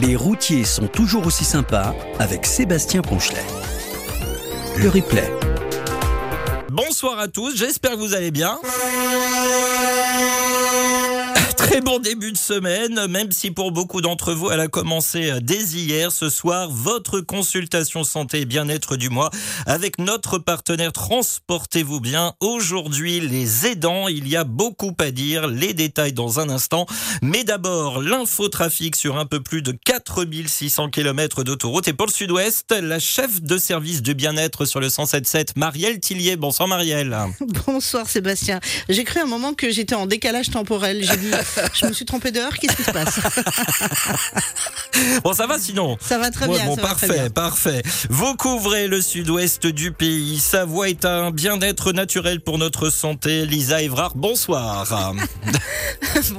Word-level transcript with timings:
Les 0.00 0.16
routiers 0.16 0.64
sont 0.64 0.86
toujours 0.86 1.26
aussi 1.26 1.44
sympas 1.44 1.94
avec 2.18 2.46
Sébastien 2.46 3.02
Ponchelet. 3.02 3.44
Le 4.78 4.88
replay. 4.88 5.30
Bonsoir 6.70 7.18
à 7.18 7.28
tous, 7.28 7.56
j'espère 7.56 7.92
que 7.92 7.96
vous 7.98 8.14
allez 8.14 8.30
bien. 8.30 8.58
Très 11.66 11.80
bon 11.80 11.98
début 11.98 12.30
de 12.30 12.36
semaine, 12.36 13.08
même 13.08 13.32
si 13.32 13.50
pour 13.50 13.72
beaucoup 13.72 14.00
d'entre 14.00 14.32
vous, 14.32 14.52
elle 14.52 14.60
a 14.60 14.68
commencé 14.68 15.32
dès 15.42 15.64
hier. 15.64 16.12
Ce 16.12 16.30
soir, 16.30 16.70
votre 16.70 17.18
consultation 17.18 18.04
santé 18.04 18.42
et 18.42 18.44
bien-être 18.44 18.96
du 18.96 19.10
mois 19.10 19.30
avec 19.66 19.98
notre 19.98 20.38
partenaire 20.38 20.92
Transportez-vous 20.92 21.98
bien. 21.98 22.34
Aujourd'hui, 22.38 23.18
les 23.18 23.66
aidants, 23.66 24.06
il 24.06 24.28
y 24.28 24.36
a 24.36 24.44
beaucoup 24.44 24.94
à 25.00 25.10
dire. 25.10 25.48
Les 25.48 25.74
détails 25.74 26.12
dans 26.12 26.38
un 26.38 26.50
instant. 26.50 26.86
Mais 27.20 27.42
d'abord, 27.42 28.00
l'infotrafic 28.00 28.94
sur 28.94 29.18
un 29.18 29.26
peu 29.26 29.42
plus 29.42 29.62
de 29.62 29.72
4600 29.72 30.90
km 30.90 31.42
d'autoroute. 31.42 31.88
Et 31.88 31.92
pour 31.92 32.06
le 32.06 32.12
sud-ouest, 32.12 32.70
la 32.80 33.00
chef 33.00 33.42
de 33.42 33.58
service 33.58 34.02
de 34.02 34.12
bien-être 34.12 34.66
sur 34.66 34.78
le 34.78 34.88
177, 34.88 35.56
Marielle 35.56 35.98
Tillier. 35.98 36.36
Bonsoir 36.36 36.68
Marielle. 36.68 37.16
Bonsoir 37.66 38.08
Sébastien. 38.08 38.60
J'ai 38.88 39.02
cru 39.02 39.18
un 39.18 39.26
moment 39.26 39.52
que 39.52 39.68
j'étais 39.72 39.96
en 39.96 40.06
décalage 40.06 40.50
temporel. 40.50 41.02
J'ai 41.02 41.16
je 41.74 41.86
me 41.86 41.92
suis 41.92 42.04
trompée 42.04 42.30
d'heure, 42.30 42.52
qu'est-ce 42.58 42.76
qui 42.76 42.82
se 42.82 42.90
passe 42.90 43.18
Bon, 45.24 45.32
ça 45.34 45.46
va 45.46 45.58
sinon 45.58 45.96
Ça 46.00 46.18
va 46.18 46.30
très 46.30 46.48
bien. 46.48 46.64
bon, 46.64 46.76
ça 46.76 46.82
va 46.82 46.88
parfait, 46.88 47.06
très 47.08 47.18
bien. 47.20 47.30
parfait. 47.30 47.82
Vous 48.08 48.34
couvrez 48.34 48.88
le 48.88 49.00
sud-ouest 49.02 49.66
du 49.66 49.92
pays. 49.92 50.38
Sa 50.38 50.64
voix 50.64 50.88
est 50.88 51.04
un 51.04 51.30
bien-être 51.30 51.92
naturel 51.92 52.40
pour 52.40 52.58
notre 52.58 52.88
santé. 52.90 53.44
Lisa 53.46 53.82
Evrard, 53.82 54.12
bonsoir. 54.16 54.86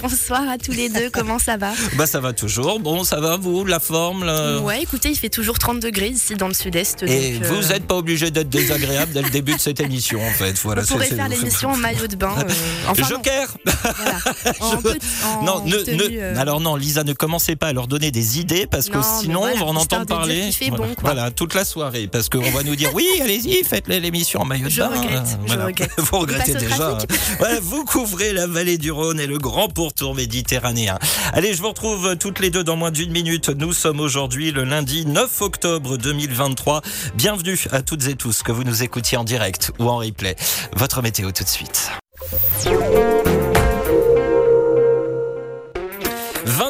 Bonsoir 0.01 0.47
à 0.49 0.57
tous 0.57 0.71
les 0.71 0.89
deux, 0.89 1.09
comment 1.11 1.39
ça 1.39 1.57
va 1.57 1.71
bah, 1.95 2.07
ça 2.07 2.19
va 2.19 2.33
toujours. 2.33 2.79
Bon, 2.79 3.03
ça 3.03 3.19
va, 3.19 3.37
vous, 3.37 3.63
la 3.65 3.79
forme 3.79 4.25
le- 4.25 4.59
Ouais, 4.59 4.81
écoutez, 4.81 5.09
il 5.09 5.17
fait 5.17 5.29
toujours 5.29 5.59
30 5.59 5.79
degrés 5.79 6.09
ici 6.09 6.35
dans 6.35 6.47
le 6.47 6.53
sud-est. 6.53 7.03
Et 7.03 7.33
donc, 7.37 7.43
vous 7.43 7.65
euh, 7.65 7.69
n'êtes 7.69 7.85
pas 7.85 7.95
obligé 7.95 8.31
d'être 8.31 8.49
désagréable 8.49 9.13
dès 9.13 9.21
le 9.21 9.29
début 9.29 9.53
de 9.55 9.59
cette 9.59 9.79
émission, 9.79 10.25
en 10.25 10.31
fait. 10.31 10.53
Voilà, 10.63 10.81
on 10.83 10.85
pourrait 10.85 11.07
faire 11.07 11.29
l'émission 11.29 11.69
en 11.71 11.77
maillot 11.77 12.07
de 12.07 12.15
bain. 12.15 12.33
euh, 12.39 12.51
enfin, 12.87 13.03
Joker 13.09 13.57
voilà. 13.65 14.17
En 14.61 14.71
Je- 14.77 14.81
peu- 14.81 14.97
en 15.25 15.43
Non, 15.43 15.65
ne, 15.65 15.75
tenue, 15.77 15.97
ne- 15.97 16.17
euh, 16.19 16.37
alors 16.37 16.59
non, 16.59 16.75
Lisa, 16.75 17.03
ne 17.03 17.13
commencez 17.13 17.55
pas 17.55 17.67
à 17.67 17.73
leur 17.73 17.87
donner 17.87 18.11
des 18.11 18.39
idées 18.39 18.67
parce 18.67 18.89
que 18.89 18.99
sinon 19.01 19.39
voilà, 19.41 19.55
on 19.55 19.59
va 19.59 19.65
en 19.71 19.75
entendre 19.75 20.05
parler. 20.05 20.49
voilà. 20.61 20.77
bon, 20.77 20.83
quoi. 20.95 21.13
Voilà, 21.13 21.31
toute 21.31 21.53
la 21.53 21.65
soirée 21.65 22.07
parce 22.07 22.29
qu'on 22.29 22.49
va 22.51 22.63
nous 22.63 22.75
dire 22.75 22.91
oui, 22.93 23.07
allez-y, 23.21 23.63
faites 23.63 23.87
l'émission 23.87 24.41
en 24.41 24.45
maillot 24.45 24.65
de 24.65 24.69
Je 24.71 24.81
bain. 24.81 24.89
regrette, 24.89 25.37
je 25.47 25.53
regrette. 25.57 25.91
Vous 25.97 26.19
regrettez 26.19 26.53
déjà. 26.55 26.97
Voilà, 27.39 27.59
vous 27.61 27.83
couvrez 27.85 28.33
la 28.33 28.47
vallée 28.47 28.77
du 28.77 28.91
Rhône 28.91 29.19
et 29.19 29.27
le 29.27 29.37
grand 29.37 29.67
pourtour 29.69 30.15
méditerranéen. 30.15 30.97
Allez, 31.33 31.53
je 31.53 31.61
vous 31.61 31.69
retrouve 31.69 32.15
toutes 32.17 32.39
les 32.39 32.49
deux 32.49 32.63
dans 32.63 32.75
moins 32.75 32.91
d'une 32.91 33.11
minute. 33.11 33.49
Nous 33.49 33.73
sommes 33.73 33.99
aujourd'hui 33.99 34.51
le 34.51 34.63
lundi 34.63 35.05
9 35.05 35.41
octobre 35.41 35.97
2023. 35.97 36.81
Bienvenue 37.15 37.59
à 37.71 37.81
toutes 37.81 38.07
et 38.07 38.15
tous 38.15 38.43
que 38.43 38.51
vous 38.51 38.63
nous 38.63 38.83
écoutiez 38.83 39.17
en 39.17 39.23
direct 39.23 39.71
ou 39.79 39.89
en 39.89 39.97
replay. 39.97 40.35
Votre 40.75 41.01
météo 41.01 41.31
tout 41.31 41.43
de 41.43 41.49
suite. 41.49 41.91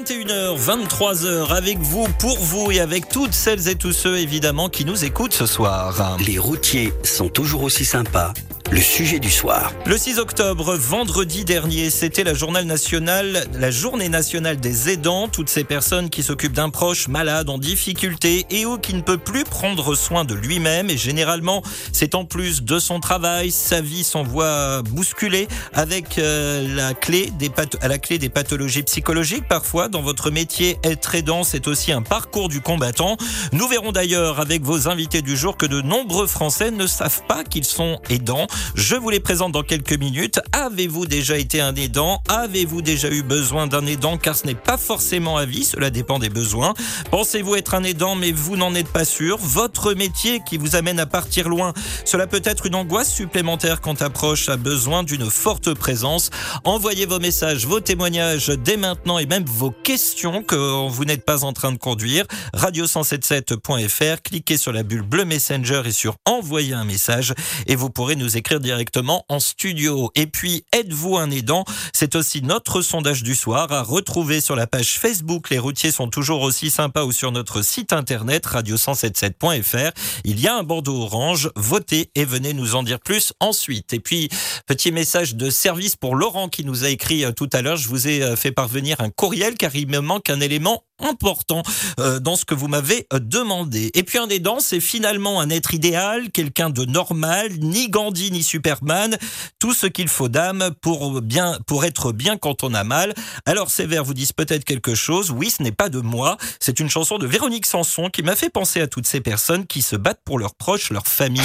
21h, 0.07 0.57
23h 0.57 1.53
avec 1.53 1.79
vous, 1.79 2.07
pour 2.17 2.39
vous 2.39 2.71
et 2.71 2.79
avec 2.79 3.09
toutes 3.09 3.33
celles 3.33 3.67
et 3.67 3.75
tous 3.75 3.91
ceux 3.91 4.17
évidemment 4.17 4.69
qui 4.69 4.85
nous 4.85 5.03
écoutent 5.03 5.33
ce 5.33 5.45
soir. 5.45 6.17
Les 6.25 6.37
routiers 6.37 6.93
sont 7.03 7.27
toujours 7.27 7.63
aussi 7.63 7.83
sympas. 7.83 8.31
Le 8.69 8.81
sujet 8.81 9.19
du 9.19 9.31
soir. 9.31 9.71
Le 9.85 9.97
6 9.97 10.19
octobre, 10.19 10.75
vendredi 10.75 11.45
dernier, 11.45 11.89
c'était 11.89 12.25
la 12.25 12.33
journée 12.33 12.65
nationale, 12.65 13.47
la 13.53 13.71
journée 13.71 14.09
nationale 14.09 14.57
des 14.57 14.89
aidants, 14.89 15.29
toutes 15.29 15.47
ces 15.47 15.63
personnes 15.63 16.09
qui 16.09 16.21
s'occupent 16.21 16.53
d'un 16.53 16.69
proche 16.69 17.07
malade, 17.07 17.49
en 17.49 17.59
difficulté 17.59 18.45
et 18.49 18.65
ou 18.65 18.77
qui 18.77 18.93
ne 18.93 19.01
peut 19.01 19.17
plus 19.17 19.45
prendre 19.45 19.95
soin 19.95 20.25
de 20.25 20.33
lui-même. 20.33 20.89
Et 20.89 20.97
généralement, 20.97 21.63
c'est 21.93 22.13
en 22.13 22.25
plus 22.25 22.61
de 22.61 22.77
son 22.77 22.99
travail, 22.99 23.51
sa 23.51 23.79
vie 23.79 24.03
s'envoie 24.03 24.81
bousculer 24.81 25.47
avec 25.73 26.19
euh, 26.19 26.75
la 26.75 26.93
clé 26.93 27.31
des 27.39 27.49
à 27.79 27.87
la 27.87 27.99
clé 27.99 28.17
des 28.17 28.29
pathologies 28.29 28.83
psychologiques. 28.83 29.47
Parfois, 29.47 29.87
dans 29.87 29.96
votre 30.01 30.31
métier, 30.31 30.77
être 30.83 31.15
aidant, 31.15 31.43
c'est 31.43 31.67
aussi 31.67 31.91
un 31.91 32.01
parcours 32.01 32.49
du 32.49 32.61
combattant. 32.61 33.17
Nous 33.51 33.67
verrons 33.67 33.91
d'ailleurs 33.91 34.39
avec 34.39 34.63
vos 34.63 34.87
invités 34.87 35.21
du 35.21 35.37
jour 35.37 35.57
que 35.57 35.65
de 35.65 35.81
nombreux 35.81 36.27
Français 36.27 36.71
ne 36.71 36.87
savent 36.87 37.23
pas 37.27 37.43
qu'ils 37.43 37.65
sont 37.65 37.99
aidants. 38.09 38.47
Je 38.75 38.95
vous 38.95 39.09
les 39.09 39.19
présente 39.19 39.51
dans 39.51 39.63
quelques 39.63 39.97
minutes. 39.97 40.39
Avez-vous 40.51 41.05
déjà 41.05 41.37
été 41.37 41.61
un 41.61 41.75
aidant? 41.75 42.21
Avez-vous 42.29 42.81
déjà 42.81 43.09
eu 43.09 43.23
besoin 43.23 43.67
d'un 43.67 43.85
aidant? 43.85 44.17
Car 44.17 44.35
ce 44.35 44.45
n'est 44.45 44.55
pas 44.55 44.77
forcément 44.77 45.37
à 45.37 45.45
vie, 45.45 45.63
cela 45.63 45.89
dépend 45.89 46.19
des 46.19 46.29
besoins. 46.29 46.73
Pensez-vous 47.11 47.55
être 47.55 47.73
un 47.75 47.83
aidant 47.83 48.15
mais 48.15 48.31
vous 48.31 48.57
n'en 48.57 48.75
êtes 48.75 48.91
pas 48.91 49.05
sûr? 49.05 49.37
Votre 49.37 49.93
métier 49.93 50.41
qui 50.47 50.57
vous 50.57 50.75
amène 50.75 50.99
à 50.99 51.05
partir 51.05 51.49
loin, 51.49 51.73
cela 52.05 52.27
peut 52.27 52.41
être 52.43 52.65
une 52.65 52.75
angoisse 52.75 53.11
supplémentaire 53.11 53.81
quand 53.81 54.01
approche 54.01 54.49
a 54.49 54.57
besoin 54.57 55.03
d'une 55.03 55.29
forte 55.29 55.73
présence. 55.73 56.29
Envoyez 56.63 57.05
vos 57.05 57.19
messages, 57.19 57.65
vos 57.65 57.79
témoignages 57.79 58.47
dès 58.47 58.77
maintenant 58.77 59.19
et 59.19 59.25
même 59.25 59.45
vos 59.45 59.71
questions 59.87 60.43
que 60.43 60.89
vous 60.89 61.05
n'êtes 61.05 61.23
pas 61.23 61.45
en 61.45 61.53
train 61.53 61.71
de 61.71 61.77
conduire. 61.77 62.25
Radio177.fr, 62.53 64.21
cliquez 64.21 64.57
sur 64.57 64.73
la 64.73 64.83
bulle 64.83 65.01
bleu 65.01 65.23
Messenger 65.23 65.83
et 65.85 65.93
sur 65.93 66.17
envoyer 66.25 66.73
un 66.73 66.83
message 66.83 67.33
et 67.67 67.77
vous 67.77 67.89
pourrez 67.89 68.17
nous 68.17 68.35
écrire 68.35 68.59
directement 68.59 69.23
en 69.29 69.39
studio. 69.39 70.11
Et 70.15 70.27
puis, 70.27 70.65
êtes-vous 70.73 71.15
un 71.15 71.31
aidant? 71.31 71.63
C'est 71.93 72.15
aussi 72.15 72.41
notre 72.41 72.81
sondage 72.81 73.23
du 73.23 73.33
soir 73.33 73.71
à 73.71 73.81
retrouver 73.81 74.41
sur 74.41 74.57
la 74.57 74.67
page 74.67 74.99
Facebook. 74.99 75.49
Les 75.51 75.57
routiers 75.57 75.91
sont 75.91 76.09
toujours 76.09 76.41
aussi 76.41 76.69
sympas 76.69 77.05
ou 77.05 77.13
sur 77.13 77.31
notre 77.31 77.61
site 77.61 77.93
internet 77.93 78.45
radio177.fr. 78.45 79.91
Il 80.25 80.41
y 80.41 80.49
a 80.49 80.55
un 80.57 80.63
bandeau 80.63 81.03
orange. 81.03 81.49
Votez 81.55 82.11
et 82.15 82.25
venez 82.25 82.53
nous 82.53 82.75
en 82.75 82.83
dire 82.83 82.99
plus 82.99 83.31
ensuite. 83.39 83.93
Et 83.93 84.01
puis, 84.01 84.27
petit 84.65 84.91
message 84.91 85.35
de 85.35 85.49
service 85.49 85.95
pour 85.95 86.15
Laurent 86.15 86.49
qui 86.49 86.65
nous 86.65 86.83
a 86.83 86.89
écrit 86.89 87.23
euh, 87.23 87.31
tout 87.31 87.49
à 87.53 87.61
l'heure. 87.61 87.77
Je 87.77 87.87
vous 87.87 88.09
ai 88.09 88.21
euh, 88.21 88.35
fait 88.35 88.51
parvenir 88.51 88.99
un 88.99 89.09
courriel 89.09 89.55
car 89.55 89.76
il 89.77 89.87
me 89.87 89.99
manque 89.99 90.29
un 90.29 90.39
élément 90.39 90.83
important 91.03 91.61
euh, 91.99 92.19
dans 92.19 92.35
ce 92.35 92.45
que 92.45 92.55
vous 92.55 92.67
m'avez 92.67 93.07
euh, 93.13 93.19
demandé. 93.19 93.91
Et 93.93 94.03
puis 94.03 94.17
un 94.17 94.27
aidant, 94.29 94.59
c'est 94.59 94.79
finalement 94.79 95.39
un 95.39 95.49
être 95.49 95.73
idéal, 95.73 96.31
quelqu'un 96.31 96.69
de 96.69 96.85
normal, 96.85 97.51
ni 97.59 97.89
Gandhi 97.89 98.31
ni 98.31 98.43
Superman, 98.43 99.17
tout 99.59 99.73
ce 99.73 99.87
qu'il 99.87 100.07
faut 100.07 100.29
d'âme 100.29 100.71
pour 100.81 101.21
pour 101.65 101.85
être 101.85 102.11
bien 102.11 102.37
quand 102.37 102.63
on 102.63 102.73
a 102.73 102.83
mal. 102.83 103.13
Alors 103.45 103.69
ces 103.69 103.85
vers 103.85 104.03
vous 104.03 104.13
disent 104.13 104.33
peut-être 104.33 104.65
quelque 104.65 104.95
chose. 104.95 105.31
Oui, 105.31 105.49
ce 105.49 105.63
n'est 105.63 105.71
pas 105.71 105.89
de 105.89 105.99
moi, 105.99 106.37
c'est 106.59 106.79
une 106.79 106.89
chanson 106.89 107.17
de 107.17 107.27
Véronique 107.27 107.65
Sanson 107.65 108.09
qui 108.09 108.23
m'a 108.23 108.35
fait 108.35 108.49
penser 108.49 108.81
à 108.81 108.87
toutes 108.87 109.07
ces 109.07 109.21
personnes 109.21 109.65
qui 109.65 109.81
se 109.81 109.95
battent 109.95 110.21
pour 110.25 110.39
leurs 110.39 110.55
proches, 110.55 110.89
leur 110.91 111.07
famille. 111.07 111.41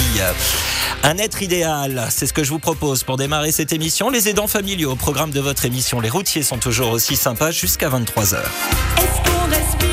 Un 1.03 1.17
être 1.17 1.41
idéal, 1.41 2.07
c'est 2.09 2.27
ce 2.27 2.33
que 2.33 2.43
je 2.43 2.49
vous 2.49 2.59
propose 2.59 3.03
pour 3.03 3.17
démarrer 3.17 3.51
cette 3.51 3.73
émission. 3.73 4.09
Les 4.09 4.29
aidants 4.29 4.47
familiaux 4.47 4.91
au 4.91 4.95
programme 4.95 5.31
de 5.31 5.39
votre 5.39 5.65
émission. 5.65 5.99
Les 5.99 6.09
routiers 6.09 6.43
sont 6.43 6.57
toujours 6.57 6.91
aussi 6.91 7.15
sympas 7.15 7.51
jusqu'à 7.51 7.89
23h. 7.89 9.42
Est-ce 9.53 9.77
qu'on 9.77 9.92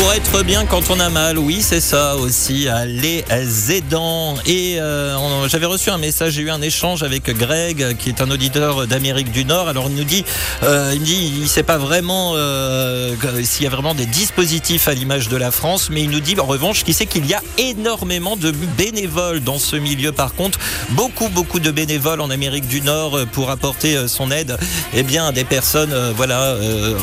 Pour 0.00 0.14
être 0.14 0.42
bien 0.44 0.64
quand 0.64 0.88
on 0.88 0.98
a 0.98 1.10
mal, 1.10 1.38
oui, 1.38 1.60
c'est 1.60 1.82
ça 1.82 2.16
aussi, 2.16 2.68
les 2.86 3.22
aidants. 3.70 4.34
Et 4.46 4.80
euh, 4.80 5.46
j'avais 5.46 5.66
reçu 5.66 5.90
un 5.90 5.98
message, 5.98 6.32
j'ai 6.32 6.40
eu 6.40 6.50
un 6.50 6.62
échange 6.62 7.02
avec 7.02 7.28
Greg, 7.36 7.98
qui 7.98 8.08
est 8.08 8.22
un 8.22 8.30
auditeur 8.30 8.86
d'Amérique 8.86 9.30
du 9.30 9.44
Nord. 9.44 9.68
Alors 9.68 9.88
il 9.90 9.96
nous 9.96 10.04
dit, 10.04 10.24
euh, 10.62 10.92
il 10.94 11.00
me 11.00 11.04
dit, 11.04 11.34
il 11.42 11.48
sait 11.50 11.62
pas 11.62 11.76
vraiment 11.76 12.32
euh, 12.34 13.14
s'il 13.44 13.64
y 13.64 13.66
a 13.66 13.70
vraiment 13.70 13.92
des 13.92 14.06
dispositifs 14.06 14.88
à 14.88 14.94
l'image 14.94 15.28
de 15.28 15.36
la 15.36 15.50
France, 15.50 15.90
mais 15.90 16.02
il 16.02 16.08
nous 16.08 16.20
dit 16.20 16.34
en 16.40 16.46
revanche 16.46 16.82
qu'il 16.82 16.94
sait 16.94 17.04
qu'il 17.04 17.26
y 17.26 17.34
a 17.34 17.42
énormément 17.58 18.36
de 18.36 18.52
bénévoles 18.78 19.40
dans 19.40 19.58
ce 19.58 19.76
milieu. 19.76 20.12
Par 20.12 20.32
contre, 20.32 20.58
beaucoup, 20.92 21.28
beaucoup 21.28 21.60
de 21.60 21.70
bénévoles 21.70 22.22
en 22.22 22.30
Amérique 22.30 22.66
du 22.66 22.80
Nord 22.80 23.18
pour 23.32 23.50
apporter 23.50 24.08
son 24.08 24.30
aide, 24.30 24.56
eh 24.94 25.02
bien, 25.02 25.26
à 25.26 25.32
des 25.32 25.44
personnes, 25.44 25.94
voilà, 26.16 26.56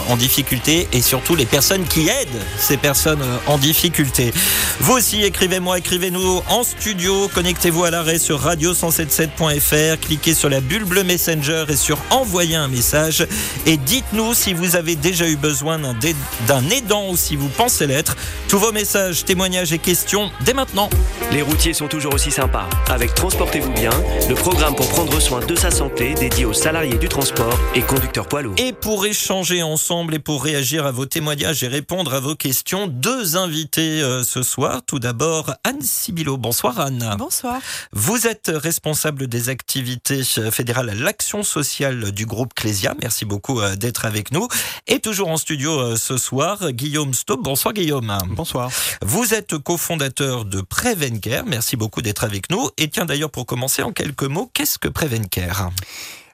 en 0.10 0.18
difficulté 0.18 0.88
et 0.94 1.04
surtout 1.04 1.36
les 1.36 1.46
personnes 1.46 1.86
qui 1.86 2.10
aident 2.10 2.42
ces 2.58 2.76
personnes 2.76 2.87
euh, 2.88 3.38
en 3.48 3.57
difficulté. 3.57 4.34
Vous 4.80 4.94
aussi, 4.94 5.24
écrivez-moi, 5.24 5.80
écrivez-nous 5.80 6.42
en 6.50 6.63
studio, 6.63 7.30
connectez-vous 7.34 7.84
à 7.84 7.92
l'arrêt 7.92 8.19
sur 8.19 8.42
radio177.fr, 8.45 10.00
cliquez 10.00 10.34
sur 10.34 10.50
la 10.50 10.62
bulle 10.62 10.86
bleue 10.86 11.04
Messenger 11.04 11.66
et 11.69 11.75
sur 11.75 11.98
envoyer 12.12 12.56
un 12.56 12.68
message 12.68 13.28
et 13.66 13.78
dites-nous 13.78 14.34
si 14.34 14.54
vous 14.54 14.75
avez 14.75 14.95
déjà 14.95 15.28
eu 15.28 15.36
besoin 15.36 15.80
d'un 15.80 16.69
aidant 16.69 17.10
ou 17.10 17.18
si 17.18 17.36
vous 17.36 17.50
pensez 17.50 17.88
l'être. 17.88 18.16
Tous 18.48 18.60
vos 18.60 18.72
messages, 18.72 19.25
témoignages 19.25 19.74
et 19.74 19.80
questions 19.80 20.31
dès 20.45 20.54
maintenant. 20.54 20.90
Les 21.31 21.42
routiers 21.42 21.74
sont 21.74 21.88
toujours 21.88 22.13
aussi 22.13 22.31
sympas. 22.31 22.69
Avec 22.90 23.13
Transportez-vous 23.18 23.74
bien, 23.74 23.90
le 24.30 24.36
programme 24.36 24.75
pour 24.75 24.88
prendre 24.90 25.19
soin 25.19 25.40
de 25.40 25.56
sa 25.56 25.72
santé 25.72 26.13
dédié 26.13 26.45
aux 26.45 26.54
salariés 26.54 26.98
du 26.98 27.10
transport 27.10 27.57
et 27.74 27.81
conducteurs 27.81 28.28
poids 28.28 28.44
lourds. 28.44 28.54
Et 28.57 28.72
pour 28.72 29.07
échanger 29.07 29.63
ensemble 29.63 30.13
et 30.13 30.19
pour 30.19 30.44
réagir 30.44 30.86
à 30.86 30.92
vos 30.92 31.07
témoignages 31.07 31.63
et 31.63 31.68
répondre 31.68 32.13
à 32.13 32.19
vos 32.19 32.36
questions, 32.36 32.77
émission. 32.78 32.88
Deux 32.88 33.38
invités 33.38 34.02
euh, 34.02 34.24
ce 34.24 34.44
soir. 34.44 34.82
Tout 34.86 35.00
d'abord, 35.00 35.54
Anne 35.64 35.82
Sibilo. 35.82 36.38
Bonsoir 36.38 36.80
Anne. 36.80 37.16
Bonsoir. 37.18 37.60
Vous 37.92 38.28
êtes 38.28 38.52
responsable 38.54 39.28
des 39.28 39.50
activités 39.50 40.22
euh, 40.38 40.52
fédérales 40.52 40.90
à 40.90 40.96
l'action 40.96 41.44
sociale 41.44 42.12
du 42.12 42.26
groupe 42.26 42.54
Clésia. 42.54 42.96
Merci 43.02 43.26
beaucoup 43.26 43.60
euh, 43.60 43.76
d'être 43.76 44.06
avec 44.06 44.32
nous. 44.32 44.48
Et 44.88 45.00
toujours 45.00 45.30
en 45.30 45.38
studio 45.38 45.80
euh, 45.80 45.96
ce 45.96 46.18
soir, 46.18 46.72
Guillaume 46.72 47.14
Staub. 47.14 47.42
Bonsoir 47.42 47.74
Guillaume. 47.74 48.18
Bonsoir. 48.30 48.70
Vous 49.02 49.34
êtes 49.34 49.58
cofondateur 49.58 50.46
de 50.46 50.62
Prevencare. 50.62 51.46
Merci 51.46 51.76
beaucoup 51.76 52.02
d'être 52.02 52.24
avec 52.24 52.50
nous. 52.50 52.70
Et 52.78 52.90
tiens 52.90 53.06
d'ailleurs 53.06 53.32
pour 53.32 53.46
commencer 53.46 53.84
en 53.84 53.92
quelques 53.92 54.24
mots, 54.24 54.50
qu'est-ce 54.54 54.78
que 54.78 54.88
Prevencare 54.88 55.72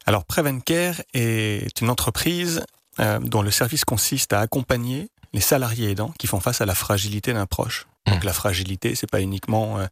Alors 0.06 0.26
Prevencare 0.26 0.96
est 1.14 1.82
une 1.82 1.90
entreprise 1.90 2.64
euh, 3.00 3.20
dont 3.20 3.42
le 3.42 3.50
service 3.50 3.86
consiste 3.86 4.34
à 4.34 4.40
accompagner 4.40 5.10
les 5.34 5.42
salariés 5.42 5.90
aidants 5.92 6.14
qui 6.18 6.28
font 6.28 6.40
face 6.40 6.62
à 6.62 6.66
la 6.66 6.76
fragilité 6.76 7.34
d'un 7.34 7.46
proche. 7.46 7.88
Donc 8.06 8.24
la 8.24 8.34
fragilité, 8.34 8.96
c'est 8.96 9.10
pas 9.10 9.22
uniquement 9.22 9.80
euh, 9.80 9.88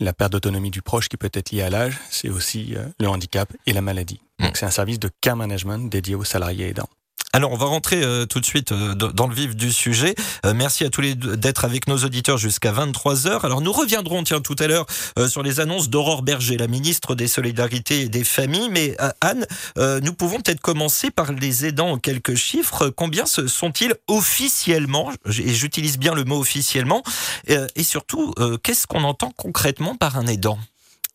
la 0.00 0.12
perte 0.12 0.32
d'autonomie 0.32 0.70
du 0.70 0.82
proche 0.82 1.08
qui 1.08 1.16
peut 1.16 1.30
être 1.32 1.50
liée 1.50 1.62
à 1.62 1.70
l'âge, 1.70 1.98
c'est 2.10 2.28
aussi 2.28 2.74
euh, 2.76 2.86
le 3.00 3.08
handicap 3.08 3.52
et 3.66 3.72
la 3.72 3.80
maladie. 3.80 4.20
Donc 4.38 4.56
c'est 4.56 4.66
un 4.66 4.70
service 4.70 5.00
de 5.00 5.10
care 5.20 5.36
management 5.36 5.90
dédié 5.90 6.14
aux 6.14 6.24
salariés 6.24 6.68
aidants. 6.68 6.88
Alors, 7.34 7.52
on 7.52 7.56
va 7.56 7.66
rentrer 7.66 8.02
euh, 8.02 8.24
tout 8.24 8.40
de 8.40 8.46
suite 8.46 8.72
euh, 8.72 8.94
dans 8.94 9.26
le 9.26 9.34
vif 9.34 9.54
du 9.54 9.70
sujet. 9.70 10.14
Euh, 10.46 10.54
merci 10.54 10.84
à 10.84 10.88
tous 10.88 11.02
les 11.02 11.14
deux 11.14 11.36
d'être 11.36 11.66
avec 11.66 11.86
nos 11.86 11.98
auditeurs 11.98 12.38
jusqu'à 12.38 12.72
23h. 12.72 13.44
Alors, 13.44 13.60
nous 13.60 13.70
reviendrons, 13.70 14.24
tiens, 14.24 14.40
tout 14.40 14.56
à 14.58 14.66
l'heure 14.66 14.86
sur 15.28 15.42
les 15.42 15.60
annonces 15.60 15.90
d'Aurore 15.90 16.22
Berger, 16.22 16.56
la 16.56 16.68
ministre 16.68 17.14
des 17.14 17.28
Solidarités 17.28 18.00
et 18.02 18.08
des 18.08 18.24
Familles. 18.24 18.70
Mais 18.70 18.96
Anne, 19.20 19.46
nous 19.76 20.12
pouvons 20.14 20.40
peut-être 20.40 20.60
commencer 20.60 21.10
par 21.10 21.32
les 21.32 21.66
aidants 21.66 21.92
en 21.92 21.98
quelques 21.98 22.34
chiffres. 22.34 22.88
Combien 22.88 23.26
sont-ils 23.26 23.94
officiellement 24.06 25.12
Et 25.26 25.54
j'utilise 25.54 25.98
bien 25.98 26.14
le 26.14 26.24
mot 26.24 26.38
officiellement. 26.38 27.02
Et 27.46 27.82
surtout, 27.82 28.34
qu'est-ce 28.62 28.86
qu'on 28.86 29.04
entend 29.04 29.32
concrètement 29.36 29.96
par 29.96 30.16
un 30.16 30.26
aidant? 30.26 30.58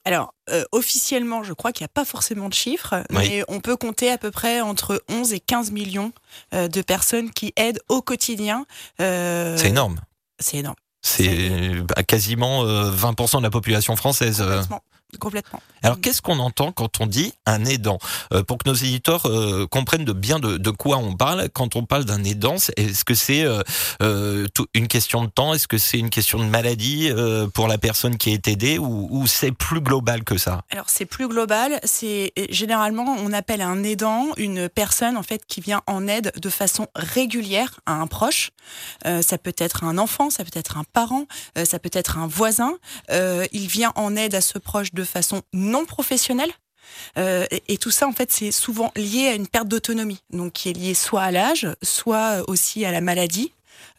Alors, 0.05 0.33
euh, 0.49 0.63
officiellement, 0.71 1.43
je 1.43 1.53
crois 1.53 1.71
qu'il 1.71 1.83
n'y 1.83 1.89
a 1.89 1.93
pas 1.93 2.03
forcément 2.05 2.49
de 2.49 2.53
chiffres, 2.53 3.03
Oui. 3.11 3.15
mais 3.29 3.43
on 3.47 3.61
peut 3.61 3.77
compter 3.77 4.11
à 4.11 4.17
peu 4.17 4.31
près 4.31 4.59
entre 4.61 5.01
11 5.09 5.31
et 5.33 5.39
15 5.39 5.71
millions 5.71 6.11
euh, 6.53 6.67
de 6.67 6.81
personnes 6.81 7.31
qui 7.31 7.53
aident 7.55 7.79
au 7.87 8.01
quotidien. 8.01 8.65
Euh, 8.99 9.55
C'est 9.57 9.69
énorme. 9.69 9.99
C'est 10.39 10.57
énorme. 10.57 10.75
C'est 11.01 11.81
bah, 11.81 12.03
quasiment 12.03 12.63
euh, 12.65 12.91
20% 12.91 13.37
de 13.39 13.43
la 13.43 13.49
population 13.49 13.95
française. 13.95 14.43
Complètement. 15.19 15.61
Alors, 15.83 15.99
qu'est-ce 15.99 16.21
qu'on 16.21 16.39
entend 16.39 16.71
quand 16.71 17.01
on 17.01 17.07
dit 17.07 17.33
un 17.45 17.65
aidant? 17.65 17.99
Euh, 18.33 18.43
Pour 18.43 18.57
que 18.57 18.69
nos 18.69 18.75
éditeurs 18.75 19.27
euh, 19.27 19.67
comprennent 19.67 20.05
de 20.05 20.13
bien 20.13 20.39
de, 20.39 20.57
de 20.57 20.69
quoi 20.69 20.97
on 20.97 21.15
parle, 21.15 21.49
quand 21.49 21.75
on 21.75 21.85
parle 21.85 22.05
d'un 22.05 22.23
aidant, 22.23 22.55
est-ce 22.77 23.03
que 23.03 23.13
c'est 23.13 23.43
euh, 23.43 24.47
une 24.73 24.87
question 24.87 25.23
de 25.23 25.29
temps? 25.29 25.53
Est-ce 25.53 25.67
que 25.67 25.77
c'est 25.77 25.99
une 25.99 26.09
question 26.09 26.39
de 26.39 26.45
maladie 26.45 27.11
pour 27.53 27.67
la 27.67 27.77
personne 27.77 28.17
qui 28.17 28.31
est 28.31 28.47
aidée 28.47 28.77
ou, 28.77 29.07
ou 29.11 29.27
c'est 29.27 29.51
plus 29.51 29.81
global 29.81 30.23
que 30.23 30.37
ça? 30.37 30.61
Alors 30.71 30.89
c'est 30.89 31.05
plus 31.05 31.27
global. 31.27 31.79
C'est 31.83 32.33
généralement 32.49 33.15
on 33.19 33.33
appelle 33.33 33.61
un 33.61 33.83
aidant 33.83 34.27
une 34.37 34.69
personne 34.69 35.17
en 35.17 35.23
fait 35.23 35.45
qui 35.45 35.61
vient 35.61 35.81
en 35.87 36.07
aide 36.07 36.31
de 36.39 36.49
façon 36.49 36.87
régulière 36.95 37.79
à 37.85 37.93
un 37.93 38.07
proche. 38.07 38.51
Ça 39.03 39.37
peut 39.37 39.55
être 39.57 39.83
un 39.83 39.97
enfant, 39.97 40.29
ça 40.29 40.43
peut 40.43 40.57
être 40.57 40.77
un 40.77 40.83
parent, 40.83 41.25
ça 41.63 41.79
peut 41.79 41.91
être 41.93 42.17
un 42.17 42.27
voisin. 42.27 42.73
Il 43.09 43.67
vient 43.67 43.91
en 43.95 44.15
aide 44.15 44.35
à 44.35 44.41
ce 44.41 44.57
proche 44.57 44.93
de 44.93 45.02
façon 45.05 45.41
non 45.53 45.85
professionnelle. 45.85 46.51
Euh, 47.17 47.45
et, 47.67 47.77
tout 47.77 47.91
ça, 47.91 48.07
en 48.07 48.11
fait, 48.11 48.31
c'est 48.31 48.51
souvent 48.51 48.91
lié 48.95 49.27
à 49.27 49.33
une 49.33 49.47
perte 49.47 49.67
d'autonomie, 49.67 50.21
donc 50.31 50.53
qui 50.53 50.69
est 50.69 50.73
liée 50.73 50.93
soit 50.93 51.23
à 51.23 51.31
l'âge, 51.31 51.67
soit 51.81 52.43
aussi 52.47 52.85
à 52.85 52.91
la 52.91 53.01
maladie, 53.01 53.51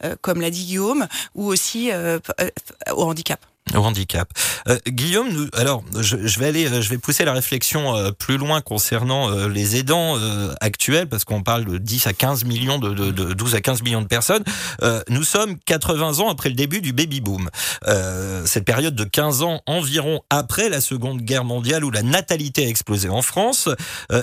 euh, 0.03 0.15
comme 0.21 0.41
l'a 0.41 0.49
dit 0.49 0.65
Guillaume, 0.65 1.07
ou 1.33 1.45
aussi 1.45 1.91
euh, 1.91 2.19
au 2.91 3.03
handicap. 3.03 3.45
Au 3.73 3.79
handicap. 3.79 4.29
Euh, 4.67 4.77
Guillaume, 4.87 5.49
alors 5.53 5.83
je, 5.99 6.39
vais 6.39 6.47
aller, 6.47 6.81
je 6.81 6.89
vais 6.89 6.97
pousser 6.97 7.25
la 7.25 7.33
réflexion 7.33 7.95
euh, 7.95 8.11
plus 8.11 8.37
loin 8.37 8.61
concernant 8.61 9.31
euh, 9.31 9.47
les 9.47 9.77
aidants 9.77 10.17
actuels, 10.61 11.07
parce 11.07 11.25
qu'on 11.25 11.41
parle 11.43 11.65
de 11.65 11.77
10 11.77 12.07
à 12.07 12.13
15 12.13 12.45
millions, 12.45 12.77
de, 12.77 12.93
de, 12.93 13.11
de 13.11 13.33
12 13.33 13.55
à 13.55 13.61
15 13.61 13.81
millions 13.83 14.01
de 14.01 14.07
personnes. 14.07 14.43
Nous 15.09 15.23
sommes 15.23 15.57
80 15.59 16.19
ans 16.19 16.29
après 16.29 16.49
le 16.49 16.55
début 16.55 16.81
du 16.81 16.93
baby 16.93 17.21
boom. 17.21 17.49
Cette 18.45 18.65
période 18.65 18.95
de 18.95 19.03
15 19.03 19.41
ans 19.41 19.61
environ 19.65 20.21
après 20.29 20.69
la 20.69 20.81
Seconde 20.81 21.21
Guerre 21.21 21.45
mondiale 21.45 21.83
où 21.83 21.91
la 21.91 22.03
natalité 22.03 22.65
a 22.65 22.69
explosé 22.69 23.09
en 23.09 23.21
France. 23.21 23.69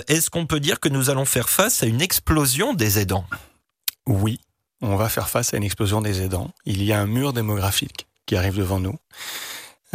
Est-ce 0.07 0.29
qu'on 0.29 0.45
peut 0.45 0.59
dire 0.59 0.79
que 0.79 0.89
nous 0.89 1.09
allons 1.09 1.25
faire 1.25 1.49
face 1.49 1.83
à 1.83 1.85
une 1.85 2.01
explosion 2.01 2.73
des 2.73 2.99
aidants? 2.99 3.25
Oui, 4.07 4.39
on 4.81 4.95
va 4.95 5.09
faire 5.09 5.29
face 5.29 5.53
à 5.53 5.57
une 5.57 5.63
explosion 5.63 6.01
des 6.01 6.21
aidants. 6.21 6.51
Il 6.65 6.83
y 6.83 6.93
a 6.93 6.99
un 6.99 7.07
mur 7.07 7.33
démographique 7.33 8.07
qui 8.25 8.35
arrive 8.35 8.57
devant 8.57 8.79
nous. 8.79 8.95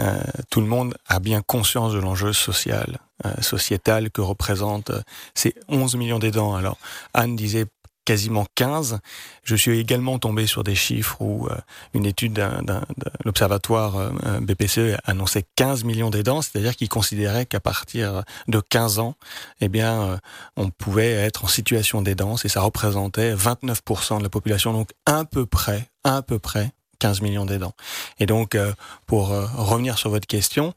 Euh, 0.00 0.22
tout 0.50 0.60
le 0.60 0.66
monde 0.66 0.94
a 1.06 1.18
bien 1.18 1.42
conscience 1.42 1.92
de 1.92 1.98
l'enjeu 1.98 2.32
social, 2.32 2.98
euh, 3.26 3.32
sociétal 3.40 4.10
que 4.10 4.20
représente 4.20 4.90
euh, 4.90 5.00
ces 5.34 5.54
11 5.68 5.96
millions 5.96 6.20
d'aidants. 6.20 6.54
Alors, 6.54 6.78
Anne 7.14 7.34
disait 7.34 7.66
quasiment 8.08 8.46
15. 8.54 9.00
Je 9.42 9.54
suis 9.54 9.78
également 9.78 10.18
tombé 10.18 10.46
sur 10.46 10.64
des 10.64 10.74
chiffres 10.74 11.20
où 11.20 11.46
euh, 11.46 11.54
une 11.92 12.06
étude 12.06 12.32
de 12.32 12.80
l'observatoire 13.26 13.98
euh, 13.98 14.40
BPCE 14.40 14.96
annonçait 15.04 15.44
15 15.56 15.84
millions 15.84 16.08
d'aidants, 16.08 16.40
c'est-à-dire 16.40 16.74
qu'il 16.74 16.88
considérait 16.88 17.44
qu'à 17.44 17.60
partir 17.60 18.22
de 18.46 18.60
15 18.60 18.98
ans, 18.98 19.14
eh 19.60 19.68
bien, 19.68 20.18
on 20.56 20.70
pouvait 20.70 21.10
être 21.10 21.44
en 21.44 21.48
situation 21.48 22.00
d'aidance 22.00 22.46
et 22.46 22.48
ça 22.48 22.62
représentait 22.62 23.34
29% 23.34 24.18
de 24.18 24.22
la 24.22 24.30
population, 24.30 24.72
donc 24.72 24.88
à 25.04 25.26
peu 25.26 25.44
près, 25.44 25.90
à 26.02 26.22
peu 26.22 26.38
près 26.38 26.70
15 26.98 27.20
millions 27.22 27.46
d'aidants. 27.46 27.74
Et 28.18 28.26
donc, 28.26 28.54
euh, 28.54 28.72
pour 29.06 29.32
euh, 29.32 29.46
revenir 29.54 29.98
sur 29.98 30.10
votre 30.10 30.26
question, 30.26 30.74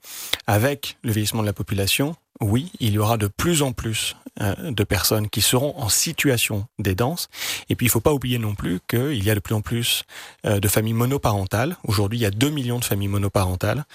avec 0.47 0.97
le 1.03 1.11
vieillissement 1.11 1.41
de 1.41 1.47
la 1.47 1.53
population, 1.53 2.15
oui, 2.41 2.71
il 2.79 2.93
y 2.93 2.97
aura 2.97 3.17
de 3.17 3.27
plus 3.27 3.61
en 3.61 3.71
plus 3.71 4.15
euh, 4.41 4.71
de 4.71 4.83
personnes 4.83 5.29
qui 5.29 5.41
seront 5.41 5.77
en 5.77 5.89
situation 5.89 6.65
d'aidance. 6.79 7.29
Et 7.69 7.75
puis, 7.75 7.85
il 7.85 7.89
ne 7.89 7.91
faut 7.91 8.01
pas 8.01 8.13
oublier 8.13 8.39
non 8.39 8.55
plus 8.55 8.79
qu'il 8.87 9.23
y 9.23 9.29
a 9.29 9.35
de 9.35 9.39
plus 9.39 9.53
en 9.53 9.61
plus 9.61 10.03
euh, 10.45 10.59
de 10.59 10.67
familles 10.67 10.93
monoparentales. 10.93 11.77
Aujourd'hui, 11.83 12.17
il 12.19 12.21
y 12.21 12.25
a 12.25 12.31
2 12.31 12.49
millions 12.49 12.79
de 12.79 12.85
familles 12.85 13.09
monoparentales. 13.09 13.85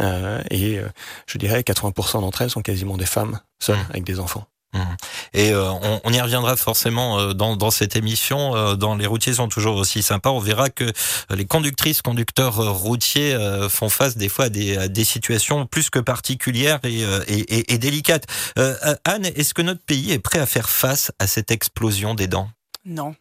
Euh, 0.00 0.42
et 0.50 0.78
euh, 0.78 0.88
je 1.26 1.38
dirais 1.38 1.60
80% 1.60 2.20
d'entre 2.20 2.42
elles 2.42 2.50
sont 2.50 2.62
quasiment 2.62 2.96
des 2.96 3.06
femmes 3.06 3.40
seules 3.58 3.76
Mmh. 3.76 3.90
avec 3.90 4.04
des 4.04 4.20
enfants. 4.20 4.46
Et 5.32 5.52
euh, 5.52 5.70
on, 5.70 6.00
on 6.04 6.12
y 6.12 6.20
reviendra 6.20 6.56
forcément 6.56 7.18
euh, 7.18 7.32
dans, 7.32 7.56
dans 7.56 7.70
cette 7.70 7.96
émission. 7.96 8.54
euh, 8.56 8.74
dans 8.74 8.94
les 8.94 9.06
routiers 9.06 9.32
sont 9.34 9.48
toujours 9.48 9.76
aussi 9.76 10.02
sympas. 10.02 10.30
On 10.30 10.38
verra 10.38 10.68
que 10.70 10.84
euh, 10.84 11.36
les 11.36 11.46
conductrices, 11.46 12.02
conducteurs 12.02 12.60
euh, 12.60 12.70
routiers 12.70 13.34
euh, 13.34 13.68
font 13.68 13.88
face 13.88 14.16
des 14.16 14.28
fois 14.28 14.46
à 14.46 14.48
des, 14.48 14.76
à 14.76 14.88
des 14.88 15.04
situations 15.04 15.66
plus 15.66 15.88
que 15.90 15.98
particulières 15.98 16.80
et, 16.84 17.02
et, 17.28 17.72
et- 17.72 17.78
délicates. 17.78 18.26
Anne, 19.04 19.26
est-ce 19.26 19.54
que 19.54 19.62
notre 19.62 19.82
pays 19.82 20.12
est 20.12 20.18
prêt 20.18 20.38
à 20.40 20.46
faire 20.46 20.68
face 20.68 21.10
à 21.18 21.26
cette 21.26 21.50
explosion 21.50 22.14
des 22.14 22.26
dents? 22.26 22.48
Non. 22.84 23.14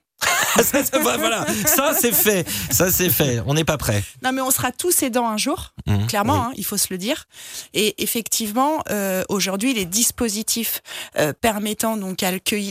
ça, 0.64 0.84
ça, 0.84 1.00
voilà, 1.00 1.46
ça 1.66 1.94
c'est 2.00 2.12
fait. 2.12 2.48
Ça 2.72 2.92
c'est 2.92 3.10
fait. 3.10 3.42
On 3.46 3.54
n'est 3.54 3.64
pas 3.66 3.78
prêt. 3.78 4.04
Non, 4.24 4.32
mais 4.32 4.42
on 4.42 4.52
sera 4.52 4.72
tous 4.72 5.04
aidants 5.04 5.28
un 5.28 5.38
jour, 5.38 5.74
Mhm. 5.88 6.08
clairement, 6.08 6.34
Oui. 6.34 6.40
hein, 6.40 6.52
il 6.56 6.66
faut 6.66 6.78
se 6.78 6.88
le 6.90 6.98
dire. 6.98 7.26
Et 7.74 8.02
effectivement, 8.04 8.84
euh, 8.90 9.24
aujourd'hui, 9.30 9.74
les 9.74 9.86
dispositifs 9.86 10.82
euh, 11.18 11.34
permettant 11.40 11.98
donc 11.98 12.18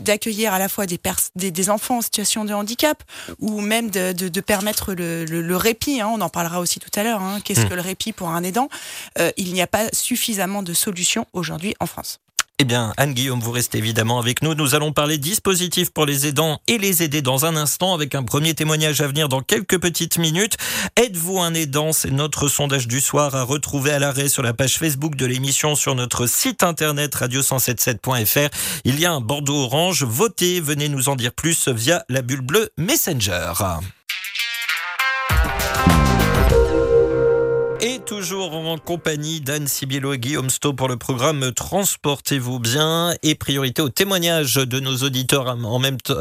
d'accueillir 0.02 0.52
à 0.54 0.58
la 0.58 0.68
fois 0.68 0.86
des, 0.86 0.98
des, 1.36 1.50
des 1.50 1.70
enfants 1.70 1.98
en 1.98 2.02
situation 2.02 2.44
de 2.44 2.52
handicap 2.54 3.02
ou 3.38 3.60
même 3.60 3.90
de, 3.90 4.12
de, 4.12 4.28
de 4.28 4.40
permettre 4.40 4.94
le, 4.94 5.24
le, 5.24 5.40
le 5.42 5.56
répit, 5.56 6.00
hein, 6.00 6.08
on 6.12 6.20
en 6.20 6.28
parlera 6.28 6.60
aussi 6.60 6.80
tout 6.80 6.90
à 6.98 7.02
l'heure, 7.02 7.20
hein, 7.22 7.40
qu'est-ce 7.44 7.60
Mhm. 7.62 7.68
que 7.68 7.74
le 7.74 7.80
répit 7.82 8.12
pour 8.12 8.28
un 8.30 8.42
aidant 8.42 8.68
Euh, 9.18 9.30
Il 9.36 9.52
n'y 9.52 9.62
a 9.62 9.66
pas 9.66 9.86
suffisamment 9.92 10.62
de 10.62 10.72
solutions 10.74 11.26
aujourd'hui 11.32 11.74
en 11.80 11.86
France. 11.86 12.18
Eh 12.61 12.64
bien, 12.64 12.92
Anne-Guillaume, 12.99 13.40
vous 13.40 13.50
restez 13.50 13.78
évidemment 13.78 14.20
avec 14.20 14.40
nous. 14.40 14.54
Nous 14.54 14.76
allons 14.76 14.92
parler 14.92 15.18
dispositifs 15.18 15.90
pour 15.90 16.06
les 16.06 16.28
aidants 16.28 16.61
et 16.68 16.78
les 16.78 17.02
aider 17.02 17.20
dans 17.20 17.46
un 17.46 17.56
instant 17.56 17.94
avec 17.94 18.14
un 18.14 18.23
premier 18.23 18.54
témoignage 18.54 19.00
à 19.00 19.08
venir 19.08 19.28
dans 19.28 19.42
quelques 19.42 19.80
petites 19.80 20.18
minutes. 20.18 20.56
Êtes-vous 20.94 21.40
un 21.40 21.52
aidant? 21.52 21.92
C'est 21.92 22.12
notre 22.12 22.46
sondage 22.46 22.87
du 22.87 23.00
soir 23.00 23.34
à 23.34 23.42
retrouver 23.42 23.90
à 23.90 23.99
l'arrêt 23.99 24.28
sur 24.28 24.44
la 24.44 24.54
page 24.54 24.78
Facebook 24.78 25.16
de 25.16 25.26
l'émission 25.26 25.75
sur 25.75 25.96
notre 25.96 26.28
site 26.28 26.62
internet 26.62 27.12
radio177.fr. 27.16 28.50
Il 28.84 29.00
y 29.00 29.04
a 29.04 29.12
un 29.12 29.20
bandeau 29.20 29.64
orange. 29.64 30.04
Votez, 30.04 30.61
venez 30.61 30.88
nous 30.88 31.08
en 31.08 31.16
dire 31.16 31.32
plus 31.32 31.66
via 31.66 32.04
la 32.08 32.23
bulle 32.23 32.42
bleue 32.42 32.70
Messenger. 32.78 33.52
Toujours 38.24 38.54
en 38.54 38.78
compagnie 38.78 39.42
d'Anne 39.42 39.68
Sibielo 39.68 40.14
et 40.14 40.18
Guillaume 40.18 40.48
Sto 40.48 40.72
pour 40.72 40.88
le 40.88 40.96
programme 40.96 41.52
Transportez-vous 41.52 42.58
bien 42.58 43.14
et 43.22 43.34
priorité 43.34 43.82
au 43.82 43.90
témoignage 43.90 44.54
de 44.54 44.80
nos 44.80 44.96
auditeurs 44.96 45.46
en 45.62 45.78
même 45.78 46.00
temps. 46.00 46.16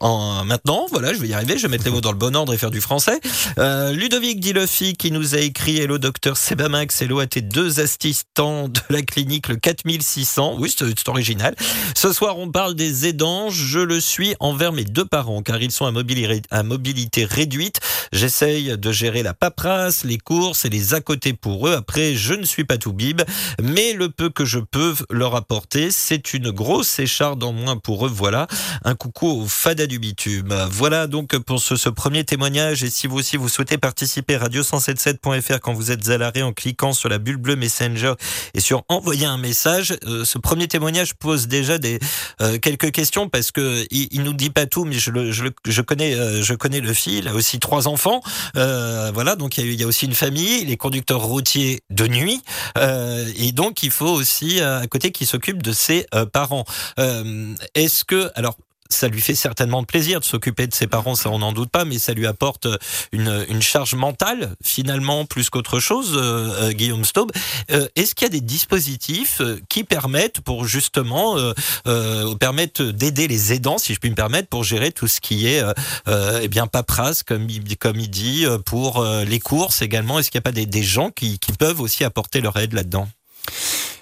en 0.00 0.44
maintenant, 0.44 0.86
voilà, 0.90 1.14
je 1.14 1.20
vais 1.20 1.28
y 1.28 1.34
arriver, 1.34 1.56
je 1.56 1.62
vais 1.62 1.68
mettre 1.68 1.84
les 1.84 1.92
mots 1.92 2.00
dans 2.00 2.10
le 2.10 2.18
bon 2.18 2.34
ordre 2.34 2.52
et 2.52 2.58
faire 2.58 2.72
du 2.72 2.80
français. 2.80 3.20
Euh, 3.58 3.92
Ludovic 3.92 4.40
Dilofi 4.40 4.94
qui 4.94 5.12
nous 5.12 5.36
a 5.36 5.38
écrit 5.38 5.76
Hello 5.76 5.98
docteur 5.98 6.36
Sebamax, 6.36 7.00
hello 7.00 7.20
à 7.20 7.28
tes 7.28 7.42
deux 7.42 7.78
assistants 7.78 8.66
de 8.66 8.80
la 8.90 9.02
clinique 9.02 9.46
le 9.46 9.54
4600. 9.54 10.56
Oui, 10.58 10.74
c'est 10.76 11.08
original. 11.08 11.54
Ce 11.94 12.12
soir, 12.12 12.38
on 12.38 12.50
parle 12.50 12.74
des 12.74 13.06
aidants. 13.06 13.50
Je 13.50 13.78
le 13.78 14.00
suis 14.00 14.34
envers 14.40 14.72
mes 14.72 14.84
deux 14.84 15.04
parents 15.04 15.42
car 15.42 15.62
ils 15.62 15.70
sont 15.70 15.86
à 15.86 16.62
mobilité 16.64 17.24
réduite. 17.24 17.78
J'essaye 18.10 18.76
de 18.76 18.90
gérer 18.90 19.22
la 19.22 19.34
paperasse, 19.34 20.02
les 20.02 20.18
courses 20.18 20.64
et 20.64 20.70
les 20.70 20.87
à 20.94 21.00
côté 21.00 21.32
pour 21.32 21.68
eux. 21.68 21.74
Après, 21.74 22.14
je 22.14 22.34
ne 22.34 22.44
suis 22.44 22.64
pas 22.64 22.78
tout 22.78 22.92
bib, 22.92 23.22
mais 23.62 23.92
le 23.92 24.08
peu 24.08 24.30
que 24.30 24.44
je 24.44 24.58
peux 24.58 24.94
leur 25.10 25.34
apporter, 25.36 25.90
c'est 25.90 26.34
une 26.34 26.50
grosse 26.50 26.98
écharde 26.98 27.42
en 27.44 27.52
moins 27.52 27.76
pour 27.76 28.06
eux. 28.06 28.10
Voilà, 28.12 28.46
un 28.84 28.94
coucou 28.94 29.28
au 29.42 29.46
fada 29.46 29.86
du 29.86 29.98
bitume. 29.98 30.54
Voilà 30.70 31.06
donc 31.06 31.36
pour 31.38 31.60
ce, 31.60 31.88
premier 31.88 32.24
témoignage. 32.24 32.82
Et 32.84 32.90
si 32.90 33.06
vous 33.06 33.16
aussi 33.18 33.36
vous 33.36 33.48
souhaitez 33.48 33.78
participer, 33.78 34.36
radio177.fr 34.36 35.60
quand 35.60 35.72
vous 35.74 35.90
êtes 35.90 36.08
à 36.08 36.18
l'arrêt 36.18 36.42
en 36.42 36.52
cliquant 36.52 36.92
sur 36.92 37.08
la 37.08 37.18
bulle 37.18 37.36
bleue 37.36 37.56
Messenger 37.56 38.14
et 38.54 38.60
sur 38.60 38.84
envoyer 38.88 39.26
un 39.26 39.38
message. 39.38 39.94
Euh, 40.06 40.24
ce 40.24 40.38
premier 40.38 40.68
témoignage 40.68 41.14
pose 41.14 41.48
déjà 41.48 41.78
des 41.78 41.98
euh, 42.40 42.58
quelques 42.58 42.92
questions 42.92 43.28
parce 43.28 43.50
que 43.52 43.84
il, 43.90 44.08
il 44.10 44.22
nous 44.22 44.32
dit 44.32 44.50
pas 44.50 44.66
tout, 44.66 44.84
mais 44.84 44.98
je, 44.98 45.10
le, 45.10 45.32
je, 45.32 45.44
le- 45.44 45.54
je 45.66 45.82
connais 45.82 46.14
euh, 46.14 46.42
je 46.42 46.54
connais 46.54 46.80
le 46.80 46.92
fil. 46.94 47.18
Il 47.18 47.28
a 47.28 47.34
aussi 47.34 47.58
trois 47.58 47.88
enfants. 47.88 48.20
Euh, 48.56 49.10
voilà, 49.12 49.36
donc 49.36 49.58
il 49.58 49.66
y, 49.66 49.68
a, 49.68 49.72
il 49.72 49.80
y 49.80 49.84
a 49.84 49.86
aussi 49.86 50.06
une 50.06 50.14
famille, 50.14 50.64
les 50.64 50.76
conducteurs 50.78 51.22
routiers 51.22 51.80
de 51.90 52.06
nuit, 52.06 52.40
euh, 52.78 53.30
et 53.36 53.52
donc 53.52 53.82
il 53.82 53.90
faut 53.90 54.06
aussi 54.06 54.60
euh, 54.60 54.80
à 54.80 54.86
côté 54.86 55.12
qui 55.12 55.26
s'occupe 55.26 55.62
de 55.62 55.72
ses 55.72 56.06
euh, 56.14 56.24
parents. 56.24 56.64
Euh, 56.98 57.54
Est-ce 57.74 58.04
que 58.04 58.30
alors 58.34 58.56
ça 58.88 59.08
lui 59.08 59.20
fait 59.20 59.34
certainement 59.34 59.84
plaisir 59.84 60.20
de 60.20 60.24
s'occuper 60.24 60.66
de 60.66 60.74
ses 60.74 60.86
parents, 60.86 61.14
ça 61.14 61.30
on 61.30 61.38
n'en 61.38 61.52
doute 61.52 61.70
pas, 61.70 61.84
mais 61.84 61.98
ça 61.98 62.14
lui 62.14 62.26
apporte 62.26 62.66
une, 63.12 63.44
une 63.48 63.62
charge 63.62 63.94
mentale 63.94 64.54
finalement 64.64 65.24
plus 65.24 65.50
qu'autre 65.50 65.80
chose, 65.80 66.14
euh, 66.16 66.68
euh, 66.68 66.72
Guillaume 66.72 67.04
Staub. 67.04 67.30
Euh, 67.70 67.88
Est-ce 67.96 68.14
qu'il 68.14 68.26
y 68.26 68.30
a 68.30 68.30
des 68.30 68.40
dispositifs 68.40 69.40
euh, 69.40 69.60
qui 69.68 69.84
permettent 69.84 70.40
pour 70.40 70.66
justement 70.66 71.36
euh, 71.38 71.52
euh, 71.86 72.34
permettent 72.36 72.82
d'aider 72.82 73.28
les 73.28 73.52
aidants, 73.52 73.78
si 73.78 73.94
je 73.94 74.00
puis 74.00 74.10
me 74.10 74.14
permettre, 74.14 74.48
pour 74.48 74.64
gérer 74.64 74.92
tout 74.92 75.08
ce 75.08 75.20
qui 75.20 75.46
est 75.46 75.62
euh, 75.62 75.72
euh, 76.08 76.40
eh 76.42 76.48
bien 76.48 76.66
paperasse, 76.66 77.22
comme 77.22 77.48
il, 77.48 77.76
comme 77.76 77.98
il 77.98 78.10
dit, 78.10 78.46
euh, 78.46 78.58
pour 78.58 79.00
euh, 79.00 79.24
les 79.24 79.40
courses 79.40 79.82
également? 79.82 80.18
Est-ce 80.18 80.30
qu'il 80.30 80.38
n'y 80.38 80.42
a 80.42 80.48
pas 80.48 80.52
des, 80.52 80.66
des 80.66 80.82
gens 80.82 81.10
qui, 81.10 81.38
qui 81.38 81.52
peuvent 81.52 81.80
aussi 81.80 82.04
apporter 82.04 82.40
leur 82.40 82.56
aide 82.56 82.72
là-dedans? 82.72 83.08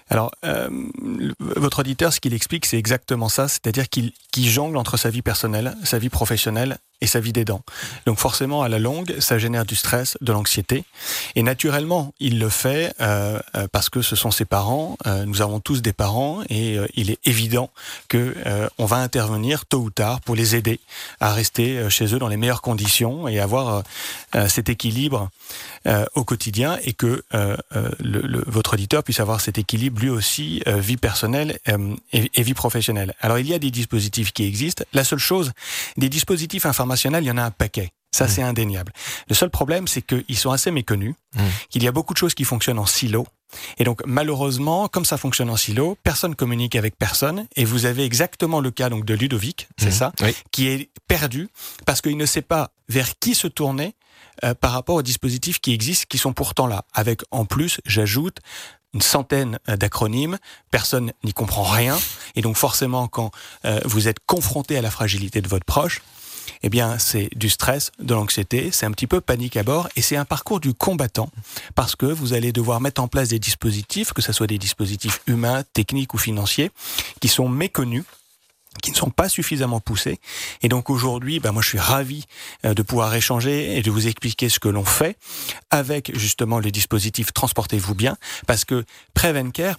Alors, 0.08 0.30
euh, 0.44 0.68
votre 1.40 1.80
auditeur, 1.80 2.12
ce 2.12 2.20
qu'il 2.20 2.32
explique, 2.32 2.66
c'est 2.66 2.78
exactement 2.78 3.28
ça, 3.28 3.48
c'est-à-dire 3.48 3.88
qu'il 3.88 4.12
qu'il 4.30 4.48
jongle 4.48 4.76
entre 4.76 4.96
sa 4.96 5.10
vie 5.10 5.22
personnelle, 5.22 5.76
sa 5.82 5.98
vie 5.98 6.10
professionnelle 6.10 6.78
et 7.00 7.06
sa 7.06 7.20
vie 7.20 7.32
d'aidant. 7.32 7.62
Donc 8.06 8.18
forcément, 8.18 8.62
à 8.62 8.68
la 8.68 8.78
longue, 8.78 9.16
ça 9.20 9.38
génère 9.38 9.66
du 9.66 9.76
stress, 9.76 10.16
de 10.20 10.32
l'anxiété, 10.32 10.84
et 11.34 11.42
naturellement, 11.42 12.14
il 12.20 12.38
le 12.38 12.48
fait 12.48 12.94
euh, 13.00 13.38
euh, 13.54 13.66
parce 13.70 13.90
que 13.90 14.02
ce 14.02 14.16
sont 14.16 14.30
ses 14.30 14.44
parents. 14.44 14.96
euh, 15.06 15.24
nous 15.26 15.42
avons 15.42 15.60
tous 15.60 15.82
des 15.82 15.92
parents, 15.92 16.42
et 16.48 16.78
il 16.94 17.10
est 17.10 17.18
évident 17.24 17.70
que 18.08 18.34
on 18.78 18.86
va 18.86 18.96
intervenir 18.96 19.66
tôt 19.66 19.78
ou 19.78 19.90
tard 19.90 20.20
pour 20.20 20.34
les 20.34 20.56
aider 20.56 20.80
à 21.20 21.32
rester 21.32 21.88
chez 21.90 22.14
eux 22.14 22.18
dans 22.18 22.28
les 22.28 22.36
meilleures 22.36 22.62
conditions 22.62 23.28
et 23.28 23.40
avoir 23.40 23.82
cet 24.48 24.68
équilibre 24.68 25.30
au 26.14 26.24
quotidien 26.24 26.78
et 26.84 26.92
que 26.92 27.24
votre 28.46 28.74
auditeur 28.74 29.02
puisse 29.02 29.20
avoir 29.20 29.40
cet 29.40 29.58
équilibre 29.58 30.00
lui 30.00 30.10
aussi, 30.10 30.62
vie 30.66 30.96
personnelle 30.96 31.58
et, 32.12 32.42
vie 32.42 32.54
professionnelle. 32.54 33.14
Alors 33.20 33.38
il 33.38 33.48
y 33.48 33.54
a 33.54 33.58
des 33.58 33.70
dispositifs 33.70 34.32
qui 34.32 34.44
existent. 34.44 34.84
La 34.92 35.04
seule 35.04 35.18
chose, 35.18 35.52
des 35.96 36.08
dispositifs 36.08 36.66
informationnels, 36.86 37.24
il 37.24 37.26
y 37.26 37.30
en 37.30 37.36
a 37.38 37.42
un 37.44 37.50
paquet. 37.50 37.90
Ça, 38.14 38.28
c'est 38.28 38.42
indéniable. 38.42 38.92
Le 39.28 39.34
seul 39.34 39.50
problème, 39.50 39.86
c'est 39.86 40.00
qu'ils 40.00 40.38
sont 40.38 40.50
assez 40.50 40.70
méconnus, 40.70 41.14
Mm. 41.34 41.40
qu'il 41.68 41.82
y 41.82 41.88
a 41.88 41.92
beaucoup 41.92 42.14
de 42.14 42.18
choses 42.18 42.34
qui 42.34 42.44
fonctionnent 42.44 42.78
en 42.78 42.86
silo. 42.86 43.26
Et 43.76 43.84
donc, 43.84 44.00
malheureusement, 44.06 44.88
comme 44.88 45.04
ça 45.04 45.18
fonctionne 45.18 45.50
en 45.50 45.56
silo, 45.56 45.98
personne 46.02 46.34
communique 46.34 46.76
avec 46.76 46.96
personne. 46.96 47.46
Et 47.56 47.66
vous 47.66 47.84
avez 47.84 48.04
exactement 48.04 48.60
le 48.60 48.70
cas 48.70 48.88
donc 48.88 49.04
de 49.04 49.12
Ludovic, 49.12 49.68
c'est 49.78 49.86
Mhm. 49.86 49.92
ça, 49.92 50.12
Oui. 50.22 50.34
qui 50.50 50.66
est 50.68 50.88
perdu 51.08 51.48
parce 51.84 52.00
qu'il 52.00 52.16
ne 52.16 52.24
sait 52.26 52.40
pas 52.42 52.70
vers 52.88 53.18
qui 53.18 53.34
se 53.34 53.48
tourner 53.48 53.94
euh, 54.44 54.54
par 54.54 54.72
rapport 54.72 54.96
aux 54.96 55.02
dispositifs 55.02 55.60
qui 55.60 55.72
existent, 55.74 56.06
qui 56.08 56.18
sont 56.18 56.32
pourtant 56.32 56.66
là. 56.66 56.84
Avec 56.94 57.20
en 57.30 57.44
plus, 57.46 57.80
j'ajoute, 57.86 58.38
une 58.94 59.00
centaine 59.02 59.58
euh, 59.68 59.76
d'acronymes, 59.76 60.38
personne 60.70 61.12
n'y 61.24 61.32
comprend 61.34 61.62
rien, 61.64 61.98
et 62.34 62.40
donc 62.42 62.56
forcément, 62.56 63.08
quand 63.08 63.30
euh, 63.66 63.80
vous 63.84 64.08
êtes 64.08 64.18
confronté 64.26 64.76
à 64.78 64.82
la 64.82 64.90
fragilité 64.90 65.40
de 65.42 65.48
votre 65.48 65.64
proche, 65.66 66.02
eh 66.62 66.68
bien, 66.68 66.98
c'est 66.98 67.28
du 67.36 67.48
stress, 67.48 67.92
de 67.98 68.14
l'anxiété, 68.14 68.70
c'est 68.72 68.86
un 68.86 68.92
petit 68.92 69.06
peu 69.06 69.20
panique 69.20 69.56
à 69.56 69.62
bord, 69.62 69.88
et 69.96 70.02
c'est 70.02 70.16
un 70.16 70.24
parcours 70.24 70.60
du 70.60 70.74
combattant, 70.74 71.30
parce 71.74 71.96
que 71.96 72.06
vous 72.06 72.32
allez 72.32 72.52
devoir 72.52 72.80
mettre 72.80 73.02
en 73.02 73.08
place 73.08 73.28
des 73.28 73.38
dispositifs, 73.38 74.12
que 74.12 74.22
ce 74.22 74.32
soit 74.32 74.46
des 74.46 74.58
dispositifs 74.58 75.20
humains, 75.26 75.62
techniques 75.72 76.14
ou 76.14 76.18
financiers, 76.18 76.70
qui 77.20 77.28
sont 77.28 77.48
méconnus 77.48 78.04
qui 78.82 78.90
ne 78.90 78.96
sont 78.96 79.10
pas 79.10 79.28
suffisamment 79.28 79.80
poussés. 79.80 80.20
Et 80.62 80.68
donc 80.68 80.90
aujourd'hui, 80.90 81.40
ben 81.40 81.52
moi 81.52 81.62
je 81.62 81.68
suis 81.68 81.78
ravi 81.78 82.24
euh, 82.64 82.74
de 82.74 82.82
pouvoir 82.82 83.14
échanger 83.14 83.76
et 83.76 83.82
de 83.82 83.90
vous 83.90 84.06
expliquer 84.06 84.48
ce 84.48 84.58
que 84.58 84.68
l'on 84.68 84.84
fait 84.84 85.16
avec 85.70 86.16
justement 86.16 86.58
le 86.58 86.70
dispositif 86.70 87.32
Transportez-vous 87.32 87.94
bien, 87.94 88.16
parce 88.46 88.64
que 88.64 88.84
Prevencare 89.14 89.76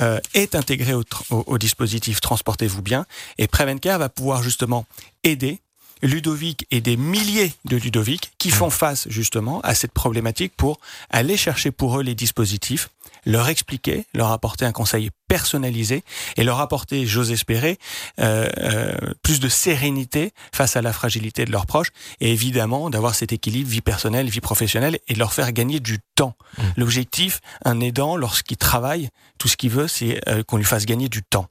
euh, 0.00 0.20
est 0.34 0.54
intégré 0.54 0.92
au, 1.30 1.58
dispositif 1.58 2.20
Transportez-vous 2.20 2.82
bien, 2.82 3.06
et 3.38 3.46
Prevencare 3.46 3.98
va 3.98 4.08
pouvoir 4.08 4.42
justement 4.42 4.86
aider 5.22 5.60
Ludovic 6.02 6.66
et 6.70 6.80
des 6.80 6.96
milliers 6.96 7.52
de 7.64 7.76
Ludovic 7.76 8.32
qui 8.38 8.50
font 8.50 8.70
face 8.70 9.08
justement 9.08 9.60
à 9.62 9.74
cette 9.74 9.92
problématique 9.92 10.52
pour 10.56 10.78
aller 11.10 11.36
chercher 11.36 11.70
pour 11.70 11.98
eux 11.98 12.02
les 12.02 12.14
dispositifs, 12.14 12.90
leur 13.24 13.48
expliquer, 13.48 14.06
leur 14.14 14.30
apporter 14.30 14.64
un 14.64 14.72
conseil 14.72 15.10
personnalisé 15.28 16.04
et 16.36 16.44
leur 16.44 16.60
apporter, 16.60 17.06
j'ose 17.06 17.32
espérer, 17.32 17.78
euh, 18.20 18.48
euh, 18.58 18.94
plus 19.22 19.40
de 19.40 19.48
sérénité 19.48 20.32
face 20.52 20.76
à 20.76 20.82
la 20.82 20.92
fragilité 20.92 21.44
de 21.44 21.50
leurs 21.50 21.66
proches 21.66 21.88
et 22.20 22.32
évidemment 22.32 22.90
d'avoir 22.90 23.14
cet 23.14 23.32
équilibre 23.32 23.68
vie 23.68 23.80
personnelle, 23.80 24.28
vie 24.28 24.40
professionnelle 24.40 24.98
et 25.08 25.14
de 25.14 25.18
leur 25.18 25.32
faire 25.32 25.50
gagner 25.52 25.80
du 25.80 25.98
temps. 26.14 26.36
Mmh. 26.58 26.62
L'objectif, 26.76 27.40
un 27.64 27.80
aidant, 27.80 28.16
lorsqu'il 28.16 28.56
travaille, 28.56 29.08
tout 29.38 29.48
ce 29.48 29.56
qu'il 29.56 29.70
veut, 29.70 29.88
c'est 29.88 30.20
euh, 30.28 30.42
qu'on 30.42 30.58
lui 30.58 30.64
fasse 30.64 30.86
gagner 30.86 31.08
du 31.08 31.22
temps. 31.22 31.48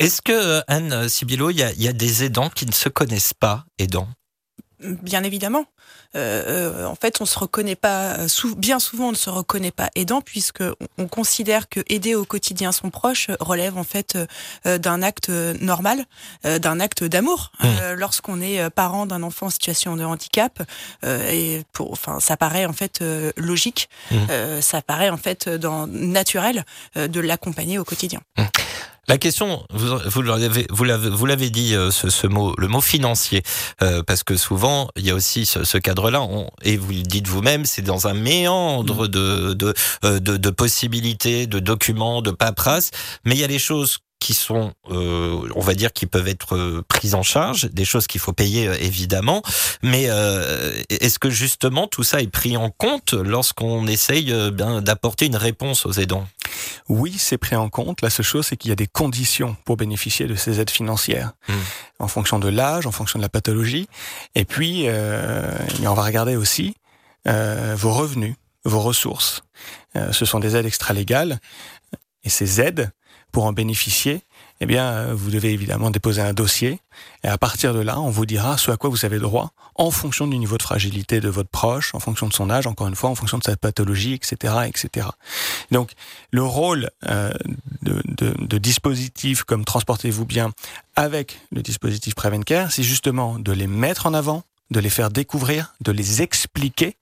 Est-ce 0.00 0.22
que, 0.22 0.32
euh, 0.32 0.60
Anne 0.66 1.08
Sibilo, 1.08 1.50
il 1.50 1.56
y, 1.58 1.82
y 1.82 1.88
a 1.88 1.92
des 1.92 2.24
aidants 2.24 2.48
qui 2.50 2.66
ne 2.66 2.72
se 2.72 2.88
connaissent 2.88 3.34
pas 3.34 3.64
aidants? 3.78 4.08
Bien 4.82 5.22
évidemment. 5.24 5.66
Euh, 6.16 6.80
euh, 6.82 6.86
en 6.86 6.94
fait, 6.94 7.20
on 7.20 7.26
se 7.26 7.38
reconnaît 7.38 7.76
pas. 7.76 8.14
euh, 8.14 8.28
sou- 8.28 8.56
bien 8.56 8.78
souvent, 8.80 9.08
on 9.08 9.12
ne 9.12 9.16
se 9.16 9.28
reconnaît 9.28 9.70
pas 9.70 9.90
aidant 9.94 10.22
puisque 10.22 10.62
on, 10.62 10.74
on 10.96 11.06
considère 11.06 11.68
que 11.68 11.80
aider 11.88 12.14
au 12.14 12.24
quotidien 12.24 12.72
son 12.72 12.88
proche 12.88 13.28
relève 13.40 13.76
en 13.76 13.84
fait 13.84 14.16
euh, 14.16 14.26
euh, 14.66 14.78
d'un 14.78 15.02
acte 15.02 15.28
euh, 15.28 15.54
normal, 15.60 16.06
euh, 16.46 16.58
d'un 16.58 16.80
acte 16.80 17.04
d'amour. 17.04 17.52
Mmh. 17.60 17.66
Euh, 17.82 17.94
Lorsqu'on 17.94 18.40
est 18.40 18.58
euh, 18.60 18.70
parent 18.70 19.04
d'un 19.04 19.22
enfant 19.22 19.46
en 19.46 19.50
situation 19.50 19.96
de 19.96 20.02
handicap, 20.04 20.62
euh, 21.04 21.30
et 21.30 21.62
pour, 21.74 21.92
enfin, 21.92 22.18
ça 22.18 22.38
paraît 22.38 22.64
en 22.64 22.72
fait 22.72 23.02
euh, 23.02 23.32
logique. 23.36 23.90
Mmh. 24.10 24.16
Euh, 24.30 24.60
ça 24.62 24.80
paraît 24.80 25.10
en 25.10 25.18
fait 25.18 25.46
dans, 25.48 25.86
naturel 25.86 26.64
euh, 26.96 27.06
de 27.06 27.20
l'accompagner 27.20 27.78
au 27.78 27.84
quotidien. 27.84 28.20
La 29.08 29.18
question, 29.18 29.64
vous, 29.72 29.98
vous 30.06 30.22
l'avez, 30.22 30.66
vous 30.70 30.84
l'avez, 30.84 31.10
vous 31.10 31.26
l'avez 31.26 31.50
dit, 31.50 31.74
euh, 31.74 31.90
ce, 31.90 32.10
ce 32.10 32.26
mot, 32.28 32.54
le 32.58 32.68
mot 32.68 32.80
financier, 32.80 33.42
euh, 33.82 34.02
parce 34.04 34.22
que 34.22 34.36
souvent 34.36 34.88
il 34.96 35.04
y 35.04 35.10
a 35.10 35.14
aussi 35.14 35.46
ce, 35.46 35.64
ce 35.64 35.78
cadre-là, 35.78 36.22
on- 36.22 36.48
et 36.62 36.76
vous 36.76 36.90
le 36.92 37.02
dites 37.02 37.26
vous-même, 37.26 37.64
c'est 37.64 37.82
dans 37.82 38.06
un 38.06 38.14
méandre 38.14 39.08
de 39.08 39.54
de, 39.54 39.74
euh, 40.04 40.20
de 40.20 40.36
de 40.36 40.50
possibilités, 40.50 41.46
de 41.48 41.58
documents, 41.58 42.22
de 42.22 42.30
paperasse, 42.30 42.90
mais 43.24 43.34
il 43.34 43.40
y 43.40 43.44
a 43.44 43.48
les 43.48 43.58
choses 43.58 43.98
qui 44.20 44.34
sont, 44.34 44.72
euh, 44.90 45.48
on 45.56 45.60
va 45.60 45.74
dire, 45.74 45.92
qui 45.92 46.06
peuvent 46.06 46.28
être 46.28 46.54
euh, 46.54 46.84
prises 46.86 47.14
en 47.14 47.22
charge, 47.22 47.70
des 47.72 47.84
choses 47.86 48.06
qu'il 48.06 48.20
faut 48.20 48.32
payer 48.34 48.68
euh, 48.68 48.76
évidemment, 48.78 49.42
mais 49.82 50.04
euh, 50.08 50.72
est-ce 50.90 51.18
que 51.18 51.30
justement 51.30 51.86
tout 51.86 52.02
ça 52.04 52.20
est 52.20 52.30
pris 52.30 52.56
en 52.56 52.70
compte 52.70 53.14
lorsqu'on 53.14 53.86
essaye 53.86 54.32
euh, 54.32 54.50
bien 54.50 54.82
d'apporter 54.82 55.26
une 55.26 55.36
réponse 55.36 55.86
aux 55.86 55.92
aidants? 55.92 56.28
Oui, 56.88 57.16
c'est 57.18 57.38
pris 57.38 57.56
en 57.56 57.68
compte. 57.70 58.02
La 58.02 58.10
seule 58.10 58.26
chose, 58.26 58.46
c'est 58.46 58.56
qu'il 58.56 58.68
y 58.68 58.72
a 58.72 58.76
des 58.76 58.86
conditions 58.86 59.56
pour 59.64 59.76
bénéficier 59.76 60.26
de 60.26 60.34
ces 60.34 60.60
aides 60.60 60.70
financières, 60.70 61.32
Mm. 61.48 61.52
en 62.00 62.08
fonction 62.08 62.38
de 62.38 62.48
l'âge, 62.48 62.86
en 62.86 62.92
fonction 62.92 63.18
de 63.18 63.22
la 63.22 63.28
pathologie. 63.28 63.88
Et 64.34 64.44
puis, 64.44 64.86
on 64.88 65.94
va 65.94 66.02
regarder 66.02 66.36
aussi 66.36 66.74
vos 67.26 67.92
revenus, 67.92 68.34
vos 68.64 68.80
ressources. 68.80 69.42
Ce 70.12 70.24
sont 70.24 70.40
des 70.40 70.56
aides 70.56 70.66
extralégales. 70.66 71.38
Et 72.24 72.28
ces 72.28 72.60
aides, 72.60 72.90
pour 73.30 73.44
en 73.44 73.52
bénéficier, 73.52 74.22
eh 74.60 74.66
bien, 74.66 74.84
euh, 74.84 75.14
vous 75.14 75.30
devez 75.30 75.52
évidemment 75.52 75.90
déposer 75.90 76.20
un 76.20 76.34
dossier. 76.34 76.80
Et 77.24 77.28
à 77.28 77.38
partir 77.38 77.72
de 77.72 77.80
là, 77.80 78.00
on 78.00 78.10
vous 78.10 78.26
dira 78.26 78.58
ce 78.58 78.70
à 78.70 78.76
quoi 78.76 78.90
vous 78.90 79.04
avez 79.04 79.18
droit 79.18 79.52
en 79.74 79.90
fonction 79.90 80.26
du 80.26 80.36
niveau 80.38 80.58
de 80.58 80.62
fragilité 80.62 81.20
de 81.20 81.28
votre 81.28 81.48
proche, 81.48 81.94
en 81.94 82.00
fonction 82.00 82.28
de 82.28 82.32
son 82.34 82.50
âge, 82.50 82.66
encore 82.66 82.88
une 82.88 82.94
fois, 82.94 83.08
en 83.08 83.14
fonction 83.14 83.38
de 83.38 83.44
sa 83.44 83.56
pathologie, 83.56 84.12
etc., 84.12 84.54
etc. 84.66 85.08
Donc, 85.70 85.92
le 86.30 86.42
rôle 86.42 86.90
euh, 87.08 87.32
de, 87.82 88.02
de, 88.06 88.58
dispositifs 88.58 89.44
comme 89.44 89.64
Transportez-vous 89.64 90.26
bien 90.26 90.52
avec 90.96 91.40
le 91.50 91.62
dispositif 91.62 92.14
Prevencare, 92.14 92.70
c'est 92.70 92.82
justement 92.82 93.38
de 93.38 93.52
les 93.52 93.66
mettre 93.66 94.06
en 94.06 94.12
avant, 94.12 94.42
de 94.70 94.80
les 94.80 94.90
faire 94.90 95.10
découvrir, 95.10 95.74
de 95.80 95.92
les 95.92 96.20
expliquer, 96.20 96.96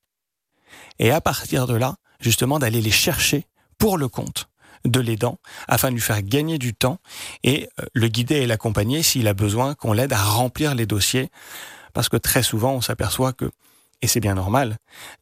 et 1.01 1.11
à 1.11 1.21
partir 1.21 1.67
de 1.67 1.75
là, 1.75 1.97
justement, 2.21 2.59
d'aller 2.59 2.81
les 2.81 2.91
chercher 2.93 3.47
pour 3.79 3.99
le 3.99 4.09
compte 4.09 4.48
de 4.85 5.01
l'aidant 5.01 5.39
afin 5.67 5.89
de 5.89 5.95
lui 5.95 6.01
faire 6.01 6.23
gagner 6.23 6.59
du 6.59 6.75
temps 6.75 6.99
et 7.45 7.69
euh, 7.81 7.85
le 7.93 8.09
guider 8.09 8.37
et 8.37 8.47
l'accompagner 8.47 9.03
s'il 9.03 9.29
a 9.29 9.35
besoin 9.35 9.75
qu'on 9.75 9.93
l'aide 9.93 10.13
à 10.13 10.23
remplir 10.23 10.75
les 10.75 10.87
dossiers 10.87 11.31
parce 11.95 12.09
que 12.09 12.17
très 12.17 12.43
souvent 12.43 12.73
on 12.75 12.81
s'aperçoit 12.81 13.33
que 13.33 13.51
et 14.01 14.07
c'est 14.07 14.21
bien 14.21 14.35
normal 14.35 14.77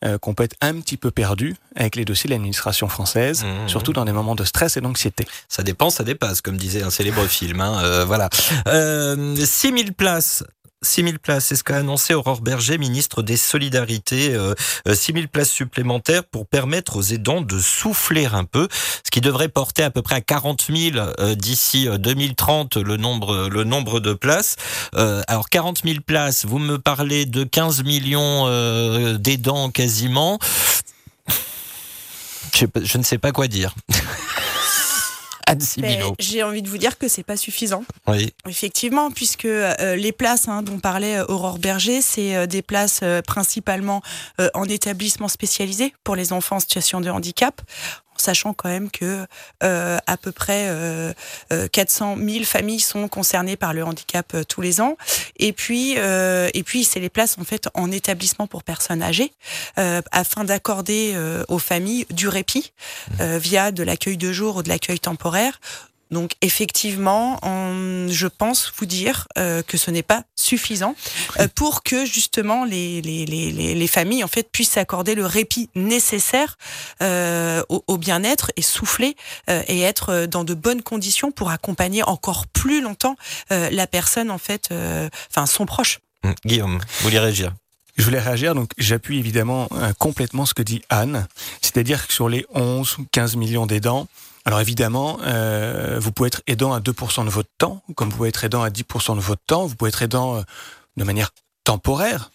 euh, 0.04 0.18
qu'on 0.18 0.34
peut 0.34 0.44
être 0.44 0.56
un 0.60 0.74
petit 0.80 0.96
peu 0.96 1.10
perdu 1.10 1.56
avec 1.76 1.96
les 1.96 2.04
dossiers 2.04 2.28
de 2.28 2.34
l'administration 2.34 2.88
française, 2.88 3.44
Mmh. 3.44 3.68
surtout 3.68 3.92
dans 3.92 4.04
des 4.04 4.12
moments 4.12 4.34
de 4.34 4.44
stress 4.44 4.76
et 4.76 4.80
d'anxiété. 4.80 5.26
Ça 5.48 5.62
dépend, 5.62 5.88
ça 5.90 6.04
dépasse, 6.04 6.40
comme 6.40 6.56
disait 6.56 6.82
un 6.82 6.90
célèbre 6.90 7.24
film. 7.26 7.60
Hein, 7.60 7.80
euh, 7.82 8.04
voilà. 8.04 8.28
Euh, 8.68 9.36
6000 9.36 9.94
places. 9.94 10.44
6000 10.86 11.18
places, 11.18 11.46
c'est 11.46 11.56
ce 11.56 11.64
qu'a 11.64 11.76
annoncé 11.76 12.14
Aurore 12.14 12.40
Berger, 12.40 12.78
ministre 12.78 13.22
des 13.22 13.36
Solidarités. 13.36 14.34
Euh, 14.34 14.54
euh, 14.88 14.94
6000 14.94 15.28
places 15.28 15.50
supplémentaires 15.50 16.24
pour 16.24 16.46
permettre 16.46 16.96
aux 16.96 17.02
aidants 17.02 17.40
de 17.40 17.58
souffler 17.58 18.26
un 18.26 18.44
peu, 18.44 18.68
ce 19.04 19.10
qui 19.10 19.20
devrait 19.20 19.48
porter 19.48 19.82
à 19.82 19.90
peu 19.90 20.02
près 20.02 20.16
à 20.16 20.20
40 20.20 20.66
000 20.74 20.96
euh, 20.96 21.34
d'ici 21.34 21.88
euh, 21.88 21.98
2030 21.98 22.76
le 22.76 22.96
nombre, 22.96 23.48
le 23.48 23.64
nombre 23.64 24.00
de 24.00 24.14
places. 24.14 24.56
Euh, 24.94 25.22
alors 25.28 25.48
40 25.48 25.82
000 25.84 25.96
places, 26.04 26.44
vous 26.44 26.58
me 26.58 26.78
parlez 26.78 27.26
de 27.26 27.44
15 27.44 27.84
millions 27.84 28.44
euh, 28.46 29.18
d'aidants 29.18 29.70
quasiment. 29.70 30.38
Je 32.54 32.98
ne 32.98 33.02
sais 33.02 33.18
pas 33.18 33.32
quoi 33.32 33.48
dire. 33.48 33.74
Anne 35.46 35.60
Ben. 35.78 36.12
J'ai 36.18 36.42
envie 36.42 36.62
de 36.62 36.68
vous 36.68 36.78
dire 36.78 36.98
que 36.98 37.08
c'est 37.08 37.22
pas 37.22 37.36
suffisant. 37.36 37.84
Oui. 38.06 38.32
Effectivement, 38.48 39.10
puisque 39.10 39.44
euh, 39.44 39.96
les 39.96 40.12
places 40.12 40.48
hein, 40.48 40.62
dont 40.62 40.78
parlait 40.78 41.18
euh, 41.18 41.26
Aurore 41.28 41.58
Berger, 41.58 42.02
c'est 42.02 42.34
euh, 42.34 42.46
des 42.46 42.62
places 42.62 43.00
euh, 43.02 43.22
principalement 43.22 44.02
euh, 44.40 44.48
en 44.54 44.64
établissement 44.64 45.28
spécialisé 45.28 45.94
pour 46.04 46.16
les 46.16 46.32
enfants 46.32 46.56
en 46.56 46.60
situation 46.60 47.00
de 47.00 47.10
handicap. 47.10 47.62
Sachant 48.20 48.54
quand 48.54 48.68
même 48.68 48.90
que 48.90 49.26
euh, 49.62 49.98
à 50.06 50.16
peu 50.16 50.32
près 50.32 50.66
euh, 50.68 51.12
euh, 51.52 51.68
400 51.68 52.16
000 52.18 52.44
familles 52.44 52.80
sont 52.80 53.08
concernées 53.08 53.56
par 53.56 53.72
le 53.72 53.84
handicap 53.84 54.32
euh, 54.34 54.44
tous 54.44 54.60
les 54.60 54.80
ans, 54.80 54.96
et 55.38 55.52
puis 55.52 55.94
euh, 55.98 56.48
et 56.54 56.62
puis 56.62 56.84
c'est 56.84 57.00
les 57.00 57.08
places 57.10 57.36
en 57.38 57.44
fait 57.44 57.68
en 57.74 57.90
établissement 57.90 58.46
pour 58.46 58.62
personnes 58.62 59.02
âgées, 59.02 59.32
euh, 59.78 60.00
afin 60.12 60.44
d'accorder 60.44 61.12
euh, 61.14 61.44
aux 61.48 61.58
familles 61.58 62.06
du 62.10 62.28
répit 62.28 62.72
euh, 63.20 63.38
via 63.38 63.72
de 63.72 63.82
l'accueil 63.82 64.16
de 64.16 64.32
jour 64.32 64.56
ou 64.56 64.62
de 64.62 64.68
l'accueil 64.68 65.00
temporaire. 65.00 65.60
Donc 66.10 66.32
effectivement, 66.40 67.38
on- 67.42 68.06
je 68.08 68.26
pense 68.28 68.72
vous 68.76 68.86
dire 68.86 69.26
euh, 69.38 69.62
que 69.62 69.76
ce 69.76 69.90
n'est 69.90 70.02
pas 70.04 70.22
suffisant 70.36 70.94
euh, 71.40 71.48
pour 71.54 71.82
que 71.82 72.04
justement 72.06 72.64
les, 72.64 73.02
les, 73.02 73.26
les, 73.26 73.50
les, 73.50 73.74
les 73.74 73.86
familles 73.88 74.22
en 74.22 74.28
fait 74.28 74.48
puissent 74.50 74.76
accorder 74.76 75.14
le 75.14 75.26
répit 75.26 75.68
nécessaire 75.74 76.58
euh, 77.02 77.62
au, 77.68 77.82
au 77.86 77.96
bien-être 77.98 78.52
et 78.56 78.62
souffler 78.62 79.16
euh, 79.50 79.62
et 79.66 79.80
être 79.82 80.10
euh, 80.10 80.26
dans 80.26 80.44
de 80.44 80.54
bonnes 80.54 80.82
conditions 80.82 81.32
pour 81.32 81.50
accompagner 81.50 82.02
encore 82.04 82.46
plus 82.46 82.80
longtemps 82.80 83.16
euh, 83.50 83.68
la 83.70 83.86
personne 83.86 84.30
en 84.30 84.38
fait, 84.38 84.68
euh, 84.70 85.08
enfin 85.30 85.46
son 85.46 85.66
proche. 85.66 85.98
Hum, 86.22 86.34
Guillaume, 86.44 86.78
vous 86.78 87.02
voulez 87.04 87.18
réagir? 87.18 87.52
Je 87.96 88.04
voulais 88.04 88.20
réagir, 88.20 88.54
donc 88.54 88.70
j'appuie 88.76 89.18
évidemment 89.18 89.68
euh, 89.72 89.92
complètement 89.98 90.44
ce 90.44 90.52
que 90.52 90.62
dit 90.62 90.82
Anne, 90.90 91.26
c'est-à-dire 91.62 92.06
que 92.06 92.12
sur 92.12 92.28
les 92.28 92.44
11 92.54 92.98
ou 92.98 93.06
15 93.10 93.36
millions 93.36 93.64
d'aidants, 93.64 94.06
alors 94.46 94.60
évidemment, 94.60 95.18
euh, 95.24 95.98
vous 96.00 96.12
pouvez 96.12 96.28
être 96.28 96.40
aidant 96.46 96.72
à 96.72 96.80
2% 96.80 97.24
de 97.24 97.30
votre 97.30 97.50
temps, 97.58 97.82
comme 97.96 98.08
vous 98.10 98.16
pouvez 98.16 98.28
être 98.30 98.44
aidant 98.44 98.62
à 98.62 98.70
10% 98.70 99.14
de 99.16 99.20
votre 99.20 99.42
temps, 99.46 99.66
vous 99.66 99.74
pouvez 99.74 99.88
être 99.90 100.00
aidant 100.02 100.36
euh, 100.36 100.42
de 100.96 101.04
manière 101.04 101.30
temporaire, 101.64 102.30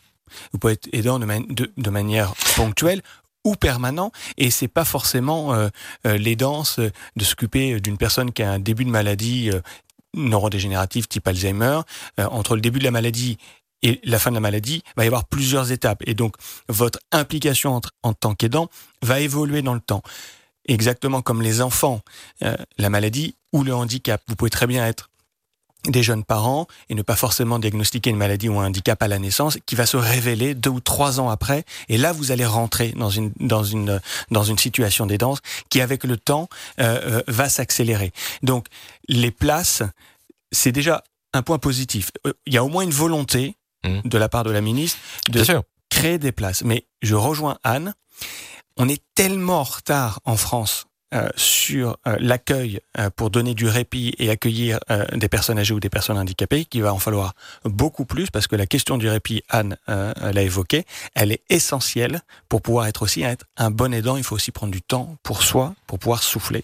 vous 0.51 0.59
pouvez 0.59 0.73
être 0.73 0.87
aidant 0.93 1.17
de, 1.19 1.25
man- 1.25 1.45
de- 1.49 1.71
de 1.75 1.89
manière 1.89 2.33
ponctuelle 2.55 3.01
ou 3.45 3.55
permanent, 3.55 4.11
et 4.37 4.51
c'est 4.51 4.67
pas 4.67 4.85
forcément 4.85 5.53
euh, 5.55 5.69
l'aidance 6.03 6.79
de 6.79 7.23
s'occuper 7.23 7.79
d'une 7.79 7.97
personne 7.97 8.31
qui 8.31 8.43
a 8.43 8.51
un 8.51 8.59
début 8.59 8.85
de 8.85 8.91
maladie 8.91 9.49
neurodégénérative 10.15 11.07
type 11.07 11.27
Alzheimer. 11.27 11.79
Entre 12.17 12.55
le 12.55 12.61
début 12.61 12.79
de 12.79 12.83
la 12.83 12.91
maladie 12.91 13.37
et 13.81 13.99
la 14.03 14.19
fin 14.19 14.29
de 14.29 14.35
la 14.35 14.41
maladie, 14.41 14.83
il 14.85 14.93
va 14.97 15.03
y 15.05 15.07
avoir 15.07 15.25
plusieurs 15.25 15.71
étapes. 15.71 16.03
Et 16.05 16.13
donc, 16.13 16.35
votre 16.69 16.99
implication 17.11 17.81
en 18.03 18.13
tant 18.13 18.35
qu'aidant 18.35 18.69
va 19.01 19.19
évoluer 19.21 19.61
dans 19.63 19.73
le 19.73 19.79
temps. 19.79 20.03
Exactement 20.71 21.21
comme 21.21 21.41
les 21.41 21.61
enfants, 21.61 22.01
euh, 22.43 22.55
la 22.77 22.89
maladie 22.89 23.35
ou 23.53 23.63
le 23.63 23.73
handicap. 23.75 24.21
Vous 24.27 24.35
pouvez 24.35 24.49
très 24.49 24.67
bien 24.67 24.85
être 24.87 25.09
des 25.87 26.03
jeunes 26.03 26.23
parents 26.23 26.67
et 26.89 26.93
ne 26.95 27.01
pas 27.01 27.15
forcément 27.15 27.57
diagnostiquer 27.57 28.11
une 28.11 28.15
maladie 28.17 28.49
ou 28.49 28.59
un 28.59 28.67
handicap 28.67 29.01
à 29.01 29.07
la 29.07 29.17
naissance 29.17 29.57
qui 29.65 29.73
va 29.75 29.87
se 29.87 29.97
révéler 29.97 30.53
deux 30.53 30.69
ou 30.69 30.79
trois 30.79 31.19
ans 31.19 31.29
après 31.29 31.65
et 31.89 31.97
là 31.97 32.13
vous 32.13 32.31
allez 32.31 32.45
rentrer 32.45 32.89
dans 32.95 33.09
une 33.09 33.31
dans 33.39 33.63
une 33.63 33.99
dans 34.29 34.43
une 34.43 34.59
situation 34.59 35.07
d'aidance 35.07 35.39
qui 35.71 35.81
avec 35.81 36.03
le 36.03 36.17
temps 36.17 36.49
euh, 36.79 37.17
euh, 37.17 37.23
va 37.27 37.49
s'accélérer 37.49 38.11
donc 38.43 38.67
les 39.07 39.31
places 39.31 39.81
c'est 40.51 40.71
déjà 40.71 41.03
un 41.33 41.41
point 41.41 41.57
positif 41.57 42.11
Euh, 42.27 42.33
il 42.45 42.53
y 42.53 42.57
a 42.57 42.63
au 42.63 42.69
moins 42.69 42.83
une 42.83 42.91
volonté 42.91 43.55
Mhm. 43.83 44.01
de 44.05 44.17
la 44.19 44.29
part 44.29 44.43
de 44.43 44.51
la 44.51 44.61
ministre 44.61 44.99
de 45.29 45.39
créer 45.89 46.19
des 46.19 46.31
places. 46.31 46.63
Mais 46.63 46.85
je 47.01 47.15
rejoins 47.15 47.57
Anne. 47.63 47.95
On 48.77 48.87
est 48.87 49.01
tellement 49.15 49.59
en 49.59 49.63
retard 49.63 50.19
en 50.25 50.37
France 50.37 50.87
euh, 51.13 51.27
sur 51.35 51.97
euh, 52.07 52.15
l'accueil 52.21 52.79
euh, 52.97 53.09
pour 53.13 53.29
donner 53.31 53.53
du 53.53 53.67
répit 53.67 54.15
et 54.17 54.29
accueillir 54.29 54.79
des 55.11 55.27
personnes 55.27 55.59
âgées 55.59 55.73
ou 55.73 55.81
des 55.81 55.89
personnes 55.89 56.17
handicapées 56.17 56.63
qu'il 56.63 56.83
va 56.83 56.93
en 56.93 56.99
falloir 56.99 57.33
beaucoup 57.65 58.05
plus 58.05 58.29
parce 58.29 58.47
que 58.47 58.55
la 58.55 58.65
question 58.65 58.97
du 58.97 59.09
répit, 59.09 59.43
Anne 59.49 59.75
l'a 59.87 60.41
évoqué, 60.41 60.85
elle 61.13 61.33
est 61.33 61.41
essentielle 61.49 62.21
pour 62.47 62.61
pouvoir 62.61 62.87
être 62.87 63.01
aussi 63.01 63.23
être 63.23 63.45
un 63.57 63.71
bon 63.71 63.93
aidant. 63.93 64.15
Il 64.15 64.23
faut 64.23 64.35
aussi 64.35 64.51
prendre 64.51 64.71
du 64.71 64.81
temps 64.81 65.17
pour 65.21 65.43
soi, 65.43 65.73
pour 65.85 65.99
pouvoir 65.99 66.23
souffler. 66.23 66.63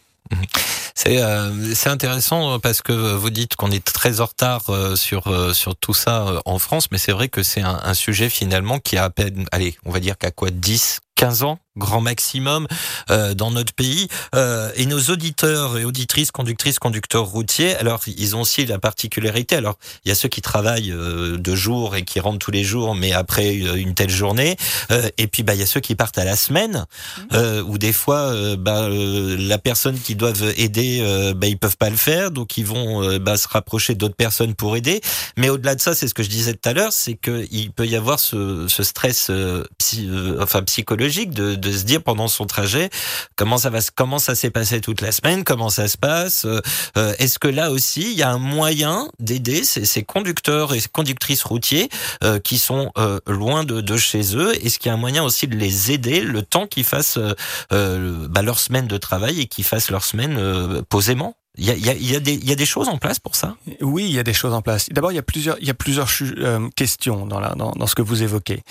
C'est 0.96 1.22
euh, 1.22 1.76
c'est 1.76 1.90
intéressant 1.90 2.60
parce 2.60 2.82
que 2.82 2.92
vous 2.92 3.30
dites 3.30 3.56
qu'on 3.56 3.72
est 3.72 3.84
très 3.84 4.20
en 4.22 4.26
retard 4.26 4.64
sur 4.96 5.56
sur 5.56 5.76
tout 5.76 5.94
ça 5.94 6.42
en 6.46 6.58
France, 6.58 6.90
mais 6.92 6.98
c'est 6.98 7.12
vrai 7.12 7.28
que 7.28 7.44
c'est 7.44 7.62
un, 7.62 7.80
un 7.84 7.94
sujet 7.94 8.30
finalement 8.30 8.80
qui 8.80 8.98
a 8.98 9.04
à 9.04 9.10
peine, 9.10 9.46
allez, 9.52 9.78
on 9.86 9.92
va 9.92 10.00
dire 10.00 10.18
qu'à 10.18 10.32
quoi 10.32 10.50
10 10.50 11.00
15 11.18 11.44
ans, 11.44 11.60
grand 11.78 12.02
maximum, 12.02 12.68
euh, 13.10 13.34
dans 13.34 13.52
notre 13.52 13.74
pays. 13.74 14.08
Euh, 14.36 14.72
et 14.76 14.86
nos 14.86 15.00
auditeurs 15.00 15.78
et 15.78 15.86
auditrices, 15.86 16.32
conductrices, 16.32 16.80
conducteurs 16.80 17.26
routiers, 17.26 17.76
alors 17.76 18.02
ils 18.08 18.36
ont 18.36 18.42
aussi 18.42 18.66
la 18.66 18.80
particularité. 18.80 19.56
Alors, 19.56 19.78
il 20.04 20.10
y 20.10 20.12
a 20.12 20.16
ceux 20.16 20.30
qui 20.30 20.42
travaillent 20.42 20.92
euh, 20.92 21.38
de 21.38 21.56
jour 21.56 21.96
et 21.96 22.04
qui 22.04 22.20
rentrent 22.20 22.40
tous 22.40 22.52
les 22.52 22.64
jours, 22.64 22.96
mais 22.96 23.14
après 23.14 23.62
euh, 23.62 23.76
une 23.76 23.94
telle 23.94 24.10
journée. 24.10 24.58
Euh, 24.92 25.10
et 25.18 25.28
puis, 25.28 25.44
bah, 25.44 25.54
il 25.54 25.60
y 25.60 25.64
a 25.64 25.68
ceux 25.68 25.80
qui 25.80 25.96
partent 25.96 26.18
à 26.18 26.26
la 26.26 26.36
semaine, 26.36 26.86
euh, 27.34 27.62
où 27.64 27.78
des 27.78 27.94
fois, 27.94 28.34
bah, 28.58 28.84
euh, 28.84 29.38
la 29.40 29.58
personne 29.58 30.00
qui 30.00 30.16
doivent 30.16 30.54
aider, 30.58 31.00
euh, 31.02 31.34
bah, 31.34 31.48
ils 31.48 31.58
peuvent 31.58 31.78
pas 31.78 31.90
le 31.90 31.96
faire, 31.96 32.32
donc 32.32 32.58
ils 32.58 32.66
vont 32.66 33.18
bah, 33.20 33.38
se 33.38 33.48
rapprocher 33.48 33.96
d'autres 33.96 34.16
personnes 34.16 34.56
pour 34.56 34.76
aider. 34.76 35.02
Mais 35.38 35.50
au-delà 35.50 35.76
de 35.76 35.82
ça, 35.82 35.96
c'est 35.96 36.08
ce 36.08 36.14
que 36.14 36.24
je 36.24 36.30
disais 36.30 36.54
tout 36.54 36.70
à 36.70 36.74
l'heure, 36.74 36.94
c'est 36.94 37.16
qu'il 37.16 37.72
peut 37.72 37.86
y 37.86 37.96
avoir 37.96 38.20
ce, 38.20 38.68
ce 38.68 38.84
stress 38.84 39.28
euh, 39.30 39.64
psy- 39.78 40.08
euh, 40.10 40.38
enfin, 40.42 40.64
psychologique 40.64 41.32
de, 41.32 41.56
de 41.56 41.67
se 41.72 41.84
dire 41.84 42.04
pendant 42.04 42.28
son 42.28 42.46
trajet 42.46 42.90
comment 43.36 43.58
ça 43.58 43.70
va, 43.70 43.80
comment 43.96 44.20
ça 44.20 44.36
s'est 44.36 44.50
passé 44.50 44.82
toute 44.82 45.02
la 45.02 45.12
semaine, 45.12 45.44
comment 45.44 45.70
ça 45.70 45.88
se 45.88 45.98
passe. 45.98 46.46
euh, 46.46 46.62
euh, 46.98 47.14
Est-ce 47.20 47.40
que 47.40 47.48
là 47.48 47.72
aussi, 47.72 48.12
il 48.12 48.18
y 48.18 48.24
a 48.24 48.30
un 48.30 48.38
moyen 48.40 49.10
d'aider 49.20 49.64
ces, 49.64 49.86
ces 49.86 50.04
conducteurs 50.04 50.74
et 50.74 50.82
conductrices 50.92 51.44
routiers 51.44 51.90
euh, 52.24 52.40
qui 52.40 52.58
sont 52.58 52.92
euh, 52.98 53.20
loin 53.28 53.64
de, 53.64 53.82
de 53.82 53.98
chez 53.98 54.36
eux? 54.36 54.54
Est-ce 54.66 54.80
qu'il 54.80 54.90
y 54.90 54.92
a 54.92 54.94
un 54.96 54.98
moyen 54.98 55.24
aussi 55.24 55.48
de 55.48 55.56
les 55.56 55.92
aider 55.92 56.22
le 56.22 56.42
temps 56.42 56.68
qu'ils 56.68 56.84
fassent 56.84 57.18
euh, 57.18 57.34
euh, 57.72 58.28
bah, 58.30 58.42
leur 58.42 58.60
semaine 58.60 58.88
de 58.88 58.98
travail 58.98 59.40
et 59.42 59.48
qu'ils 59.48 59.66
fassent 59.66 59.92
leur 59.92 60.04
semaine 60.04 60.84
posément? 60.90 61.36
Il 61.58 61.66
y, 61.66 61.72
a, 61.72 61.76
y 61.76 61.90
a, 61.90 61.94
y 61.94 62.16
a 62.16 62.20
y 62.20 62.52
a 62.52 62.56
des 62.56 62.66
choses 62.66 62.88
en 62.88 62.98
place 62.98 63.20
pour 63.20 63.36
ça? 63.36 63.56
Oui, 63.82 64.06
il 64.06 64.12
y 64.12 64.20
a 64.20 64.24
des 64.24 64.34
choses 64.34 64.54
en 64.54 64.62
place. 64.62 64.90
D'abord, 64.90 65.12
il 65.12 65.16
y 65.16 65.20
a 65.20 65.24
plusieurs, 65.24 65.62
y 65.62 65.70
a 65.70 65.74
plusieurs 65.74 66.10
euh, 66.22 66.70
questions 66.76 67.26
dans, 67.26 67.40
la, 67.40 67.56
dans, 67.56 67.72
dans 67.72 67.88
ce 67.88 67.96
que 67.96 68.02
vous 68.02 68.24
évoquez. 68.24 68.64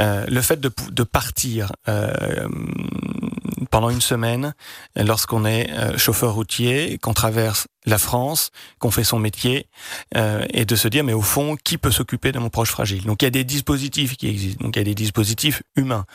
Euh, 0.00 0.26
le 0.28 0.40
fait 0.40 0.60
de, 0.60 0.70
de 0.90 1.02
partir 1.02 1.72
euh, 1.88 2.48
pendant 3.70 3.90
une 3.90 4.00
semaine, 4.00 4.54
lorsqu'on 4.96 5.44
est 5.44 5.70
euh, 5.72 5.98
chauffeur 5.98 6.34
routier, 6.34 6.98
qu'on 6.98 7.14
traverse 7.14 7.66
la 7.86 7.98
France, 7.98 8.50
qu'on 8.78 8.90
fait 8.90 9.04
son 9.04 9.18
métier, 9.18 9.66
euh, 10.16 10.44
et 10.50 10.64
de 10.64 10.76
se 10.76 10.88
dire, 10.88 11.04
mais 11.04 11.12
au 11.12 11.22
fond, 11.22 11.56
qui 11.56 11.76
peut 11.78 11.90
s'occuper 11.90 12.32
de 12.32 12.38
mon 12.38 12.50
proche 12.50 12.70
fragile? 12.70 13.04
Donc, 13.04 13.22
il 13.22 13.26
y 13.26 13.28
a 13.28 13.30
des 13.30 13.44
dispositifs 13.44 14.16
qui 14.16 14.28
existent. 14.28 14.64
Donc, 14.64 14.76
il 14.76 14.80
y 14.80 14.82
a 14.82 14.84
des 14.84 14.94
dispositifs 14.94 15.62
humains. 15.76 16.06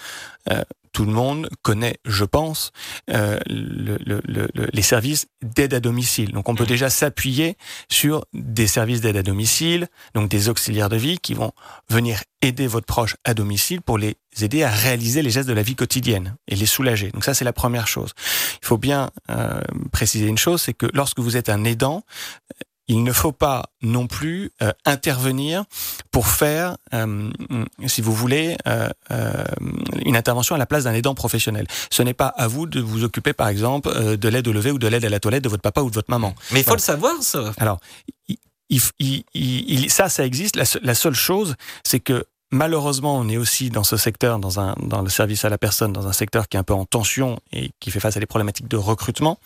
Euh, 0.50 0.64
tout 0.92 1.06
le 1.06 1.12
monde 1.12 1.50
connaît, 1.62 1.98
je 2.06 2.26
pense, 2.26 2.72
euh, 3.10 3.40
le- 3.48 3.98
le- 4.06 4.22
le- 4.26 4.50
le- 4.54 4.70
les 4.72 4.82
services 4.82 5.28
d'aide 5.42 5.74
à 5.74 5.80
domicile. 5.80 6.32
Donc 6.32 6.50
on 6.50 6.56
peut 6.56 6.66
déjà 6.66 6.90
s'appuyer 6.90 7.58
sur 7.90 8.26
des 8.34 8.68
services 8.68 9.02
d'aide 9.02 9.18
à 9.18 9.24
domicile, 9.24 9.88
donc 10.14 10.30
des 10.30 10.50
auxiliaires 10.50 10.90
de 10.90 10.98
vie 10.98 11.20
qui 11.20 11.34
vont 11.34 11.52
venir 11.90 12.22
aider 12.42 12.68
votre 12.68 12.86
proche 12.86 13.16
à 13.26 13.34
domicile 13.34 13.82
pour 13.82 13.98
les 13.98 14.16
aider 14.42 14.64
à 14.64 14.70
réaliser 14.70 15.22
les 15.22 15.30
gestes 15.30 15.50
de 15.50 15.54
la 15.54 15.64
vie 15.64 15.76
quotidienne 15.76 16.36
et 16.48 16.56
les 16.56 16.66
soulager. 16.66 17.12
Donc 17.12 17.26
ça, 17.26 17.34
c'est 17.34 17.44
la 17.46 17.54
première 17.54 17.88
chose. 17.88 18.12
Il 18.62 18.66
faut 18.66 18.78
bien 18.78 19.10
euh, 19.30 19.60
préciser 19.92 20.28
une 20.28 20.38
chose, 20.38 20.62
c'est 20.62 20.74
que 20.74 20.86
lorsque 20.94 21.20
vous 21.20 21.36
êtes 21.36 21.50
un 21.50 21.64
aidant, 21.66 22.04
il 22.90 23.04
ne 23.04 23.14
faut 23.14 23.32
pas 23.32 23.64
non 23.82 24.08
plus 24.08 24.52
euh, 24.62 24.74
intervenir 24.84 25.64
pour 26.12 26.28
faire, 26.28 26.76
euh, 26.94 27.30
si 27.88 28.02
vous 28.02 28.14
voulez, 28.14 28.58
euh, 28.68 28.90
euh, 29.12 29.44
une 30.06 30.18
intervention 30.18 30.56
à 30.56 30.58
la 30.58 30.66
place 30.66 30.84
d'un 30.84 30.94
aidant 30.94 31.16
professionnel. 31.16 31.68
Ce 31.92 32.04
n'est 32.04 32.14
pas 32.16 32.28
à 32.28 32.48
vous 32.48 32.66
de 32.66 32.82
vous 32.82 33.04
occuper, 33.06 33.32
par 33.34 33.48
exemple, 33.48 33.90
euh, 33.96 34.18
de 34.18 34.28
l'aide 34.28 34.48
au 34.48 34.52
lever 34.54 34.72
ou 34.72 34.80
de 34.80 34.88
l'aide 34.88 35.06
à 35.06 35.10
la 35.10 35.20
toilette 35.22 35.44
de 35.44 35.50
votre 35.50 35.62
papa 35.62 35.82
ou 35.82 35.90
de 35.90 35.96
votre 35.96 36.10
maman. 36.12 36.34
Mais 36.52 36.60
il 36.60 36.64
faut 36.64 36.70
Voilà. 36.72 36.78
le 36.78 36.82
savoir, 36.82 37.14
ça. 37.24 37.54
Alors, 37.58 37.80
il- 38.28 38.38
il- 39.00 39.24
il- 39.34 39.90
ça, 39.92 40.10
ça 40.10 40.26
existe. 40.26 40.56
La, 40.56 40.64
la 40.82 40.96
seule 40.96 41.14
chose, 41.16 41.56
c'est 41.84 42.00
que 42.00 42.26
malheureusement, 42.52 43.18
on 43.18 43.30
est 43.30 43.38
aussi 43.38 43.70
dans 43.70 43.84
ce 43.84 43.98
secteur, 43.98 44.40
dans, 44.40 44.60
un, 44.60 44.76
dans 44.82 45.02
le 45.04 45.10
service 45.10 45.46
à 45.46 45.50
la 45.50 45.58
personne, 45.60 45.94
dans 45.94 46.08
un 46.08 46.14
secteur 46.14 46.48
qui 46.50 46.58
est 46.58 46.60
un 46.60 46.64
peu 46.64 46.74
en 46.74 46.86
tension 46.86 47.40
et 47.52 47.70
qui 47.80 47.92
fait 47.92 48.00
face 48.00 48.18
à 48.18 48.20
des 48.20 48.26
problématiques 48.26 48.68
de 48.68 48.78
recrutement. 48.78 49.38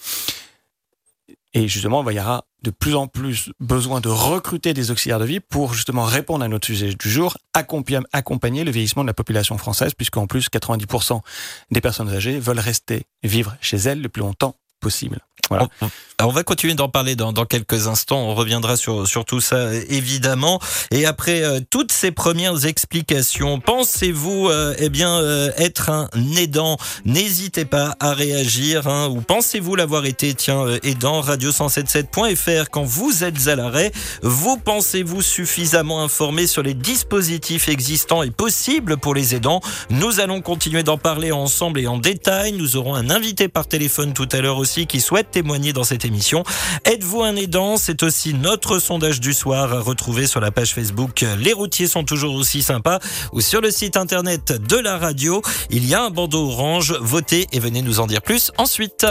Et 1.53 1.67
justement, 1.67 2.07
il 2.09 2.15
y 2.15 2.19
aura 2.19 2.45
de 2.63 2.71
plus 2.71 2.95
en 2.95 3.07
plus 3.07 3.51
besoin 3.59 4.01
de 4.01 4.09
recruter 4.09 4.73
des 4.73 4.89
auxiliaires 4.89 5.19
de 5.19 5.25
vie 5.25 5.39
pour 5.39 5.73
justement 5.73 6.03
répondre 6.03 6.43
à 6.43 6.47
notre 6.47 6.65
sujet 6.65 6.93
du 6.93 7.09
jour, 7.09 7.37
accompagner, 7.53 7.99
accompagner 8.11 8.63
le 8.63 8.71
vieillissement 8.71 9.03
de 9.03 9.07
la 9.07 9.13
population 9.13 9.57
française, 9.57 9.93
puisqu'en 9.93 10.25
plus 10.25 10.47
90% 10.49 11.21
des 11.71 11.81
personnes 11.81 12.09
âgées 12.09 12.39
veulent 12.39 12.59
rester 12.59 13.05
vivre 13.21 13.55
chez 13.61 13.77
elles 13.77 14.01
le 14.01 14.09
plus 14.09 14.21
longtemps 14.21 14.55
possible. 14.79 15.19
Voilà. 15.49 15.67
On, 16.21 16.29
va 16.29 16.43
continuer 16.43 16.73
d'en 16.73 16.87
parler 16.87 17.15
dans, 17.15 17.33
dans 17.33 17.45
quelques 17.45 17.87
instants. 17.87 18.19
On 18.19 18.33
reviendra 18.33 18.77
sur, 18.77 19.07
sur 19.07 19.25
tout 19.25 19.41
ça, 19.41 19.73
évidemment. 19.89 20.59
Et 20.89 21.05
après 21.05 21.43
euh, 21.43 21.59
toutes 21.69 21.91
ces 21.91 22.11
premières 22.11 22.65
explications, 22.65 23.59
pensez-vous 23.59 24.47
euh, 24.47 24.73
eh 24.79 24.89
bien 24.89 25.19
euh, 25.19 25.51
être 25.57 25.89
un 25.89 26.09
aidant? 26.37 26.77
N'hésitez 27.05 27.65
pas 27.65 27.95
à 27.99 28.13
réagir. 28.13 28.87
hein. 28.87 29.09
ou 29.09 29.21
pensez-vous 29.21 29.75
l'avoir 29.75 30.05
été? 30.05 30.33
Tiens, 30.33 30.65
euh, 30.65 30.79
aidant 30.83 31.21
radio177.fr 31.21 32.69
quand 32.71 32.83
vous 32.83 33.23
êtes 33.23 33.47
à 33.47 33.55
l'arrêt. 33.55 33.91
Vous 34.21 34.57
pensez-vous 34.57 35.21
suffisamment 35.21 36.03
informé 36.03 36.47
sur 36.47 36.63
les 36.63 36.73
dispositifs 36.73 37.67
existants 37.67 38.23
et 38.23 38.31
possibles 38.31 38.97
pour 38.97 39.13
les 39.13 39.35
aidants? 39.35 39.59
Nous 39.89 40.21
allons 40.21 40.41
continuer 40.41 40.83
d'en 40.83 40.97
parler 40.97 41.31
ensemble 41.31 41.79
et 41.81 41.87
en 41.87 41.97
détail. 41.97 42.53
Nous 42.53 42.77
aurons 42.77 42.95
un 42.95 43.09
invité 43.09 43.49
par 43.49 43.67
téléphone 43.67 44.13
tout 44.13 44.29
à 44.31 44.39
l'heure 44.39 44.57
aussi 44.57 44.87
qui 44.87 45.01
souhaite 45.01 45.22
témoigner 45.31 45.73
dans 45.73 45.83
cette 45.83 46.05
émission. 46.05 46.43
Êtes-vous 46.85 47.21
un 47.23 47.35
aidant? 47.35 47.77
C'est 47.77 48.03
aussi 48.03 48.33
notre 48.33 48.79
sondage 48.79 49.19
du 49.19 49.33
soir 49.33 49.73
à 49.73 49.79
retrouver 49.79 50.27
sur 50.27 50.39
la 50.39 50.51
page 50.51 50.73
Facebook 50.73 51.25
Les 51.39 51.53
routiers 51.53 51.87
sont 51.87 52.03
toujours 52.03 52.35
aussi 52.35 52.61
sympas 52.61 52.99
ou 53.31 53.41
sur 53.41 53.61
le 53.61 53.71
site 53.71 53.97
internet 53.97 54.51
de 54.51 54.77
la 54.77 54.97
radio. 54.97 55.41
Il 55.69 55.85
y 55.85 55.93
a 55.93 56.03
un 56.03 56.09
bandeau 56.09 56.47
orange. 56.47 56.95
Votez 57.01 57.47
et 57.51 57.59
venez 57.59 57.81
nous 57.81 57.99
en 57.99 58.07
dire 58.07 58.21
plus 58.21 58.51
ensuite. 58.57 59.05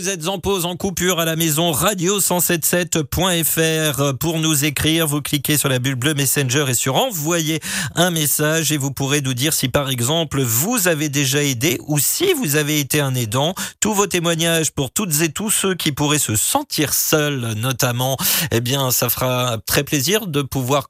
Vous 0.00 0.08
êtes 0.08 0.28
en 0.28 0.38
pause, 0.38 0.64
en 0.64 0.76
coupure 0.76 1.20
à 1.20 1.26
la 1.26 1.36
maison, 1.36 1.72
radio177.fr 1.72 4.16
pour 4.16 4.38
nous 4.38 4.64
écrire. 4.64 5.06
Vous 5.06 5.20
cliquez 5.20 5.58
sur 5.58 5.68
la 5.68 5.78
bulle 5.78 5.96
bleue 5.96 6.14
Messenger 6.14 6.64
et 6.68 6.74
sur 6.74 6.96
envoyer 6.96 7.60
un 7.96 8.10
message 8.10 8.72
et 8.72 8.78
vous 8.78 8.92
pourrez 8.92 9.20
nous 9.20 9.34
dire 9.34 9.52
si 9.52 9.68
par 9.68 9.90
exemple 9.90 10.40
vous 10.40 10.88
avez 10.88 11.10
déjà 11.10 11.42
aidé 11.42 11.78
ou 11.86 11.98
si 11.98 12.32
vous 12.32 12.56
avez 12.56 12.80
été 12.80 13.00
un 13.00 13.14
aidant. 13.14 13.54
Tous 13.78 13.92
vos 13.92 14.06
témoignages 14.06 14.70
pour 14.70 14.90
toutes 14.90 15.20
et 15.20 15.28
tous 15.28 15.50
ceux 15.50 15.74
qui 15.74 15.92
pourraient 15.92 16.18
se 16.18 16.34
sentir 16.34 16.94
seuls 16.94 17.52
notamment, 17.58 18.16
eh 18.52 18.62
bien 18.62 18.90
ça 18.92 19.10
fera 19.10 19.58
très 19.66 19.84
plaisir 19.84 20.26
de 20.26 20.40
pouvoir 20.40 20.88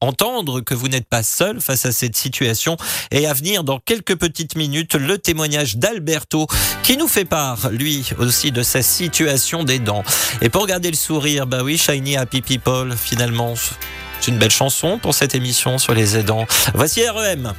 entendre 0.00 0.60
que 0.60 0.74
vous 0.74 0.88
n'êtes 0.88 1.08
pas 1.08 1.22
seul 1.22 1.60
face 1.60 1.86
à 1.86 1.92
cette 1.92 2.16
situation 2.16 2.76
et 3.10 3.26
à 3.26 3.32
venir 3.32 3.64
dans 3.64 3.78
quelques 3.78 4.16
petites 4.16 4.56
minutes 4.56 4.94
le 4.94 5.18
témoignage 5.18 5.76
d'Alberto 5.76 6.46
qui 6.82 6.96
nous 6.96 7.08
fait 7.08 7.24
part 7.24 7.70
lui 7.70 8.10
aussi 8.18 8.52
de 8.52 8.62
sa 8.62 8.82
situation 8.82 9.64
des 9.64 9.78
dents. 9.78 10.04
Et 10.42 10.48
pour 10.48 10.66
garder 10.66 10.90
le 10.90 10.96
sourire, 10.96 11.46
bah 11.46 11.62
oui, 11.62 11.78
Shiny 11.78 12.16
Happy 12.16 12.42
People 12.42 12.94
finalement, 12.96 13.54
c'est 14.20 14.30
une 14.30 14.38
belle 14.38 14.50
chanson 14.50 14.98
pour 14.98 15.14
cette 15.14 15.34
émission 15.34 15.78
sur 15.78 15.94
les 15.94 16.16
aidants. 16.16 16.46
Voici 16.74 17.06
REM. 17.08 17.54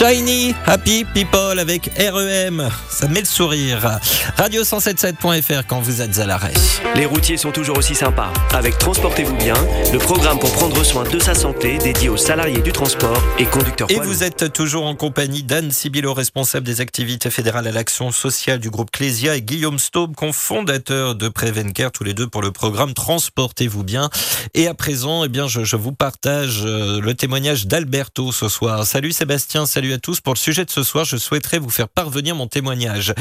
Shiny 0.00 0.54
Happy 0.64 1.04
People 1.04 1.58
avec 1.58 1.90
REM. 1.98 2.70
Ça 2.88 3.06
met 3.06 3.20
le 3.20 3.26
sourire. 3.26 4.00
Radio177.fr 4.38 5.66
quand 5.66 5.80
vous 5.80 6.00
êtes 6.00 6.18
à 6.18 6.24
l'arrêt. 6.24 6.54
Les 6.94 7.04
routiers 7.04 7.36
sont 7.36 7.52
toujours 7.52 7.76
aussi 7.76 7.94
sympas. 7.94 8.32
Avec 8.54 8.78
Transportez-vous 8.78 9.36
bien, 9.36 9.52
le 9.92 9.98
programme 9.98 10.38
pour 10.38 10.50
prendre 10.52 10.82
soin 10.84 11.04
de 11.04 11.18
sa 11.18 11.34
santé 11.34 11.76
dédié 11.76 12.08
aux 12.08 12.16
salariés 12.16 12.62
du 12.62 12.72
transport 12.72 13.22
et 13.38 13.44
conducteurs 13.44 13.90
Et 13.90 14.00
vous 14.00 14.24
êtes 14.24 14.50
toujours 14.54 14.86
en 14.86 14.94
compagnie 14.94 15.42
d'Anne 15.42 15.70
Sibilo, 15.70 16.14
responsable 16.14 16.64
des 16.64 16.80
activités 16.80 17.28
fédérales 17.28 17.66
à 17.66 17.72
l'action 17.72 18.10
sociale 18.10 18.58
du 18.58 18.70
groupe 18.70 18.90
Clésia, 18.90 19.36
et 19.36 19.42
Guillaume 19.42 19.78
Staub, 19.78 20.16
cofondateur 20.16 21.14
de 21.14 21.28
Prevencare, 21.28 21.92
tous 21.92 22.04
les 22.04 22.14
deux 22.14 22.26
pour 22.26 22.40
le 22.40 22.52
programme 22.52 22.94
Transportez-vous 22.94 23.84
bien. 23.84 24.08
Et 24.54 24.66
à 24.66 24.72
présent, 24.72 25.24
eh 25.24 25.28
bien, 25.28 25.46
je, 25.46 25.62
je 25.62 25.76
vous 25.76 25.92
partage 25.92 26.62
euh, 26.64 27.02
le 27.02 27.12
témoignage 27.12 27.66
d'Alberto 27.66 28.32
ce 28.32 28.48
soir. 28.48 28.86
Salut 28.86 29.12
Sébastien, 29.12 29.66
salut 29.66 29.89
à 29.92 29.98
tous. 29.98 30.20
Pour 30.20 30.34
le 30.34 30.38
sujet 30.38 30.64
de 30.64 30.70
ce 30.70 30.82
soir, 30.82 31.04
je 31.04 31.16
souhaiterais 31.16 31.58
vous 31.58 31.70
faire 31.70 31.88
parvenir 31.88 32.34
mon 32.34 32.46
témoignage. 32.46 33.14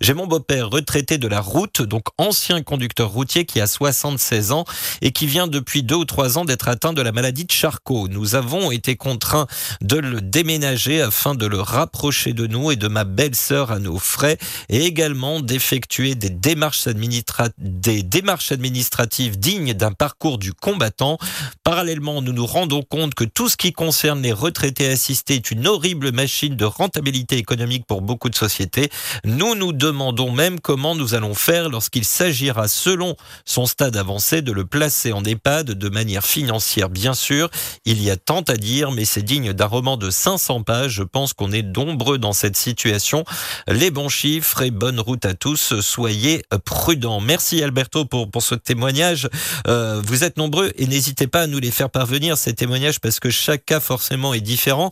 J'ai 0.00 0.14
mon 0.14 0.26
beau-père 0.26 0.70
retraité 0.70 1.18
de 1.18 1.28
la 1.28 1.40
route, 1.40 1.82
donc 1.82 2.04
ancien 2.18 2.62
conducteur 2.62 3.10
routier 3.10 3.44
qui 3.44 3.60
a 3.60 3.66
76 3.66 4.52
ans 4.52 4.64
et 5.02 5.12
qui 5.12 5.26
vient 5.26 5.46
depuis 5.46 5.82
deux 5.82 5.94
ou 5.96 6.04
trois 6.04 6.38
ans 6.38 6.44
d'être 6.44 6.68
atteint 6.68 6.92
de 6.92 7.02
la 7.02 7.12
maladie 7.12 7.44
de 7.44 7.52
Charcot. 7.52 8.08
Nous 8.08 8.34
avons 8.34 8.70
été 8.70 8.96
contraints 8.96 9.46
de 9.80 9.96
le 9.96 10.20
déménager 10.20 11.00
afin 11.02 11.34
de 11.34 11.46
le 11.46 11.60
rapprocher 11.60 12.32
de 12.32 12.46
nous 12.46 12.70
et 12.70 12.76
de 12.76 12.88
ma 12.88 13.04
belle-sœur 13.04 13.70
à 13.70 13.78
nos 13.78 13.98
frais 13.98 14.38
et 14.68 14.84
également 14.84 15.40
d'effectuer 15.40 16.14
des 16.14 16.30
démarches, 16.30 16.86
administra- 16.86 17.50
des 17.58 18.02
démarches 18.02 18.52
administratives 18.52 19.38
dignes 19.38 19.74
d'un 19.74 19.92
parcours 19.92 20.38
du 20.38 20.52
combattant. 20.52 21.18
Parallèlement, 21.62 22.22
nous 22.22 22.32
nous 22.32 22.46
rendons 22.46 22.82
compte 22.82 23.14
que 23.14 23.24
tout 23.24 23.48
ce 23.48 23.56
qui 23.56 23.72
concerne 23.72 24.22
les 24.22 24.32
retraités 24.32 24.88
assistés 24.88 25.34
est 25.36 25.50
une 25.50 25.66
horrible 25.66 26.12
machine 26.14 26.56
de 26.56 26.64
rentabilité 26.64 27.36
économique 27.36 27.86
pour 27.86 28.00
beaucoup 28.00 28.30
de 28.30 28.34
sociétés. 28.34 28.88
Nous 29.24 29.54
nous 29.54 29.72
demandons 29.72 30.30
même 30.30 30.60
comment 30.60 30.94
nous 30.94 31.14
allons 31.14 31.34
faire 31.34 31.68
lorsqu'il 31.68 32.04
s'agira, 32.04 32.68
selon 32.68 33.16
son 33.44 33.66
stade 33.66 33.96
avancé, 33.96 34.40
de 34.40 34.52
le 34.52 34.64
placer 34.64 35.12
en 35.12 35.22
EHPAD 35.24 35.72
de 35.72 35.88
manière 35.88 36.24
financière, 36.24 36.88
bien 36.88 37.14
sûr. 37.14 37.50
Il 37.84 38.02
y 38.02 38.10
a 38.10 38.16
tant 38.16 38.40
à 38.42 38.56
dire, 38.56 38.90
mais 38.90 39.04
c'est 39.04 39.22
digne 39.22 39.52
d'un 39.52 39.66
roman 39.66 39.96
de 39.96 40.10
500 40.10 40.62
pages. 40.62 40.92
Je 40.92 41.02
pense 41.02 41.32
qu'on 41.32 41.52
est 41.52 41.62
nombreux 41.62 42.18
dans 42.18 42.32
cette 42.32 42.56
situation. 42.56 43.24
Les 43.68 43.90
bons 43.90 44.08
chiffres 44.08 44.62
et 44.62 44.70
bonne 44.70 45.00
route 45.00 45.24
à 45.24 45.34
tous. 45.34 45.80
Soyez 45.80 46.42
prudents. 46.64 47.20
Merci 47.20 47.62
Alberto 47.62 48.04
pour, 48.04 48.30
pour 48.30 48.42
ce 48.42 48.54
témoignage. 48.54 49.28
Euh, 49.66 50.00
vous 50.04 50.24
êtes 50.24 50.36
nombreux 50.36 50.72
et 50.76 50.86
n'hésitez 50.86 51.26
pas 51.26 51.42
à 51.42 51.46
nous 51.46 51.58
les 51.58 51.70
faire 51.70 51.90
parvenir, 51.90 52.36
ces 52.36 52.54
témoignages, 52.54 53.00
parce 53.00 53.20
que 53.20 53.30
chaque 53.30 53.64
cas 53.64 53.80
forcément 53.80 54.34
est 54.34 54.40
différent. 54.40 54.90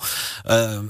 Euh, 0.48 0.82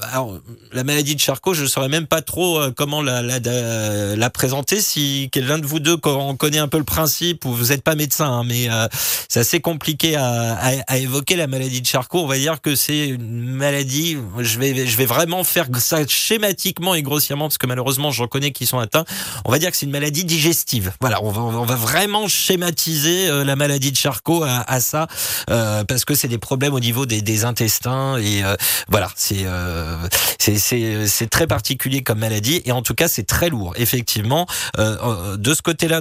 la 0.73 0.85
maladie 0.85 1.15
de 1.15 1.21
Charcot, 1.21 1.55
je 1.55 1.63
ne 1.63 1.69
saurais 1.69 1.89
même 1.89 2.07
pas 2.07 2.23
trop 2.23 2.59
euh, 2.59 2.73
comment 2.75 3.03
la, 3.03 3.23
la, 3.23 3.39
la, 3.39 4.17
la 4.17 4.31
présenter. 4.31 4.81
Si 4.81 5.31
l'un 5.35 5.59
de 5.59 5.67
vous 5.67 5.81
deux 5.81 5.99
on 6.05 6.37
connaît 6.37 6.59
un 6.59 6.69
peu 6.69 6.79
le 6.79 6.85
principe, 6.85 7.45
ou 7.45 7.53
vous 7.53 7.67
n'êtes 7.67 7.83
pas 7.83 7.95
médecin, 7.95 8.31
hein, 8.31 8.45
mais 8.45 8.71
euh, 8.71 8.87
c'est 9.29 9.41
assez 9.41 9.61
compliqué 9.61 10.17
à, 10.17 10.55
à, 10.55 10.71
à 10.87 10.99
évoquer 10.99 11.37
la 11.37 11.47
maladie 11.47 11.81
de 11.81 11.87
Charcot. 11.87 12.21
On 12.23 12.27
va 12.27 12.39
dire 12.39 12.61
que 12.61 12.75
c'est 12.77 13.09
une 13.09 13.45
maladie. 13.45 14.17
Je 14.39 14.59
vais, 14.59 14.87
je 14.87 14.97
vais 14.97 15.07
vraiment 15.07 15.45
faire 15.45 15.67
ça 15.79 16.07
schématiquement 16.07 16.95
et 16.95 17.03
grossièrement, 17.03 17.47
parce 17.47 17.59
que 17.59 17.67
malheureusement, 17.67 18.11
j'en 18.11 18.27
connais 18.27 18.53
qui 18.53 18.67
sont 18.67 18.79
atteints. 18.79 19.05
On 19.45 19.51
va 19.51 19.59
dire 19.59 19.71
que 19.71 19.77
c'est 19.77 19.87
une 19.87 19.93
maladie 19.93 20.25
digestive. 20.25 20.93
Voilà, 21.01 21.23
on 21.23 21.31
va, 21.31 21.43
on 21.43 21.65
va 21.65 21.77
vraiment 21.77 22.29
schématiser 22.29 23.29
euh, 23.29 23.45
la 23.45 23.57
maladie 23.57 23.93
de 23.93 23.97
Charcot 23.97 24.43
à, 24.43 24.65
à 24.71 24.81
ça, 24.81 25.07
euh, 25.51 25.85
parce 25.85 26.05
que 26.05 26.15
c'est 26.15 26.29
des 26.29 26.39
problèmes 26.39 26.75
au 26.75 26.81
niveau 26.81 27.07
des, 27.07 27.23
des 27.23 27.45
intestins 27.45 28.17
et 28.19 28.43
euh, 28.45 28.57
voilà, 28.89 29.11
c'est 29.17 29.45
euh, 29.45 29.97
c'est 30.38 31.31
très 31.31 31.46
particulier 31.46 32.03
comme 32.03 32.18
maladie 32.18 32.62
et 32.64 32.72
en 32.72 32.83
tout 32.83 32.94
cas 32.94 33.09
c'est 33.09 33.22
très 33.27 33.48
lourd. 33.48 33.75
Effectivement, 33.77 34.46
euh, 34.79 34.96
euh, 35.03 35.37
de 35.37 35.55
ce 35.55 35.62
côté-là, 35.62 36.01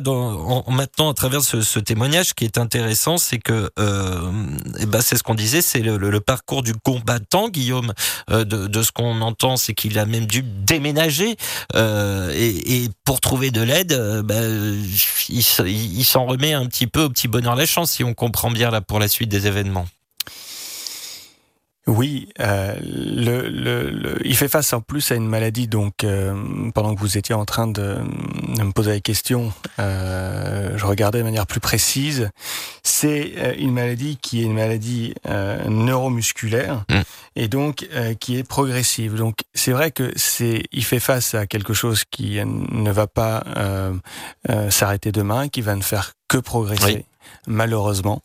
maintenant 0.68 1.10
à 1.12 1.14
travers 1.14 1.42
ce, 1.42 1.62
ce 1.62 1.80
témoignage, 1.80 2.28
ce 2.28 2.34
qui 2.34 2.46
est 2.46 2.58
intéressant, 2.58 3.18
c'est 3.18 3.38
que 3.38 3.70
euh, 3.80 4.32
eh 4.80 4.86
ben, 4.86 5.02
c'est 5.02 5.16
ce 5.18 5.24
qu'on 5.24 5.36
disait, 5.36 5.62
c'est 5.62 5.80
le, 5.80 5.98
le- 5.98 6.10
le 6.10 6.20
parcours 6.20 6.64
du 6.64 6.74
combattant, 6.74 7.50
Guillaume. 7.50 7.94
Euh, 8.30 8.44
de, 8.44 8.68
de 8.68 8.84
ce 8.84 8.92
qu'on 8.92 9.22
entend, 9.22 9.58
c'est 9.58 9.74
qu'il 9.74 9.98
a 10.00 10.06
même 10.06 10.26
dû 10.26 10.42
déménager 10.44 11.36
euh, 11.76 12.32
et, 12.36 12.84
et 12.84 12.90
pour 13.06 13.22
trouver 13.22 13.52
de 13.52 13.62
l'aide, 13.62 13.94
euh, 13.94 14.24
ben, 14.24 14.76
il 15.30 15.44
il 15.68 16.06
s'en 16.06 16.26
remet 16.26 16.54
un 16.54 16.66
petit 16.66 16.88
peu 16.88 17.04
au 17.04 17.10
petit 17.10 17.28
bonheur 17.28 17.56
la 17.56 17.66
chance, 17.66 17.92
si 17.92 18.04
on 18.04 18.14
comprend 18.14 18.52
bien 18.52 18.72
là 18.72 18.82
pour 18.82 19.00
la 19.00 19.08
suite 19.08 19.30
des 19.30 19.48
événements. 19.48 19.88
Oui, 21.88 22.30
euh, 22.40 22.76
le, 22.84 23.50
le- 23.50 23.90
le- 23.90 24.18
il 24.28 24.38
fait 24.38 24.48
face 24.48 24.72
en 24.72 24.82
plus 24.82 25.12
à 25.12 25.16
une 25.16 25.28
maladie. 25.28 25.68
Donc, 25.68 26.04
euh, 26.04 26.70
pendant 26.76 26.94
que 26.94 27.00
vous 27.00 27.18
étiez 27.18 27.34
en 27.34 27.44
train 27.46 27.66
de, 27.68 27.98
de 28.56 28.62
me 28.64 28.72
poser 28.72 28.92
la 28.92 29.00
question, 29.00 29.52
euh, 29.80 30.78
je 30.78 30.86
regardais 30.86 31.18
de 31.18 31.24
manière 31.24 31.48
plus 31.48 31.60
précise. 31.60 32.30
C'est 32.84 33.34
euh, 33.38 33.54
une 33.58 33.74
maladie 33.74 34.18
qui 34.22 34.42
est 34.42 34.46
une 34.46 34.54
maladie 34.54 35.16
euh, 35.28 35.68
neuromusculaire 35.70 36.84
Mm. 36.90 37.02
et 37.36 37.48
donc 37.48 37.88
euh, 37.94 38.14
qui 38.14 38.38
est 38.38 38.44
progressive. 38.48 39.16
Donc, 39.16 39.40
c'est 39.56 39.72
vrai 39.72 39.90
que 39.92 40.12
c'est, 40.16 40.64
il 40.72 40.84
fait 40.84 41.00
face 41.00 41.34
à 41.34 41.48
quelque 41.48 41.74
chose 41.74 42.04
qui 42.12 42.40
ne 42.46 42.92
va 42.92 43.08
pas 43.08 43.44
euh, 43.58 43.94
euh, 44.50 44.70
s'arrêter 44.70 45.12
demain, 45.12 45.48
qui 45.50 45.62
va 45.62 45.76
ne 45.76 45.82
faire 45.82 46.14
que 46.28 46.38
progresser, 46.38 46.86
Oui. 46.96 47.06
malheureusement. 47.48 48.22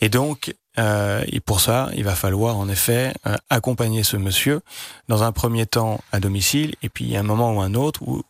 Et 0.00 0.08
donc, 0.08 0.54
euh, 0.78 1.24
et 1.28 1.40
pour 1.40 1.60
ça, 1.60 1.90
il 1.96 2.04
va 2.04 2.14
falloir 2.14 2.56
en 2.56 2.68
effet 2.68 3.14
euh, 3.26 3.36
accompagner 3.50 4.02
ce 4.02 4.16
monsieur 4.16 4.60
dans 5.08 5.22
un 5.22 5.32
premier 5.32 5.66
temps 5.66 6.00
à 6.12 6.20
domicile, 6.20 6.74
et 6.82 6.88
puis 6.88 7.04
il 7.04 7.10
y 7.10 7.16
a 7.16 7.20
un 7.20 7.24
moment 7.24 7.54
ou 7.54 7.60
un 7.60 7.74
autre 7.74 8.02
où 8.02 8.22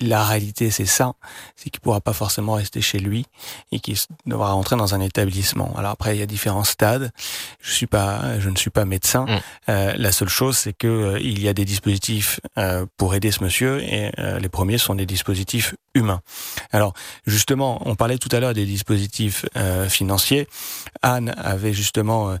la 0.00 0.24
réalité 0.24 0.70
c'est 0.70 0.86
ça, 0.86 1.14
c'est 1.56 1.70
qu'il 1.70 1.80
pourra 1.80 2.00
pas 2.00 2.12
forcément 2.12 2.54
rester 2.54 2.80
chez 2.80 2.98
lui 2.98 3.26
et 3.72 3.78
qu'il 3.80 3.96
devra 4.26 4.52
rentrer 4.52 4.76
dans 4.76 4.94
un 4.94 5.00
établissement. 5.00 5.72
Alors 5.76 5.92
après, 5.92 6.16
il 6.16 6.18
y 6.18 6.22
a 6.22 6.26
différents 6.26 6.64
stades. 6.64 7.12
Je 7.60 7.72
suis 7.72 7.86
pas, 7.86 8.40
je 8.40 8.48
ne 8.50 8.56
suis 8.56 8.70
pas 8.70 8.84
médecin. 8.84 9.24
Mm. 9.26 9.40
Euh, 9.68 9.92
la 9.96 10.12
seule 10.12 10.28
chose, 10.28 10.56
c'est 10.56 10.72
que 10.72 10.86
euh, 10.88 11.20
il 11.20 11.40
y 11.42 11.48
a 11.48 11.52
des 11.54 11.64
dispositifs 11.64 12.40
euh, 12.58 12.86
pour 12.96 13.14
aider 13.14 13.30
ce 13.30 13.42
monsieur, 13.44 13.82
et 13.82 14.10
euh, 14.18 14.38
les 14.38 14.48
premiers 14.48 14.78
sont 14.78 14.94
des 14.94 15.06
dispositifs 15.06 15.74
humains. 15.94 16.20
Alors 16.72 16.92
justement, 17.26 17.80
on 17.86 17.94
parlait 17.94 18.18
tout 18.18 18.28
à 18.32 18.40
l'heure 18.40 18.54
des 18.54 18.66
dispositifs 18.66 19.46
euh, 19.56 19.88
financiers. 19.88 20.48
Anne 21.02 21.34
avait 21.38 21.72
justement 21.72 22.36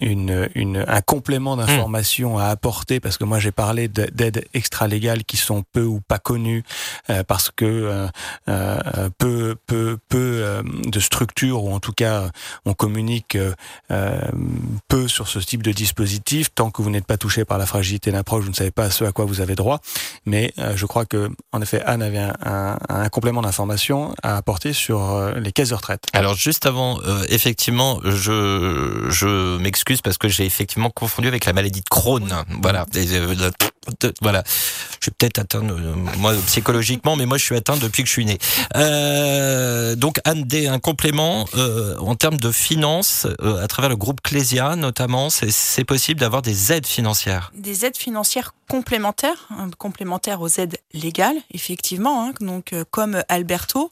une, 0.00 0.48
une, 0.54 0.84
un 0.86 1.00
complément 1.00 1.56
d'information 1.56 2.38
à 2.38 2.46
apporter 2.46 3.00
parce 3.00 3.18
que 3.18 3.24
moi 3.24 3.38
j'ai 3.38 3.50
parlé 3.52 3.88
de- 3.88 4.08
d'aides 4.12 4.44
extra-légales 4.54 5.24
qui 5.24 5.36
sont 5.36 5.47
peu 5.72 5.82
ou 5.82 6.00
pas 6.00 6.18
connues 6.18 6.62
euh, 7.10 7.22
parce 7.24 7.50
que 7.50 7.64
euh, 7.64 8.08
euh, 8.48 9.10
peu, 9.18 9.56
peu, 9.66 9.98
peu 10.08 10.62
de 10.86 11.00
structures 11.00 11.64
ou 11.64 11.72
en 11.72 11.80
tout 11.80 11.92
cas 11.92 12.30
on 12.64 12.74
communique 12.74 13.36
peu 14.88 15.08
sur 15.08 15.28
ce 15.28 15.38
type 15.38 15.62
de 15.62 15.72
dispositif 15.72 16.48
tant 16.54 16.70
que 16.70 16.82
vous 16.82 16.90
n'êtes 16.90 17.06
pas 17.06 17.16
touché 17.16 17.44
par 17.44 17.58
la 17.58 17.66
fragilité 17.66 18.10
d'un 18.12 18.22
proche, 18.22 18.44
vous 18.44 18.50
ne 18.50 18.54
savez 18.54 18.70
pas 18.70 18.90
ce 18.90 19.04
à 19.04 19.12
quoi 19.12 19.24
vous 19.24 19.40
avez 19.40 19.54
droit. 19.54 19.80
Mais 20.26 20.52
euh, 20.58 20.76
je 20.76 20.86
crois 20.86 21.04
que 21.06 21.30
en 21.52 21.62
effet 21.62 21.82
Anne 21.84 22.02
avait 22.02 22.18
un, 22.18 22.34
un, 22.44 22.78
un 22.88 23.08
complément 23.08 23.42
d'information 23.42 24.14
à 24.22 24.36
apporter 24.36 24.72
sur 24.72 25.14
euh, 25.14 25.34
les 25.38 25.52
caisses 25.52 25.70
de 25.70 25.74
retraite. 25.74 26.04
Alors 26.12 26.34
juste 26.34 26.66
avant, 26.66 27.00
euh, 27.02 27.24
effectivement, 27.28 28.00
je 28.04 29.06
je 29.08 29.58
m'excuse 29.58 30.00
parce 30.02 30.18
que 30.18 30.28
j'ai 30.28 30.44
effectivement 30.44 30.90
confondu 30.90 31.28
avec 31.28 31.44
la 31.44 31.52
maladie 31.52 31.80
de 31.80 31.88
Crohn. 31.88 32.28
Voilà, 32.62 32.86
Et, 32.94 33.06
euh, 33.12 33.50
voilà. 34.20 34.42
Je 34.46 35.04
suis 35.04 35.10
peut-être 35.12 35.38
atteint 35.38 35.62
euh, 35.68 35.94
moi 36.18 36.34
psychologiquement, 36.46 37.16
mais 37.16 37.26
moi 37.26 37.38
je 37.38 37.44
suis 37.44 37.56
atteint 37.56 37.76
depuis 37.76 38.02
que 38.02 38.08
je 38.08 38.12
suis 38.12 38.24
né. 38.24 38.38
Euh, 38.76 39.94
donc 39.94 40.20
Anne 40.24 40.42
D, 40.42 40.66
un 40.66 40.78
complément 40.78 41.46
euh, 41.56 41.96
en 41.98 42.14
termes 42.14 42.38
de 42.38 42.50
finances 42.50 43.26
à 43.40 43.66
travers 43.68 43.88
le 43.88 43.96
groupe 43.96 44.20
Clésia 44.20 44.76
notamment, 44.76 45.28
c'est 45.30 45.84
possible 45.84 46.20
d'avoir 46.20 46.42
des 46.42 46.72
aides 46.72 46.86
financières. 46.86 47.52
des 47.54 47.84
aides 47.84 47.96
financières 47.96 48.54
complémentaires, 48.68 49.48
hein, 49.50 49.70
complémentaires 49.78 50.42
aux 50.42 50.48
aides 50.48 50.76
légales, 50.92 51.38
effectivement. 51.54 52.26
hein, 52.26 52.32
donc, 52.40 52.74
comme 52.90 53.22
Alberto, 53.28 53.90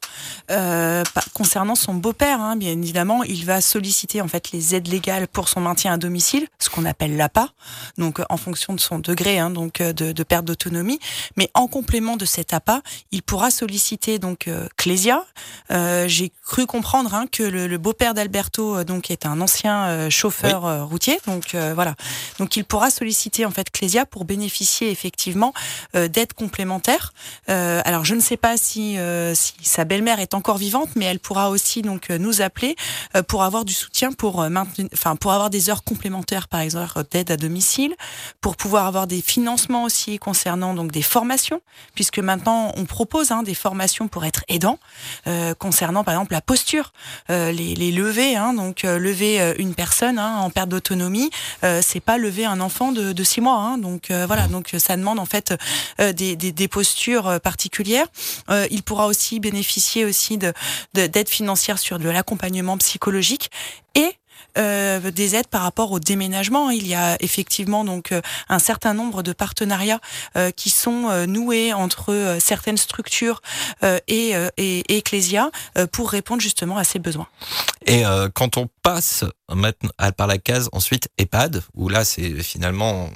concernant 1.33 1.75
son 1.75 1.95
beau-père, 1.95 2.41
hein, 2.41 2.55
bien 2.55 2.71
évidemment, 2.71 3.23
il 3.23 3.45
va 3.45 3.61
solliciter 3.61 4.21
en 4.21 4.27
fait 4.27 4.51
les 4.51 4.75
aides 4.75 4.87
légales 4.87 5.27
pour 5.27 5.49
son 5.49 5.61
maintien 5.61 5.93
à 5.93 5.97
domicile, 5.97 6.47
ce 6.59 6.69
qu'on 6.69 6.85
appelle 6.85 7.17
l'APA, 7.17 7.49
donc 7.97 8.21
en 8.29 8.37
fonction 8.37 8.73
de 8.73 8.79
son 8.79 8.99
degré 8.99 9.37
donc 9.49 9.81
de, 9.93 10.11
de 10.11 10.23
perte 10.23 10.45
d'autonomie. 10.45 10.99
Mais 11.35 11.49
en 11.53 11.67
complément 11.67 12.17
de 12.17 12.25
cet 12.25 12.53
APA, 12.53 12.81
il 13.11 13.23
pourra 13.23 13.51
solliciter 13.51 14.19
donc 14.19 14.47
euh, 14.47 14.67
Clésia. 14.77 15.25
Euh, 15.71 16.07
J'ai 16.07 16.31
cru 16.45 16.65
comprendre 16.65 17.13
hein, 17.13 17.25
que 17.31 17.43
le, 17.43 17.67
le 17.67 17.77
beau-père 17.77 18.13
d'Alberto 18.13 18.77
euh, 18.77 18.83
donc 18.83 19.11
est 19.11 19.25
un 19.25 19.41
ancien 19.41 19.85
euh, 19.85 20.09
chauffeur 20.09 20.65
euh, 20.65 20.83
routier, 20.83 21.19
donc 21.27 21.55
euh, 21.55 21.73
voilà. 21.73 21.95
Donc 22.39 22.55
il 22.55 22.65
pourra 22.65 22.89
solliciter 22.89 23.45
en 23.45 23.51
fait 23.51 23.69
Clésia 23.69 24.05
pour 24.05 24.25
bénéficier 24.25 24.89
effectivement 24.91 25.53
euh, 25.95 26.07
d'aides 26.07 26.33
complémentaires. 26.33 27.13
Euh, 27.49 27.81
alors 27.85 28.05
je 28.05 28.15
ne 28.15 28.21
sais 28.21 28.37
pas 28.37 28.57
si, 28.57 28.97
euh, 28.97 29.35
si 29.35 29.53
sa 29.63 29.85
belle-mère 29.85 30.19
est 30.19 30.33
encore 30.33 30.57
vivante, 30.57 30.89
mais 30.95 31.05
elle 31.05 31.19
pourra 31.19 31.49
aussi 31.49 31.81
donc 31.81 32.09
euh, 32.09 32.17
nous 32.17 32.41
appeler 32.41 32.75
euh, 33.15 33.23
pour 33.23 33.43
avoir 33.43 33.65
du 33.65 33.73
soutien 33.73 34.11
pour 34.11 34.41
euh, 34.41 34.49
maintenir, 34.49 34.87
enfin 34.93 35.15
pour 35.15 35.33
avoir 35.33 35.49
des 35.49 35.69
heures 35.69 35.83
complémentaires 35.83 36.47
par 36.47 36.61
exemple 36.61 37.03
d'aide 37.11 37.31
à 37.31 37.37
domicile, 37.37 37.95
pour 38.41 38.55
pouvoir 38.55 38.85
avoir 38.87 39.07
des 39.07 39.21
financements 39.21 39.76
aussi 39.83 40.19
concernant 40.19 40.73
donc 40.73 40.91
des 40.91 41.01
formations, 41.01 41.61
puisque 41.95 42.19
maintenant 42.19 42.71
on 42.75 42.85
propose 42.85 43.31
hein, 43.31 43.43
des 43.43 43.53
formations 43.55 44.07
pour 44.07 44.25
être 44.25 44.43
aidant 44.47 44.79
euh, 45.27 45.53
concernant 45.53 46.03
par 46.03 46.13
exemple 46.13 46.33
la 46.33 46.41
posture, 46.41 46.91
euh, 47.29 47.51
les, 47.51 47.75
les 47.75 47.91
levées, 47.91 48.35
hein, 48.35 48.53
donc 48.53 48.83
euh, 48.85 48.97
lever 48.99 49.39
euh, 49.41 49.53
une 49.57 49.73
personne 49.75 50.19
hein, 50.19 50.37
en 50.37 50.49
perte 50.49 50.69
d'autonomie, 50.69 51.29
euh, 51.63 51.81
c'est 51.83 51.99
pas 51.99 52.17
lever 52.17 52.45
un 52.45 52.59
enfant 52.59 52.91
de, 52.91 53.13
de 53.13 53.23
six 53.23 53.41
mois. 53.41 53.57
Hein, 53.57 53.77
donc 53.77 54.11
voilà, 54.11 54.47
donc 54.47 54.73
ça 54.77 54.95
demande 54.97 55.19
en 55.19 55.25
fait 55.25 55.53
des, 55.99 56.35
des, 56.35 56.51
des 56.51 56.67
postures 56.67 57.39
particulières. 57.41 58.07
Il 58.69 58.83
pourra 58.83 59.07
aussi 59.07 59.39
bénéficier 59.39 60.05
aussi 60.05 60.37
de 60.37 60.53
de- 60.93 61.07
d'aides 61.07 61.29
financières 61.29 61.79
sur 61.79 61.99
de 61.99 62.09
l'accompagnement 62.09 62.77
psychologique 62.77 63.51
et 63.95 64.13
euh, 64.57 65.11
des 65.11 65.35
aides 65.35 65.47
par 65.47 65.61
rapport 65.61 65.91
au 65.91 65.99
déménagement. 65.99 66.69
Il 66.69 66.87
y 66.87 66.95
a 66.95 67.17
effectivement 67.19 67.83
donc 67.83 68.11
euh, 68.11 68.21
un 68.49 68.59
certain 68.59 68.93
nombre 68.93 69.23
de 69.23 69.33
partenariats 69.33 69.99
euh, 70.35 70.51
qui 70.51 70.69
sont 70.69 71.25
noués 71.27 71.73
entre 71.73 72.37
certaines 72.39 72.77
structures 72.77 73.41
et, 73.83 74.31
et, 74.57 74.79
et 74.79 74.97
Ecclesia 74.97 75.51
pour 75.91 76.09
répondre 76.09 76.41
justement 76.41 76.77
à 76.77 76.83
ces 76.83 76.99
besoins. 76.99 77.27
Et 77.85 78.03
quand 78.33 78.57
on 78.57 78.67
passe 78.83 79.23
maintenant 79.53 79.89
par 80.15 80.27
la 80.27 80.37
case 80.37 80.69
ensuite 80.71 81.09
EHPAD, 81.17 81.63
où 81.73 81.89
là 81.89 82.03
c'est 82.05 82.41
finalement 82.41 83.09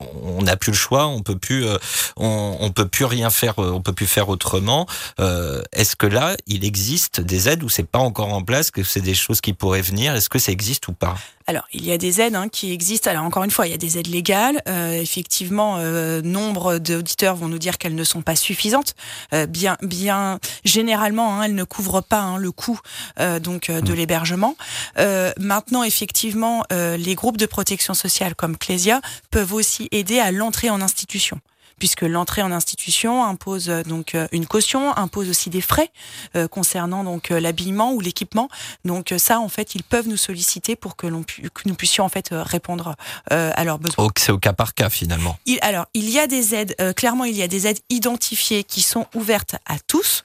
on 0.00 0.42
n'a 0.42 0.56
plus 0.56 0.72
le 0.72 0.76
choix, 0.76 1.06
on 1.06 1.22
peut 1.22 1.38
plus, 1.38 1.66
euh, 1.66 1.78
on, 2.16 2.70
peut 2.70 2.88
plus 2.88 3.04
rien 3.04 3.30
faire, 3.30 3.62
euh, 3.62 3.72
on 3.72 3.80
peut 3.80 3.92
plus 3.92 4.06
faire 4.06 4.28
autrement. 4.28 4.86
Euh, 5.20 5.62
Est-ce 5.72 5.96
que 5.96 6.06
là, 6.06 6.36
il 6.46 6.64
existe 6.64 7.20
des 7.20 7.48
aides 7.48 7.62
ou 7.62 7.68
c'est 7.68 7.88
pas 7.88 7.98
encore 7.98 8.32
en 8.32 8.42
place, 8.42 8.70
que 8.70 8.82
c'est 8.82 9.00
des 9.00 9.14
choses 9.14 9.40
qui 9.40 9.52
pourraient 9.52 9.82
venir? 9.82 10.14
Est-ce 10.14 10.28
que 10.28 10.38
ça 10.38 10.52
existe 10.52 10.88
ou 10.88 10.92
pas? 10.92 11.16
Alors, 11.48 11.64
il 11.72 11.84
y 11.84 11.92
a 11.92 11.98
des 11.98 12.20
aides 12.20 12.34
hein, 12.34 12.48
qui 12.48 12.72
existent. 12.72 13.08
Alors, 13.08 13.24
encore 13.24 13.44
une 13.44 13.52
fois, 13.52 13.68
il 13.68 13.70
y 13.70 13.74
a 13.74 13.78
des 13.78 13.98
aides 13.98 14.08
légales. 14.08 14.60
Euh, 14.68 15.00
effectivement, 15.00 15.76
euh, 15.78 16.20
nombre 16.20 16.78
d'auditeurs 16.78 17.36
vont 17.36 17.48
nous 17.48 17.58
dire 17.58 17.78
qu'elles 17.78 17.94
ne 17.94 18.04
sont 18.04 18.22
pas 18.22 18.34
suffisantes. 18.34 18.94
Euh, 19.32 19.46
bien, 19.46 19.76
bien, 19.80 20.40
généralement, 20.64 21.38
hein, 21.38 21.44
elles 21.44 21.54
ne 21.54 21.64
couvrent 21.64 22.02
pas 22.02 22.20
hein, 22.20 22.38
le 22.38 22.50
coût 22.50 22.80
euh, 23.20 23.38
donc 23.38 23.70
de 23.70 23.92
l'hébergement. 23.92 24.56
Euh, 24.98 25.32
maintenant, 25.38 25.84
effectivement, 25.84 26.64
euh, 26.72 26.96
les 26.96 27.14
groupes 27.14 27.36
de 27.36 27.46
protection 27.46 27.94
sociale 27.94 28.34
comme 28.34 28.56
Clésia 28.56 29.00
peuvent 29.30 29.52
aussi 29.52 29.88
aider 29.92 30.18
à 30.18 30.32
l'entrée 30.32 30.70
en 30.70 30.80
institution 30.80 31.40
puisque 31.78 32.02
l'entrée 32.02 32.42
en 32.42 32.52
institution 32.52 33.24
impose 33.24 33.68
euh, 33.68 33.82
donc 33.82 34.14
euh, 34.14 34.28
une 34.32 34.46
caution, 34.46 34.96
impose 34.96 35.28
aussi 35.28 35.50
des 35.50 35.60
frais 35.60 35.90
euh, 36.36 36.48
concernant 36.48 37.04
donc 37.04 37.28
l'habillement 37.30 37.92
ou 37.92 38.00
l'équipement. 38.00 38.48
Donc 38.84 39.12
ça, 39.18 39.40
en 39.40 39.48
fait, 39.48 39.74
ils 39.74 39.82
peuvent 39.82 40.08
nous 40.08 40.16
solliciter 40.16 40.76
pour 40.76 40.96
que 40.96 41.06
l'on 41.06 41.22
pu- 41.22 41.48
que 41.50 41.62
nous 41.68 41.74
puissions 41.74 42.04
en 42.04 42.08
fait 42.08 42.28
répondre 42.32 42.94
euh, 43.32 43.50
à 43.54 43.64
leurs 43.64 43.78
besoins. 43.78 44.08
C'est 44.16 44.32
au 44.32 44.38
cas 44.38 44.52
par 44.52 44.74
cas 44.74 44.88
finalement. 44.90 45.38
Il, 45.46 45.58
alors, 45.62 45.86
il 45.94 46.08
y 46.08 46.18
a 46.18 46.26
des 46.26 46.54
aides, 46.54 46.74
euh, 46.80 46.92
clairement, 46.92 47.24
il 47.24 47.36
y 47.36 47.42
a 47.42 47.48
des 47.48 47.66
aides 47.66 47.80
identifiées 47.90 48.64
qui 48.64 48.82
sont 48.82 49.06
ouvertes 49.14 49.56
à 49.66 49.76
tous, 49.86 50.24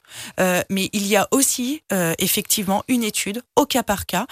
mais 0.69 0.89
il 0.93 1.05
y 1.07 1.15
a 1.15 1.27
aussi 1.31 1.81
effectivement 2.19 2.83
une 2.87 3.03
étude 3.03 3.41
au 3.55 3.65
cas 3.65 3.83
par 3.83 4.05
cas. 4.05 4.25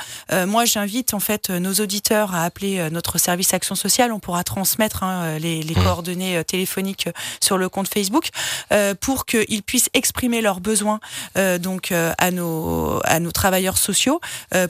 Moi, 0.46 0.66
j'invite 0.66 1.14
en 1.14 1.20
fait 1.20 1.50
nos 1.50 1.74
auditeurs 1.76 2.34
à 2.36 2.44
appeler 2.44 2.90
notre 2.92 3.18
service 3.18 3.54
action 3.54 3.76
sociale. 3.76 4.12
On 4.12 4.20
pourra 4.20 4.44
transmettre 4.44 5.04
hein, 5.04 5.38
les, 5.40 5.62
les 5.64 5.76
Mmh. 5.80 5.84
coordonnées 5.84 6.44
téléphoniques 6.44 7.09
sur 7.42 7.58
le 7.58 7.70
compte 7.70 7.88
Facebook 7.88 8.30
euh, 8.72 8.94
pour 9.00 9.26
qu'ils 9.26 9.64
puissent 9.64 9.90
exprimer 9.94 10.42
leurs 10.42 10.60
besoins 10.60 11.00
euh, 11.38 11.58
donc 11.58 11.92
euh, 11.92 12.14
à 12.18 12.32
nos 12.32 13.02
à 13.04 13.20
nos 13.20 13.32
travailleurs 13.32 13.78
sociaux 13.78 14.20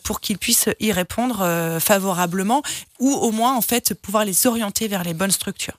pour 0.03 0.19
qu'ils 0.19 0.37
puissent 0.37 0.69
y 0.79 0.91
répondre 0.91 1.79
favorablement 1.79 2.61
ou 2.99 3.11
au 3.11 3.31
moins 3.31 3.55
en 3.55 3.61
fait 3.61 3.93
pouvoir 3.93 4.25
les 4.25 4.47
orienter 4.47 4.87
vers 4.87 5.03
les 5.03 5.13
bonnes 5.13 5.31
structures. 5.31 5.77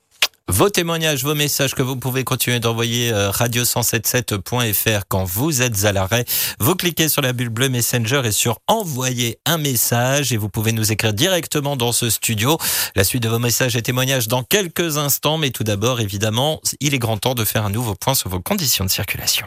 Vos 0.50 0.68
témoignages, 0.68 1.22
vos 1.22 1.36
messages 1.36 1.76
que 1.76 1.82
vous 1.82 1.94
pouvez 1.94 2.24
continuer 2.24 2.58
d'envoyer 2.58 3.12
euh, 3.12 3.30
radio177.fr 3.30 5.02
quand 5.08 5.22
vous 5.22 5.62
êtes 5.62 5.84
à 5.84 5.92
l'arrêt. 5.92 6.24
Vous 6.58 6.74
cliquez 6.74 7.08
sur 7.08 7.22
la 7.22 7.32
bulle 7.32 7.50
bleue 7.50 7.68
Messenger 7.68 8.22
et 8.24 8.32
sur 8.32 8.58
envoyer 8.66 9.38
un 9.46 9.58
message 9.58 10.32
et 10.32 10.36
vous 10.36 10.48
pouvez 10.48 10.72
nous 10.72 10.90
écrire 10.90 11.12
directement 11.12 11.76
dans 11.76 11.92
ce 11.92 12.10
studio. 12.10 12.58
La 12.96 13.04
suite 13.04 13.22
de 13.22 13.28
vos 13.28 13.38
messages 13.38 13.76
et 13.76 13.82
témoignages 13.82 14.26
dans 14.26 14.42
quelques 14.42 14.98
instants, 14.98 15.38
mais 15.38 15.50
tout 15.50 15.62
d'abord, 15.62 16.00
évidemment, 16.00 16.60
il 16.80 16.94
est 16.94 16.98
grand 16.98 17.18
temps 17.18 17.36
de 17.36 17.44
faire 17.44 17.64
un 17.64 17.70
nouveau 17.70 17.94
point 17.94 18.14
sur 18.14 18.28
vos 18.28 18.40
conditions 18.40 18.84
de 18.84 18.90
circulation. 18.90 19.46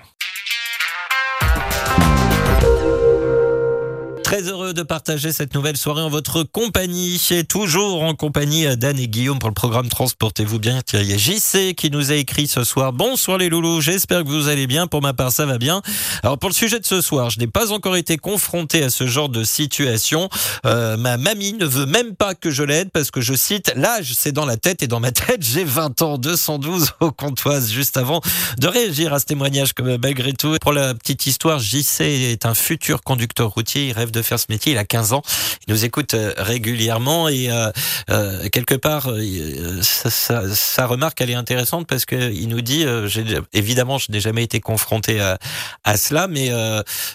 Très 4.33 4.49
heureux 4.49 4.73
de 4.73 4.81
partager 4.81 5.31
cette 5.31 5.53
nouvelle 5.53 5.77
soirée 5.77 6.01
en 6.01 6.09
votre 6.09 6.41
compagnie 6.41 7.21
et 7.29 7.43
toujours 7.43 8.01
en 8.01 8.15
compagnie 8.15 8.65
d'Anne 8.77 8.97
et 8.97 9.07
Guillaume 9.07 9.37
pour 9.37 9.47
le 9.47 9.53
programme 9.53 9.89
Transportez-vous 9.89 10.57
bien. 10.57 10.81
Il 10.93 11.03
y 11.03 11.13
a 11.13 11.17
JC 11.17 11.75
qui 11.75 11.91
nous 11.91 12.11
a 12.11 12.15
écrit 12.15 12.47
ce 12.47 12.63
soir. 12.63 12.93
Bonsoir 12.93 13.37
les 13.37 13.47
loulous, 13.47 13.79
j'espère 13.79 14.23
que 14.23 14.29
vous 14.29 14.47
allez 14.47 14.65
bien. 14.65 14.87
Pour 14.87 15.03
ma 15.03 15.13
part, 15.13 15.31
ça 15.31 15.45
va 15.45 15.59
bien. 15.59 15.83
Alors 16.23 16.39
pour 16.39 16.49
le 16.49 16.55
sujet 16.55 16.79
de 16.79 16.85
ce 16.87 16.99
soir, 16.99 17.29
je 17.29 17.37
n'ai 17.37 17.45
pas 17.45 17.71
encore 17.71 17.95
été 17.95 18.17
confronté 18.17 18.81
à 18.81 18.89
ce 18.89 19.05
genre 19.05 19.29
de 19.29 19.43
situation. 19.43 20.29
Euh, 20.65 20.97
ma 20.97 21.17
mamie 21.17 21.53
ne 21.53 21.67
veut 21.67 21.85
même 21.85 22.15
pas 22.15 22.33
que 22.33 22.49
je 22.49 22.63
l'aide 22.63 22.89
parce 22.89 23.11
que 23.11 23.21
je 23.21 23.35
cite 23.35 23.71
l'âge, 23.75 24.13
c'est 24.15 24.31
dans 24.31 24.47
la 24.47 24.57
tête 24.57 24.81
et 24.81 24.87
dans 24.87 24.99
ma 24.99 25.11
tête, 25.11 25.43
j'ai 25.43 25.63
20 25.63 26.01
ans, 26.01 26.17
212 26.17 26.93
au 27.01 27.11
comptoise 27.11 27.69
juste 27.69 27.97
avant 27.97 28.19
de 28.57 28.67
réagir 28.67 29.13
à 29.13 29.19
ce 29.19 29.25
témoignage 29.25 29.75
que 29.75 29.83
malgré 29.97 30.33
tout. 30.33 30.57
Pour 30.59 30.73
la 30.73 30.95
petite 30.95 31.27
histoire, 31.27 31.59
JC 31.59 32.01
est 32.01 32.47
un 32.47 32.55
futur 32.55 33.03
conducteur 33.03 33.51
routier, 33.51 33.89
il 33.89 33.93
rêve 33.93 34.09
de 34.09 34.22
faire 34.23 34.39
ce 34.39 34.45
métier, 34.49 34.71
il 34.73 34.77
a 34.77 34.85
15 34.85 35.13
ans, 35.13 35.21
il 35.67 35.73
nous 35.73 35.85
écoute 35.85 36.13
euh, 36.13 36.33
régulièrement 36.37 37.29
et 37.29 37.51
euh, 37.51 37.71
euh, 38.09 38.47
quelque 38.49 38.75
part, 38.75 39.09
euh, 39.09 39.81
sa, 39.81 40.09
sa- 40.09 40.53
sa 40.55 40.85
remarque 40.87 41.21
elle 41.21 41.29
est 41.29 41.35
intéressante 41.35 41.87
parce 41.87 42.05
que 42.05 42.31
il 42.31 42.47
nous 42.47 42.61
dit, 42.61 42.85
évidemment 43.53 43.97
je 43.97 44.11
n'ai 44.11 44.19
jamais 44.19 44.43
été 44.43 44.59
confronté 44.59 45.19
à, 45.19 45.37
à 45.83 45.97
cela, 45.97 46.27
mais 46.27 46.51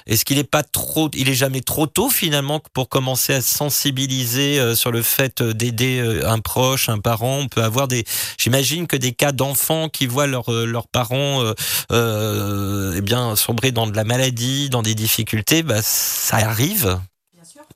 est-ce 0.06 0.24
qu'il 0.24 0.38
est 0.38 0.44
pas 0.44 0.62
trop, 0.62 1.10
il 1.14 1.28
est 1.28 1.34
jamais 1.34 1.60
trop 1.60 1.86
tôt 1.86 2.10
finalement 2.10 2.60
pour 2.72 2.88
commencer 2.88 3.34
à 3.34 3.40
sensibiliser 3.42 4.74
sur 4.74 4.90
le 4.90 5.02
fait 5.02 5.42
d'aider 5.42 6.20
un 6.24 6.38
proche, 6.38 6.88
un 6.88 6.98
parent? 6.98 7.38
On 7.38 7.48
peut 7.48 7.62
avoir 7.62 7.88
des, 7.88 8.04
j'imagine 8.38 8.86
que 8.86 8.96
des 8.96 9.12
cas 9.12 9.32
d'enfants 9.32 9.88
qui 9.88 10.06
voient 10.06 10.26
leurs 10.26 10.50
leurs 10.50 10.88
parents, 10.88 11.42
euh, 11.42 11.54
euh, 11.92 12.94
eh 12.96 13.00
bien 13.00 13.36
sombrer 13.36 13.72
dans 13.72 13.86
de 13.86 13.96
la 13.96 14.04
maladie, 14.04 14.70
dans 14.70 14.82
des 14.82 14.94
difficultés, 14.94 15.62
bah 15.62 15.80
ça 15.82 16.36
arrive. 16.36 16.97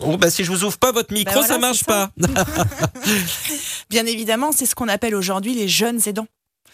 Oh, 0.01 0.17
bah 0.17 0.31
si 0.31 0.43
je 0.45 0.51
vous 0.51 0.65
ouvre 0.65 0.79
pas 0.79 0.93
votre 0.93 1.13
micro, 1.13 1.35
Bah 1.35 1.47
voilà, 1.47 1.55
ça 1.55 1.59
marche 1.59 1.85
pas. 1.85 2.11
Bien 3.91 4.07
évidemment, 4.07 4.53
c'est 4.53 4.67
ce 4.67 4.75
qu'on 4.75 4.89
appelle 4.89 5.15
aujourd'hui 5.15 5.55
les 5.55 5.69
jeunes 5.69 6.01
aidants. 6.07 6.27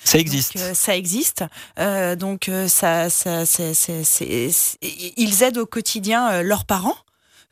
ça 0.04 0.18
existe. 0.18 0.54
Donc, 0.56 0.62
euh, 0.64 0.74
ça 0.74 0.96
existe. 0.96 1.44
Euh, 1.78 2.16
donc 2.16 2.48
euh, 2.48 2.68
ça, 2.68 3.10
ça, 3.10 3.44
c'est- 3.46 3.74
c'est- 3.74 4.04
c'est- 4.04 4.50
c'est- 4.50 4.78
ils 5.16 5.42
aident 5.42 5.58
au 5.58 5.66
quotidien 5.66 6.42
leurs 6.42 6.64
parents. 6.64 6.96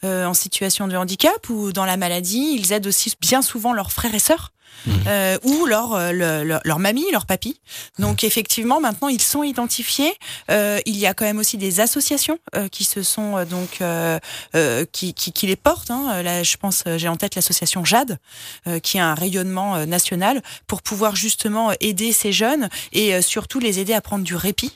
euh, 0.04 0.26
en 0.26 0.34
situation 0.34 0.88
de 0.88 0.94
handicap 0.96 1.48
ou 1.48 1.72
dans 1.72 1.86
la 1.86 1.96
maladie, 1.96 2.54
ils 2.58 2.70
aident 2.72 2.86
aussi 2.86 3.14
bien 3.18 3.40
souvent 3.40 3.72
leurs 3.72 3.90
frères 3.92 4.14
et 4.14 4.18
sœurs 4.18 4.52
Mhm. 4.86 4.94
euh, 5.08 5.38
ou 5.42 5.66
leur, 5.66 5.94
euh, 5.94 6.12
le- 6.12 6.44
leur, 6.44 6.60
leur 6.64 6.78
mamie, 6.78 7.04
leur 7.10 7.26
papy. 7.26 7.58
Donc 7.98 8.22
effectivement, 8.24 8.80
maintenant 8.80 9.08
ils 9.08 9.20
sont 9.22 9.42
identifiés. 9.42 10.12
Euh, 10.50 10.78
il 10.86 10.96
y 10.96 11.06
a 11.06 11.14
quand 11.14 11.24
même 11.24 11.38
aussi 11.38 11.56
des 11.56 11.80
associations 11.80 12.38
euh, 12.54 12.68
qui 12.68 12.84
se 12.84 13.02
sont 13.02 13.36
euh, 13.36 13.44
donc 13.44 13.78
euh, 13.80 14.18
euh, 14.54 14.84
qui, 14.92 15.12
qui, 15.14 15.32
qui 15.32 15.46
les 15.46 15.56
portent. 15.56 15.90
Hein. 15.90 16.22
Là, 16.22 16.42
je 16.42 16.56
pense, 16.56 16.84
j'ai 16.96 17.08
en 17.08 17.16
tête 17.16 17.34
l'association 17.34 17.84
Jade, 17.84 18.18
euh, 18.68 18.78
qui 18.78 18.98
a 18.98 19.06
un 19.06 19.14
rayonnement 19.14 19.84
national 19.86 20.42
pour 20.66 20.82
pouvoir 20.82 21.16
justement 21.16 21.72
aider 21.80 22.12
ces 22.12 22.32
jeunes 22.32 22.68
et 22.92 23.14
euh, 23.14 23.22
surtout 23.22 23.58
les 23.58 23.80
aider 23.80 23.92
à 23.94 24.00
prendre 24.00 24.24
du 24.24 24.36
répit. 24.36 24.72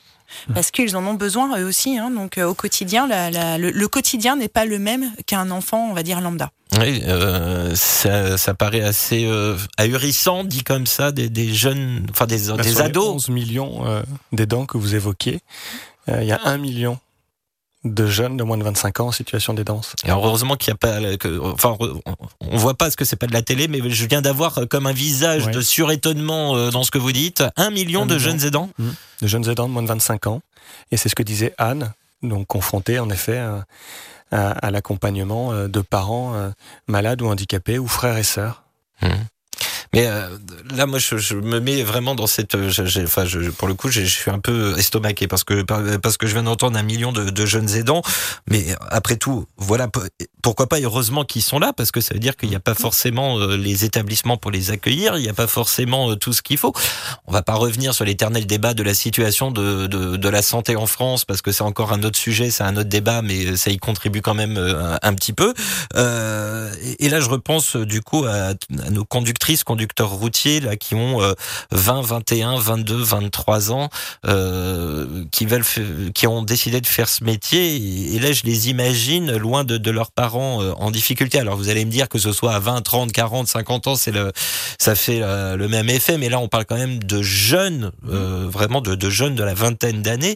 Parce 0.53 0.71
qu'ils 0.71 0.95
en 0.97 1.05
ont 1.05 1.13
besoin 1.13 1.59
eux 1.59 1.65
aussi. 1.65 1.97
Hein. 1.97 2.11
Donc 2.11 2.37
euh, 2.37 2.45
au 2.45 2.53
quotidien, 2.53 3.07
la- 3.07 3.31
la- 3.31 3.57
le, 3.57 3.71
le 3.71 3.87
quotidien 3.87 4.35
n'est 4.35 4.47
pas 4.47 4.65
le 4.65 4.79
même 4.79 5.11
qu'un 5.25 5.51
enfant, 5.51 5.87
on 5.89 5.93
va 5.93 6.03
dire 6.03 6.21
lambda. 6.21 6.51
Oui, 6.79 7.01
euh, 7.05 7.75
ça, 7.75 8.37
ça 8.37 8.53
paraît 8.53 8.81
assez 8.81 9.25
euh, 9.25 9.57
ahurissant, 9.77 10.43
dit 10.45 10.63
comme 10.63 10.85
ça, 10.87 11.11
des, 11.11 11.27
des 11.29 11.53
jeunes, 11.53 12.05
enfin 12.09 12.25
des, 12.27 12.37
Bah, 12.37 12.57
des 12.57 12.63
sur 12.63 12.79
les 12.79 12.81
ados. 12.81 13.07
11 13.15 13.29
millions 13.29 13.85
euh, 13.85 14.01
d'aidants 14.31 14.65
que 14.65 14.77
vous 14.77 14.95
évoquiez, 14.95 15.39
euh, 16.09 16.19
il 16.21 16.27
y 16.27 16.31
a 16.31 16.39
un 16.45 16.57
million 16.57 16.97
de 17.83 18.05
jeunes 18.05 18.37
de 18.37 18.43
moins 18.43 18.57
de 18.57 18.63
25 18.63 18.99
ans 18.99 19.07
en 19.07 19.11
situation 19.11 19.53
d'aidance. 19.53 19.95
Et 20.05 20.11
heureusement 20.11 20.55
qu'il 20.55 20.71
n'y 20.71 20.75
a 20.75 20.77
pas, 20.77 21.17
que, 21.17 21.39
enfin, 21.39 21.75
on- 21.79 22.57
voit 22.57 22.75
pas 22.75 22.91
ce 22.91 22.95
que 22.97 23.05
c'est 23.05 23.15
pas 23.15 23.25
de 23.27 23.33
la 23.33 23.41
télé, 23.41 23.67
mais 23.67 23.79
je 23.89 24.05
viens 24.05 24.21
d'avoir 24.21 24.59
comme 24.69 24.85
un 24.85 24.93
visage 24.93 25.47
Ouais. 25.47 25.51
de 25.51 25.61
surétonnement 25.61 26.55
euh, 26.55 26.69
dans 26.69 26.83
ce 26.83 26.91
que 26.91 26.99
vous 26.99 27.11
dites. 27.11 27.43
Un 27.57 27.71
million 27.71 28.03
Un 28.03 28.05
de 28.05 28.15
million. 28.15 28.29
jeunes 28.29 28.43
aidants. 28.45 28.69
de 28.79 29.27
jeunes 29.27 29.49
aidants 29.49 29.67
de 29.67 29.73
moins 29.73 29.81
de 29.83 29.87
25 29.87 30.27
ans. 30.27 30.41
Et 30.91 30.97
c'est 30.97 31.09
ce 31.09 31.15
que 31.15 31.23
disait 31.23 31.53
Anne, 31.57 31.91
donc 32.21 32.45
confrontée 32.47 32.99
en 32.99 33.09
effet 33.09 33.39
à, 33.39 33.65
à- 34.31 34.51
à 34.51 34.69
l'accompagnement 34.71 35.51
euh, 35.51 35.67
de 35.67 35.81
parents 35.81 36.35
euh, 36.35 36.49
malades 36.87 37.21
ou 37.23 37.27
handicapés 37.27 37.79
ou 37.79 37.87
frères 37.87 38.17
et 38.17 38.23
sœurs. 38.23 38.63
Mais 39.93 40.07
euh, 40.07 40.27
là, 40.75 40.85
moi, 40.85 40.99
je, 40.99 41.17
je 41.17 41.35
me 41.35 41.59
mets 41.59 41.83
vraiment 41.83 42.15
dans 42.15 42.27
cette. 42.27 42.55
euh, 42.55 42.71
Enfin, 43.03 43.25
je, 43.25 43.49
pour 43.49 43.67
le 43.67 43.73
coup, 43.73 43.89
je 43.89 44.01
suis 44.01 44.31
un 44.31 44.39
peu 44.39 44.77
estomaqué 44.77 45.27
parce 45.27 45.43
que 45.43 45.63
parce 45.97 46.17
que 46.17 46.27
je 46.27 46.33
viens 46.33 46.43
d'entendre 46.43 46.77
un 46.77 46.83
million 46.83 47.11
de, 47.11 47.29
de 47.29 47.45
jeunes 47.45 47.69
aidants. 47.75 48.01
Mais 48.49 48.65
après 48.89 49.17
tout, 49.17 49.45
voilà, 49.57 49.89
pourquoi 50.41 50.67
pas 50.67 50.79
Heureusement 50.79 51.25
qu'ils 51.25 51.41
sont 51.43 51.59
là 51.59 51.73
parce 51.73 51.91
que 51.91 52.01
ça 52.01 52.13
veut 52.13 52.19
dire 52.19 52.35
qu'il 52.37 52.49
n'y 52.49 52.55
a 52.55 52.59
pas 52.59 52.73
forcément 52.73 53.37
euh, 53.37 53.57
les 53.57 53.85
établissements 53.85 54.37
pour 54.37 54.49
les 54.51 54.71
accueillir. 54.71 55.17
Il 55.17 55.23
n'y 55.23 55.29
a 55.29 55.33
pas 55.33 55.47
forcément 55.47 56.11
euh, 56.11 56.15
tout 56.15 56.33
ce 56.33 56.41
qu'il 56.41 56.57
faut. 56.57 56.73
On 57.27 57.31
va 57.31 57.41
pas 57.43 57.53
revenir 57.55 57.93
sur 57.93 58.05
l'éternel 58.05 58.45
débat 58.47 58.73
de 58.73 58.83
la 58.83 58.93
situation 58.93 59.51
de, 59.51 59.87
de, 59.87 60.15
de 60.15 60.29
la 60.29 60.41
santé 60.41 60.75
en 60.75 60.87
France 60.87 61.25
parce 61.25 61.41
que 61.41 61.51
c'est 61.51 61.63
encore 61.63 61.91
un 61.93 62.03
autre 62.03 62.17
sujet, 62.17 62.49
c'est 62.49 62.63
un 62.63 62.75
autre 62.77 62.89
débat, 62.89 63.21
mais 63.21 63.55
ça 63.57 63.69
y 63.69 63.77
contribue 63.77 64.21
quand 64.21 64.33
même 64.33 64.57
euh, 64.57 64.95
un, 64.95 64.99
un 65.03 65.13
petit 65.13 65.33
peu. 65.33 65.53
Euh, 65.95 66.73
et, 66.99 67.09
là, 67.09 67.19
je 67.19 67.29
repense 67.29 67.75
euh, 67.75 67.85
du 67.85 68.01
coup 68.01 68.23
à, 68.25 68.51
à 68.85 68.89
nos 68.89 69.03
conductrices, 69.05 69.63
conducteurs 69.63 69.80
routiers 69.99 70.59
là 70.59 70.75
qui 70.75 70.95
ont 70.95 71.21
euh, 71.21 71.33
20, 71.71 72.01
21, 72.01 72.57
22, 72.59 72.95
23 72.95 73.71
ans, 73.71 73.89
euh, 74.27 75.25
qui 75.31 75.45
veulent, 75.45 75.63
qui 76.13 76.27
ont 76.27 76.43
décidé 76.43 76.81
de 76.81 76.87
faire 76.87 77.09
ce 77.09 77.23
métier. 77.23 78.15
Et, 78.15 78.19
là, 78.19 78.31
je 78.31 78.43
les 78.43 78.69
imagine 78.69 79.35
loin 79.37 79.63
de, 79.63 79.77
de 79.77 79.91
leurs 79.91 80.11
parents 80.11 80.61
euh, 80.61 80.73
en 80.77 80.91
difficulté. 80.91 81.39
Alors, 81.39 81.55
vous 81.55 81.69
allez 81.69 81.85
me 81.85 81.91
dire 81.91 82.09
que 82.09 82.19
ce 82.19 82.31
soit 82.31 82.53
à 82.53 82.59
20, 82.59 82.81
30, 82.81 83.11
40, 83.11 83.47
50 83.47 83.87
ans, 83.87 83.95
c'est 83.95 84.11
le, 84.11 84.31
ça 84.79 84.95
fait 84.95 85.21
euh, 85.21 85.55
le 85.55 85.67
même 85.67 85.89
effet. 85.89 86.17
Mais 86.17 86.29
là, 86.29 86.39
on 86.39 86.47
parle 86.47 86.65
quand 86.65 86.77
même 86.77 86.99
de 87.03 87.21
jeunes, 87.21 87.91
vraiment 88.03 88.81
de, 88.81 89.09
jeunes 89.09 89.35
de 89.35 89.43
la 89.43 89.53
vingtaine 89.53 90.01
d'années. 90.01 90.35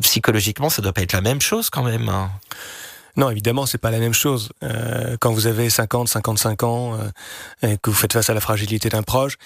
Psychologiquement, 0.00 0.70
ça 0.70 0.82
doit 0.82 0.92
pas 0.92 1.02
être 1.02 1.12
la 1.12 1.20
même 1.20 1.40
chose 1.40 1.70
quand 1.70 1.82
même. 1.82 2.08
hein. 2.08 2.30
Non, 3.16 3.30
évidemment, 3.30 3.66
c'est 3.66 3.78
pas 3.78 3.90
la 3.90 3.98
même 3.98 4.14
chose. 4.14 4.50
Euh, 4.62 5.16
quand 5.20 5.32
vous 5.32 5.46
avez 5.46 5.68
50, 5.68 6.08
55 6.08 6.62
ans 6.62 6.94
euh, 6.94 7.68
et 7.68 7.76
que 7.78 7.90
vous 7.90 7.96
faites 7.96 8.12
face 8.12 8.30
à 8.30 8.34
la 8.34 8.40
fragilité 8.40 8.88
d'un 8.88 9.02
proche, 9.02 9.36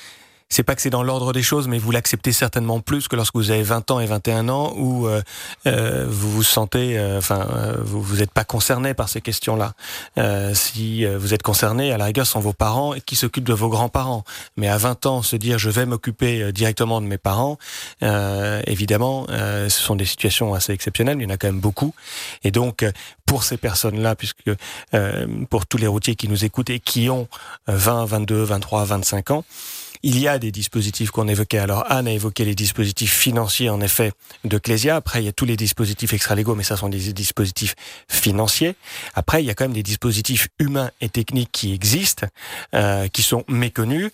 c'est 0.48 0.62
pas 0.62 0.74
que 0.74 0.82
c'est 0.82 0.90
dans 0.90 1.02
l'ordre 1.02 1.32
des 1.32 1.42
choses, 1.42 1.68
mais 1.68 1.78
vous 1.78 1.90
l'acceptez 1.90 2.32
certainement 2.32 2.80
plus 2.80 3.08
que 3.08 3.16
lorsque 3.16 3.34
vous 3.34 3.50
avez 3.50 3.62
20 3.62 3.90
ans 3.90 4.00
et 4.00 4.06
21 4.06 4.48
ans 4.48 4.72
où 4.76 5.06
euh, 5.06 5.20
euh, 5.66 6.06
vous 6.08 6.30
vous 6.30 6.42
sentez, 6.42 6.98
euh, 6.98 7.18
enfin, 7.18 7.46
euh, 7.52 7.76
vous 7.82 8.00
vous 8.00 8.22
êtes 8.22 8.30
pas 8.30 8.44
concerné 8.44 8.94
par 8.94 9.08
ces 9.08 9.20
questions-là. 9.20 9.72
Euh, 10.18 10.54
si 10.54 11.04
euh, 11.04 11.18
vous 11.18 11.34
êtes 11.34 11.42
concerné, 11.42 11.92
à 11.92 11.98
la 11.98 12.06
rigueur, 12.06 12.26
sont 12.26 12.40
vos 12.40 12.52
parents 12.52 12.94
qui 13.04 13.16
s'occupent 13.16 13.44
de 13.44 13.52
vos 13.52 13.68
grands-parents. 13.68 14.24
Mais 14.56 14.68
à 14.68 14.78
20 14.78 15.06
ans, 15.06 15.22
se 15.22 15.36
dire 15.36 15.58
je 15.58 15.70
vais 15.70 15.86
m'occuper 15.86 16.52
directement 16.52 17.00
de 17.00 17.06
mes 17.06 17.18
parents, 17.18 17.58
évidemment, 18.00 19.26
ce 19.28 19.68
sont 19.68 19.96
des 19.96 20.04
situations 20.04 20.54
assez 20.54 20.72
exceptionnelles. 20.72 21.18
Il 21.18 21.24
y 21.24 21.26
en 21.26 21.30
a 21.30 21.36
quand 21.36 21.48
même 21.48 21.60
beaucoup. 21.60 21.94
Et 22.44 22.50
donc, 22.50 22.84
pour 23.26 23.42
ces 23.42 23.56
personnes-là, 23.56 24.14
puisque 24.14 24.50
pour 25.50 25.66
tous 25.66 25.78
les 25.78 25.86
routiers 25.86 26.14
qui 26.14 26.28
nous 26.28 26.44
écoutent 26.44 26.70
et 26.70 26.80
qui 26.80 27.10
ont 27.10 27.28
euh, 27.68 27.76
20, 27.76 28.04
22, 28.06 28.42
23, 28.42 28.84
25 28.84 29.30
ans, 29.30 29.44
il 30.06 30.20
y 30.20 30.28
a 30.28 30.38
des 30.38 30.52
dispositifs 30.52 31.10
qu'on 31.10 31.26
évoquait. 31.26 31.58
Alors 31.58 31.84
Anne 31.90 32.06
a 32.06 32.12
évoqué 32.12 32.44
les 32.44 32.54
dispositifs 32.54 33.12
financiers 33.12 33.70
en 33.70 33.80
effet 33.80 34.12
de 34.44 34.56
Clésia. 34.56 34.94
Après, 34.94 35.20
il 35.20 35.26
y 35.26 35.28
a 35.28 35.32
tous 35.32 35.46
les 35.46 35.56
dispositifs 35.56 36.12
extra-légaux, 36.12 36.54
mais 36.54 36.62
ça 36.62 36.76
sont 36.76 36.88
des 36.88 37.12
dispositifs 37.12 37.74
financiers. 38.08 38.76
Après, 39.14 39.42
il 39.42 39.46
y 39.46 39.50
a 39.50 39.54
quand 39.54 39.64
même 39.64 39.72
des 39.72 39.82
dispositifs 39.82 40.46
humains 40.60 40.92
et 41.00 41.08
techniques 41.08 41.50
qui 41.50 41.74
existent, 41.74 42.28
euh, 42.74 43.08
qui 43.08 43.22
sont 43.22 43.42
méconnus. 43.48 44.12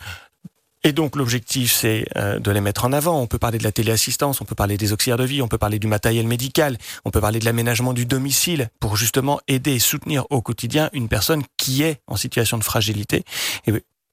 Et 0.82 0.92
donc 0.92 1.14
l'objectif, 1.14 1.70
c'est 1.70 2.06
euh, 2.16 2.38
de 2.38 2.50
les 2.50 2.62
mettre 2.62 2.86
en 2.86 2.92
avant. 2.94 3.20
On 3.20 3.26
peut 3.26 3.38
parler 3.38 3.58
de 3.58 3.64
la 3.64 3.70
téléassistance, 3.70 4.40
on 4.40 4.46
peut 4.46 4.54
parler 4.54 4.78
des 4.78 4.94
auxiliaires 4.94 5.18
de 5.18 5.24
vie, 5.24 5.42
on 5.42 5.48
peut 5.48 5.58
parler 5.58 5.78
du 5.78 5.88
matériel 5.88 6.26
médical, 6.26 6.78
on 7.04 7.10
peut 7.10 7.20
parler 7.20 7.38
de 7.38 7.44
l'aménagement 7.44 7.92
du 7.92 8.06
domicile 8.06 8.70
pour 8.80 8.96
justement 8.96 9.40
aider 9.46 9.74
et 9.74 9.78
soutenir 9.78 10.24
au 10.30 10.40
quotidien 10.40 10.88
une 10.94 11.08
personne 11.08 11.42
qui 11.58 11.82
est 11.82 12.00
en 12.06 12.16
situation 12.16 12.56
de 12.56 12.64
fragilité. 12.64 13.24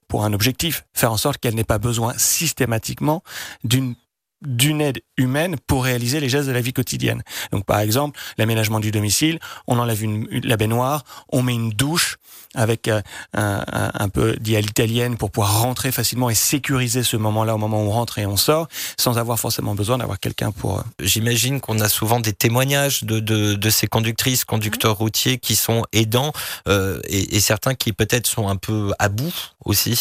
Pour 0.10 0.26
un 0.26 0.34
objectif, 0.34 0.84
faire 0.94 1.14
en 1.14 1.18
sorte 1.18 1.38
qu'elle 1.38 1.56
n'ait 1.56 1.64
pas 1.64 1.78
besoin 1.78 2.14
systématiquement 2.18 3.24
d'une 3.64 3.96
d'une 4.42 4.82
aide 4.82 5.02
humaine 5.18 5.58
pour 5.68 5.84
réaliser 5.84 6.20
les 6.20 6.30
gestes 6.30 6.48
de 6.48 6.54
la 6.54 6.62
vie 6.62 6.74
quotidienne. 6.74 7.24
Donc 7.52 7.66
par 7.66 7.80
exemple, 7.80 8.20
l'aménagement 8.38 8.80
du 8.80 8.92
domicile, 8.92 9.40
on 9.68 9.78
enlève 9.80 10.02
une, 10.04 10.28
une- 10.32 10.46
la 10.48 10.56
baignoire, 10.58 11.04
on 11.32 11.42
met 11.44 11.54
une 11.54 11.72
douche 11.72 12.18
avec 12.56 12.88
euh, 12.88 13.02
un, 13.34 13.64
un- 13.72 13.92
un 13.94 14.10
peu 14.10 14.36
dit 14.40 14.56
à 14.56 14.62
l'italienne 14.62 15.18
pour 15.18 15.30
pouvoir 15.30 15.62
rentrer 15.62 15.92
facilement 15.92 16.30
et 16.30 16.36
sécuriser 16.36 17.04
ce 17.04 17.16
moment-là 17.18 17.54
au 17.56 17.58
moment 17.60 17.82
où 17.84 17.88
on 17.88 17.92
rentre 17.92 18.18
et 18.18 18.26
on 18.26 18.38
sort, 18.38 18.68
sans 18.98 19.18
avoir 19.20 19.40
forcément 19.40 19.76
besoin 19.76 19.98
d'avoir 20.00 20.20
quelqu'un 20.20 20.52
pour... 20.52 20.80
euh, 20.80 20.84
J'imagine 21.00 21.60
qu'on 21.62 21.80
a 21.80 21.90
souvent 21.90 22.20
des 22.20 22.34
témoignages 22.34 23.04
de, 23.04 23.20
de, 23.20 23.54
de 23.56 23.70
ces 23.70 23.88
conductrices, 23.88 24.46
conducteurs 24.46 24.98
routiers 24.98 25.38
qui 25.38 25.56
sont 25.56 25.84
aidants 25.92 26.32
euh, 26.68 27.00
et, 27.08 27.36
et 27.36 27.40
certains 27.40 27.76
qui 27.76 27.94
peut-être 27.94 28.26
sont 28.26 28.48
un 28.48 28.56
peu 28.56 28.94
à 28.98 29.10
bout 29.10 29.54
aussi. 29.66 29.96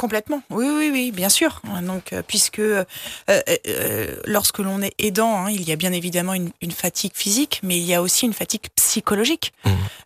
Complètement, 0.00 0.42
oui, 0.48 0.64
oui, 0.66 0.88
oui, 0.90 1.12
bien 1.12 1.28
sûr. 1.28 1.60
Donc, 1.82 2.14
euh, 2.14 2.22
puisque 2.26 2.58
euh, 2.58 2.86
euh, 3.28 3.42
euh, 3.68 4.16
lorsque 4.24 4.58
l'on 4.58 4.80
est 4.80 4.94
aidant, 4.98 5.44
hein, 5.44 5.50
il 5.50 5.68
y 5.68 5.72
a 5.72 5.76
bien 5.76 5.92
évidemment 5.92 6.32
une, 6.32 6.52
une 6.62 6.70
fatigue 6.70 7.12
physique, 7.14 7.60
mais 7.62 7.76
il 7.76 7.84
y 7.84 7.92
a 7.92 8.00
aussi 8.00 8.24
une 8.24 8.32
fatigue 8.32 8.62
psychologique. 8.76 9.52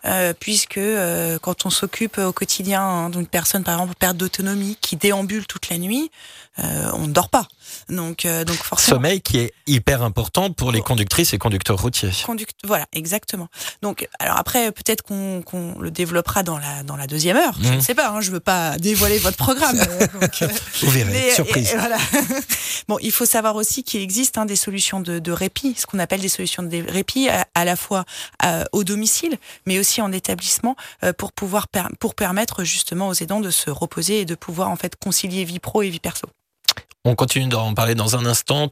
Euh, 0.05 0.35
puisque 0.39 0.81
quand 1.43 1.65
on 1.65 1.71
s'occupe 1.71 2.19
au 2.19 2.33
quotidien 2.33 2.83
hein, 2.83 3.09
d'une 3.09 3.29
personne, 3.29 3.63
par 3.63 3.75
exemple, 3.75 3.95
perte 3.97 4.17
d'autonomie, 4.17 4.77
qui 4.81 4.97
déambule 4.97 5.47
toute 5.47 5.69
la 5.69 5.79
nuit, 5.79 6.11
on 6.59 7.07
ne 7.07 7.13
dort 7.13 7.29
pas. 7.29 7.47
Donc, 7.89 8.25
euh, 8.25 8.45
donc 8.45 8.57
forcément. 8.57 8.97
Sommeil 8.97 9.21
qui 9.21 9.39
est 9.39 9.53
hyper 9.67 10.03
important 10.03 10.51
pour 10.53 10.73
les 10.73 10.81
conductrices 10.81 11.33
et 11.35 11.39
conducteurs 11.39 11.81
routiers. 11.81 12.11
Conduct... 12.25 12.55
Voilà, 12.65 12.87
exactement. 12.93 13.49
Donc, 13.83 14.09
alors 14.19 14.37
après, 14.39 14.73
peut-être 14.73 15.03
qu'on 15.03 15.43
qu'on 15.43 15.79
le 15.79 15.91
développera 15.91 16.43
dans 16.43 16.59
la 16.59 16.83
dans 16.83 16.97
la 16.97 17.07
deuxième 17.07 17.37
heure. 17.37 17.55
Je 17.61 17.69
Mhm. 17.69 17.77
ne 17.77 17.81
sais 17.81 17.95
pas. 17.95 18.09
Hein, 18.11 18.21
je 18.21 18.31
veux 18.31 18.41
pas 18.41 18.77
dévoiler 18.79 19.19
votre 19.19 19.37
programme. 19.37 19.79
euh, 19.79 20.07
donc, 20.21 20.43
euh, 20.43 20.49
Vous 20.83 20.91
verrez, 20.91 21.11
mais, 21.11 21.31
surprise. 21.35 21.69
et- 21.71 21.75
et 21.75 21.77
voilà. 21.79 21.99
bon, 22.89 22.99
il 23.01 23.13
faut 23.13 23.27
savoir 23.27 23.57
aussi 23.57 23.83
qu'il 23.85 24.01
existe 24.01 24.39
hein, 24.39 24.47
des 24.47 24.57
solutions 24.57 25.01
de, 25.01 25.19
de 25.19 25.33
répit, 25.33 25.75
ce 25.77 25.87
qu'on 25.87 25.99
appelle 25.99 26.21
des 26.21 26.29
solutions 26.29 26.63
de 26.63 26.91
répit, 26.91 27.29
à, 27.29 27.47
à 27.55 27.65
la 27.65 27.77
fois 27.77 28.05
euh, 28.45 28.65
au 28.73 28.85
domicile, 28.85 29.37
mais 29.67 29.79
aussi 29.79 30.01
en 30.01 30.13
établissement, 30.13 30.77
euh, 31.03 31.13
pour 31.13 31.33
pouvoir 31.33 31.69
per- 31.69 31.83
pour 32.01 32.15
permettre 32.15 32.65
justement 32.65 33.09
aux 33.09 33.15
aidants 33.15 33.41
de 33.41 33.51
se 33.51 33.71
reposer 33.71 34.21
et 34.21 34.25
de 34.25 34.35
pouvoir 34.35 34.69
en 34.71 34.77
fait 34.77 34.97
concilier 34.97 35.45
vie 35.45 35.59
pro 35.59 35.83
et 35.83 35.89
vie 35.91 36.01
perso. 36.01 36.27
On 37.07 37.15
continue 37.15 37.49
d'en 37.49 37.75
parler 37.75 37.95
dans 37.95 38.17
un 38.17 38.25
instant. 38.25 38.71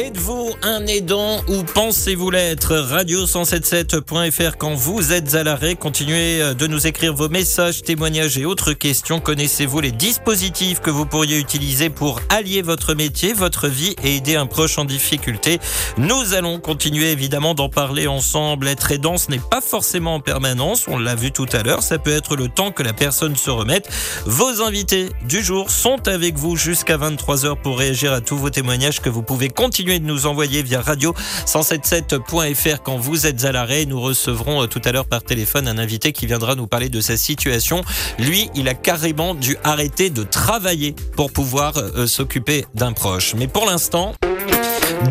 Êtes-vous 0.00 0.54
un 0.62 0.86
aidant 0.86 1.42
ou 1.46 1.62
pensez-vous 1.62 2.30
l'être? 2.30 2.72
Radio177.fr 2.74 4.56
quand 4.56 4.72
vous 4.72 5.12
êtes 5.12 5.34
à 5.34 5.44
l'arrêt. 5.44 5.74
Continuez 5.74 6.40
euh, 6.40 6.54
de 6.54 6.66
nous 6.66 6.86
écrire 6.86 7.12
vos 7.12 7.28
messages, 7.28 7.82
témoignages 7.82 8.38
et 8.38 8.46
autres 8.46 8.72
questions. 8.72 9.20
Connaissez-vous 9.20 9.78
les 9.80 9.92
dispositifs 9.92 10.80
que 10.80 10.88
vous 10.88 11.04
pourriez 11.04 11.38
utiliser 11.38 11.90
pour 11.90 12.22
allier 12.30 12.62
votre 12.62 12.94
métier, 12.94 13.34
votre 13.34 13.68
vie 13.68 13.94
et 14.02 14.16
aider 14.16 14.36
un 14.36 14.46
proche 14.46 14.78
en 14.78 14.86
difficulté? 14.86 15.60
Nous 15.98 16.32
allons 16.32 16.60
continuer 16.60 17.10
évidemment 17.10 17.52
d'en 17.52 17.68
parler 17.68 18.06
ensemble. 18.06 18.68
Être 18.68 18.92
aidant, 18.92 19.18
ce 19.18 19.30
n'est 19.30 19.42
pas 19.50 19.60
forcément 19.60 20.14
en 20.14 20.20
permanence. 20.20 20.86
On 20.88 20.96
l'a 20.96 21.14
vu 21.14 21.30
tout 21.30 21.48
à 21.52 21.62
l'heure. 21.62 21.82
Ça 21.82 21.98
peut 21.98 22.12
être 22.12 22.36
le 22.36 22.48
temps 22.48 22.72
que 22.72 22.82
la 22.82 22.94
personne 22.94 23.36
se 23.36 23.50
remette. 23.50 23.90
Vos 24.24 24.62
invités 24.62 25.10
du 25.28 25.42
jour 25.42 25.70
sont 25.70 26.08
avec 26.08 26.38
vous 26.38 26.56
jusqu'à 26.56 26.96
23h 26.96 27.60
pour 27.60 27.78
réagir 27.78 28.14
à 28.14 28.22
tous 28.22 28.38
vos 28.38 28.48
témoignages 28.48 29.02
que 29.02 29.10
vous 29.10 29.22
pouvez 29.22 29.50
continuer 29.50 29.89
de 29.98 30.04
nous 30.04 30.26
envoyer 30.26 30.62
via 30.62 30.80
radio177.fr 30.80 32.82
quand 32.82 32.96
vous 32.96 33.26
êtes 33.26 33.44
à 33.44 33.52
l'arrêt. 33.52 33.86
Nous 33.86 34.00
recevrons 34.00 34.62
euh, 34.62 34.66
tout 34.66 34.80
à 34.84 34.92
l'heure 34.92 35.06
par 35.06 35.22
téléphone 35.22 35.68
un 35.68 35.78
invité 35.78 36.12
qui 36.12 36.26
viendra 36.26 36.54
nous 36.54 36.66
parler 36.66 36.88
de 36.88 37.00
sa 37.00 37.16
situation. 37.16 37.82
Lui, 38.18 38.50
il 38.54 38.68
a 38.68 38.74
carrément 38.74 39.34
dû 39.34 39.56
arrêter 39.64 40.10
de 40.10 40.22
travailler 40.22 40.94
pour 41.16 41.32
pouvoir 41.32 41.76
euh, 41.76 42.06
s'occuper 42.06 42.64
d'un 42.74 42.92
proche. 42.92 43.34
Mais 43.34 43.48
pour 43.48 43.66
l'instant, 43.66 44.14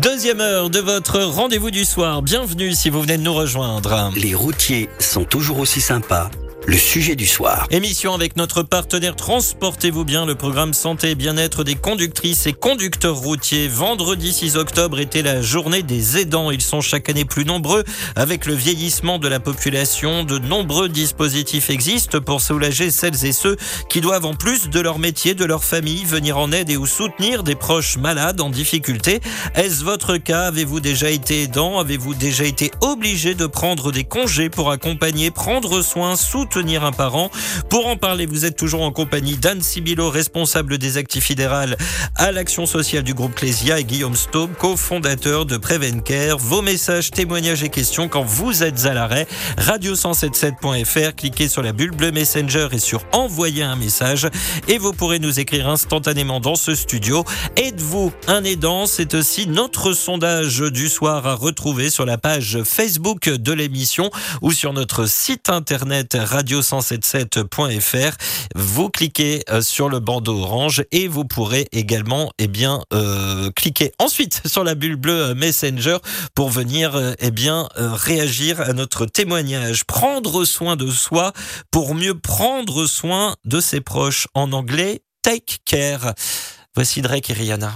deuxième 0.00 0.40
heure 0.40 0.70
de 0.70 0.80
votre 0.80 1.20
rendez-vous 1.20 1.70
du 1.70 1.84
soir. 1.84 2.22
Bienvenue 2.22 2.74
si 2.74 2.90
vous 2.90 3.02
venez 3.02 3.18
de 3.18 3.22
nous 3.22 3.34
rejoindre. 3.34 4.10
Les 4.16 4.34
routiers 4.34 4.88
sont 4.98 5.24
toujours 5.24 5.58
aussi 5.58 5.80
sympas. 5.80 6.30
Le 6.66 6.76
sujet 6.76 7.16
du 7.16 7.26
soir. 7.26 7.66
Émission 7.70 8.12
avec 8.12 8.36
notre 8.36 8.62
partenaire 8.62 9.16
Transportez-vous 9.16 10.04
bien, 10.04 10.26
le 10.26 10.34
programme 10.34 10.74
santé 10.74 11.10
et 11.10 11.14
bien-être 11.14 11.64
des 11.64 11.74
conductrices 11.74 12.46
et 12.46 12.52
conducteurs 12.52 13.16
routiers. 13.16 13.66
Vendredi 13.66 14.30
6 14.32 14.56
octobre 14.56 15.00
était 15.00 15.22
la 15.22 15.40
journée 15.40 15.82
des 15.82 16.18
aidants. 16.18 16.50
Ils 16.50 16.60
sont 16.60 16.82
chaque 16.82 17.08
année 17.08 17.24
plus 17.24 17.46
nombreux. 17.46 17.82
Avec 18.14 18.44
le 18.44 18.54
vieillissement 18.54 19.18
de 19.18 19.26
la 19.26 19.40
population, 19.40 20.22
de 20.22 20.38
nombreux 20.38 20.90
dispositifs 20.90 21.70
existent 21.70 22.20
pour 22.20 22.42
soulager 22.42 22.90
celles 22.90 23.24
et 23.24 23.32
ceux 23.32 23.56
qui 23.88 24.02
doivent, 24.02 24.26
en 24.26 24.34
plus 24.34 24.68
de 24.68 24.80
leur 24.80 24.98
métier, 24.98 25.34
de 25.34 25.46
leur 25.46 25.64
famille, 25.64 26.04
venir 26.04 26.36
en 26.36 26.52
aide 26.52 26.68
et 26.68 26.76
ou 26.76 26.86
soutenir 26.86 27.42
des 27.42 27.56
proches 27.56 27.96
malades 27.96 28.40
en 28.40 28.50
difficulté. 28.50 29.20
Est-ce 29.54 29.82
votre 29.82 30.18
cas? 30.18 30.42
Avez-vous 30.42 30.80
déjà 30.80 31.10
été 31.10 31.42
aidant? 31.42 31.78
Avez-vous 31.78 32.14
déjà 32.14 32.44
été 32.44 32.70
obligé 32.82 33.34
de 33.34 33.46
prendre 33.46 33.92
des 33.92 34.04
congés 34.04 34.50
pour 34.50 34.70
accompagner, 34.70 35.30
prendre 35.30 35.80
soin, 35.80 36.16
soutenir 36.16 36.49
un 36.56 36.92
parent 36.92 37.30
Pour 37.68 37.86
en 37.86 37.96
parler, 37.96 38.26
vous 38.26 38.44
êtes 38.44 38.56
toujours 38.56 38.82
en 38.82 38.90
compagnie 38.90 39.36
d'Anne 39.36 39.62
Sibilo, 39.62 40.10
responsable 40.10 40.78
des 40.78 40.96
actifs 40.96 41.26
fédérales 41.26 41.76
à 42.16 42.32
l'action 42.32 42.66
sociale 42.66 43.04
du 43.04 43.14
groupe 43.14 43.34
Clésia 43.34 43.78
et 43.78 43.84
Guillaume 43.84 44.16
Staub, 44.16 44.50
cofondateur 44.58 45.46
de 45.46 45.56
Prevencare. 45.56 46.38
Vos 46.38 46.60
messages, 46.60 47.10
témoignages 47.12 47.62
et 47.62 47.68
questions 47.68 48.08
quand 48.08 48.24
vous 48.24 48.64
êtes 48.64 48.84
à 48.86 48.94
l'arrêt. 48.94 49.28
Radio177.fr, 49.58 51.14
cliquez 51.14 51.48
sur 51.48 51.62
la 51.62 51.72
bulle 51.72 51.92
bleue 51.92 52.10
Messenger 52.10 52.68
et 52.72 52.78
sur 52.78 53.04
envoyer 53.12 53.62
un 53.62 53.76
message 53.76 54.28
et 54.66 54.78
vous 54.78 54.92
pourrez 54.92 55.20
nous 55.20 55.38
écrire 55.38 55.68
instantanément 55.68 56.40
dans 56.40 56.56
ce 56.56 56.74
studio. 56.74 57.24
Êtes-vous 57.56 58.12
un 58.26 58.42
aidant? 58.42 58.86
C'est 58.86 59.14
aussi 59.14 59.46
notre 59.46 59.92
sondage 59.92 60.58
du 60.58 60.88
soir 60.88 61.26
à 61.26 61.34
retrouver 61.34 61.90
sur 61.90 62.06
la 62.06 62.18
page 62.18 62.58
Facebook 62.64 63.28
de 63.28 63.52
l'émission 63.52 64.10
ou 64.42 64.52
sur 64.52 64.72
notre 64.72 65.06
site 65.06 65.48
internet 65.48 66.16
radio177.fr. 66.40 68.16
Vous 68.54 68.88
cliquez 68.88 69.42
euh, 69.50 69.60
sur 69.62 69.88
le 69.88 70.00
bandeau 70.00 70.40
orange 70.40 70.84
et 70.92 71.08
vous 71.08 71.24
pourrez 71.24 71.66
également 71.72 72.30
eh 72.38 72.48
bien, 72.48 72.82
euh, 72.92 73.50
cliquer 73.52 73.92
ensuite 73.98 74.42
sur 74.46 74.64
la 74.64 74.74
bulle 74.74 74.96
bleue 74.96 75.34
Messenger 75.34 75.98
pour 76.34 76.50
venir 76.50 76.96
euh, 76.96 77.12
eh 77.18 77.30
bien, 77.30 77.68
euh, 77.78 77.92
réagir 77.92 78.60
à 78.60 78.72
notre 78.72 79.06
témoignage. 79.06 79.84
Prendre 79.84 80.44
soin 80.44 80.76
de 80.76 80.90
soi 80.90 81.32
pour 81.70 81.94
mieux 81.94 82.18
prendre 82.18 82.86
soin 82.86 83.36
de 83.44 83.60
ses 83.60 83.80
proches. 83.80 84.26
En 84.34 84.52
anglais, 84.52 85.02
take 85.22 85.58
care. 85.64 86.14
Voici 86.74 87.02
Drake 87.02 87.30
et 87.30 87.34
Rihanna. 87.34 87.72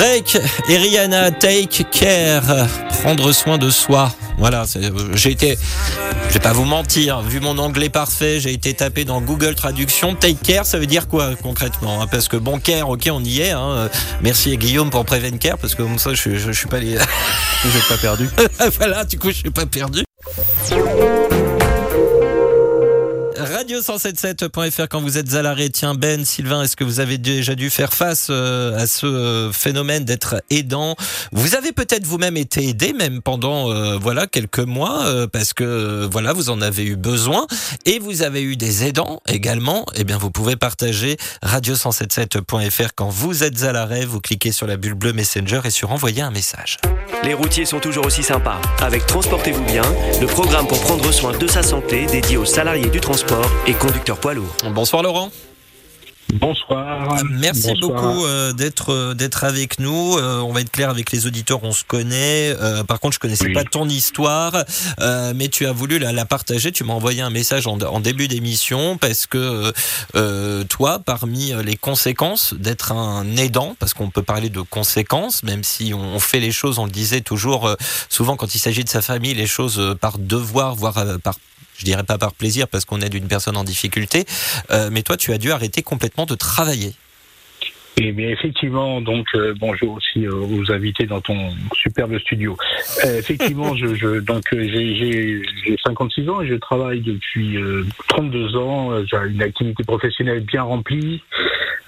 Drake 0.00 0.38
et 0.70 0.78
Rihanna, 0.78 1.30
take 1.30 1.84
care, 1.90 2.66
prendre 3.02 3.32
soin 3.32 3.58
de 3.58 3.68
soi. 3.68 4.10
Voilà, 4.38 4.64
euh, 4.76 5.10
j'ai 5.12 5.30
été, 5.30 5.58
je 6.28 6.32
vais 6.32 6.40
pas 6.40 6.54
vous 6.54 6.64
mentir, 6.64 7.20
vu 7.20 7.38
mon 7.38 7.58
anglais 7.58 7.90
parfait, 7.90 8.40
j'ai 8.40 8.54
été 8.54 8.72
tapé 8.72 9.04
dans 9.04 9.20
Google 9.20 9.54
Traduction. 9.54 10.14
Take 10.14 10.38
care, 10.42 10.64
ça 10.64 10.78
veut 10.78 10.86
dire 10.86 11.06
quoi 11.06 11.34
concrètement 11.42 12.00
hein 12.00 12.06
Parce 12.10 12.28
que 12.28 12.38
bon 12.38 12.58
care, 12.58 12.88
ok, 12.88 13.10
on 13.12 13.22
y 13.22 13.42
est. 13.42 13.50
Hein. 13.50 13.90
Merci 14.22 14.52
à 14.52 14.56
Guillaume 14.56 14.88
pour 14.88 15.04
Prevencare, 15.04 15.58
parce 15.58 15.74
que 15.74 15.82
comme 15.82 15.98
ça, 15.98 16.14
je, 16.14 16.30
je, 16.30 16.36
je 16.38 16.52
suis 16.52 16.68
pas 16.68 16.80
les. 16.80 16.96
Vous 16.96 17.70
n'êtes 17.74 17.86
pas 17.86 17.98
perdu. 17.98 18.30
voilà, 18.78 19.04
du 19.04 19.18
coup, 19.18 19.28
je 19.28 19.36
suis 19.36 19.50
pas 19.50 19.66
perdu. 19.66 20.02
Radio177.fr 23.70 24.88
quand 24.88 25.00
vous 25.00 25.16
êtes 25.16 25.32
à 25.34 25.42
l'arrêt. 25.42 25.68
Tiens, 25.68 25.94
Ben, 25.94 26.24
Sylvain, 26.24 26.64
est-ce 26.64 26.74
que 26.74 26.82
vous 26.82 26.98
avez 26.98 27.18
déjà 27.18 27.54
dû 27.54 27.70
faire 27.70 27.92
face 27.92 28.26
euh, 28.28 28.76
à 28.76 28.88
ce 28.88 29.06
euh, 29.06 29.52
phénomène 29.52 30.04
d'être 30.04 30.42
aidant? 30.50 30.96
Vous 31.30 31.54
avez 31.54 31.70
peut-être 31.70 32.04
vous-même 32.04 32.36
été 32.36 32.66
aidé, 32.66 32.92
même 32.92 33.22
pendant 33.22 33.70
euh, 33.70 33.96
voilà 33.96 34.26
quelques 34.26 34.58
mois, 34.58 35.04
parce 35.32 35.52
que 35.52 36.08
voilà 36.10 36.32
vous 36.32 36.50
en 36.50 36.60
avez 36.60 36.84
eu 36.84 36.96
besoin, 36.96 37.46
et 37.86 38.00
vous 38.00 38.22
avez 38.22 38.42
eu 38.42 38.56
des 38.56 38.84
aidants 38.84 39.20
également. 39.28 39.86
Eh 39.94 40.02
bien, 40.02 40.18
vous 40.18 40.32
pouvez 40.32 40.56
partager 40.56 41.16
radio177.fr 41.44 42.90
quand 42.96 43.08
vous 43.08 43.44
êtes 43.44 43.62
à 43.62 43.72
l'arrêt. 43.72 44.04
Vous 44.04 44.20
cliquez 44.20 44.50
sur 44.50 44.66
la 44.66 44.78
bulle 44.78 44.94
bleue 44.94 45.12
Messenger 45.12 45.60
et 45.64 45.70
sur 45.70 45.92
envoyer 45.92 46.22
un 46.22 46.32
message. 46.32 46.78
Les 47.22 47.34
routiers 47.34 47.66
sont 47.66 47.78
toujours 47.78 48.06
aussi 48.06 48.24
sympas. 48.24 48.60
Avec 48.80 49.06
Transportez-vous 49.06 49.64
bien, 49.64 49.82
le 50.20 50.26
programme 50.26 50.66
pour 50.66 50.80
prendre 50.80 51.12
soin 51.12 51.36
de 51.36 51.46
sa 51.46 51.62
santé 51.62 52.06
dédié 52.06 52.36
aux 52.36 52.44
salariés 52.44 52.88
du 52.88 53.00
transport 53.00 53.48
et 53.66 53.72
conducteurs 53.74 54.18
poids 54.18 54.34
lourds. 54.34 54.54
Bonsoir 54.72 55.02
Laurent. 55.02 55.30
Bonsoir. 56.32 57.24
Merci 57.28 57.72
Bonsoir. 57.74 58.02
beaucoup 58.02 58.24
euh, 58.24 58.52
d'être 58.52 58.90
euh, 58.92 59.14
d'être 59.14 59.42
avec 59.42 59.80
nous. 59.80 60.16
Euh, 60.16 60.38
on 60.38 60.52
va 60.52 60.60
être 60.60 60.70
clair 60.70 60.88
avec 60.88 61.10
les 61.10 61.26
auditeurs, 61.26 61.64
on 61.64 61.72
se 61.72 61.82
connaît. 61.82 62.54
Euh, 62.60 62.84
par 62.84 63.00
contre, 63.00 63.14
je 63.14 63.18
connaissais 63.18 63.46
Oui. 63.46 63.52
pas 63.52 63.64
ton 63.64 63.88
histoire, 63.88 64.64
mais 65.34 65.48
tu 65.48 65.66
as 65.66 65.72
voulu 65.72 65.98
la, 65.98 66.12
la 66.12 66.24
partager. 66.26 66.70
Tu 66.70 66.84
m'as 66.84 66.92
envoyé 66.94 67.20
un 67.20 67.30
message 67.30 67.66
en, 67.66 67.80
en 67.80 67.98
début 67.98 68.28
d'émission 68.28 68.96
parce 68.96 69.26
que 69.26 69.72
euh, 70.14 70.62
toi, 70.64 71.00
parmi 71.00 71.52
les 71.64 71.76
conséquences 71.76 72.54
d'être 72.54 72.92
un 72.92 73.36
aidant, 73.36 73.74
parce 73.80 73.92
qu'on 73.92 74.10
peut 74.10 74.22
parler 74.22 74.50
de 74.50 74.60
conséquences, 74.60 75.42
même 75.42 75.64
si 75.64 75.92
on, 75.94 76.14
on 76.14 76.20
fait 76.20 76.38
les 76.40 76.52
choses, 76.52 76.78
on 76.78 76.84
le 76.84 76.92
disait 76.92 77.22
toujours, 77.22 77.74
souvent 78.08 78.36
quand 78.36 78.54
il 78.54 78.60
s'agit 78.60 78.84
de 78.84 78.88
sa 78.88 79.02
famille, 79.02 79.34
les 79.34 79.48
choses 79.48 79.96
par 80.00 80.18
devoir, 80.18 80.76
voire 80.76 81.04
par 81.24 81.34
je 81.80 81.84
dirais 81.86 82.04
pas 82.04 82.18
par 82.18 82.34
plaisir 82.34 82.68
parce 82.68 82.84
qu'on 82.84 83.00
aide 83.00 83.14
une 83.14 83.26
personne 83.26 83.56
en 83.56 83.64
difficulté, 83.64 84.26
euh, 84.70 84.90
mais 84.92 85.02
toi 85.02 85.16
tu 85.16 85.32
as 85.32 85.38
dû 85.38 85.50
arrêter 85.50 85.82
complètement 85.82 86.26
de 86.26 86.34
travailler. 86.34 86.92
Eh 88.02 88.12
bien, 88.12 88.28
effectivement, 88.30 89.02
donc 89.02 89.26
euh, 89.34 89.52
bonjour 89.58 89.94
aussi 89.94 90.24
euh, 90.24 90.32
aux 90.32 90.70
invités 90.72 91.04
dans 91.06 91.20
ton 91.20 91.50
superbe 91.74 92.18
studio. 92.18 92.56
Euh, 93.04 93.18
effectivement, 93.18 93.74
je, 93.80 93.94
je 93.94 94.20
donc 94.20 94.44
j'ai- 94.52 94.94
j'ai 94.96 95.42
j'ai 95.66 95.76
56 95.84 96.28
ans 96.30 96.40
et 96.40 96.46
je 96.46 96.54
travaille 96.54 97.00
depuis 97.00 97.56
euh, 97.58 97.84
32 98.08 98.56
ans. 98.56 99.04
J'ai 99.04 99.16
une 99.28 99.42
activité 99.42 99.82
professionnelle 99.84 100.40
bien 100.40 100.62
remplie 100.62 101.22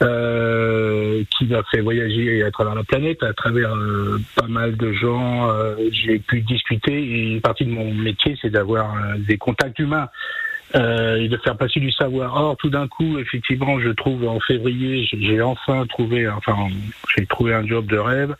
euh, 0.03 1.23
qui 1.31 1.47
m'a 1.47 1.63
fait 1.71 1.81
voyager 1.81 2.43
à 2.43 2.51
travers 2.51 2.75
la 2.75 2.85
planète, 2.85 3.23
à 3.23 3.33
travers 3.33 3.75
euh, 3.75 4.19
pas 4.37 4.49
mal 4.49 4.77
de 4.77 4.93
gens. 4.93 5.51
euh, 5.51 5.77
j'ai 5.93 6.19
pu 6.19 6.41
discuter 6.41 6.93
et 6.93 7.33
une 7.35 7.41
partie 7.41 7.65
de 7.65 7.71
mon 7.71 7.93
métier, 7.95 8.37
c'est 8.41 8.51
d'avoir 8.51 8.95
euh, 8.95 9.19
des 9.19 9.39
contacts 9.39 9.79
humains. 9.79 10.09
euh, 10.75 11.17
et 11.17 11.29
de 11.29 11.37
faire 11.39 11.57
passer 11.57 11.81
du 11.81 11.93
savoir. 11.93 12.35
Or, 12.35 12.57
tout 12.57 12.71
d'un 12.71 12.89
coup, 12.89 13.19
effectivement, 13.19 13.79
je 13.81 13.91
trouve 13.91 14.27
en 14.27 14.41
février, 14.41 15.07
j'ai 15.13 15.43
enfin 15.43 15.87
trouvé, 15.87 16.29
enfin, 16.29 16.69
j'ai 17.15 17.27
trouvé 17.27 17.53
un 17.53 17.67
job 17.67 17.87
de 17.87 17.99
rêve 17.99 18.35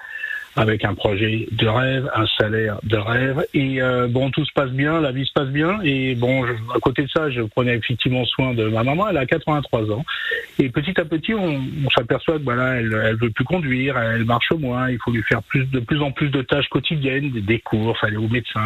avec 0.57 0.85
un 0.85 0.95
projet 0.95 1.49
de 1.51 1.67
rêve, 1.67 2.11
un 2.15 2.27
salaire 2.39 2.79
de 2.83 2.97
rêve. 2.97 3.45
Et 3.55 3.81
euh, 3.81 4.07
bon, 4.09 4.31
tout 4.31 4.45
se 4.45 4.53
passe 4.53 4.71
bien, 4.71 5.01
la 5.01 5.13
vie 5.13 5.27
se 5.27 5.33
passe 5.33 5.49
bien. 5.49 5.81
Et 5.83 6.15
bon, 6.15 6.47
je- 6.47 6.53
à 6.75 6.81
côté 6.81 7.03
de 7.03 7.09
ça, 7.09 7.31
je 7.31 7.43
prenais 7.43 7.77
effectivement 7.77 8.25
soin 8.25 8.55
de 8.55 8.69
ma 8.69 8.83
maman. 8.83 9.09
Elle 9.09 9.17
a 9.17 9.27
83 9.27 9.91
ans. 9.91 10.05
Et 10.59 10.69
petit 10.69 10.99
à 11.01 11.05
petit, 11.05 11.35
on, 11.35 11.61
s'aperçoit 11.97 12.39
que 12.39 12.45
voilà, 12.45 12.77
elle, 12.77 13.17
veut 13.17 13.31
plus 13.31 13.45
conduire, 13.45 13.99
elle 13.99 14.25
marche 14.25 14.53
moins. 14.53 14.91
Il 14.91 14.99
faut 14.99 15.11
lui 15.11 15.23
faire 15.23 15.43
plus 15.43 15.65
de 15.71 15.81
plus 15.81 16.01
en 16.03 16.11
plus 16.11 16.29
de 16.29 16.43
tâches 16.43 16.69
quotidiennes, 16.69 17.31
des, 17.31 17.59
courses, 17.59 18.03
aller 18.03 18.17
au 18.17 18.29
médecin. 18.29 18.61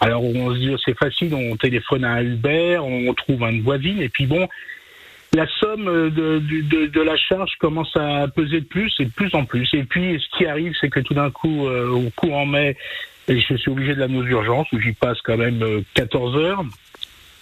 Alors 0.00 0.24
on 0.24 0.52
se 0.52 0.58
dit 0.58 0.70
oh, 0.72 0.78
c'est 0.84 0.96
facile, 0.98 1.34
on 1.34 1.56
téléphone 1.56 2.04
à 2.04 2.14
un 2.14 2.38
on 2.80 3.14
trouve 3.14 3.42
une 3.42 3.62
voisine, 3.62 4.00
et 4.00 4.08
puis 4.08 4.26
bon, 4.26 4.48
la 5.34 5.46
somme 5.60 5.84
de, 5.84 6.38
de, 6.38 6.60
de- 6.62 6.86
de 6.86 7.00
la 7.00 7.16
charge 7.16 7.50
commence 7.58 7.94
à 7.96 8.28
peser 8.28 8.60
de 8.60 8.66
plus 8.66 8.92
et 8.98 9.04
de 9.04 9.10
plus 9.10 9.34
en 9.34 9.44
plus. 9.44 9.68
Et 9.74 9.84
puis 9.84 10.18
ce 10.20 10.36
qui 10.38 10.46
arrive, 10.46 10.72
c'est 10.80 10.88
que 10.90 11.00
tout 11.00 11.14
d'un 11.14 11.30
coup, 11.30 11.66
euh, 11.68 11.88
au 11.88 12.10
courant 12.16 12.46
mai, 12.46 12.76
je 13.28 13.34
suis 13.56 13.70
obligé 13.70 13.94
de 13.94 14.00
l'amener 14.00 14.18
aux 14.20 14.26
urgences 14.26 14.66
où 14.72 14.80
j'y 14.80 14.92
passe 14.92 15.20
quand 15.22 15.36
même 15.36 15.62
euh, 15.62 15.80
14 15.94 16.36
heures. 16.36 16.64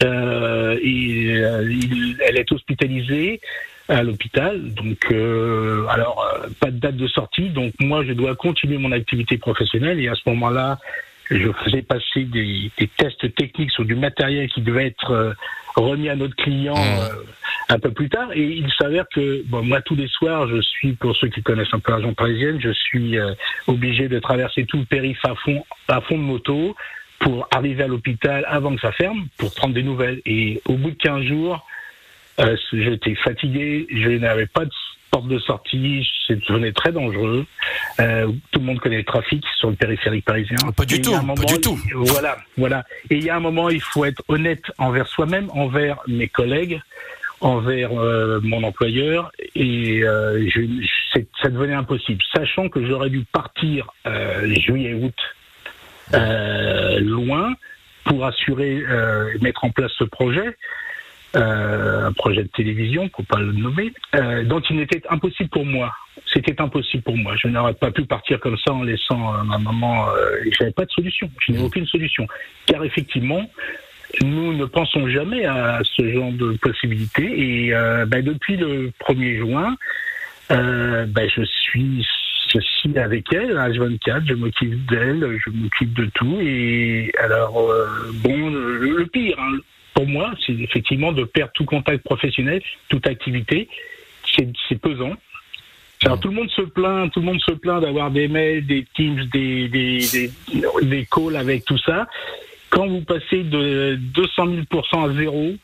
Euh, 0.02 0.76
et 0.82 1.36
euh, 1.38 1.62
il- 1.70 2.16
elle 2.26 2.36
est 2.38 2.50
hospitalisée 2.52 3.40
à 3.88 4.02
l'hôpital. 4.02 4.60
Donc, 4.74 4.98
euh, 5.12 5.86
alors, 5.88 6.22
euh, 6.44 6.48
pas 6.60 6.70
de 6.70 6.78
date 6.78 6.96
de 6.96 7.06
sortie. 7.06 7.50
Donc, 7.50 7.72
moi, 7.80 8.04
je 8.04 8.12
dois 8.12 8.34
continuer 8.34 8.78
mon 8.78 8.92
activité 8.92 9.38
professionnelle. 9.38 10.00
Et 10.00 10.08
à 10.08 10.14
ce 10.14 10.22
moment-là, 10.26 10.78
je 11.30 11.50
faisais 11.64 11.82
passer 11.82 12.24
des, 12.24 12.70
des 12.78 12.88
tests 12.88 13.32
techniques 13.36 13.70
sur 13.70 13.84
du 13.84 13.94
matériel 13.94 14.48
qui 14.48 14.60
devait 14.60 14.86
être 14.88 15.10
euh, 15.12 15.32
remis 15.76 16.08
à 16.08 16.16
notre 16.16 16.36
client 16.36 16.74
Mmh. 16.74 16.98
euh, 17.00 17.24
un 17.68 17.78
peu 17.78 17.90
plus 17.90 18.08
tard. 18.08 18.30
Et 18.32 18.42
il 18.42 18.70
s'avère 18.78 19.06
que, 19.08 19.42
bon, 19.46 19.62
moi, 19.62 19.80
tous 19.82 19.96
les 19.96 20.08
soirs, 20.08 20.48
je 20.48 20.60
suis, 20.60 20.92
pour 20.92 21.16
ceux 21.16 21.28
qui 21.28 21.42
connaissent 21.42 21.72
un 21.72 21.80
peu 21.80 21.92
la 21.92 21.96
région 21.96 22.14
parisienne, 22.14 22.60
je 22.60 22.72
suis 22.72 23.18
euh, 23.18 23.34
obligé 23.66 24.08
de 24.08 24.18
traverser 24.18 24.64
tout 24.66 24.78
le 24.78 24.84
périph' 24.84 25.24
à 25.24 25.34
fond, 25.34 25.64
à 25.88 26.00
fond 26.00 26.16
de 26.16 26.22
moto 26.22 26.76
pour 27.18 27.48
arriver 27.50 27.84
à 27.84 27.88
l'hôpital 27.88 28.44
avant 28.48 28.74
que 28.74 28.80
ça 28.80 28.92
ferme, 28.92 29.26
pour 29.38 29.54
prendre 29.54 29.74
des 29.74 29.82
nouvelles. 29.82 30.20
Et 30.26 30.60
au 30.66 30.74
bout 30.74 30.90
de 30.90 30.96
15 30.96 31.24
jours, 31.24 31.66
euh, 32.40 32.56
j'étais 32.72 33.14
fatigué, 33.14 33.86
je 33.90 34.10
n'avais 34.10 34.46
pas 34.46 34.64
de 34.64 34.70
porte 35.16 35.28
de 35.28 35.38
sortie, 35.38 36.06
c'est 36.26 36.38
devenu 36.46 36.74
très 36.74 36.92
dangereux. 36.92 37.46
Euh, 38.00 38.26
tout 38.50 38.60
le 38.60 38.66
monde 38.66 38.80
connaît 38.80 38.98
le 38.98 39.04
trafic 39.04 39.42
sur 39.58 39.70
le 39.70 39.76
périphérique 39.76 40.26
parisien. 40.26 40.56
Pas 40.76 40.84
du 40.84 40.96
Et 40.96 41.00
tout, 41.00 41.12
pas 41.12 41.44
du 41.54 41.58
tout. 41.58 41.78
Voilà, 41.94 42.36
voilà. 42.58 42.84
Et 43.08 43.16
il 43.16 43.24
y 43.24 43.30
a 43.30 43.36
un 43.36 43.40
moment, 43.40 43.70
il 43.70 43.80
faut 43.80 44.04
être 44.04 44.22
honnête 44.28 44.64
envers 44.76 45.06
soi-même, 45.06 45.48
envers 45.54 46.00
mes 46.06 46.28
collègues, 46.28 46.82
envers 47.40 47.98
euh, 47.98 48.40
mon 48.42 48.62
employeur, 48.62 49.32
et 49.54 50.02
euh, 50.02 50.46
je, 50.50 50.60
ça 51.40 51.48
devenait 51.48 51.72
impossible, 51.72 52.22
sachant 52.34 52.68
que 52.68 52.84
j'aurais 52.86 53.08
dû 53.08 53.24
partir 53.32 53.86
juillet-août 54.04 55.14
loin 57.00 57.54
pour 58.04 58.26
assurer, 58.26 58.82
mettre 59.40 59.64
en 59.64 59.70
place 59.70 59.92
ce 59.98 60.04
projet, 60.04 60.56
euh, 61.34 62.06
un 62.06 62.12
projet 62.12 62.42
de 62.42 62.48
télévision, 62.48 63.08
pour 63.08 63.24
pas 63.26 63.38
le 63.38 63.52
nommer. 63.52 63.92
Euh, 64.14 64.44
donc 64.44 64.70
il 64.70 64.76
n'était 64.76 65.02
impossible 65.08 65.50
pour 65.50 65.66
moi. 65.66 65.92
C'était 66.32 66.60
impossible 66.60 67.02
pour 67.02 67.16
moi. 67.16 67.34
Je 67.36 67.48
n'aurais 67.48 67.74
pas 67.74 67.90
pu 67.90 68.04
partir 68.04 68.40
comme 68.40 68.56
ça 68.58 68.72
en 68.72 68.82
laissant 68.82 69.34
euh, 69.34 69.42
ma 69.42 69.58
maman. 69.58 70.08
Euh, 70.10 70.44
et 70.44 70.52
J'avais 70.52 70.72
pas 70.72 70.84
de 70.84 70.90
solution. 70.90 71.30
Je 71.40 71.52
n'ai 71.52 71.62
aucune 71.62 71.86
solution. 71.86 72.26
Car 72.66 72.84
effectivement, 72.84 73.42
nous 74.22 74.54
ne 74.54 74.64
pensons 74.64 75.08
jamais 75.08 75.44
à 75.44 75.80
ce 75.84 76.10
genre 76.12 76.32
de 76.32 76.52
possibilités. 76.52 77.66
Et 77.66 77.74
euh, 77.74 78.06
ben, 78.06 78.24
depuis 78.24 78.56
le 78.56 78.90
1er 79.00 79.38
juin, 79.38 79.76
euh, 80.52 81.06
ben, 81.06 81.28
je 81.28 81.42
suis 81.42 82.06
je 82.54 82.60
suis 82.60 82.96
avec 82.98 83.32
elle 83.32 83.56
à 83.58 83.68
H24, 83.68 84.28
je 84.28 84.34
m'occupe 84.34 84.86
d'elle, 84.88 85.38
je 85.44 85.50
m'occupe 85.50 85.92
de 85.94 86.06
tout. 86.14 86.38
Et 86.40 87.12
alors, 87.18 87.58
euh, 87.58 87.86
bon, 88.22 88.50
le, 88.50 88.78
le 88.78 89.06
pire, 89.06 89.36
hein, 89.38 89.58
pour 89.96 90.06
moi, 90.06 90.30
c'est 90.44 90.52
effectivement 90.52 91.10
de 91.10 91.24
perdre 91.24 91.52
tout 91.54 91.64
contact 91.64 92.04
professionnel, 92.04 92.62
toute 92.90 93.06
activité. 93.06 93.66
C'est 94.68 94.78
pesant. 94.78 95.14
Alors 96.04 96.20
tout 96.20 96.28
le 96.28 96.34
monde 96.34 96.50
se 96.50 96.60
plaint, 96.60 97.10
tout 97.10 97.20
le 97.20 97.24
monde 97.24 97.40
se 97.40 97.52
plaint 97.52 97.80
d'avoir 97.80 98.10
des 98.10 98.28
mails, 98.28 98.66
des 98.66 98.86
Teams, 98.94 99.24
des, 99.32 99.68
des, 99.68 100.00
des, 100.12 100.30
des 100.82 101.06
calls 101.10 101.36
avec 101.36 101.64
tout 101.64 101.78
ça. 101.78 102.06
Quand 102.68 102.86
vous 102.86 103.00
passez 103.00 103.42
de 103.42 103.94
200 103.94 104.48
000% 104.70 105.10
à 105.10 105.14
zéro, 105.14 105.54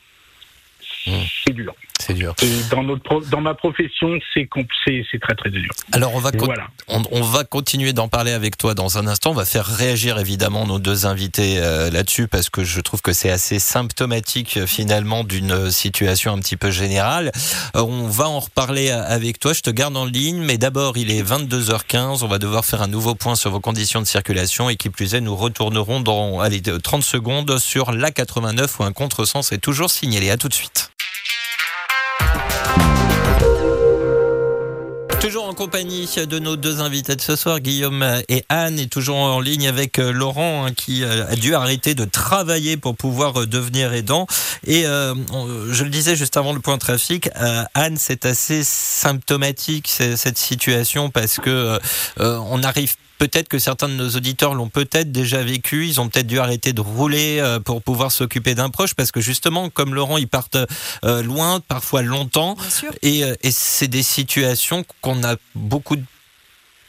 c'est 1.04 1.52
dur. 1.52 1.74
C'est 2.00 2.14
dur. 2.14 2.34
Et 2.42 2.48
dans, 2.70 2.82
notre 2.82 3.20
dans 3.30 3.40
ma 3.40 3.54
profession, 3.54 4.08
c'est 4.34 4.42
compl- 4.44 4.66
c'est 4.84 5.04
c'est 5.10 5.20
très 5.20 5.34
très 5.34 5.50
dur. 5.50 5.70
Alors 5.92 6.14
on 6.14 6.18
va, 6.18 6.30
Voilà. 6.36 6.66
on, 6.88 7.02
on 7.12 7.22
va 7.22 7.44
continuer 7.44 7.92
d'en 7.92 8.08
parler 8.08 8.32
avec 8.32 8.56
toi 8.58 8.74
dans 8.74 8.98
un 8.98 9.06
instant. 9.06 9.30
On 9.30 9.34
va 9.34 9.44
faire 9.44 9.66
réagir 9.66 10.18
évidemment 10.18 10.66
nos 10.66 10.78
deux 10.80 11.06
invités 11.06 11.58
euh, 11.58 11.90
là-dessus 11.90 12.26
parce 12.26 12.50
que 12.50 12.64
je 12.64 12.80
trouve 12.80 13.02
que 13.02 13.12
c'est 13.12 13.30
assez 13.30 13.58
symptomatique 13.60 14.56
euh, 14.56 14.66
finalement 14.66 15.22
d'une 15.22 15.70
situation 15.70 16.32
un 16.32 16.38
petit 16.38 16.56
peu 16.56 16.70
générale. 16.72 17.30
Euh, 17.76 17.82
on 17.82 18.08
va 18.08 18.28
en 18.28 18.40
reparler 18.40 18.88
euh, 18.90 19.02
avec 19.06 19.38
toi. 19.38 19.52
Je 19.52 19.60
te 19.60 19.70
garde 19.70 19.96
en 19.96 20.04
ligne, 20.06 20.42
mais 20.42 20.58
d'abord 20.58 20.96
il 20.96 21.10
est 21.10 21.22
22h15. 21.22 22.24
On 22.24 22.28
va 22.28 22.38
devoir 22.38 22.64
faire 22.64 22.82
un 22.82 22.88
nouveau 22.88 23.14
point 23.14 23.36
sur 23.36 23.50
vos 23.50 23.60
conditions 23.60 24.00
de 24.00 24.06
circulation 24.06 24.68
et 24.70 24.76
qui 24.76 24.90
plus 24.90 25.14
est, 25.14 25.20
nous 25.20 25.36
retournerons 25.36 26.00
dans 26.00 26.40
allez, 26.40 26.60
de- 26.60 26.78
30 26.78 27.02
secondes 27.04 27.58
sur 27.58 27.92
la 27.92 28.10
89 28.10 28.80
où 28.80 28.84
un 28.84 28.92
contresens 28.92 29.52
est 29.52 29.58
toujours 29.58 29.90
signalé. 29.90 30.30
À 30.30 30.36
tout 30.36 30.48
de 30.48 30.54
suite. 30.54 30.88
Toujours 35.22 35.44
en 35.44 35.54
compagnie 35.54 36.08
de 36.16 36.38
nos 36.40 36.56
deux 36.56 36.80
invités 36.80 37.14
de 37.14 37.20
ce 37.20 37.36
soir, 37.36 37.60
Guillaume 37.60 38.04
et 38.28 38.44
Anne, 38.48 38.80
et 38.80 38.88
toujours 38.88 39.18
en 39.18 39.38
ligne 39.38 39.68
avec 39.68 40.00
euh, 40.00 40.10
Laurent 40.10 40.66
hein, 40.66 40.72
qui 40.72 41.04
euh, 41.04 41.24
a 41.28 41.36
dû 41.36 41.54
arrêter 41.54 41.94
de 41.94 42.04
travailler 42.04 42.76
pour 42.76 42.96
pouvoir 42.96 43.42
euh, 43.42 43.46
devenir 43.46 43.92
aidant. 43.92 44.26
Et 44.66 44.82
je 44.82 45.84
le 45.84 45.90
disais 45.90 46.16
juste 46.16 46.36
avant 46.36 46.52
le 46.52 46.58
point 46.58 46.76
trafic, 46.76 47.30
Anne, 47.74 47.96
c'est 47.98 48.26
assez 48.26 48.64
symptomatique 48.64 49.88
cette 49.88 50.38
situation 50.38 51.10
parce 51.10 51.38
que 51.38 51.78
on 52.18 52.62
arrive 52.62 52.94
Peut-être 53.22 53.46
que 53.46 53.60
certains 53.60 53.88
de 53.88 53.94
nos 53.94 54.08
auditeurs 54.08 54.52
l'ont 54.52 54.68
peut-être 54.68 55.12
déjà 55.12 55.44
vécu. 55.44 55.86
Ils 55.86 56.00
ont 56.00 56.08
peut-être 56.08 56.26
dû 56.26 56.40
arrêter 56.40 56.72
de 56.72 56.80
rouler 56.80 57.38
euh, 57.38 57.60
pour 57.60 57.80
pouvoir 57.80 58.10
s'occuper 58.10 58.56
d'un 58.56 58.68
proche 58.68 58.94
parce 58.94 59.12
que 59.12 59.20
justement, 59.20 59.70
comme 59.70 59.94
Laurent, 59.94 60.18
ils 60.18 60.26
partent 60.26 60.58
euh, 61.04 61.22
loin, 61.22 61.60
parfois 61.60 62.02
longtemps. 62.02 62.56
Et, 63.02 63.22
euh, 63.22 63.36
et 63.44 63.52
c'est 63.52 63.86
des 63.86 64.02
situations 64.02 64.84
qu'on 65.02 65.22
a 65.22 65.36
beaucoup 65.54 65.94
de 65.94 66.02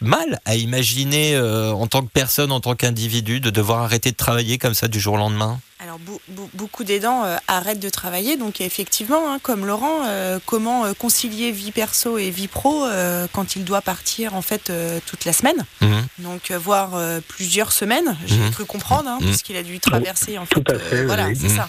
mal 0.04 0.40
à 0.46 0.56
imaginer 0.56 1.36
euh, 1.36 1.72
en 1.72 1.88
tant 1.88 2.02
que 2.02 2.10
personne, 2.14 2.52
en 2.52 2.60
tant 2.60 2.76
qu'individu, 2.76 3.40
de 3.40 3.50
devoir 3.50 3.84
arrêter 3.84 4.12
de 4.12 4.16
travailler 4.18 4.58
comme 4.58 4.74
ça 4.74 4.88
du 4.88 5.00
jour 5.00 5.16
au 5.16 5.18
lendemain? 5.18 5.60
Alors 5.80 6.00
beaucoup 6.54 6.86
d'aidants 6.86 7.26
euh, 7.26 7.36
arrêtent 7.50 7.82
de 7.82 7.90
travailler, 7.90 8.38
donc 8.38 8.62
effectivement, 8.62 9.30
hein, 9.34 9.40
comme 9.44 9.66
Laurent, 9.66 10.04
euh, 10.06 10.40
comment 10.46 10.86
euh, 10.86 10.94
concilier 10.94 11.52
vie 11.52 11.74
perso 11.74 12.18
et 12.18 12.30
vie 12.30 12.48
pro 12.48 12.86
euh, 12.86 13.28
quand 13.34 13.58
il 13.58 13.66
doit 13.66 13.82
partir 13.82 14.34
en 14.34 14.42
fait 14.42 14.70
euh, 14.70 15.00
toute 15.06 15.26
la 15.26 15.34
semaine, 15.34 15.66
Mhm. 15.82 16.06
donc 16.20 16.52
voire 16.52 16.92
euh, 16.96 17.20
plusieurs 17.28 17.74
semaines, 17.74 18.16
j'ai 18.26 18.38
Mhm. 18.38 18.52
cru 18.52 18.64
comprendre, 18.66 19.10
hein, 19.10 19.18
Mhm. 19.20 19.28
puisqu'il 19.28 19.58
a 19.58 19.64
dû 19.64 19.78
traverser 19.82 20.38
en 20.38 20.46
fait. 20.46 20.56
Tout 20.62 20.72
à 20.72 20.80
fait, 20.80 21.04
voilà, 21.06 21.28
oui. 21.28 21.38
c'est 21.40 21.50
ça. 21.50 21.68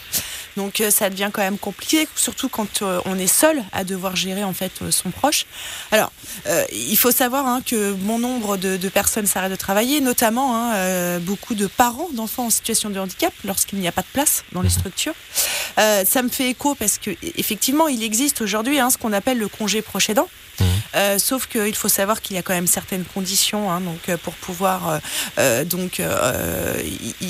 Donc 0.57 0.81
euh, 0.81 0.91
ça 0.91 1.11
devient 1.11 1.31
quand 1.33 1.43
même 1.43 1.59
compliqué, 1.59 2.09
surtout 2.15 2.49
quand 2.49 2.83
euh, 2.83 3.01
on 3.05 3.19
est 3.19 3.27
seul 3.27 3.63
à 3.73 3.85
devoir 3.85 4.17
gérer 4.17 4.45
en 4.45 4.53
fait 4.53 4.73
euh, 4.83 4.91
son 4.91 5.11
proche. 5.11 5.47
Alors, 5.91 6.13
euh, 6.47 6.65
il 6.73 6.97
faut 6.97 7.11
savoir 7.11 7.47
hein, 7.47 7.61
que 7.65 7.93
bon 7.93 8.19
nombre 8.19 8.57
de, 8.57 8.77
de 8.77 8.89
personnes 8.89 9.27
s'arrêtent 9.27 9.51
de 9.51 9.57
travailler, 9.57 10.01
notamment 10.01 10.57
hein, 10.57 10.75
euh, 10.75 11.19
beaucoup 11.19 11.55
de 11.55 11.67
parents 11.67 12.09
d'enfants 12.13 12.47
en 12.47 12.51
situation 12.51 12.91
de 12.91 12.99
handicap 12.99 13.33
lorsqu'il 13.45 13.79
n'y 13.79 13.89
a 13.89 13.93
pas 13.93 14.03
de 14.03 14.13
place 14.13 14.45
dans 14.53 14.63
les 14.63 14.71
structures. 14.71 15.15
Euh, 15.79 16.05
ça 16.05 16.23
me 16.23 16.29
fait 16.29 16.51
écho 16.51 16.75
parce 16.75 16.99
que 16.99 17.11
effectivement, 17.37 17.89
il 17.89 18.03
existe 18.03 18.41
aujourd'hui 18.41 18.79
hein, 18.79 18.91
ce 18.91 18.99
qu'on 18.99 19.13
appelle 19.13 19.39
le 19.39 19.49
congé 19.49 19.83
proche 19.83 20.11
aidant. 20.11 20.29
Euh, 20.95 21.19
sauf 21.19 21.49
qu'il 21.49 21.75
faut 21.75 21.89
savoir 21.89 22.23
qu'il 22.23 22.37
y 22.37 22.39
a 22.39 22.43
quand 22.43 22.53
même 22.55 22.69
certaines 22.69 23.05
conditions 23.05 23.73
hein, 23.73 23.81
donc 23.81 24.09
euh, 24.09 24.17
pour 24.17 24.35
pouvoir 24.35 24.89
euh, 24.89 24.99
euh, 25.39 25.65
donc 25.65 25.99
euh, 25.99 26.81
y, 27.21 27.25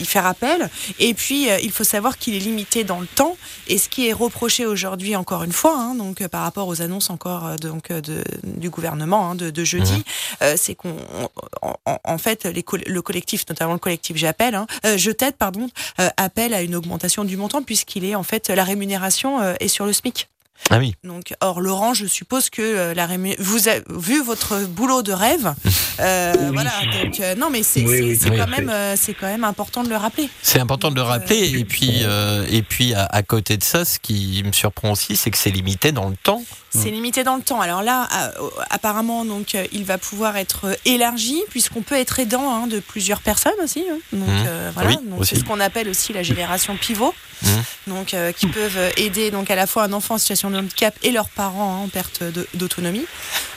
y- 0.00 0.04
faire 0.06 0.24
appel. 0.24 0.70
Et 0.98 1.12
puis 1.12 1.50
euh, 1.50 1.58
il 1.62 1.70
faut 1.70 1.84
savoir 1.84 2.16
qu'il 2.16 2.34
est 2.34 2.38
limité 2.38 2.82
dans 2.84 2.98
le 3.00 3.06
temps. 3.06 3.36
Et 3.68 3.76
ce 3.76 3.90
qui 3.90 4.08
est 4.08 4.14
reproché 4.14 4.64
aujourd'hui 4.64 5.14
encore 5.16 5.42
une 5.42 5.52
fois, 5.52 5.76
hein, 5.78 5.94
donc 5.94 6.26
par 6.28 6.42
rapport 6.44 6.66
aux 6.66 6.80
annonces 6.80 7.10
encore 7.10 7.56
donc 7.56 7.92
de, 7.92 8.24
du 8.44 8.70
gouvernement 8.70 9.30
hein, 9.30 9.34
de, 9.34 9.50
de 9.50 9.64
jeudi, 9.64 10.02
euh, 10.40 10.54
c'est 10.56 10.74
qu'on 10.74 10.96
en, 11.84 12.18
fait 12.18 12.46
les 12.46 12.64
le 12.86 13.02
collectif, 13.02 13.44
notamment 13.50 13.74
le 13.74 13.78
collectif 13.78 14.16
j'appelle, 14.16 14.54
hein, 14.54 14.66
euh, 14.86 14.96
je 14.96 15.10
t'aide 15.10 15.34
pardon, 15.36 15.68
euh, 16.00 16.08
appelle 16.16 16.54
à 16.54 16.62
une 16.62 16.74
augmentation 16.74 17.24
du 17.24 17.36
montant 17.36 17.62
puisqu'il 17.82 18.04
est 18.04 18.14
en 18.14 18.22
fait 18.22 18.48
la 18.48 18.64
rémunération 18.64 19.40
euh, 19.40 19.54
est 19.58 19.68
sur 19.68 19.86
le 19.86 19.92
SMIC. 19.92 20.31
Ah 20.70 20.78
oui. 20.78 20.94
Donc, 21.04 21.34
or 21.40 21.60
Laurent, 21.60 21.92
je 21.94 22.06
suppose 22.06 22.48
que 22.48 22.62
euh, 22.62 22.94
la 22.94 23.06
rému- 23.06 23.36
vous 23.38 23.68
avez 23.68 23.82
vu 23.90 24.22
votre 24.22 24.60
boulot 24.64 25.02
de 25.02 25.12
rêve. 25.12 25.54
euh, 26.00 26.32
Oui. 26.38 26.50
Voilà. 26.52 26.70
Donc, 27.02 27.20
euh, 27.20 27.34
non, 27.34 27.50
mais 27.50 27.62
c'est 27.62 27.82
Oui, 27.84 28.16
oui, 28.22 28.36
quand 28.38 28.46
même 28.48 28.70
euh, 28.70 28.94
c'est 28.96 29.12
quand 29.14 29.26
même 29.26 29.44
important 29.44 29.82
de 29.82 29.88
le 29.88 29.96
rappeler. 29.96 30.28
C'est 30.42 30.60
important 30.60 30.90
de 30.90 30.94
le 30.96 31.02
euh, 31.02 31.04
rappeler. 31.04 31.58
Et 31.58 31.64
puis, 31.64 32.00
euh, 32.04 32.46
et 32.50 32.62
puis 32.62 32.94
à, 32.94 33.04
à 33.06 33.22
côté 33.22 33.56
de 33.56 33.64
ça, 33.64 33.84
ce 33.84 33.98
qui 33.98 34.42
me 34.44 34.52
surprend 34.52 34.92
aussi, 34.92 35.16
c'est 35.16 35.30
que 35.30 35.38
c'est 35.38 35.50
limité 35.50 35.92
dans 35.92 36.08
le 36.08 36.16
temps. 36.16 36.42
C'est 36.74 36.90
limité 36.90 37.22
dans 37.22 37.36
le 37.36 37.42
temps. 37.42 37.60
Alors 37.60 37.82
là, 37.82 38.08
euh, 38.38 38.48
apparemment, 38.70 39.26
donc, 39.26 39.54
euh, 39.54 39.66
il 39.72 39.84
va 39.84 39.98
pouvoir 39.98 40.38
être 40.38 40.74
élargi 40.86 41.42
puisqu'on 41.50 41.82
peut 41.82 41.96
être 41.96 42.18
aidant 42.18 42.50
hein, 42.50 42.66
de 42.66 42.80
plusieurs 42.80 43.20
personnes 43.20 43.52
aussi. 43.62 43.84
hein. 43.90 43.98
Donc 44.14 44.28
euh, 44.46 44.70
voilà. 44.74 44.92
C'est 45.22 45.36
ce 45.36 45.44
qu'on 45.44 45.60
appelle 45.60 45.88
aussi 45.90 46.14
la 46.14 46.22
génération 46.22 46.74
pivot. 46.76 47.14
Mhm. 47.42 47.50
Donc 47.88 48.14
euh, 48.14 48.30
qui 48.32 48.46
peuvent 48.46 48.78
aider 48.96 49.30
donc 49.32 49.50
à 49.50 49.56
la 49.56 49.66
fois 49.66 49.82
un 49.82 49.92
enfant 49.92 50.14
en 50.14 50.18
situation 50.18 50.48
de 50.52 50.58
handicap 50.58 50.94
et 51.02 51.10
leurs 51.10 51.28
parents 51.28 51.74
hein, 51.74 51.84
en 51.84 51.88
perte 51.88 52.22
d'autonomie. 52.54 53.04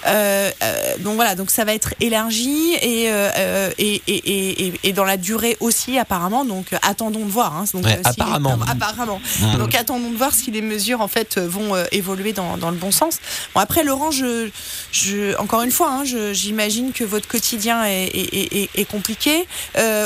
Euh, 0.08 0.52
euh, 0.64 0.98
donc 1.00 1.16
voilà, 1.16 1.36
donc 1.36 1.50
ça 1.50 1.66
va 1.66 1.74
être 1.74 1.94
élargi 2.00 2.74
et, 2.82 3.06
euh, 3.10 3.72
et, 3.78 4.02
et, 4.08 4.66
et, 4.68 4.74
et- 4.84 4.94
dans 4.94 5.04
la 5.04 5.18
durée 5.18 5.58
aussi 5.60 5.98
apparemment. 5.98 6.46
Donc 6.46 6.68
attendons 6.82 7.26
de 7.26 7.32
voir. 7.32 7.56
hein. 7.56 7.66
Donc, 7.74 7.86
Ouais, 7.86 7.92
si 7.92 7.98
les- 7.98 8.10
apparemment. 8.24 8.58
apparemment. 8.68 9.22
Mhm. 9.42 9.58
Donc 9.58 9.76
attendons 9.76 10.12
de 10.12 10.18
voir 10.18 10.34
si 10.34 10.52
les 10.52 10.62
mesures 10.62 11.02
en 11.02 11.08
fait 11.08 11.38
vont 11.40 11.76
évoluer 11.92 12.34
dans, 12.34 12.58
dans 12.58 12.70
le 12.72 12.78
bon 12.78 12.92
sens. 12.92 13.20
Bon 13.54 13.62
après 13.62 13.84
Laurent, 13.84 14.12
je, 14.12 14.50
je 14.92 15.36
encore 15.38 15.64
une 15.64 15.72
fois, 15.72 15.90
hein, 15.92 16.04
j'imagine 16.34 16.92
que 16.94 17.04
votre 17.04 17.28
quotidien 17.28 17.84
est, 17.86 18.06
est, 18.06 18.56
est- 18.56 18.70
est 18.76 18.86
compliqué. 18.86 19.46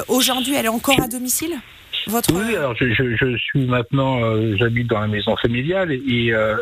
Aujourd'hui, 0.07 0.55
elle 0.55 0.65
est 0.65 0.69
encore 0.69 0.99
à 1.01 1.07
domicile? 1.07 1.59
Oui, 2.33 2.55
alors 2.55 2.75
je, 2.75 2.91
je, 2.93 3.37
suis 3.37 3.65
maintenant, 3.65 4.23
euh, 4.23 4.55
j'habite 4.57 4.87
dans 4.87 4.99
la 4.99 5.07
maison 5.07 5.35
familiale 5.37 5.91
et 5.91 6.31
euh, 6.33 6.55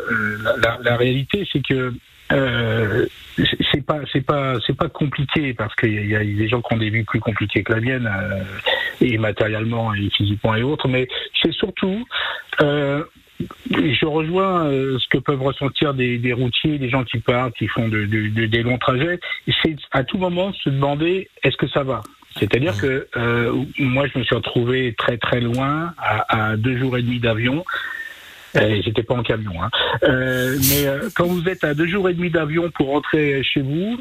la, 0.82 0.96
réalité 0.96 1.46
c'est 1.52 1.62
que 1.66 1.92
euh, 2.32 3.06
c'est- 3.36 3.84
pas 3.86 4.00
c'est 4.12 4.20
pas 4.20 4.54
c'est 4.66 4.76
pas 4.76 4.88
compliqué 4.88 5.54
parce 5.54 5.74
qu'il 5.76 5.92
y, 5.92 6.08
y 6.08 6.16
a 6.16 6.22
des 6.24 6.48
gens 6.48 6.60
qui 6.60 6.74
ont 6.74 6.78
des 6.78 6.90
vies 6.90 7.04
plus 7.04 7.20
compliquées 7.20 7.62
que 7.62 7.72
la 7.72 7.80
mienne 7.80 8.10
et 9.00 9.16
matériellement 9.16 9.94
et 9.94 10.10
physiquement 10.16 10.54
et 10.54 10.62
autres, 10.62 10.88
mais 10.88 11.08
c'est 11.42 11.52
surtout 11.52 12.04
je 12.60 14.04
rejoins 14.04 14.64
ce 14.70 15.08
que 15.08 15.18
peuvent 15.18 15.42
ressentir 15.42 15.94
des, 15.94 16.32
routiers, 16.32 16.78
des 16.78 16.90
gens 16.90 17.04
qui 17.04 17.18
partent, 17.18 17.54
qui 17.54 17.68
font 17.68 17.88
de- 17.88 18.04
des 18.46 18.62
longs 18.62 18.78
trajets. 18.78 19.20
C'est 19.62 19.76
à 19.92 20.02
tout 20.04 20.18
moment 20.18 20.52
se 20.52 20.68
demander 20.68 21.28
est-ce 21.44 21.56
que 21.56 21.68
ça 21.68 21.82
va? 21.84 22.02
C'est-à-dire 22.38 22.76
que 22.80 23.06
euh, 23.16 23.52
moi, 23.78 24.06
je 24.12 24.18
me 24.18 24.24
suis 24.24 24.34
retrouvé 24.34 24.94
très 24.96 25.16
très 25.18 25.40
loin, 25.40 25.92
à, 25.98 26.50
à 26.52 26.56
deux 26.56 26.76
jours 26.78 26.96
et 26.96 27.02
demi 27.02 27.18
d'avion. 27.18 27.64
Euh, 28.56 28.80
J'étais 28.82 29.02
pas 29.02 29.14
en 29.14 29.22
camion, 29.22 29.62
hein. 29.62 29.70
Euh, 30.04 30.56
mais 30.70 30.86
euh, 30.86 31.08
quand 31.14 31.26
vous 31.26 31.48
êtes 31.48 31.64
à 31.64 31.74
deux 31.74 31.86
jours 31.86 32.08
et 32.08 32.14
demi 32.14 32.30
d'avion 32.30 32.70
pour 32.70 32.88
rentrer 32.88 33.42
chez 33.42 33.60
vous, 33.60 34.00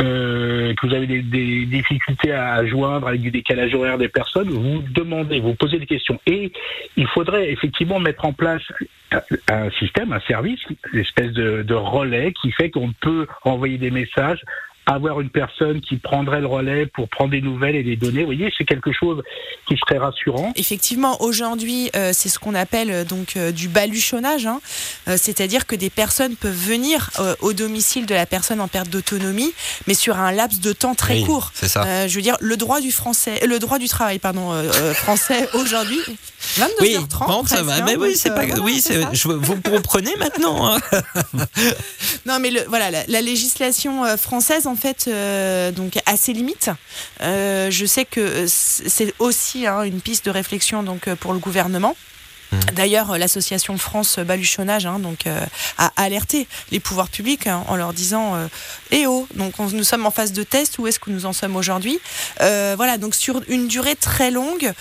euh, 0.00 0.72
que 0.74 0.86
vous 0.86 0.94
avez 0.94 1.06
des, 1.06 1.20
des 1.22 1.66
difficultés 1.66 2.32
à 2.32 2.64
joindre 2.64 3.06
avec 3.08 3.20
du 3.20 3.30
décalage 3.30 3.74
horaire 3.74 3.98
des 3.98 4.08
personnes, 4.08 4.48
vous 4.48 4.82
demandez, 4.90 5.40
vous 5.40 5.54
posez 5.54 5.78
des 5.78 5.86
questions. 5.86 6.18
Et 6.26 6.52
il 6.96 7.06
faudrait 7.08 7.50
effectivement 7.52 8.00
mettre 8.00 8.24
en 8.24 8.32
place 8.32 8.62
un- 9.12 9.20
un 9.52 9.70
système, 9.72 10.12
un 10.12 10.20
service, 10.20 10.60
une 10.92 11.00
espèce 11.00 11.32
de, 11.32 11.62
de 11.62 11.74
relais 11.74 12.32
qui 12.40 12.50
fait 12.52 12.70
qu'on 12.70 12.92
peut 13.00 13.26
envoyer 13.44 13.78
des 13.78 13.90
messages 13.90 14.40
avoir 14.86 15.20
une 15.20 15.30
personne 15.30 15.80
qui 15.80 15.96
prendrait 15.98 16.40
le 16.40 16.46
relais 16.48 16.86
pour 16.86 17.08
prendre 17.08 17.30
des 17.30 17.40
nouvelles 17.40 17.76
et 17.76 17.82
les 17.82 17.96
donner, 17.96 18.20
vous 18.20 18.26
voyez, 18.26 18.52
c'est 18.58 18.64
quelque 18.64 18.90
chose 18.92 19.22
qui 19.68 19.76
serait 19.76 19.98
rassurant. 19.98 20.52
Effectivement, 20.56 21.22
aujourd'hui, 21.22 21.90
euh, 21.94 22.10
c'est 22.12 22.28
ce 22.28 22.38
qu'on 22.40 22.54
appelle 22.56 22.90
euh, 22.90 23.04
donc 23.04 23.36
euh, 23.36 23.52
du 23.52 23.68
baluchonnage, 23.68 24.46
hein. 24.46 24.60
Euh, 25.08 25.16
c'est-à-dire 25.16 25.66
que 25.66 25.76
des 25.76 25.90
personnes 25.90 26.34
peuvent 26.34 26.52
venir 26.56 27.10
euh, 27.20 27.36
au 27.40 27.52
domicile 27.52 28.04
de 28.06 28.14
la 28.14 28.26
personne 28.26 28.60
en 28.60 28.66
perte 28.68 28.88
d'autonomie, 28.88 29.52
mais 29.86 29.94
sur 29.94 30.18
un 30.18 30.32
laps 30.32 30.60
de 30.60 30.72
temps 30.72 30.94
très 30.96 31.14
Oui, 31.20 31.24
court. 31.24 31.52
C'est 31.54 31.68
ça. 31.68 31.84
Euh, 31.84 32.08
je 32.08 32.14
veux 32.16 32.22
dire, 32.22 32.36
le 32.40 32.56
droit 32.56 32.80
du 32.80 32.90
français, 32.90 33.46
le 33.46 33.58
droit 33.60 33.78
du 33.78 33.86
travail, 33.88 34.18
pardon, 34.18 34.50
français 34.94 35.48
aujourd'hui, 35.54 36.00
22h30. 36.56 36.70
Oui, 36.80 36.96
bon, 37.28 37.46
ça 37.46 37.62
va. 37.62 37.74
hein, 37.76 37.82
Mais 37.86 37.96
oui, 37.96 38.08
donc, 38.08 38.16
c'est 38.16 38.30
pas. 38.34 38.44
oui, 38.60 38.80
c'est 38.80 39.02
je- 39.12 39.28
vous 39.28 39.60
comprenez 39.60 40.16
maintenant. 40.18 40.74
hein. 40.74 40.80
Non, 42.26 42.38
mais 42.40 42.50
le, 42.50 42.60
voilà, 42.68 42.90
la, 42.90 43.04
la 43.06 43.20
législation 43.20 44.04
française, 44.16 44.66
en 44.70 44.76
fait, 44.76 45.06
euh, 45.08 45.70
donc 45.72 45.98
a 46.06 46.16
ses 46.16 46.32
limites. 46.32 46.70
Euh, 47.22 47.70
je 47.70 47.84
sais 47.86 48.04
que 48.04 48.20
euh, 48.20 48.46
c'est 48.48 49.12
aussi 49.18 49.66
hein, 49.66 49.82
une 49.82 50.00
piste 50.00 50.24
de 50.26 50.30
réflexion 50.30 50.82
donc 50.82 51.12
pour 51.16 51.32
le 51.32 51.38
gouvernement. 51.38 51.96
D'ailleurs, 52.72 53.12
euh, 53.12 53.16
l'association 53.18 53.78
France 53.78 54.18
Baluchonnage 54.18 54.84
hein, 54.84 54.98
donc, 54.98 55.28
euh, 55.28 55.38
a 55.78 55.92
alerté 55.94 56.48
les 56.72 56.80
pouvoirs 56.80 57.08
publics 57.08 57.46
hein, 57.46 57.62
en 57.68 57.76
leur 57.76 57.92
disant 57.92 58.34
euh, 58.34 58.48
Eh 58.90 59.06
oh, 59.06 59.28
donc 59.36 59.54
on- 59.60 59.68
nous 59.70 59.84
sommes 59.84 60.04
en 60.04 60.10
phase 60.10 60.32
de 60.32 60.42
test, 60.42 60.78
où 60.80 60.88
est-ce 60.88 60.98
que 60.98 61.10
nous 61.10 61.26
en 61.26 61.32
sommes 61.32 61.54
aujourd'hui? 61.54 62.00
Euh, 62.40 62.74
Voilà, 62.76 62.98
donc 62.98 63.14
sur 63.14 63.40
une 63.46 63.68
durée 63.68 63.94
très 63.94 64.32
longue, 64.32 64.72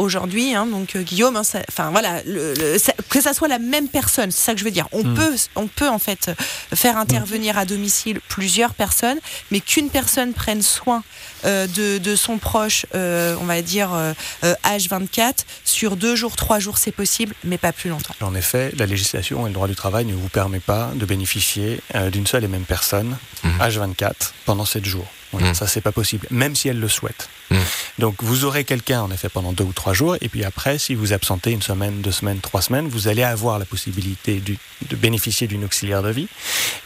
aujourd'hui, 0.00 0.54
hein, 0.54 0.66
donc 0.66 0.96
euh, 0.96 1.02
Guillaume, 1.02 1.36
hein, 1.36 1.44
ça- 1.44 1.62
enfin 1.68 1.90
voilà, 1.90 2.22
le- 2.24 2.54
le- 2.54 2.78
ça- 2.78 2.94
que 3.08 3.20
ça 3.20 3.32
soit 3.34 3.48
la 3.48 3.58
même 3.58 3.88
personne, 3.88 4.30
c'est 4.30 4.40
ça 4.44 4.52
que 4.54 4.60
je 4.60 4.64
veux 4.64 4.70
dire. 4.70 4.86
On, 4.92 5.02
peut, 5.14 5.34
on 5.56 5.66
peut 5.66 5.88
en 5.88 5.98
fait 5.98 6.30
faire 6.74 6.96
intervenir 6.96 7.58
à 7.58 7.64
domicile 7.64 8.20
plusieurs 8.28 8.74
personnes, 8.74 9.18
mais 9.50 9.60
qu'une 9.60 9.90
personne 9.90 10.32
prenne 10.32 10.62
soin 10.62 11.02
euh, 11.44 11.66
de, 11.66 11.98
de 11.98 12.16
son 12.16 12.38
proche, 12.38 12.86
euh, 12.94 13.36
on 13.40 13.44
va 13.44 13.62
dire 13.62 13.92
euh, 13.94 14.12
euh, 14.44 14.54
H24, 14.64 15.44
sur 15.64 15.96
deux 15.96 16.16
jours, 16.16 16.36
trois 16.36 16.58
jours, 16.58 16.78
c'est 16.78 16.92
possible, 16.92 17.34
mais 17.44 17.58
pas 17.58 17.72
plus 17.72 17.90
longtemps. 17.90 18.14
En 18.20 18.34
effet, 18.34 18.72
la 18.76 18.86
législation 18.86 19.46
et 19.46 19.50
le 19.50 19.54
droit 19.54 19.68
du 19.68 19.74
travail 19.76 20.04
ne 20.04 20.14
vous 20.14 20.28
permet 20.28 20.60
pas 20.60 20.90
de 20.94 21.04
bénéficier 21.06 21.80
euh, 21.94 22.10
d'une 22.10 22.26
seule 22.26 22.44
et 22.44 22.48
même 22.48 22.64
personne, 22.64 23.16
H24, 23.58 24.12
pendant 24.46 24.64
7 24.64 24.84
jours. 24.84 25.06
Voilà, 25.32 25.48
Mhm. 25.48 25.54
Ça, 25.54 25.66
c'est 25.66 25.80
pas 25.80 25.92
possible, 25.92 26.26
même 26.30 26.56
si 26.56 26.68
elle 26.68 26.80
le 26.80 26.88
souhaite. 26.88 27.28
Mhm. 27.50 27.58
Donc, 28.00 28.22
vous 28.22 28.44
aurez 28.44 28.64
quelqu'un, 28.64 29.02
en 29.02 29.10
effet, 29.10 29.28
pendant 29.28 29.52
deux 29.52 29.64
ou 29.64 29.72
trois 29.72 29.92
jours, 29.92 30.16
et 30.20 30.28
puis 30.28 30.44
après, 30.44 30.78
si 30.78 30.94
vous 30.94 31.12
absentez 31.12 31.50
une 31.52 31.62
semaine, 31.62 32.00
deux 32.00 32.12
semaines, 32.12 32.40
trois 32.40 32.62
semaines, 32.62 32.88
vous 32.88 33.06
allez 33.08 33.22
avoir 33.22 33.58
la 33.58 33.64
possibilité 33.64 34.40
du- 34.40 34.58
de 34.88 34.96
bénéficier 34.96 35.46
d'une 35.46 35.64
auxiliaire 35.64 36.02
de 36.02 36.10
vie, 36.10 36.28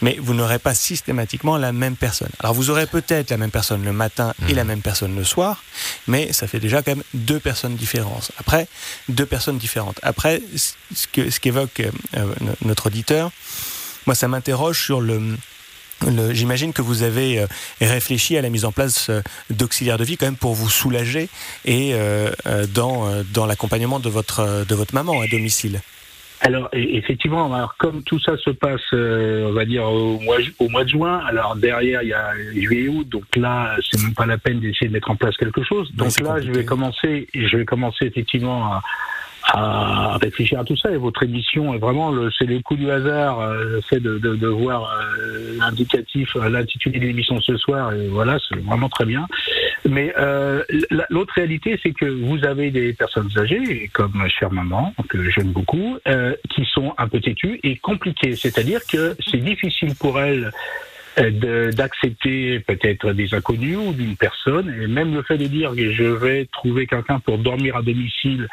mais 0.01 0.17
vous 0.21 0.33
n'aurez 0.33 0.59
pas 0.59 0.73
systématiquement 0.75 1.57
la 1.57 1.71
même 1.71 1.95
personne. 1.95 2.29
Alors, 2.39 2.53
vous 2.53 2.69
aurez 2.69 2.85
peut-être 2.87 3.29
la 3.31 3.37
même 3.37 3.51
personne 3.51 3.83
le 3.83 3.93
matin 3.93 4.33
et 4.47 4.53
la 4.53 4.63
même 4.63 4.81
personne 4.81 5.15
le 5.15 5.23
soir, 5.23 5.63
mais 6.07 6.31
ça 6.33 6.47
fait 6.47 6.59
déjà 6.59 6.81
quand 6.83 6.91
même 6.95 7.03
deux 7.13 7.39
personnes 7.39 7.75
différentes. 7.75 8.31
Après, 8.37 8.67
deux 9.09 9.25
personnes 9.25 9.57
différentes. 9.57 9.99
Après, 10.03 10.41
ce 10.55 11.07
que- 11.11 11.29
ce 11.29 11.39
qu'évoque 11.39 11.79
euh, 11.79 11.91
euh, 12.17 12.25
notre 12.63 12.87
auditeur, 12.87 13.31
moi, 14.05 14.13
ça 14.15 14.27
m'interroge 14.27 14.79
sur 14.83 15.01
le. 15.01 15.35
J'imagine 16.31 16.73
que 16.73 16.81
vous 16.81 17.03
avez 17.03 17.39
euh, 17.39 17.47
réfléchi 17.81 18.37
à 18.37 18.41
la 18.41 18.49
mise 18.49 18.65
en 18.65 18.71
place 18.71 19.09
euh, 19.09 19.21
d'auxiliaires 19.49 19.97
de 19.97 20.03
vie 20.03 20.17
quand 20.17 20.25
même 20.25 20.35
pour 20.35 20.53
vous 20.53 20.69
soulager 20.69 21.29
et 21.65 21.91
euh, 21.93 22.31
dans, 22.73 23.09
dans 23.33 23.45
l'accompagnement 23.45 23.99
de 23.99 24.09
votre, 24.09 24.65
de 24.65 24.75
votre 24.75 24.93
maman 24.93 25.21
à 25.21 25.27
domicile. 25.27 25.81
Alors 26.41 26.69
e- 26.73 26.77
effectivement, 26.77 27.53
alors 27.53 27.75
comme 27.77 28.03
tout 28.03 28.19
ça 28.19 28.37
se 28.37 28.49
passe, 28.49 28.81
euh, 28.93 29.47
on 29.49 29.53
va 29.53 29.65
dire 29.65 29.83
au 29.83 30.19
mois, 30.19 30.37
au 30.59 30.69
mois 30.69 30.83
de 30.83 30.89
juin, 30.89 31.21
alors 31.25 31.55
derrière 31.55 32.03
il 32.03 32.09
y 32.09 32.13
a 32.13 32.33
juillet 32.53 32.83
et 32.83 32.89
août, 32.89 33.07
donc 33.09 33.23
là 33.35 33.75
c'est 33.89 34.01
même 34.01 34.13
pas 34.13 34.25
la 34.25 34.37
peine 34.37 34.59
d'essayer 34.59 34.87
de 34.87 34.93
mettre 34.93 35.09
en 35.09 35.15
place 35.15 35.35
quelque 35.37 35.63
chose. 35.63 35.89
Donc 35.95 36.19
là 36.19 36.41
je 36.41 36.51
vais 36.51 36.65
commencer, 36.65 37.27
je 37.33 37.57
vais 37.57 37.65
commencer 37.65 38.05
effectivement 38.05 38.65
à, 38.65 38.83
à 39.53 40.17
réfléchir 40.21 40.59
à 40.59 40.63
tout 40.63 40.77
ça. 40.77 40.91
Et 40.91 40.97
votre 40.97 41.23
émission 41.23 41.73
est 41.73 41.77
vraiment 41.77 42.13
c'est 42.37 42.45
le 42.45 42.59
coup 42.59 42.75
du 42.75 42.89
hasard, 42.89 43.39
euh, 43.39 43.63
le 43.75 43.81
fait 43.81 43.99
de, 43.99 44.17
de, 44.17 44.35
de 44.35 44.47
voir 44.47 44.91
euh, 44.91 45.57
l'indicatif, 45.59 46.35
euh, 46.35 46.49
l'intitulé 46.49 46.99
de 46.99 47.05
l'émission 47.05 47.39
ce 47.41 47.55
soir. 47.57 47.93
Et 47.93 48.07
voilà, 48.07 48.37
c'est 48.47 48.59
vraiment 48.59 48.89
très 48.89 49.05
bien. 49.05 49.27
Mais 49.87 50.13
euh, 50.17 50.63
la- 50.89 51.05
l'autre 51.09 51.33
réalité, 51.35 51.79
c'est 51.83 51.91
que 51.91 52.05
vous 52.05 52.43
avez 52.45 52.71
des 52.71 52.93
personnes 52.93 53.29
âgées, 53.37 53.89
comme 53.93 54.11
ma 54.15 54.27
chère 54.29 54.51
maman, 54.51 54.93
que 55.09 55.29
j'aime 55.29 55.51
beaucoup, 55.51 55.97
euh, 56.07 56.33
qui 56.53 56.65
sont 56.65 56.93
un 56.97 57.07
peu 57.07 57.19
têtues 57.19 57.59
et 57.63 57.77
compliquées. 57.77 58.35
C'est-à-dire 58.35 58.81
que 58.91 59.15
c'est 59.29 59.37
difficile 59.43 59.93
pour 59.95 60.19
elles 60.19 60.51
d'accepter 61.71 62.59
peut-être 62.59 63.13
des 63.13 63.33
inconnus 63.33 63.77
ou 63.77 63.93
d'une 63.93 64.17
personne. 64.17 64.73
Et 64.81 64.87
même 64.87 65.13
le 65.13 65.21
fait 65.21 65.37
de 65.37 65.47
dire 65.47 65.71
que 65.73 65.91
je 65.91 66.03
vais 66.03 66.45
trouver 66.51 66.87
quelqu'un 66.87 67.19
pour 67.19 67.37
dormir 67.37 67.77
à 67.77 67.81
domicile, 67.81 68.49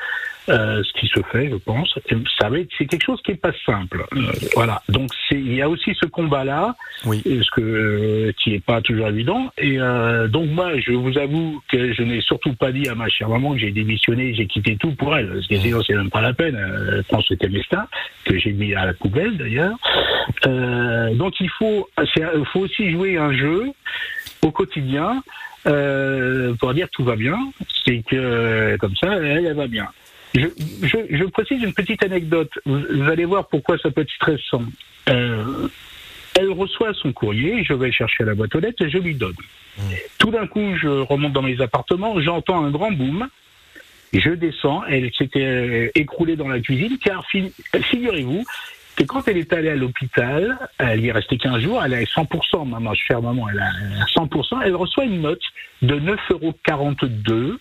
euh, 0.49 0.83
ce 0.83 0.93
qui 1.01 1.07
se 1.07 1.21
fait, 1.31 1.49
je 1.51 1.57
pense, 1.57 1.99
ça 2.41 2.49
va 2.49 2.59
être, 2.59 2.69
c'est 2.77 2.87
quelque 2.87 3.05
chose 3.05 3.21
qui 3.23 3.33
est 3.33 3.41
pas 3.41 3.53
simple. 3.65 4.05
Euh, 4.17 4.21
voilà. 4.55 4.83
Donc 4.89 5.11
c'est, 5.29 5.37
il 5.39 5.55
y 5.55 5.63
a 5.63 5.69
aussi 5.69 5.95
ce 6.01 6.07
combat-là, 6.07 6.75
Oui. 7.07 7.23
ce 7.25 7.51
que 7.53 7.61
euh, 7.61 8.33
qui 8.43 8.55
est 8.55 8.65
pas 8.65 8.81
toujours 8.81 9.09
évident. 9.09 9.53
Et 9.59 9.79
euh, 9.79 10.27
donc 10.29 10.51
moi, 10.51 10.79
je 10.81 10.93
vous 10.93 11.17
avoue 11.19 11.63
que 11.71 11.93
je 11.93 12.03
n'ai 12.03 12.21
surtout 12.23 12.55
pas 12.55 12.73
dit 12.73 12.89
à 12.89 12.95
ma 12.95 13.09
chère 13.09 13.29
maman 13.29 13.53
que 13.53 13.59
j'ai 13.59 13.71
démissionné, 13.71 14.35
j'ai 14.35 14.47
quitté 14.47 14.77
tout 14.77 14.93
pour 14.93 15.17
elle. 15.17 15.29
Parce 15.29 15.47
que 15.47 15.57
sinon, 15.59 15.83
c'est 15.83 15.95
même 15.95 16.11
pas 16.11 16.21
la 16.21 16.33
peine. 16.33 16.57
Euh, 16.57 17.03
que 17.03 17.17
c'était 17.29 17.49
Mesta 17.49 17.87
que 18.25 18.37
j'ai 18.39 18.53
mis 18.53 18.75
à 18.75 18.87
la 18.87 18.95
poubelle 18.95 19.37
d'ailleurs. 19.37 19.77
Euh, 20.47 21.15
donc 21.15 21.35
il 21.41 21.51
faut, 21.51 21.89
c'est- 22.15 22.23
il 22.37 22.45
faut 22.47 22.61
aussi 22.61 22.91
jouer 22.91 23.17
un 23.17 23.33
jeu 23.33 23.67
au 24.43 24.51
quotidien 24.51 25.23
euh, 25.67 26.55
pour 26.55 26.75
dire 26.75 26.89
tout 26.91 27.05
va 27.05 27.17
bien. 27.17 27.39
C'est 27.85 28.03
que 28.09 28.77
comme 28.79 28.97
ça, 28.97 29.15
elle, 29.15 29.47
elle 29.47 29.55
va 29.57 29.67
bien. 29.67 29.87
Je, 30.35 30.47
je, 30.83 30.97
je 31.11 31.25
précise 31.25 31.63
une 31.63 31.75
petite 31.75 32.03
anecdote. 32.05 32.51
Vous, 32.65 32.81
vous 32.91 33.09
allez 33.11 33.25
voir 33.25 33.49
pourquoi 33.49 33.77
ça 33.79 33.91
peut 33.91 34.01
être 34.03 34.11
stressant. 34.13 34.63
Euh, 35.09 35.69
elle 36.39 36.51
reçoit 36.51 36.95
son 36.95 37.13
courrier, 37.13 37.63
je 37.65 37.75
vais 37.75 37.93
chercher 37.93 38.23
à 38.23 38.27
la 38.29 38.35
boîte 38.35 38.55
aux 38.55 38.61
lettres 38.61 38.83
et 38.85 38.91
je 38.91 38.99
lui 38.99 39.15
donne. 39.15 39.35
Tout 40.19 40.31
d'un 40.31 40.47
coup, 40.47 40.75
je 40.77 40.89
remonte 40.89 41.33
dans 41.33 41.43
mes 41.43 41.61
appartements, 41.61 42.19
j'entends 42.21 42.65
un 42.65 42.71
grand 42.71 42.91
boom. 42.93 43.29
Je 44.15 44.31
descends, 44.31 44.83
elle 44.89 45.11
s'était 45.15 45.43
euh, 45.45 45.89
écroulée 45.95 46.37
dans 46.37 46.49
la 46.49 46.61
cuisine, 46.61 46.99
car 47.03 47.27
fi- 47.27 47.53
figurez-vous 47.75 48.45
que 48.97 49.05
quand 49.05 49.27
elle 49.27 49.39
est 49.39 49.51
allée 49.55 49.71
à 49.71 49.75
l'hôpital, 49.75 50.59
elle 50.79 51.01
y 51.01 51.09
est 51.09 51.13
restée 51.13 51.39
15 51.39 51.63
jours, 51.63 51.83
elle 51.83 51.95
est 51.95 52.03
à 52.17 52.23
100%, 52.23 52.69
maman, 52.69 52.93
chère 52.95 53.23
maman, 53.23 53.49
elle 53.49 53.57
est 53.57 54.01
à 54.03 54.05
100%, 54.23 54.61
elle 54.65 54.77
reçoit 54.77 55.05
une 55.05 55.23
note 55.23 55.41
de 55.81 55.99
9,42 55.99 57.33
euros. 57.33 57.55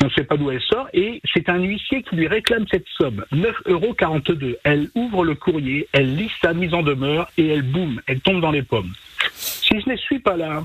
On 0.00 0.06
ne 0.06 0.10
sait 0.10 0.24
pas 0.24 0.36
d'où 0.36 0.50
elle 0.50 0.60
sort, 0.60 0.88
et 0.92 1.20
c'est 1.34 1.48
un 1.48 1.60
huissier 1.60 2.02
qui 2.02 2.16
lui 2.16 2.28
réclame 2.28 2.66
cette 2.70 2.86
somme, 2.96 3.24
9,42 3.32 4.42
euros. 4.42 4.56
Elle 4.62 4.88
ouvre 4.94 5.24
le 5.24 5.34
courrier, 5.34 5.88
elle 5.92 6.14
lit 6.14 6.30
sa 6.40 6.54
mise 6.54 6.72
en 6.72 6.82
demeure, 6.82 7.28
et 7.36 7.48
elle, 7.48 7.62
boum, 7.62 8.00
elle 8.06 8.20
tombe 8.20 8.40
dans 8.40 8.52
les 8.52 8.62
pommes. 8.62 8.92
Si 9.34 9.80
je 9.80 9.90
ne 9.90 9.96
suis 9.96 10.20
pas 10.20 10.36
là, 10.36 10.64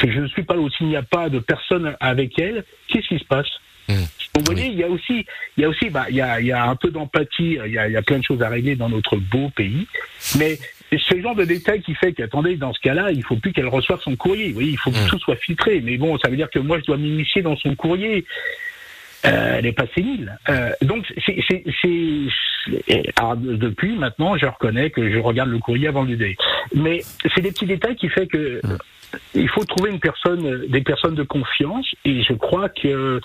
si 0.00 0.10
je 0.10 0.20
ne 0.20 0.26
suis 0.26 0.42
pas 0.42 0.54
là, 0.54 0.60
ou 0.60 0.70
s'il 0.70 0.88
n'y 0.88 0.96
a 0.96 1.02
pas 1.02 1.28
de 1.28 1.38
personne 1.38 1.96
avec 2.00 2.38
elle, 2.38 2.64
qu'est-ce 2.88 3.06
qui 3.06 3.18
se 3.18 3.24
passe 3.24 3.48
vous 4.36 4.44
voyez, 4.44 4.66
il 4.66 4.74
y 4.74 4.82
a 4.82 4.88
aussi, 4.88 5.24
il 5.56 5.62
y 5.62 5.64
a 5.64 5.68
aussi, 5.68 5.90
bah, 5.90 6.06
il 6.08 6.16
y 6.16 6.20
a, 6.20 6.40
il 6.40 6.46
y 6.46 6.52
a 6.52 6.64
un 6.64 6.74
peu 6.74 6.90
d'empathie, 6.90 7.58
il 7.64 7.72
y 7.72 7.78
a, 7.78 7.86
il 7.86 7.92
y 7.92 7.96
a 7.96 8.02
plein 8.02 8.18
de 8.18 8.24
choses 8.24 8.42
à 8.42 8.48
régler 8.48 8.74
dans 8.74 8.88
notre 8.88 9.16
beau 9.16 9.50
pays, 9.50 9.86
mais 10.38 10.58
c'est 10.90 11.14
le 11.16 11.22
genre 11.22 11.34
de 11.34 11.44
détail 11.44 11.82
qui 11.82 11.94
fait 11.94 12.12
qu'attendez, 12.12 12.56
dans 12.56 12.72
ce 12.72 12.80
cas-là, 12.80 13.10
il 13.10 13.22
faut 13.24 13.36
plus 13.36 13.52
qu'elle 13.52 13.68
reçoive 13.68 14.00
son 14.00 14.16
courrier. 14.16 14.48
Vous 14.48 14.54
voyez, 14.54 14.70
il 14.70 14.78
faut 14.78 14.90
que 14.90 15.08
tout 15.08 15.18
soit 15.18 15.36
filtré. 15.36 15.80
Mais 15.82 15.96
bon, 15.96 16.18
ça 16.18 16.28
veut 16.30 16.36
dire 16.36 16.50
que 16.50 16.58
moi, 16.58 16.78
je 16.78 16.84
dois 16.84 16.96
m'initier 16.96 17.42
dans 17.42 17.56
son 17.56 17.74
courrier. 17.74 18.24
Euh, 19.26 19.54
elle 19.56 19.64
n'est 19.64 19.72
pas 19.72 19.86
sénile. 19.94 20.36
Euh, 20.50 20.70
donc, 20.82 21.06
c'est, 21.24 21.42
c'est, 21.48 21.64
c'est- 21.80 22.28
alors, 23.16 23.36
depuis 23.36 23.96
maintenant, 23.96 24.36
je 24.36 24.46
reconnais 24.46 24.90
que 24.90 25.10
je 25.10 25.18
regarde 25.18 25.48
le 25.50 25.58
courrier 25.58 25.88
avant 25.88 26.04
de 26.04 26.10
l'idée. 26.10 26.36
Mais 26.74 27.00
c'est 27.34 27.40
des 27.40 27.50
petits 27.50 27.66
détails 27.66 27.96
qui 27.96 28.08
fait 28.08 28.26
que 28.26 28.60
il 29.34 29.48
faut 29.48 29.64
trouver 29.64 29.90
une 29.90 30.00
personne, 30.00 30.66
des 30.68 30.80
personnes 30.82 31.14
de 31.14 31.22
confiance, 31.22 31.86
et 32.04 32.22
je 32.22 32.32
crois 32.34 32.68
que 32.68 33.20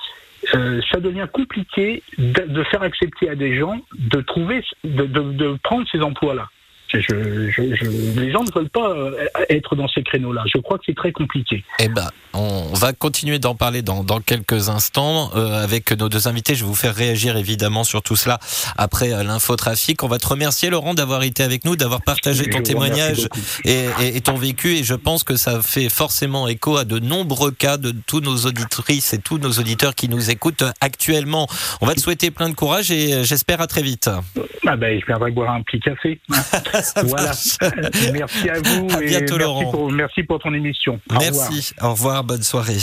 euh, 0.56 0.82
ça 0.92 1.00
devient 1.00 1.28
compliqué 1.32 2.02
de, 2.18 2.44
de 2.48 2.64
faire 2.64 2.82
accepter 2.84 3.30
à 3.30 3.36
des 3.36 3.58
gens 3.58 3.78
de 3.98 4.22
trouver, 4.22 4.64
de, 4.84 5.06
de, 5.06 5.20
de 5.34 5.58
prendre 5.64 5.86
ces 5.92 6.00
emplois-là. 6.02 6.48
Je, 6.92 7.00
je, 7.02 7.76
je- 7.76 8.20
les 8.20 8.32
gens 8.32 8.44
ne 8.44 8.52
veulent 8.52 8.70
pas 8.70 8.90
euh, 8.90 9.12
être 9.50 9.76
dans 9.76 9.88
ces 9.88 10.02
créneaux-là. 10.04 10.44
Je 10.54 10.60
crois 10.60 10.78
que 10.78 10.84
c'est 10.88 10.96
très 10.96 11.12
compliqué. 11.12 11.64
Eh 11.80 11.88
ben, 11.88 12.08
on 12.34 12.74
va 12.74 12.94
continuer 12.94 13.38
d'en 13.40 13.54
parler 13.56 13.82
dans, 13.82 14.04
dans 14.04 14.20
quelques 14.22 14.70
instants 14.70 15.30
euh, 15.36 15.64
avec 15.64 15.92
nos 15.92 16.10
deux 16.10 16.28
invités. 16.28 16.56
Je 16.56 16.62
vais 16.64 16.68
vous 16.68 16.76
faire 16.76 16.96
réagir 16.96 17.38
évidemment 17.38 17.84
sur 17.84 18.02
tout 18.02 18.16
cela 18.16 18.40
après 18.78 19.14
euh, 19.14 19.24
l'infotrafic. 19.24 20.04
On 20.04 20.08
va 20.08 20.18
te 20.18 20.28
remercier 20.28 20.70
Laurent 20.72 20.94
d'avoir 20.96 21.22
été 21.24 21.44
avec 21.44 21.64
nous, 21.66 21.76
d'avoir 21.76 22.02
partagé 22.02 22.50
ton 22.50 22.62
témoignage 22.64 23.28
et, 23.66 23.86
et- 24.02 24.18
et 24.18 24.22
ton 24.22 24.36
vécu. 24.36 24.76
Et 24.78 24.84
je 24.84 24.96
pense 24.96 25.24
que 25.24 25.36
ça 25.36 25.62
fait 25.62 25.90
forcément 25.90 26.48
écho 26.48 26.78
à 26.78 26.86
de 26.86 26.98
nombreux 27.00 27.52
cas 27.52 27.78
de 27.78 27.94
tous 28.08 28.20
nos 28.22 28.36
auditrices 28.48 29.14
et 29.14 29.20
tous 29.20 29.38
nos 29.38 29.52
auditeurs 29.52 29.94
qui 29.94 30.10
nous 30.10 30.32
écoutent 30.32 30.64
actuellement. 30.82 31.48
On 31.82 31.86
va 31.86 31.94
te 31.94 32.00
souhaiter 32.00 32.32
plein 32.32 32.50
de 32.50 32.56
courage 32.56 32.90
et 32.92 33.24
j'espère 33.24 33.62
à 33.62 33.68
très 33.68 33.84
vite. 33.84 34.10
Ah 34.68 34.76
ben, 34.76 35.00
je 35.00 35.06
viendrai 35.06 35.32
boire 35.32 35.52
un 35.54 35.62
petit 35.62 35.80
café. 35.80 36.20
Ça 36.82 37.04
voilà. 37.04 37.32
merci 38.14 38.50
à 38.50 38.60
vous 38.60 38.88
À 38.92 39.02
et 39.02 39.08
bientôt, 39.08 39.38
merci, 39.38 39.38
Laurent. 39.38 39.72
pour, 39.72 39.92
merci 39.92 40.24
pour 40.24 40.40
ton 40.40 40.54
émission. 40.54 41.00
Au 41.10 41.20
revoir. 41.20 41.52
Merci, 41.52 41.74
au 41.82 41.90
revoir, 41.92 42.24
bonne 42.24 42.44
soirée. 42.44 42.78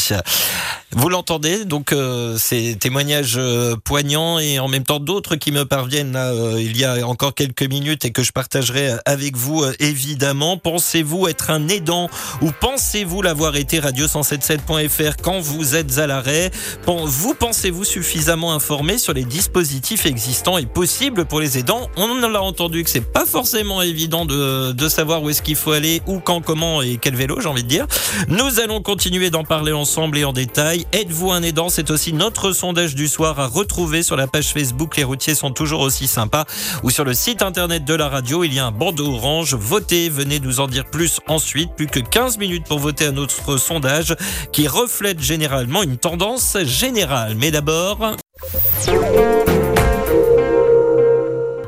Vous 0.93 1.09
l'entendez, 1.09 1.65
donc 1.65 1.93
euh, 1.93 2.37
ces 2.39 2.77
témoignages 2.77 3.35
euh, 3.37 3.77
poignants 3.77 4.39
et 4.39 4.59
en 4.59 4.69
même 4.69 4.85
temps 4.85 5.01
d'autres 5.01 5.37
qui 5.37 5.53
me 5.53 5.65
parviennent 5.65 6.13
là, 6.13 6.33
euh, 6.33 6.61
il 6.61 6.77
y 6.77 6.85
a 6.85 7.07
encore 7.07 7.35
quelques 7.35 7.65
minutes 7.65 8.05
et 8.05 8.13
que 8.13 8.23
je 8.23 8.33
partagerai 8.33 8.93
avec 9.05 9.37
vous 9.37 9.65
évidemment. 9.79 10.57
Pensez-vous 10.57 11.29
être 11.29 11.51
un 11.51 11.69
aidant 11.69 12.09
ou 12.41 12.51
pensez-vous 12.61 13.21
l'avoir 13.21 13.57
été? 13.57 13.81
Radio177.fr 13.81 15.17
quand 15.23 15.41
vous 15.41 15.75
êtes 15.75 15.99
à 15.99 16.07
l'arrêt 16.07 16.51
Vous 16.87 17.35
pensez-vous 17.35 17.85
suffisamment 17.85 18.53
informé 18.53 18.97
sur 18.99 19.13
les 19.13 19.25
dispositifs 19.25 20.07
existants 20.07 20.57
et 20.57 20.67
possibles 20.67 21.25
pour 21.25 21.41
les 21.41 21.59
aidants? 21.59 21.91
On 21.97 22.15
l'a 22.15 22.43
entendu 22.43 22.85
que 22.85 22.91
c'est 22.91 23.13
pas 23.13 23.27
forcément 23.27 23.83
évident 23.89 24.24
de, 24.24 24.72
de 24.72 24.89
savoir 24.89 25.22
où 25.22 25.30
est-ce 25.30 25.43
qu'il 25.43 25.57
faut 25.57 25.72
aller, 25.72 26.03
où, 26.07 26.20
quand, 26.20 26.41
comment 26.41 26.82
et 26.82 26.99
quel 27.01 27.16
vélo, 27.16 27.41
j'ai 27.41 27.49
envie 27.49 27.62
de 27.62 27.68
dire. 27.68 27.87
Nous 28.28 28.61
allons 28.61 28.82
continuer 28.82 29.30
d'en 29.30 29.45
parler 29.45 29.72
ensemble 29.72 30.18
et 30.18 30.24
en 30.24 30.32
détail. 30.32 30.87
Êtes-vous 30.93 31.32
un 31.32 31.43
aidant? 31.43 31.68
C'est 31.68 31.91
aussi 31.91 32.12
notre 32.12 32.53
sondage 32.53 32.95
du 32.95 33.09
soir 33.09 33.39
à 33.41 33.47
retrouver 33.47 34.03
sur 34.03 34.16
la 34.16 34.26
page 34.26 34.53
Facebook. 34.53 34.97
Les 34.97 35.05
routiers 35.05 35.34
sont 35.34 35.51
toujours 35.51 35.80
aussi 35.80 36.07
sympas. 36.07 36.45
Ou 36.82 36.91
sur 36.91 37.05
le 37.05 37.14
site 37.14 37.43
internet 37.43 37.84
de 37.84 37.95
la 37.95 38.09
radio, 38.09 38.45
il 38.45 38.55
y 38.55 38.59
a 38.59 38.66
un 38.66 38.72
bandeau 38.72 39.14
orange. 39.14 39.55
Votez, 39.55 40.09
venez 40.09 40.41
nous 40.41 40.61
en 40.61 40.66
dire 40.66 40.84
plus 40.84 41.20
ensuite. 41.28 41.70
Plus 41.76 41.87
que 41.87 42.01
15 42.01 42.39
minutes 42.39 42.66
pour 42.66 42.78
voter 42.78 43.07
à 43.07 43.12
notre 43.12 43.57
sondage 43.57 44.14
qui 44.53 44.68
reflète 44.68 45.20
généralement 45.20 45.82
une 45.82 45.97
tendance 45.97 46.57
générale. 46.64 47.34
Mais 47.37 47.51
d'abord... 47.51 48.16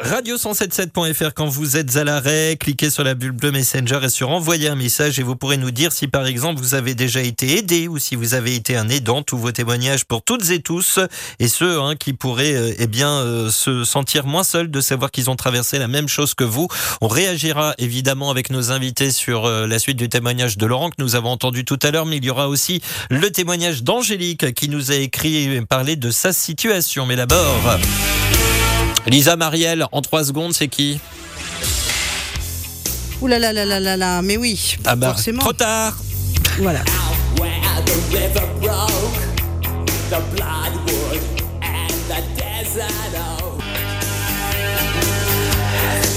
Radio177.fr 0.09 1.35
quand 1.35 1.49
vous 1.49 1.77
êtes 1.77 1.97
à 1.97 2.05
l'arrêt, 2.05 2.57
cliquez 2.59 2.89
sur 2.89 3.05
la 3.05 3.13
bulle 3.15 3.33
bleue 3.33 3.53
Messenger 3.53 4.01
et 4.03 4.09
sur 4.09 4.31
envoyer 4.31 4.69
un 4.69 4.75
message 4.75 5.19
et 5.19 5.23
vous 5.23 5.37
pourrez 5.37 5.59
nous 5.59 5.71
dire 5.71 5.93
si 5.93 6.09
par 6.09 6.27
exemple 6.27 6.63
vous 6.63 6.75
avez 6.75 6.95
déjà 6.95 7.21
été 7.21 7.59
aidé 7.59 7.89
ou 7.89 7.99
si 7.99 8.17
vous 8.17 8.33
avez 8.33 8.55
été 8.55 8.75
un 8.75 8.89
aidant, 8.89 9.21
tous 9.21 9.37
vos 9.37 9.53
témoignages 9.53 10.07
pour 10.07 10.23
toutes 10.23 10.49
et 10.49 10.61
tous 10.61 10.99
et 11.41 11.49
ceux 11.49 11.79
hein, 11.79 11.95
qui 11.95 12.15
pourraient 12.15 12.55
euh, 12.55 12.75
eh 12.79 12.87
bien 12.87 13.11
euh, 13.11 13.51
se 13.51 13.85
sentir 13.85 14.27
moins 14.27 14.45
seuls 14.45 14.71
de 14.71 14.81
savoir 14.81 15.11
qu'ils 15.11 15.29
ont 15.29 15.37
traversé 15.37 15.79
la 15.79 15.89
même 15.89 16.09
chose 16.09 16.33
que 16.33 16.45
vous. 16.45 16.69
On 17.03 17.09
réagira 17.09 17.75
évidemment 17.77 18.31
avec 18.31 18.49
nos 18.49 18.73
invités 18.73 19.11
sur 19.11 19.45
euh, 19.45 19.67
la 19.67 19.79
suite 19.79 19.99
du 19.99 20.09
témoignage 20.09 20.57
de 20.57 20.65
Laurent 20.65 20.89
que 20.89 21.03
nous 21.03 21.17
avons 21.17 21.33
entendu 21.33 21.67
tout 21.67 21.79
à 21.83 21.91
l'heure, 21.91 22.07
mais 22.07 22.17
il 22.17 22.25
y 22.25 22.31
aura 22.31 22.49
aussi 22.49 22.81
le 23.11 23.31
témoignage 23.31 23.83
d'Angélique 23.83 24.55
qui 24.55 24.71
nous 24.71 24.91
a 24.91 24.95
écrit 24.95 25.53
et 25.53 25.61
parlé 25.67 25.97
de 25.97 26.11
sa 26.11 26.33
situation. 26.33 27.05
Mais 27.05 27.17
d'abord... 27.17 27.79
Lisa 29.09 29.37
Marielle, 29.37 29.87
en 29.93 30.03
trois 30.03 30.25
secondes, 30.25 30.53
c'est 30.53 30.69
qui 30.69 31.01
Ouh 33.21 33.27
là 33.27 33.39
là 33.39 33.53
là 33.53 33.65
là 33.65 33.81
là 33.81 33.97
là, 33.97 34.23
mais 34.23 34.37
oui, 34.37 34.77
Ah 34.85 34.95
bah, 34.95 35.09
forcément. 35.09 35.41
trop 35.41 35.53
tard 35.53 35.97
Voilà. 36.61 36.81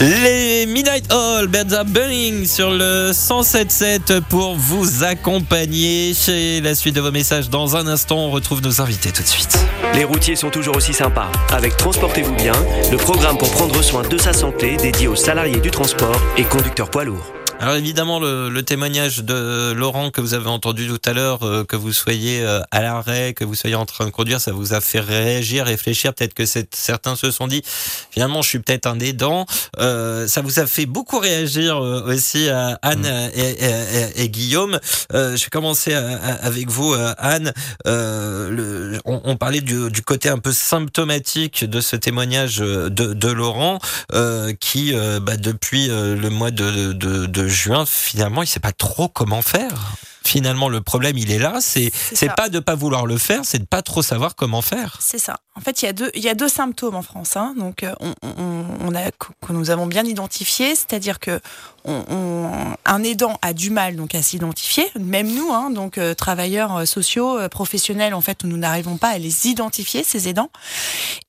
Les 0.02 0.66
Midnight 0.66 1.14
Hall, 1.14 1.48
Are 1.78 1.86
Burning 1.86 2.48
sur 2.48 2.72
le 2.72 3.12
107.7 3.12 4.22
pour 4.22 4.56
vous 4.56 5.04
accompagner 5.04 6.16
chez 6.16 6.60
la 6.60 6.74
suite 6.74 6.96
de 6.96 7.02
vos 7.02 7.12
messages. 7.12 7.52
Dans 7.52 7.76
un 7.76 7.86
instant, 7.86 8.18
on 8.18 8.32
retrouve 8.32 8.64
nos 8.64 8.82
invités 8.82 9.12
tout 9.12 9.22
de 9.22 9.28
suite. 9.28 9.60
Les 9.94 10.04
routiers 10.04 10.36
sont 10.36 10.50
toujours 10.50 10.76
aussi 10.76 10.94
sympas. 10.94 11.32
Avec 11.52 11.78
Transportez-vous 11.78 12.34
bien, 12.34 12.54
le 12.90 12.98
programme 12.98 13.38
pour 13.38 13.52
prendre 13.52 13.80
soin 13.84 14.02
de 14.02 14.18
sa 14.18 14.34
santé 14.34 14.76
dédié 14.78 15.08
aux 15.08 15.16
salariés 15.16 15.60
du 15.60 15.70
transport 15.70 16.20
et 16.36 16.46
conducteurs 16.46 16.90
poids 16.90 17.04
lourds. 17.04 17.41
Alors 17.62 17.76
évidemment, 17.76 18.20
le, 18.20 18.50
le 18.50 18.64
témoignage 18.64 19.20
de 19.20 19.72
Laurent 19.74 20.10
que 20.10 20.20
vous 20.20 20.34
avez 20.34 20.48
entendu 20.50 20.88
tout 20.88 21.00
à 21.06 21.14
l'heure, 21.14 21.44
euh, 21.44 21.64
que 21.64 21.76
vous 21.76 21.94
soyez 21.94 22.42
euh, 22.42 22.60
à 22.72 22.82
l'arrêt, 22.82 23.36
que 23.36 23.44
vous 23.44 23.54
soyez 23.54 23.76
en 23.76 23.86
train 23.86 24.06
de 24.06 24.10
conduire, 24.10 24.42
ça 24.42 24.52
vous 24.52 24.74
a 24.74 24.82
fait 24.82 25.00
réagir, 25.00 25.66
réfléchir. 25.68 26.16
Peut-être 26.16 26.34
que 26.34 26.44
certains 26.74 27.16
se 27.16 27.30
sont 27.30 27.46
dit, 27.46 27.62
finalement, 28.10 28.42
je 28.42 28.50
suis 28.50 28.58
peut-être 28.58 28.88
un 28.88 28.98
aidant. 29.00 29.46
Euh, 29.78 30.28
ça 30.28 30.42
vous 30.42 30.60
a 30.60 30.66
fait 30.66 30.88
beaucoup 30.88 31.20
réagir 31.20 31.78
euh, 31.78 32.02
aussi 32.12 32.50
à 32.50 32.80
Anne 32.82 33.06
et, 33.36 33.40
et- 33.52 33.66
et- 33.70 34.24
et 34.24 34.30
Guillaume. 34.30 34.80
Euh, 35.14 35.38
je 35.38 35.44
vais 35.44 35.50
commencer 35.52 35.94
à- 35.94 36.18
à- 36.18 36.46
avec 36.48 36.68
vous, 36.68 36.94
euh, 36.96 37.14
Anne. 37.20 37.54
Euh, 37.86 38.50
le- 38.50 39.00
on, 39.06 39.22
on 39.24 39.36
parlait 39.38 39.62
du, 39.62 39.92
du 39.92 40.02
côté 40.02 40.30
un 40.30 40.40
peu 40.40 40.52
symptomatique 40.52 41.64
de 41.64 41.80
ce 41.80 41.96
témoignage 41.96 42.60
euh, 42.60 42.90
de, 42.90 43.14
de 43.14 43.28
Laurent, 43.32 43.78
euh, 44.14 44.52
qui, 44.60 44.96
euh, 44.96 45.20
bah, 45.20 45.38
depuis 45.38 45.92
euh, 45.92 46.16
le 46.16 46.32
mois 46.32 46.50
de, 46.50 46.94
de, 46.94 47.28
de 47.28 47.51
juin, 47.52 47.86
finalement, 47.86 48.42
il 48.44 48.48
sait 48.48 48.60
pas 48.60 48.72
trop 48.72 49.08
comment 49.08 49.42
faire. 49.42 49.94
Finalement, 50.24 50.70
le 50.70 50.82
problème, 50.82 51.18
il 51.18 51.32
est 51.32 51.40
là. 51.40 51.56
C'est 51.62 51.92
pas 52.38 52.48
de 52.50 52.60
pas 52.60 52.76
vouloir 52.76 53.08
le 53.08 53.18
faire, 53.18 53.42
c'est 53.44 53.58
de 53.58 53.66
pas 53.66 53.82
trop 53.82 54.04
savoir 54.04 54.36
comment 54.36 54.62
faire. 54.62 54.98
C'est 55.02 55.18
ça. 55.18 55.38
En 55.56 55.62
fait, 55.62 55.82
il 55.82 55.86
y 55.86 55.88
a 55.90 55.94
deux, 55.94 56.12
il 56.14 56.22
y 56.22 56.30
a 56.30 56.36
deux 56.36 56.48
symptômes 56.48 56.96
en 56.96 57.02
France. 57.02 57.36
Hein. 57.36 57.56
Donc, 57.58 57.84
euh, 57.84 57.94
on, 58.00 58.14
on, 58.22 58.66
on 58.82 58.96
a, 58.96 59.10
que 59.12 59.52
nous 59.52 59.72
avons 59.72 59.88
bien 59.88 60.06
identifié, 60.06 60.76
c'est-à-dire 60.76 61.20
que 61.20 61.40
on, 61.86 62.04
on- 62.10 62.76
un 62.86 63.04
aidant 63.04 63.40
a 63.42 63.54
du 63.54 63.72
mal 63.72 63.96
donc 63.96 64.14
à 64.14 64.22
s'identifier, 64.22 64.86
même 65.00 65.28
nous, 65.34 65.52
hein, 65.52 65.72
donc 65.72 65.98
euh, 65.98 66.14
travailleurs 66.14 66.78
euh, 66.78 66.86
sociaux, 66.86 67.40
euh, 67.40 67.50
professionnels, 67.50 68.14
en 68.14 68.22
fait, 68.22 68.44
nous 68.44 68.58
n'arrivons 68.58 68.98
pas 68.98 69.10
à 69.10 69.18
les 69.18 69.48
identifier 69.48 70.04
ces 70.04 70.28
aidants. 70.30 70.52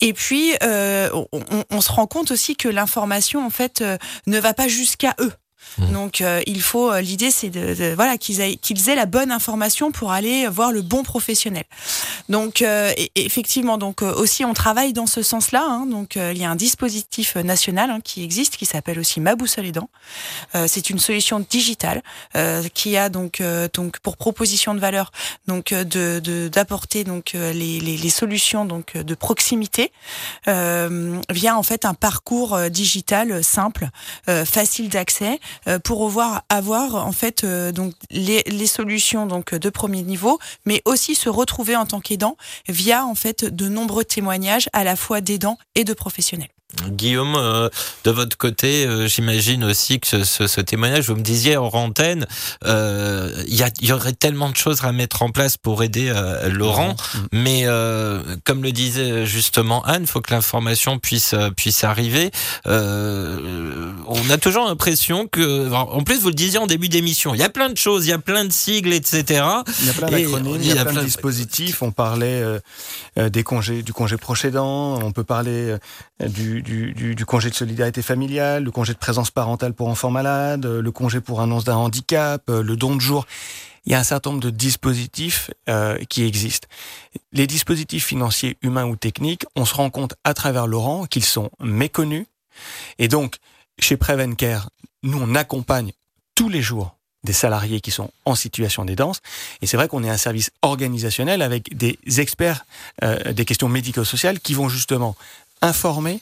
Et 0.02 0.12
puis, 0.12 0.52
on, 0.62 1.26
on- 1.70 1.80
se 1.80 1.90
rend 1.90 2.06
compte 2.06 2.30
aussi 2.30 2.56
que 2.56 2.68
l'information, 2.68 3.44
en 3.44 3.50
fait, 3.50 3.82
ne 4.26 4.38
va 4.38 4.52
pas 4.54 4.68
jusqu'à 4.68 5.14
eux. 5.18 5.32
Mmh. 5.78 5.92
Donc 5.92 6.20
euh, 6.20 6.40
il 6.46 6.60
faut 6.60 6.90
euh, 6.92 7.00
l'idée 7.00 7.30
c'est 7.30 7.48
de, 7.50 7.74
de- 7.74 7.94
voilà 7.94 8.18
qu'ils 8.18 8.40
aient, 8.40 8.56
qu'ils 8.56 8.88
aient 8.88 8.94
la 8.94 9.06
bonne 9.06 9.30
information 9.30 9.90
pour 9.92 10.12
aller 10.12 10.46
voir 10.48 10.72
le 10.72 10.82
bon 10.82 11.02
professionnel. 11.02 11.64
Donc 12.28 12.62
euh, 12.62 12.92
effectivement 13.14 13.78
donc 13.78 14.02
aussi 14.02 14.44
on 14.44 14.54
travaille 14.54 14.92
dans 14.92 15.06
ce 15.06 15.22
sens-là. 15.22 15.64
hein. 15.66 15.86
donc 15.86 16.16
il 16.16 16.38
y 16.38 16.44
a 16.44 16.50
un 16.50 16.56
dispositif 16.56 17.36
national 17.36 17.90
hein, 17.90 18.00
qui 18.02 18.22
existe 18.22 18.56
qui 18.56 18.66
s'appelle 18.66 18.98
aussi 18.98 19.20
Ma 19.20 19.34
boussole 19.34 19.66
aidant. 19.66 19.88
C'est 20.66 20.90
une 20.90 20.98
solution 20.98 21.44
digitale 21.48 22.02
qui 22.74 22.96
a 22.96 23.08
donc 23.08 23.42
donc 23.74 23.98
pour 24.00 24.16
proposition 24.16 24.74
de 24.74 24.80
valeur 24.80 25.10
donc 25.46 25.72
de 25.72 26.48
d'apporter 26.48 27.04
donc 27.04 27.32
les, 27.34 27.80
les, 27.80 27.96
les 27.96 28.10
solutions 28.10 28.64
donc 28.64 28.96
de 28.96 29.14
proximité 29.14 29.92
euh, 30.48 31.18
via 31.30 31.56
en 31.56 31.62
fait 31.62 31.84
un 31.84 31.94
parcours 31.94 32.58
digital 32.70 33.42
simple, 33.44 33.88
euh, 34.28 34.44
facile 34.44 34.88
d'accès 34.88 35.40
pour 35.84 36.04
avoir 36.04 36.42
avoir 36.48 37.06
en 37.06 37.12
fait 37.12 37.44
euh, 37.44 37.72
donc 37.72 37.94
les, 38.10 38.42
les 38.46 38.66
solutions 38.66 39.26
donc 39.26 39.54
de 39.54 39.70
premier 39.70 40.02
niveau, 40.02 40.38
mais 40.66 40.82
aussi 40.84 41.14
se 41.14 41.28
retrouver 41.28 41.76
en 41.76 41.86
tant 41.86 42.00
qu'aidant 42.00 42.36
via 42.68 43.04
en 43.04 43.14
fait 43.14 43.44
de 43.44 43.68
nombreux 43.68 44.04
témoignages 44.04 44.68
à 44.72 44.84
la 44.84 44.96
fois 44.96 45.20
d'aidants 45.20 45.58
et 45.74 45.84
de 45.84 45.92
professionnels. 45.92 46.50
Guillaume, 46.88 47.34
euh, 47.36 47.68
de 48.04 48.10
votre 48.10 48.36
côté, 48.36 48.86
euh, 48.86 49.06
j'imagine 49.06 49.62
aussi 49.64 50.00
que 50.00 50.06
ce, 50.06 50.24
ce- 50.24 50.46
ce 50.46 50.60
témoignage, 50.60 51.08
vous 51.08 51.16
me 51.16 51.22
disiez 51.22 51.56
en 51.56 51.68
antenne, 51.72 52.26
euh, 52.64 53.30
il 53.46 53.62
y, 53.82 53.92
aurait 53.92 54.12
tellement 54.14 54.48
de 54.50 54.56
choses 54.56 54.82
à 54.84 54.92
mettre 54.92 55.22
en 55.22 55.30
place 55.30 55.56
pour 55.56 55.82
aider 55.82 56.12
Laurent, 56.50 56.96
mais 57.32 57.62
euh, 57.66 58.20
comme 58.44 58.62
le 58.62 58.72
disait 58.72 59.26
justement 59.26 59.84
Anne, 59.84 60.02
il 60.02 60.06
faut 60.06 60.20
que 60.20 60.32
l'information 60.32 60.98
puisse 60.98 61.34
puisse 61.56 61.84
arriver. 61.84 62.30
On 62.64 64.30
a 64.30 64.38
toujours 64.38 64.66
l'impression 64.66 65.26
que, 65.26 65.70
en 65.72 66.02
plus 66.02 66.18
vous 66.20 66.28
le 66.28 66.34
disiez 66.34 66.58
en 66.58 66.66
début 66.66 66.88
d'émission, 66.88 67.34
il 67.34 67.40
y 67.40 67.44
a 67.44 67.48
plein 67.48 67.68
de 67.68 67.76
choses, 67.76 68.06
il 68.06 68.10
y 68.10 68.12
a 68.14 68.18
plein 68.18 68.44
de 68.44 68.52
sigles, 68.52 68.92
etc. 68.92 69.44
Il 69.80 69.86
y 69.86 69.90
a 69.90 69.92
plein 69.92 70.10
d'acronymes, 70.10 70.58
il 70.60 70.66
y 70.74 70.78
a, 70.78 70.84
plein, 70.84 71.00
de 71.00 71.06
dispositifs. 71.06 71.82
On 71.82 71.90
parlait 71.92 72.42
des 73.16 73.42
congés, 73.42 73.82
du 73.82 73.92
congé 73.92 74.16
proche 74.16 74.44
aidant, 74.44 74.98
on 75.02 75.12
peut 75.12 75.24
parler 75.24 75.76
euh, 76.22 76.28
du, 76.62 76.92
du, 76.92 77.14
du, 77.14 77.26
congé 77.26 77.50
de 77.50 77.54
solidarité 77.54 78.02
familiale, 78.02 78.64
le 78.64 78.70
congé 78.70 78.92
de 78.92 78.98
présence 78.98 79.30
parentale 79.30 79.74
pour 79.74 79.88
enfants 79.88 80.10
malades, 80.10 80.66
euh, 80.66 80.82
le 80.82 80.92
congé 80.92 81.20
pour 81.20 81.40
annonce 81.40 81.64
d'un 81.64 81.76
handicap, 81.76 82.42
euh, 82.48 82.62
le 82.62 82.76
don 82.76 82.96
de 82.96 83.00
jour. 83.00 83.26
Il 83.84 83.92
y 83.92 83.94
a 83.94 83.98
un 83.98 84.04
certain 84.04 84.30
nombre 84.30 84.42
de 84.42 84.50
dispositifs 84.50 85.50
euh, 85.68 85.98
qui 86.08 86.24
existent. 86.24 86.68
Les 87.32 87.46
dispositifs 87.46 88.06
financiers, 88.06 88.56
humains 88.62 88.86
ou 88.86 88.96
techniques, 88.96 89.44
on 89.56 89.64
se 89.64 89.74
rend 89.74 89.90
compte 89.90 90.14
à 90.22 90.34
travers 90.34 90.66
Laurent 90.66 91.06
qu'ils 91.06 91.24
sont 91.24 91.50
méconnus. 91.60 92.26
Et 92.98 93.08
donc, 93.08 93.36
chez 93.78 93.96
Prevencare, 93.96 94.70
nous, 95.02 95.18
on 95.20 95.34
accompagne 95.34 95.92
tous 96.34 96.48
les 96.48 96.62
jours 96.62 96.96
des 97.24 97.32
salariés 97.32 97.80
qui 97.80 97.90
sont 97.90 98.10
en 98.24 98.34
situation 98.34 98.84
d'aidance. 98.84 99.20
Et 99.60 99.66
c'est 99.66 99.76
vrai 99.76 99.88
qu'on 99.88 100.02
est 100.04 100.10
un 100.10 100.16
service 100.16 100.50
organisationnel 100.62 101.42
avec 101.42 101.76
des 101.76 101.98
experts 102.18 102.64
euh, 103.02 103.32
des 103.32 103.44
questions 103.44 103.68
médico-sociales 103.68 104.40
qui 104.40 104.54
vont 104.54 104.68
justement 104.68 105.16
informer, 105.60 106.20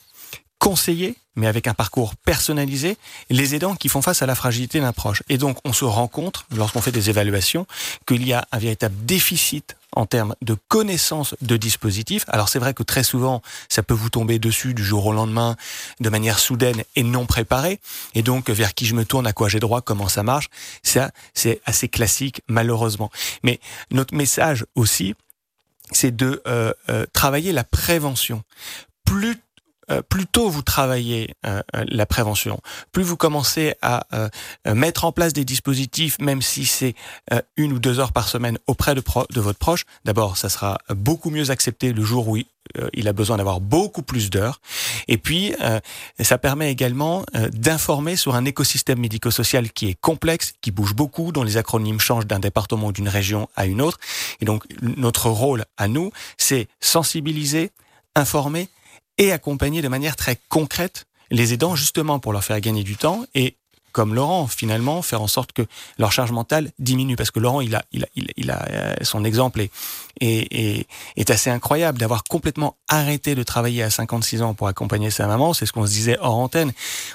conseiller, 0.60 1.16
mais 1.36 1.46
avec 1.46 1.66
un 1.66 1.74
parcours 1.74 2.14
personnalisé, 2.14 2.98
les 3.30 3.54
aidants 3.54 3.74
qui 3.74 3.88
font 3.88 4.02
face 4.02 4.22
à 4.22 4.26
la 4.26 4.34
fragilité 4.34 4.78
d'un 4.78 4.92
proche. 4.92 5.22
Et 5.28 5.38
donc, 5.38 5.56
on 5.64 5.72
se 5.72 5.86
rend 5.86 6.06
compte, 6.06 6.44
lorsqu'on 6.54 6.82
fait 6.82 6.92
des 6.92 7.08
évaluations, 7.08 7.66
qu'il 8.06 8.24
y 8.28 8.34
a 8.34 8.46
un 8.52 8.58
véritable 8.58 8.94
déficit 9.06 9.74
en 9.96 10.06
termes 10.06 10.36
de 10.42 10.54
connaissance 10.68 11.34
de 11.40 11.56
dispositifs. 11.56 12.24
Alors 12.28 12.48
c'est 12.48 12.58
vrai 12.58 12.74
que 12.74 12.82
très 12.82 13.02
souvent, 13.02 13.42
ça 13.68 13.82
peut 13.82 13.94
vous 13.94 14.10
tomber 14.10 14.38
dessus 14.38 14.74
du 14.74 14.84
jour 14.84 15.06
au 15.06 15.12
lendemain, 15.12 15.56
de 15.98 16.08
manière 16.10 16.38
soudaine 16.38 16.84
et 16.94 17.02
non 17.02 17.26
préparée. 17.26 17.80
Et 18.14 18.22
donc, 18.22 18.50
vers 18.50 18.74
qui 18.74 18.86
je 18.86 18.94
me 18.94 19.04
tourne, 19.04 19.26
à 19.26 19.32
quoi 19.32 19.48
j'ai 19.48 19.60
droit, 19.60 19.80
comment 19.80 20.08
ça 20.08 20.22
marche, 20.22 20.50
ça, 20.82 21.10
c'est 21.34 21.60
assez 21.64 21.88
classique, 21.88 22.42
malheureusement. 22.48 23.10
Mais 23.42 23.60
notre 23.90 24.14
message 24.14 24.66
aussi, 24.74 25.14
c'est 25.90 26.14
de 26.14 26.42
euh, 26.46 26.72
euh, 26.90 27.06
travailler 27.12 27.52
la 27.52 27.64
prévention. 27.64 28.42
Plus 29.04 29.36
euh, 29.90 30.02
plus 30.02 30.26
tôt 30.26 30.48
vous 30.48 30.62
travaillez 30.62 31.34
euh, 31.46 31.62
euh, 31.74 31.84
la 31.88 32.06
prévention, 32.06 32.60
plus 32.92 33.02
vous 33.02 33.16
commencez 33.16 33.74
à 33.82 34.06
euh, 34.12 34.28
mettre 34.74 35.04
en 35.04 35.12
place 35.12 35.32
des 35.32 35.44
dispositifs, 35.44 36.18
même 36.20 36.42
si 36.42 36.66
c'est 36.66 36.94
euh, 37.32 37.40
une 37.56 37.72
ou 37.72 37.78
deux 37.78 37.98
heures 37.98 38.12
par 38.12 38.28
semaine 38.28 38.58
auprès 38.66 38.94
de, 38.94 39.00
pro- 39.00 39.26
de 39.30 39.40
votre 39.40 39.58
proche, 39.58 39.84
d'abord, 40.04 40.36
ça 40.36 40.48
sera 40.48 40.78
beaucoup 40.90 41.30
mieux 41.30 41.50
accepté 41.50 41.92
le 41.92 42.02
jour 42.02 42.28
où 42.28 42.36
il, 42.36 42.46
il 42.92 43.08
a 43.08 43.12
besoin 43.12 43.36
d'avoir 43.36 43.60
beaucoup 43.60 44.02
plus 44.02 44.30
d'heures. 44.30 44.60
Et 45.08 45.18
puis, 45.18 45.54
ça 46.20 46.38
permet 46.38 46.70
également 46.70 47.24
d'informer 47.52 48.14
sur 48.14 48.36
un 48.36 48.44
écosystème 48.44 49.00
médico-social 49.00 49.72
qui 49.72 49.88
est 49.88 50.00
complexe, 50.00 50.52
qui 50.60 50.70
bouge 50.70 50.94
beaucoup, 50.94 51.32
dont 51.32 51.42
les 51.42 51.56
acronymes 51.56 51.98
changent 51.98 52.26
d'un 52.26 52.38
département 52.38 52.88
ou 52.88 52.92
d'une 52.92 53.08
région 53.08 53.48
à 53.56 53.66
une 53.66 53.80
autre. 53.80 53.98
Et 54.40 54.44
donc, 54.44 54.64
notre 54.82 55.30
rôle 55.30 55.64
à 55.78 55.88
nous, 55.88 56.12
c'est 56.38 56.68
sensibiliser, 56.80 57.72
informer 58.14 58.68
et 59.20 59.32
accompagner 59.32 59.82
de 59.82 59.88
manière 59.88 60.16
très 60.16 60.38
concrète 60.48 61.04
les 61.30 61.52
aidants 61.52 61.76
justement 61.76 62.18
pour 62.18 62.32
leur 62.32 62.42
faire 62.42 62.58
gagner 62.60 62.82
du 62.82 62.96
temps 62.96 63.24
et 63.34 63.58
comme 63.92 64.14
Laurent, 64.14 64.46
finalement, 64.46 65.02
faire 65.02 65.22
en 65.22 65.26
sorte 65.26 65.52
que 65.52 65.62
leur 65.98 66.12
charge 66.12 66.32
mentale 66.32 66.70
diminue. 66.78 67.16
Parce 67.16 67.30
que 67.30 67.40
Laurent, 67.40 67.60
il 67.60 67.74
a, 67.74 67.84
il 67.92 68.04
a, 68.04 68.06
il 68.14 68.24
a, 68.24 68.32
il 68.36 68.50
euh, 68.50 68.94
son 69.02 69.24
exemple 69.24 69.60
est, 69.60 69.70
est, 70.20 70.86
est, 71.16 71.30
assez 71.30 71.50
incroyable 71.50 71.98
d'avoir 71.98 72.24
complètement 72.24 72.76
arrêté 72.88 73.34
de 73.34 73.42
travailler 73.42 73.82
à 73.82 73.90
56 73.90 74.42
ans 74.42 74.54
pour 74.54 74.68
accompagner 74.68 75.10
sa 75.10 75.26
maman. 75.26 75.54
C'est 75.54 75.66
ce 75.66 75.72
qu'on 75.72 75.86
se 75.86 75.92
disait 75.92 76.18
hors 76.20 76.36
antenne. 76.36 76.72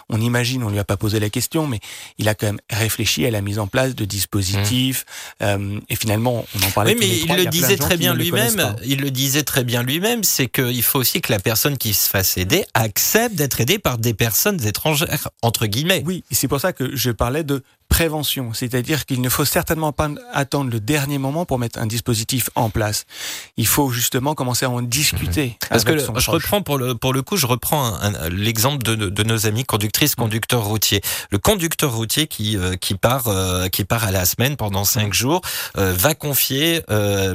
On 0.09 0.19
imagine, 0.19 0.63
on 0.63 0.69
lui 0.69 0.80
a 0.80 0.84
pas 0.84 0.97
posé 0.97 1.19
la 1.19 1.30
question, 1.30 1.67
mais 1.67 1.80
il 2.17 2.28
a 2.28 2.36
quand 2.36 2.47
même 2.47 2.61
réfléchi 2.69 3.26
à 3.26 3.32
la 3.32 3.41
mise 3.41 3.59
en 3.59 3.67
place 3.67 3.95
de 3.95 4.05
dispositifs. 4.05 5.05
Euh, 5.41 5.80
et 5.89 5.95
finalement, 5.95 6.45
on 6.55 6.67
en 6.67 6.71
parlait. 6.71 6.93
Oui, 6.93 6.97
mais 6.99 7.07
les 7.07 7.15
il 7.17 7.26
trois, 7.26 7.36
le 7.36 7.41
plein 7.43 7.51
de 7.51 7.55
disait 7.55 7.78
très 7.78 7.97
bien 7.97 8.13
lui-même. 8.13 8.76
Il 8.86 9.01
le 9.01 9.11
disait 9.11 9.43
très 9.43 9.63
bien 9.63 9.84
lui-même, 9.84 10.23
c'est 10.23 10.47
qu'il 10.47 10.84
faut 10.84 10.99
aussi 10.99 11.21
que 11.21 11.32
la 11.32 11.39
personne 11.39 11.78
qui 11.78 11.93
se 11.93 12.09
fasse 12.09 12.38
aider 12.38 12.65
accepte 12.73 13.36
d'être 13.36 13.61
aidée 13.61 13.80
par 13.80 13.97
des 13.97 14.13
personnes 14.13 14.65
étrangères 14.65 15.30
entre 15.41 15.65
guillemets. 15.65 16.03
Oui, 16.05 16.23
c'est 16.32 16.47
pour 16.47 16.59
ça 16.59 16.64
que 16.74 16.95
je 16.95 17.11
parlais 17.11 17.43
de 17.43 17.61
prévention, 17.89 18.53
c'est-à-dire 18.53 19.05
qu'il 19.05 19.21
ne 19.21 19.29
faut 19.29 19.45
certainement 19.45 19.91
pas 19.91 20.09
attendre 20.33 20.69
le 20.71 20.79
dernier 20.79 21.17
moment 21.17 21.45
pour 21.45 21.59
mettre 21.59 21.79
un 21.79 21.86
dispositif 21.86 22.49
en 22.55 22.69
place. 22.69 23.05
Il 23.57 23.67
faut 23.67 23.89
justement 23.89 24.36
commencer 24.36 24.65
à 24.65 24.69
en 24.69 24.81
discuter. 24.81 25.57
Parce 25.69 25.83
que 25.83 25.97
son 25.99 26.07
je 26.07 26.11
proche. 26.11 26.27
reprends 26.27 26.61
pour 26.61 26.77
le, 26.77 26.95
pour 26.95 27.13
le 27.13 27.21
coup, 27.21 27.38
je 27.38 27.45
reprends 27.45 27.97
l'exemple 28.29 28.83
de, 28.83 28.95
de 28.95 29.23
nos 29.23 29.45
amis 29.45 29.63
conductrices, 29.63 30.15
conducteurs 30.15 30.63
routiers. 30.63 31.01
Le 31.31 31.38
conducteur 31.38 31.93
routier 31.93 32.27
qui, 32.27 32.57
euh, 32.57 32.75
qui, 32.75 32.95
part, 32.95 33.27
euh, 33.27 33.67
qui 33.69 33.83
part 33.86 34.03
à 34.03 34.11
la 34.11 34.25
semaine 34.25 34.57
pendant 34.57 34.83
cinq 34.83 35.13
jours 35.13 35.41
euh, 35.77 35.93
va 35.97 36.15
confier 36.15 36.81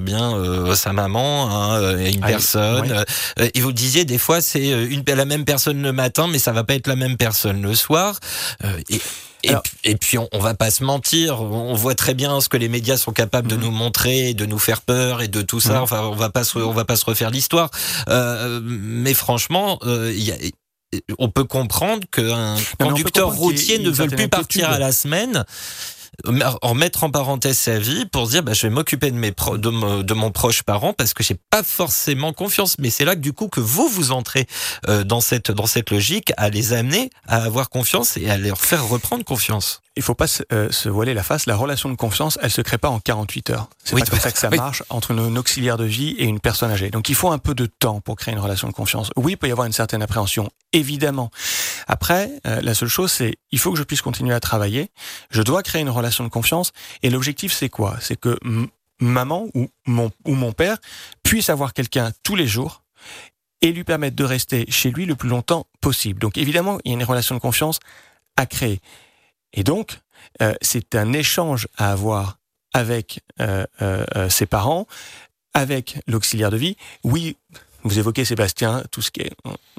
bien 0.03 0.75
sa 0.75 0.93
maman 0.93 1.49
hein, 1.51 1.83
à 1.97 2.09
une 2.09 2.21
Ah, 2.23 2.29
personne. 2.29 3.05
oui. 3.39 3.51
Et 3.55 3.61
vous 3.61 3.69
le 3.69 3.75
disiez, 3.75 4.05
des 4.05 4.19
fois, 4.19 4.41
c'est 4.41 4.69
une, 4.69 5.05
la 5.07 5.25
même 5.25 5.45
personne 5.45 5.83
le 5.83 5.93
matin, 5.93 6.27
mais 6.29 6.39
ça 6.39 6.53
va 6.53 6.65
pas 6.65 6.75
être 6.75 6.87
la 6.87 6.97
même 6.97 7.17
personne 7.17 7.63
le 7.63 7.75
soir. 7.75 8.19
Et, 8.89 9.01
et, 9.43 9.51
Alors- 9.51 9.63
et 9.85 9.97
puis 9.97 10.19
on, 10.19 10.29
on 10.33 10.39
va 10.39 10.55
pas 10.55 10.71
se 10.71 10.85
mentir, 10.85 11.41
on 11.43 11.75
voit 11.75 11.95
très 11.95 12.15
bien 12.15 12.41
ce 12.41 12.49
que 12.49 12.57
les 12.57 12.69
médias 12.69 12.97
sont 12.97 13.13
capables 13.13 13.49
de 13.49 13.57
Mhm. 13.57 13.63
nous 13.63 13.71
montrer, 13.71 14.35
de 14.35 14.47
nous 14.47 14.59
faire 14.59 14.81
peur 14.83 15.23
et 15.23 15.29
de 15.29 15.43
tout 15.43 15.61
ça. 15.61 15.75
Mhm. 15.77 15.83
Enfin, 15.83 16.01
on 16.05 16.15
va 16.17 16.31
pas 16.31 16.45
se, 16.45 16.59
on 16.59 16.73
va 16.73 16.85
pas 16.85 16.97
se 16.97 17.05
refaire 17.05 17.31
l'histoire. 17.31 17.71
Euh, 18.09 18.61
mais 18.63 19.15
franchement, 19.15 19.79
euh, 19.85 20.13
y 20.15 20.31
a 20.33 20.37
on 21.21 21.29
peut 21.29 21.45
comprendre 21.45 22.01
qu'un 22.11 22.57
conducteur 22.81 23.29
y 23.29 23.31
ait 23.33 23.39
routier 23.39 23.79
ne 23.79 23.91
veut 23.91 23.95
certaine 23.95 24.17
plus 24.19 24.29
partir 24.29 24.71
à 24.71 24.79
la 24.81 24.91
semaine 24.91 25.45
en 26.63 26.75
mettre 26.75 27.05
en 27.05 27.11
parenthèse 27.11 27.59
sa 27.59 27.79
vie 27.79 28.07
pour 28.07 28.29
dire 28.29 28.43
bah, 28.43 28.53
je 28.53 28.67
vais 28.67 28.71
m'occuper 28.73 29.11
de, 29.11 29.17
mes 29.17 29.33
pro- 29.33 29.59
de, 29.59 30.03
de 30.03 30.15
mon 30.15 30.31
proche 30.31 30.63
parent 30.63 30.93
parce 30.93 31.15
que 31.15 31.23
j'ai 31.23 31.37
pas 31.51 31.63
forcément 31.63 32.33
confiance. 32.33 32.77
Mais 32.79 32.91
c'est 32.91 33.05
là 33.05 33.15
que 33.15 33.21
du 33.21 33.33
coup 33.33 33.49
que 33.49 33.61
vous 33.61 33.89
vous 33.89 34.13
entrez 34.13 34.47
euh, 34.89 35.05
dans 35.05 35.21
cette 35.21 35.51
dans 35.51 35.67
cette 35.67 35.91
logique 35.91 36.33
à 36.37 36.49
les 36.51 36.73
amener 36.73 37.11
à 37.27 37.43
avoir 37.45 37.69
confiance 37.71 38.17
et 38.17 38.29
à 38.31 38.37
leur 38.39 38.61
faire 38.61 38.87
reprendre 38.89 39.25
confiance 39.25 39.81
Il 40.01 40.03
faut 40.03 40.15
pas 40.15 40.27
se, 40.27 40.43
euh, 40.51 40.71
se 40.73 40.89
voiler 40.89 41.13
la 41.13 41.23
face. 41.23 41.45
La 41.45 41.57
relation 41.57 41.91
de 41.91 41.95
confiance, 41.95 42.39
elle 42.41 42.51
se 42.51 42.63
crée 42.63 42.79
pas 42.79 42.89
en 42.89 43.01
48 43.01 43.51
heures. 43.51 43.69
C'est 43.85 43.95
Oui, 43.95 44.01
pas 44.01 44.07
comme 44.13 44.19
ça 44.19 44.33
que 44.33 44.39
ça 44.39 44.49
oui. 44.53 44.57
marche 44.57 44.83
entre 44.89 45.11
une, 45.11 45.19
une 45.19 45.37
auxiliaire 45.37 45.77
de 45.77 45.85
vie 45.85 46.13
et 46.19 46.25
une 46.25 46.41
personne 46.41 46.71
âgée. 46.71 46.89
Donc 46.89 47.11
il 47.11 47.15
faut 47.15 47.31
un 47.31 47.37
peu 47.37 47.55
de 47.55 47.67
temps 47.67 48.01
pour 48.01 48.17
créer 48.17 48.33
une 48.33 48.41
relation 48.41 48.67
de 48.67 48.73
confiance. 48.73 49.11
Oui, 49.17 49.33
il 49.33 49.37
peut 49.37 49.47
y 49.47 49.53
avoir 49.53 49.67
une 49.67 49.75
certaine 49.75 50.01
appréhension, 50.01 50.49
évidemment. 50.73 51.31
Après, 51.87 52.31
euh, 52.47 52.63
la 52.63 52.73
seule 52.73 52.89
chose, 52.89 53.13
c'est 53.13 53.37
il 53.53 53.59
faut 53.59 53.73
que 53.73 53.79
je 53.79 53.83
puisse 53.83 54.01
continuer 54.01 54.33
à 54.33 54.41
travailler. 54.41 54.89
Je 55.31 55.43
dois 55.43 55.63
créer 55.63 55.83
une 55.83 55.91
relation 55.91 56.25
de 56.25 56.31
confiance. 56.31 56.73
Et 57.03 57.11
l'objectif, 57.11 57.53
c'est 57.53 57.69
quoi? 57.69 57.99
C'est 58.01 58.17
que 58.19 58.39
maman 59.01 59.49
ou 59.55 59.69
mon, 59.87 60.11
ou 60.25 60.35
mon 60.35 60.53
père 60.53 60.79
puisse 61.23 61.51
avoir 61.51 61.75
quelqu'un 61.75 62.11
tous 62.23 62.37
les 62.37 62.47
jours 62.47 62.83
et 63.61 63.73
lui 63.73 63.85
permettre 63.85 64.17
de 64.17 64.25
rester 64.25 64.65
chez 64.71 64.91
lui 64.91 65.05
le 65.05 65.15
plus 65.15 65.29
longtemps 65.29 65.67
possible. 65.83 66.21
Donc 66.21 66.39
évidemment, 66.39 66.79
il 66.85 66.93
y 66.93 66.95
a 66.95 66.99
une 66.99 67.05
relation 67.05 67.35
de 67.35 67.41
confiance 67.41 67.79
à 68.39 68.47
créer. 68.47 68.81
Et 69.53 69.65
donc, 69.65 69.99
euh, 70.43 70.55
c'est 70.63 70.95
un 70.95 71.13
échange 71.13 71.69
à 71.77 71.93
avoir 71.93 72.39
avec 72.73 73.21
euh, 73.41 73.67
euh, 73.83 74.29
ses 74.29 74.47
parents, 74.47 74.87
avec 75.55 75.99
l'auxiliaire 76.07 76.51
de 76.51 76.57
vie. 76.57 76.77
Oui, 77.03 77.37
vous 77.85 77.99
évoquez 77.99 78.25
Sébastien, 78.25 78.83
tout 78.91 79.03
ce 79.03 79.11
qui 79.11 79.21
est, 79.23 79.33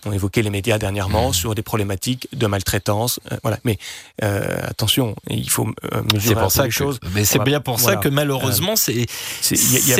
on, 0.06 0.12
évoquait 0.12 0.42
les 0.42 0.50
médias 0.50 0.78
dernièrement 0.78 1.30
Mmh. 1.30 1.34
sur 1.34 1.56
des 1.56 1.62
problématiques 1.62 2.28
de 2.34 2.48
maltraitance, 2.48 3.20
euh, 3.32 3.38
voilà. 3.44 3.60
Mais 3.64 3.78
euh, 4.24 4.58
attention, 4.64 5.16
il 5.30 5.50
faut 5.50 5.68
euh, 5.94 6.02
mesurer 6.14 6.36
pour 6.42 6.52
ça 6.52 6.64
les 6.64 6.70
que 6.70 6.76
choses. 6.76 7.00
mais 7.14 7.26
c'est 7.26 7.40
bien 7.40 7.60
pour 7.62 7.80
ça 7.80 7.98
que 7.98 8.10
malheureusement 8.10 8.76
c'est 8.76 9.06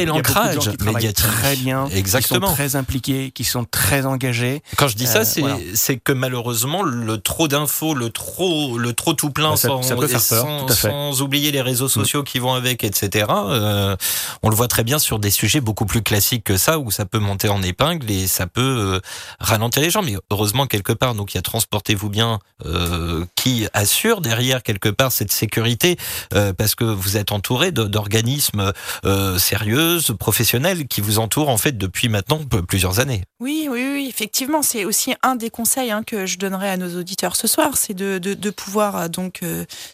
l'ancrage 0.06 0.58
qui 0.58 0.84
médiatique 0.84 1.26
très 1.26 1.56
bien, 1.56 1.88
qui 1.90 1.98
exactement 1.98 2.48
sont 2.48 2.54
très 2.54 2.76
impliqués, 2.76 3.32
qui 3.32 3.44
sont 3.44 3.66
très 3.70 4.06
engagés. 4.06 4.62
Quand 4.78 4.88
je 4.88 4.96
dis 4.96 5.06
ça, 5.08 5.26
c'est 5.26 5.42
voilà. 5.42 5.58
que 6.04 6.14
malheureusement, 6.14 6.84
le 6.84 7.18
trop 7.20 7.48
d'infos, 7.48 7.94
le 7.94 8.10
trop, 8.10 8.78
le 8.78 8.94
trop 8.94 9.14
tout 9.14 9.30
plein, 9.30 9.52
Bah, 9.52 9.58
ça- 9.58 9.68
sans, 9.68 9.82
ça 9.84 9.96
peut 9.96 10.08
faire 10.08 10.24
peur, 10.28 10.44
sans, 10.46 10.66
tout 10.66 10.74
à 10.74 10.76
fait. 10.76 10.90
Sans 10.90 11.22
oublier 11.22 11.52
les 11.52 11.62
réseaux 11.62 11.90
sociaux 11.90 12.24
qui 12.24 12.40
vont 12.40 12.54
avec, 12.54 12.84
etc. 12.84 13.26
on 13.30 14.50
le 14.50 14.56
voit 14.56 14.68
très 14.68 14.84
bien 14.84 15.00
sur 15.00 15.20
des 15.20 15.32
sujets 15.32 15.62
beaucoup 15.62 15.86
plus 15.86 16.02
classiques 16.02 16.44
que 16.44 16.58
ça, 16.58 16.80
où 16.80 16.92
ça 16.92 17.06
peut 17.06 17.20
monter 17.20 17.50
en 17.50 17.62
épingle 17.62 17.91
et 18.08 18.28
ça 18.28 18.48
peut 18.48 18.62
euh, 18.62 19.00
ralentir 19.40 19.82
les 19.82 19.90
gens. 19.90 20.02
Mais 20.02 20.16
heureusement, 20.30 20.68
quelque 20.68 20.94
part, 20.94 21.16
donc 21.16 21.34
il 21.34 21.38
y 21.38 21.40
a 21.40 21.42
Transportez-vous 21.42 22.10
bien 22.10 22.40
euh, 22.66 23.26
qui 23.36 23.68
assure 23.74 24.22
derrière 24.22 24.62
quelque 24.62 24.90
part 24.90 25.12
cette 25.12 25.32
sécurité, 25.32 25.98
euh, 26.34 26.54
parce 26.54 26.76
que 26.76 26.84
vous 26.84 27.18
êtes 27.18 27.32
entouré 27.32 27.72
d'organismes 27.72 28.72
euh, 29.04 29.40
sérieuses, 29.40 30.16
professionnels, 30.20 30.88
qui 30.88 31.02
vous 31.02 31.18
entourent 31.18 31.50
en 31.50 31.58
fait 31.58 31.78
depuis 31.78 32.08
maintenant 32.08 32.40
plusieurs 32.68 33.00
années. 33.00 33.24
Oui, 33.40 33.68
oui, 33.70 33.90
oui, 33.94 34.06
effectivement, 34.08 34.62
c'est 34.62 34.86
aussi 34.86 35.16
un 35.24 35.36
des 35.36 35.50
conseils 35.50 35.90
hein, 35.90 36.04
que 36.06 36.28
je 36.28 36.38
donnerai 36.38 36.70
à 36.70 36.78
nos 36.78 37.00
auditeurs 37.00 37.36
ce 37.36 37.48
soir, 37.48 37.78
c'est 37.78 37.96
de, 37.96 38.50
pouvoir 38.52 39.10
donc 39.10 39.42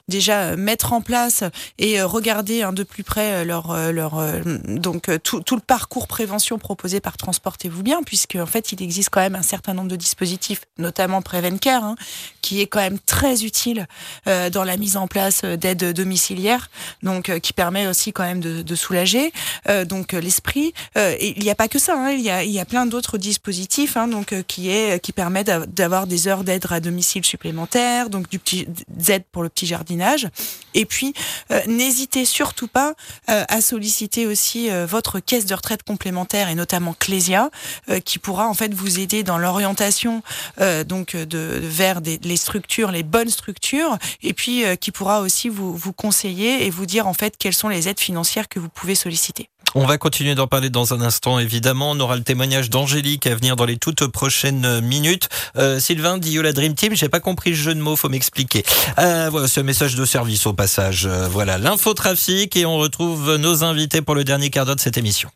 déjà 0.10 0.56
mettre 0.56 0.92
en 0.92 1.02
place 1.02 1.44
et 1.78 2.02
regarder 2.02 2.64
hein, 2.64 2.74
de 2.74 2.84
plus 2.84 3.04
près 3.04 3.46
leur, 3.46 3.92
leur 3.94 4.22
donc 4.66 5.10
tout, 5.24 5.40
tout 5.42 5.56
le 5.56 5.62
parcours 5.62 6.08
prévention 6.08 6.58
proposé 6.58 7.00
par 7.00 7.16
Transportez-vous 7.16 7.84
bien, 7.88 8.04
puisque 8.04 8.36
en 8.36 8.46
fait 8.46 8.74
il 8.74 8.84
existe 8.84 9.10
quand 9.10 9.22
même 9.22 9.36
un 9.36 9.48
certain 9.56 9.74
nombre 9.74 9.88
de 9.88 9.96
dispositifs, 9.96 10.64
notamment 10.78 11.22
Prevencare, 11.22 11.86
hein, 11.86 11.96
qui 12.42 12.60
est 12.60 12.68
quand 12.68 12.82
même 12.82 13.00
très 13.00 13.46
utile 13.46 13.88
euh, 14.28 14.50
dans 14.50 14.66
la 14.66 14.76
mise 14.76 14.98
en 14.98 15.08
place 15.08 15.42
euh, 15.46 15.56
d'aides 15.56 15.94
domiciliaires, 15.94 16.70
donc 17.02 17.30
euh, 17.30 17.40
qui 17.40 17.54
permet 17.54 17.88
aussi 17.88 18.12
quand 18.12 18.26
même 18.26 18.42
de, 18.42 18.76
soulager 18.76 19.32
donc 19.86 20.14
l'esprit. 20.14 20.74
Il 20.96 21.40
n'y 21.40 21.50
a 21.50 21.56
pas 21.56 21.68
que 21.68 21.80
ça, 21.80 21.94
hein, 21.98 22.12
il, 22.12 22.22
y 22.22 22.30
a, 22.30 22.44
il 22.44 22.52
y 22.52 22.60
a 22.60 22.66
plein 22.66 22.86
d'autres 22.86 23.18
dispositifs 23.18 23.98
hein, 23.98 24.08
donc 24.08 24.36
qui 24.44 24.70
est 24.70 25.02
qui 25.02 25.14
permet 25.14 25.44
d'av- 25.44 25.66
d'avoir 25.68 26.06
des 26.06 26.28
heures 26.28 26.44
d'aide 26.44 26.66
à 26.70 26.80
domicile 26.80 27.26
supplémentaires, 27.26 28.10
donc 28.10 28.30
du 28.30 28.38
petit 28.38 28.68
d'aide 28.88 29.24
pour 29.32 29.42
le 29.44 29.50
petit 29.50 29.66
jardinage. 29.66 30.28
Et 30.78 30.86
puis 30.86 31.14
euh, 31.52 31.60
n'hésitez 31.66 32.24
surtout 32.24 32.68
pas 32.68 32.94
euh, 33.30 33.44
à 33.50 33.62
solliciter 33.62 34.28
aussi 34.28 34.70
euh, 34.70 34.86
votre 34.86 35.20
caisse 35.20 35.48
de 35.48 35.56
retraite 35.56 35.82
complémentaire 35.82 36.50
et 36.50 36.56
notamment 36.56 36.94
Clésia, 36.98 37.50
qui 38.06 38.20
pourra 38.20 38.48
en 38.48 38.54
fait 38.54 38.74
vous 38.74 39.00
aider 39.00 39.24
dans 39.24 39.38
l'orientation 39.38 40.22
donc 40.86 41.16
de, 41.16 41.60
vers 41.62 42.02
les 42.02 42.38
structures, 42.38 42.92
les 42.92 43.04
bonnes 43.04 43.30
structures, 43.30 43.98
et 44.22 44.34
puis 44.34 44.64
qui 44.80 44.92
pourra 44.92 45.22
aussi 45.22 45.50
vous, 45.50 45.76
vous 45.76 45.94
conseiller 45.94 46.66
et 46.66 46.70
vous 46.70 46.86
dire 46.86 47.08
en 47.08 47.14
fait 47.14 47.38
quelles 47.38 47.54
sont 47.54 47.70
les 47.70 47.88
aides 47.88 48.00
financières 48.00 48.48
que 48.48 48.60
vous 48.60 48.70
pouvez 48.70 48.96
solliciter. 48.96 49.50
On 49.76 49.86
va 49.86 49.98
continuer 49.98 50.34
d'en 50.34 50.48
parler 50.48 50.70
dans 50.70 50.94
un 50.94 51.02
instant, 51.02 51.40
évidemment. 51.40 51.92
On 51.92 52.00
aura 52.00 52.16
le 52.16 52.24
témoignage 52.24 52.70
d'Angélique 52.70 53.28
à 53.28 53.36
venir 53.36 53.56
dans 53.56 53.66
les 53.66 53.78
toutes 53.78 54.08
prochaines 54.08 54.80
minutes. 54.82 55.30
Euh, 55.58 55.80
Sylvain 55.80 56.18
dit 56.18 56.42
la 56.42 56.54
Dream 56.54 56.74
Team, 56.74 56.96
j'ai 56.96 57.10
pas 57.10 57.20
compris 57.20 57.52
le 57.52 57.56
jeu 57.56 57.76
de 57.76 57.80
mots, 57.80 57.96
faut 57.96 58.10
m'expliquer. 58.10 58.64
Euh, 58.98 59.28
voilà, 59.30 59.48
un 59.56 59.64
message 59.64 59.96
de 59.96 60.06
service 60.06 60.46
au 60.46 60.54
passage. 60.54 61.06
Euh, 61.06 61.28
voilà, 61.28 61.58
l'infotrafic 61.58 62.56
et 62.56 62.66
on 62.66 62.78
retrouve 62.78 63.36
nos 63.38 63.64
invités 63.64 64.02
pour 64.02 64.16
le 64.16 64.24
dernier 64.24 64.50
quart 64.50 64.66
d'heure 64.66 64.76
de 64.76 64.82
cette 64.82 64.98
émission. 64.98 65.30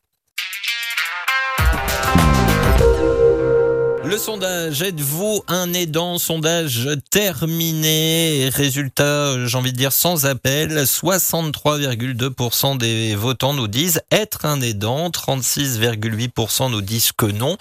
Le 4.12 4.18
sondage, 4.18 4.82
êtes-vous 4.82 5.42
un 5.48 5.72
aidant? 5.74 6.18
Sondage 6.18 6.90
terminé. 7.12 8.50
Résultat, 8.54 9.48
j'ai 9.48 9.58
envie 9.58 9.72
de 9.72 9.78
dire 9.78 9.94
sans 9.94 10.26
appel. 10.26 10.84
63,2% 10.84 12.78
des 12.78 13.16
votants 13.16 13.54
nous 13.54 13.70
disent 13.70 14.02
être 14.12 14.44
un 14.46 14.60
aidant. 14.60 15.10
36,8% 15.12 16.70
nous 16.70 16.82
disent 16.82 17.14
que 17.14 17.26
non. 17.26 17.56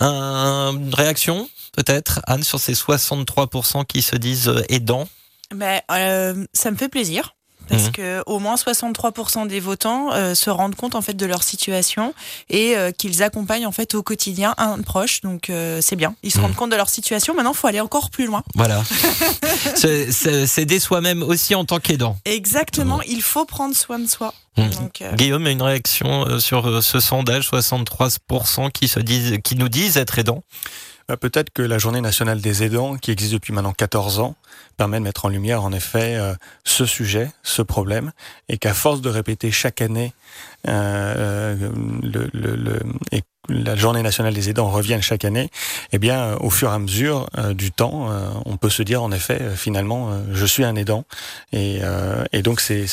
Un- 0.00 0.72
Une 0.76 0.94
réaction 0.94 1.48
peut-être, 1.76 2.20
Anne, 2.26 2.42
sur 2.42 2.58
ces 2.58 2.74
63% 2.74 3.84
qui 3.84 4.02
se 4.02 4.16
disent 4.16 4.52
aidants? 4.68 5.08
Ben, 5.54 5.80
euh, 5.92 6.44
ça 6.52 6.72
me 6.72 6.76
fait 6.76 6.88
plaisir. 6.88 7.36
Parce 7.68 7.84
Mhm. 7.84 7.92
que 7.92 8.22
au 8.26 8.38
moins 8.38 8.56
63% 8.56 9.46
des 9.46 9.60
votants 9.60 10.12
euh, 10.12 10.34
se 10.34 10.50
rendent 10.50 10.74
compte 10.74 10.94
en 10.94 11.02
fait 11.02 11.14
de 11.14 11.26
leur 11.26 11.42
situation 11.42 12.14
et 12.50 12.76
euh, 12.76 12.90
qu'ils 12.90 13.22
accompagnent 13.22 13.66
en 13.66 13.72
fait 13.72 13.94
au 13.94 14.02
quotidien 14.02 14.54
un 14.58 14.80
proche. 14.82 15.20
Donc 15.22 15.50
euh, 15.50 15.80
c'est 15.80 15.96
bien. 15.96 16.14
Ils 16.22 16.30
se 16.30 16.38
Mhm. 16.38 16.44
rendent 16.44 16.54
compte 16.56 16.70
de 16.70 16.76
leur 16.76 16.88
situation. 16.88 17.34
Maintenant, 17.34 17.52
il 17.52 17.56
faut 17.56 17.66
aller 17.66 17.80
encore 17.80 18.10
plus 18.10 18.26
loin. 18.26 18.42
Voilà. 18.54 18.82
C'est- 19.76 20.12
C'est 20.12 20.46
c'est 20.46 20.62
aider 20.62 20.78
soi-même 20.80 21.22
aussi 21.22 21.54
en 21.54 21.64
tant 21.64 21.78
qu'aidant. 21.80 22.16
Exactement. 22.24 23.00
Il 23.02 23.22
faut 23.22 23.44
prendre 23.44 23.74
soin 23.74 23.98
de 23.98 24.06
soi. 24.08 24.34
Mhm. 24.56 24.70
Donc, 24.70 25.02
Guillaume, 25.14 25.46
une 25.48 25.62
réaction 25.62 26.38
sur 26.40 26.82
ce 26.82 27.00
sondage 27.00 27.48
63% 27.48 28.70
qui, 28.70 28.88
se 28.88 29.00
disent, 29.00 29.38
qui 29.42 29.56
nous 29.56 29.68
disent 29.68 29.96
être 29.96 30.18
aidants? 30.18 30.42
Peut-être 31.20 31.50
que 31.50 31.62
la 31.62 31.78
journée 31.78 32.00
nationale 32.00 32.40
des 32.40 32.62
aidants, 32.62 32.96
qui 32.96 33.10
existe 33.10 33.32
depuis 33.34 33.52
maintenant 33.52 33.72
14 33.72 34.20
ans, 34.20 34.36
permet 34.76 34.98
de 34.98 35.04
mettre 35.04 35.26
en 35.26 35.28
lumière 35.28 35.62
en 35.62 35.72
effet 35.72 36.16
euh, 36.16 36.34
ce 36.64 36.86
sujet, 36.86 37.30
ce 37.42 37.62
problème, 37.62 38.12
et 38.48 38.56
qu'à 38.58 38.72
force 38.74 39.00
de 39.02 39.10
répéter 39.10 39.50
chaque 39.50 39.82
année 39.82 40.12
euh, 40.66 41.54
euh, 41.54 41.68
le, 42.02 42.30
le- 42.32 42.56
le- 42.56 42.80
et 43.12 43.22
la 43.50 43.76
journée 43.76 44.00
nationale 44.02 44.32
des 44.32 44.48
aidants 44.48 44.70
revienne 44.70 45.02
chaque 45.02 45.26
année, 45.26 45.50
eh 45.92 45.98
bien, 45.98 46.18
euh, 46.18 46.36
au 46.40 46.48
fur 46.48 46.70
et 46.70 46.74
à 46.74 46.78
mesure 46.78 47.28
du 47.54 47.70
temps, 47.72 48.08
on 48.46 48.56
peut 48.56 48.70
se 48.70 48.82
dire 48.82 49.02
en 49.02 49.12
effet, 49.12 49.38
finalement, 49.54 50.08
je 50.32 50.46
suis 50.46 50.64
un 50.64 50.74
aidant, 50.76 51.04
et, 51.52 51.80
et 52.32 52.40
donc 52.40 52.62
c'est 52.62 52.86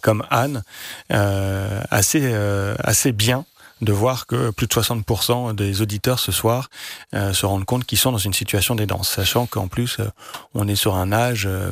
comme 0.00 0.24
Anne 0.30 0.62
assez 1.08 2.32
assez 2.78 3.10
bien 3.12 3.44
de 3.80 3.92
voir 3.92 4.26
que 4.26 4.50
plus 4.50 4.66
de 4.66 4.72
60% 4.72 5.54
des 5.54 5.82
auditeurs 5.82 6.18
ce 6.18 6.32
soir 6.32 6.68
euh, 7.14 7.32
se 7.32 7.46
rendent 7.46 7.64
compte 7.64 7.84
qu'ils 7.84 7.98
sont 7.98 8.12
dans 8.12 8.18
une 8.18 8.34
situation 8.34 8.74
d'aidance, 8.74 9.08
sachant 9.08 9.46
qu'en 9.46 9.68
plus 9.68 9.98
euh, 10.00 10.10
on 10.54 10.68
est 10.68 10.76
sur 10.76 10.96
un 10.96 11.12
âge 11.12 11.46
euh, 11.46 11.70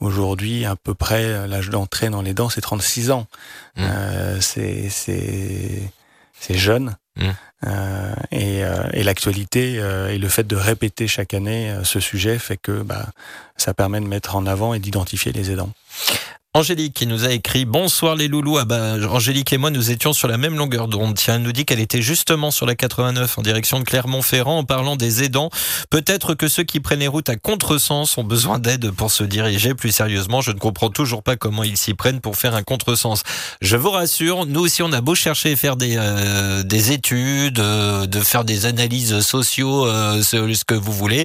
aujourd'hui 0.00 0.64
à 0.64 0.76
peu 0.76 0.94
près 0.94 1.24
euh, 1.24 1.46
l'âge 1.46 1.70
d'entrée 1.70 2.10
dans 2.10 2.22
les 2.22 2.34
dents 2.34 2.48
c'est 2.48 2.60
36 2.60 3.10
ans. 3.10 3.26
Mmh. 3.76 3.82
Euh, 3.82 4.40
c'est 4.40 4.88
c'est 4.90 5.92
c'est 6.38 6.58
jeune. 6.58 6.96
Mmh. 7.16 7.30
Euh, 7.66 8.14
et 8.30 8.62
euh, 8.62 8.88
et 8.92 9.02
l'actualité 9.02 9.78
euh, 9.78 10.10
et 10.10 10.18
le 10.18 10.28
fait 10.28 10.46
de 10.46 10.54
répéter 10.54 11.08
chaque 11.08 11.34
année 11.34 11.74
ce 11.82 11.98
sujet 11.98 12.38
fait 12.38 12.56
que 12.56 12.82
bah, 12.82 13.06
ça 13.56 13.74
permet 13.74 14.00
de 14.00 14.06
mettre 14.06 14.36
en 14.36 14.46
avant 14.46 14.74
et 14.74 14.78
d'identifier 14.78 15.32
les 15.32 15.50
aidants. 15.50 15.72
Angélique 16.58 16.94
qui 16.94 17.06
nous 17.06 17.24
a 17.24 17.30
écrit 17.30 17.64
Bonsoir 17.66 18.16
les 18.16 18.26
loulous. 18.26 18.58
Ah 18.58 18.64
bah, 18.64 18.94
Angélique 19.12 19.52
et 19.52 19.58
moi, 19.58 19.70
nous 19.70 19.92
étions 19.92 20.12
sur 20.12 20.26
la 20.26 20.38
même 20.38 20.56
longueur 20.56 20.88
d'onde. 20.88 21.14
Tiens, 21.14 21.36
elle 21.36 21.42
nous 21.42 21.52
dit 21.52 21.64
qu'elle 21.64 21.78
était 21.78 22.02
justement 22.02 22.50
sur 22.50 22.66
la 22.66 22.74
89 22.74 23.38
en 23.38 23.42
direction 23.42 23.78
de 23.78 23.84
Clermont-Ferrand 23.84 24.58
en 24.58 24.64
parlant 24.64 24.96
des 24.96 25.22
aidants. 25.22 25.50
Peut-être 25.88 26.34
que 26.34 26.48
ceux 26.48 26.64
qui 26.64 26.80
prennent 26.80 26.98
les 26.98 27.06
routes 27.06 27.28
à 27.28 27.36
contresens 27.36 28.18
ont 28.18 28.24
besoin 28.24 28.58
d'aide 28.58 28.90
pour 28.90 29.12
se 29.12 29.22
diriger. 29.22 29.74
Plus 29.74 29.92
sérieusement, 29.92 30.40
je 30.40 30.50
ne 30.50 30.58
comprends 30.58 30.90
toujours 30.90 31.22
pas 31.22 31.36
comment 31.36 31.62
ils 31.62 31.76
s'y 31.76 31.94
prennent 31.94 32.20
pour 32.20 32.36
faire 32.36 32.56
un 32.56 32.64
contresens. 32.64 33.22
Je 33.62 33.76
vous 33.76 33.90
rassure, 33.90 34.44
nous 34.44 34.58
aussi, 34.58 34.82
on 34.82 34.90
a 34.90 35.00
beau 35.00 35.14
chercher 35.14 35.52
et 35.52 35.56
faire 35.56 35.76
des, 35.76 35.94
euh, 35.96 36.64
des 36.64 36.90
études, 36.90 37.60
euh, 37.60 38.06
de 38.06 38.18
faire 38.18 38.44
des 38.44 38.66
analyses 38.66 39.20
sociaux, 39.20 39.86
euh, 39.86 40.24
ce, 40.24 40.52
ce 40.52 40.64
que 40.64 40.74
vous 40.74 40.92
voulez, 40.92 41.24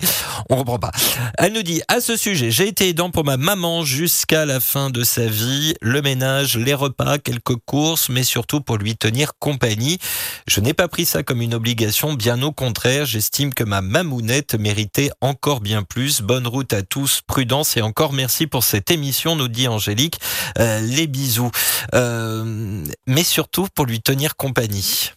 on 0.51 0.57
comprend 0.57 0.77
pas. 0.77 0.91
Elle 1.39 1.53
nous 1.53 1.63
dit 1.63 1.81
à 1.87 2.01
ce 2.01 2.17
sujet, 2.17 2.51
j'ai 2.51 2.67
été 2.67 2.89
aidant 2.89 3.09
pour 3.09 3.25
ma 3.25 3.37
maman 3.37 3.83
jusqu'à 3.83 4.45
la 4.45 4.59
fin 4.59 4.91
de 4.91 5.03
sa 5.03 5.22
vie, 5.27 5.73
le 5.81 6.01
ménage, 6.01 6.57
les 6.57 6.73
repas, 6.73 7.17
quelques 7.17 7.55
courses, 7.65 8.09
mais 8.09 8.23
surtout 8.23 8.61
pour 8.61 8.77
lui 8.77 8.95
tenir 8.95 9.33
compagnie. 9.39 9.99
Je 10.47 10.61
n'ai 10.61 10.73
pas 10.73 10.87
pris 10.87 11.05
ça 11.05 11.23
comme 11.23 11.41
une 11.41 11.53
obligation, 11.53 12.13
bien 12.13 12.41
au 12.41 12.51
contraire, 12.51 13.05
j'estime 13.05 13.53
que 13.53 13.63
ma 13.63 13.81
mamounette 13.81 14.55
méritait 14.55 15.11
encore 15.21 15.61
bien 15.61 15.83
plus. 15.83 16.21
Bonne 16.21 16.47
route 16.47 16.73
à 16.73 16.81
tous, 16.81 17.21
prudence 17.25 17.77
et 17.77 17.81
encore 17.81 18.13
merci 18.13 18.47
pour 18.47 18.63
cette 18.63 18.91
émission, 18.91 19.35
nous 19.35 19.47
dit 19.47 19.67
Angélique. 19.67 20.19
Euh, 20.59 20.79
les 20.81 21.07
bisous. 21.07 21.51
Euh, 21.93 22.83
mais 23.07 23.23
surtout 23.23 23.67
pour 23.75 23.85
lui 23.85 24.01
tenir 24.01 24.35
compagnie. 24.35 25.11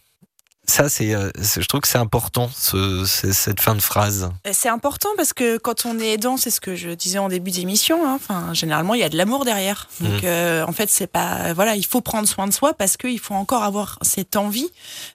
Ça, 0.69 0.89
c'est, 0.89 1.15
euh, 1.15 1.31
c'est- 1.41 1.61
je 1.61 1.67
trouve 1.67 1.79
que 1.79 1.87
c'est 1.87 1.97
important, 1.97 2.51
ce- 2.53 3.05
cette 3.05 3.61
fin 3.61 3.73
de 3.73 3.79
phrase. 3.81 4.29
Euh, 4.45 4.51
C'est 4.53 4.67
important 4.67 5.07
parce 5.15 5.31
que 5.31 5.57
quand 5.57 5.85
on 5.85 5.97
est 5.97 6.13
aidant, 6.13 6.35
c'est 6.35 6.51
ce 6.51 6.59
que 6.59 6.75
je 6.75 6.89
disais 6.89 7.19
en 7.19 7.29
début 7.29 7.51
d'émission. 7.51 8.05
hein, 8.05 8.15
Enfin, 8.15 8.53
généralement, 8.53 8.93
il 8.93 8.99
y 8.99 9.03
a 9.03 9.09
de 9.09 9.15
l'amour 9.17 9.45
derrière. 9.45 9.87
Donc, 10.01 10.23
euh, 10.25 10.65
en 10.65 10.73
fait, 10.73 10.89
c'est 10.89 11.07
pas 11.07 11.53
voilà, 11.53 11.75
il 11.77 11.85
faut 11.85 12.01
prendre 12.01 12.27
soin 12.27 12.47
de 12.47 12.53
soi 12.53 12.73
parce 12.73 12.97
qu'il 12.97 13.17
faut 13.19 13.33
encore 13.33 13.63
avoir 13.63 13.97
cette 14.01 14.35
envie 14.35 14.69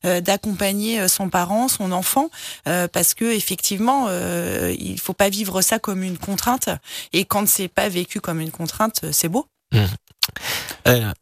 euh, 0.07 0.21
d'accompagner 0.23 1.01
euh, 1.01 1.09
son 1.09 1.29
parent, 1.29 1.69
son 1.69 1.93
enfant, 1.93 2.31
euh, 2.67 2.89
parce 2.89 3.13
que 3.13 3.27
effectivement, 3.27 4.07
euh, 4.09 4.75
il 4.79 4.99
faut 4.99 5.13
pas 5.13 5.29
vivre 5.29 5.61
ça 5.61 5.79
comme 5.79 6.03
une 6.03 6.17
contrainte. 6.19 6.71
Et 7.13 7.25
quand 7.27 7.47
c'est 7.47 7.69
pas 7.69 7.89
vécu 7.91 8.21
comme 8.21 8.41
une 8.41 8.51
contrainte, 8.51 9.01
euh, 9.05 9.11
c'est 9.13 9.29
beau. 9.29 9.47
Euh, 10.89 11.13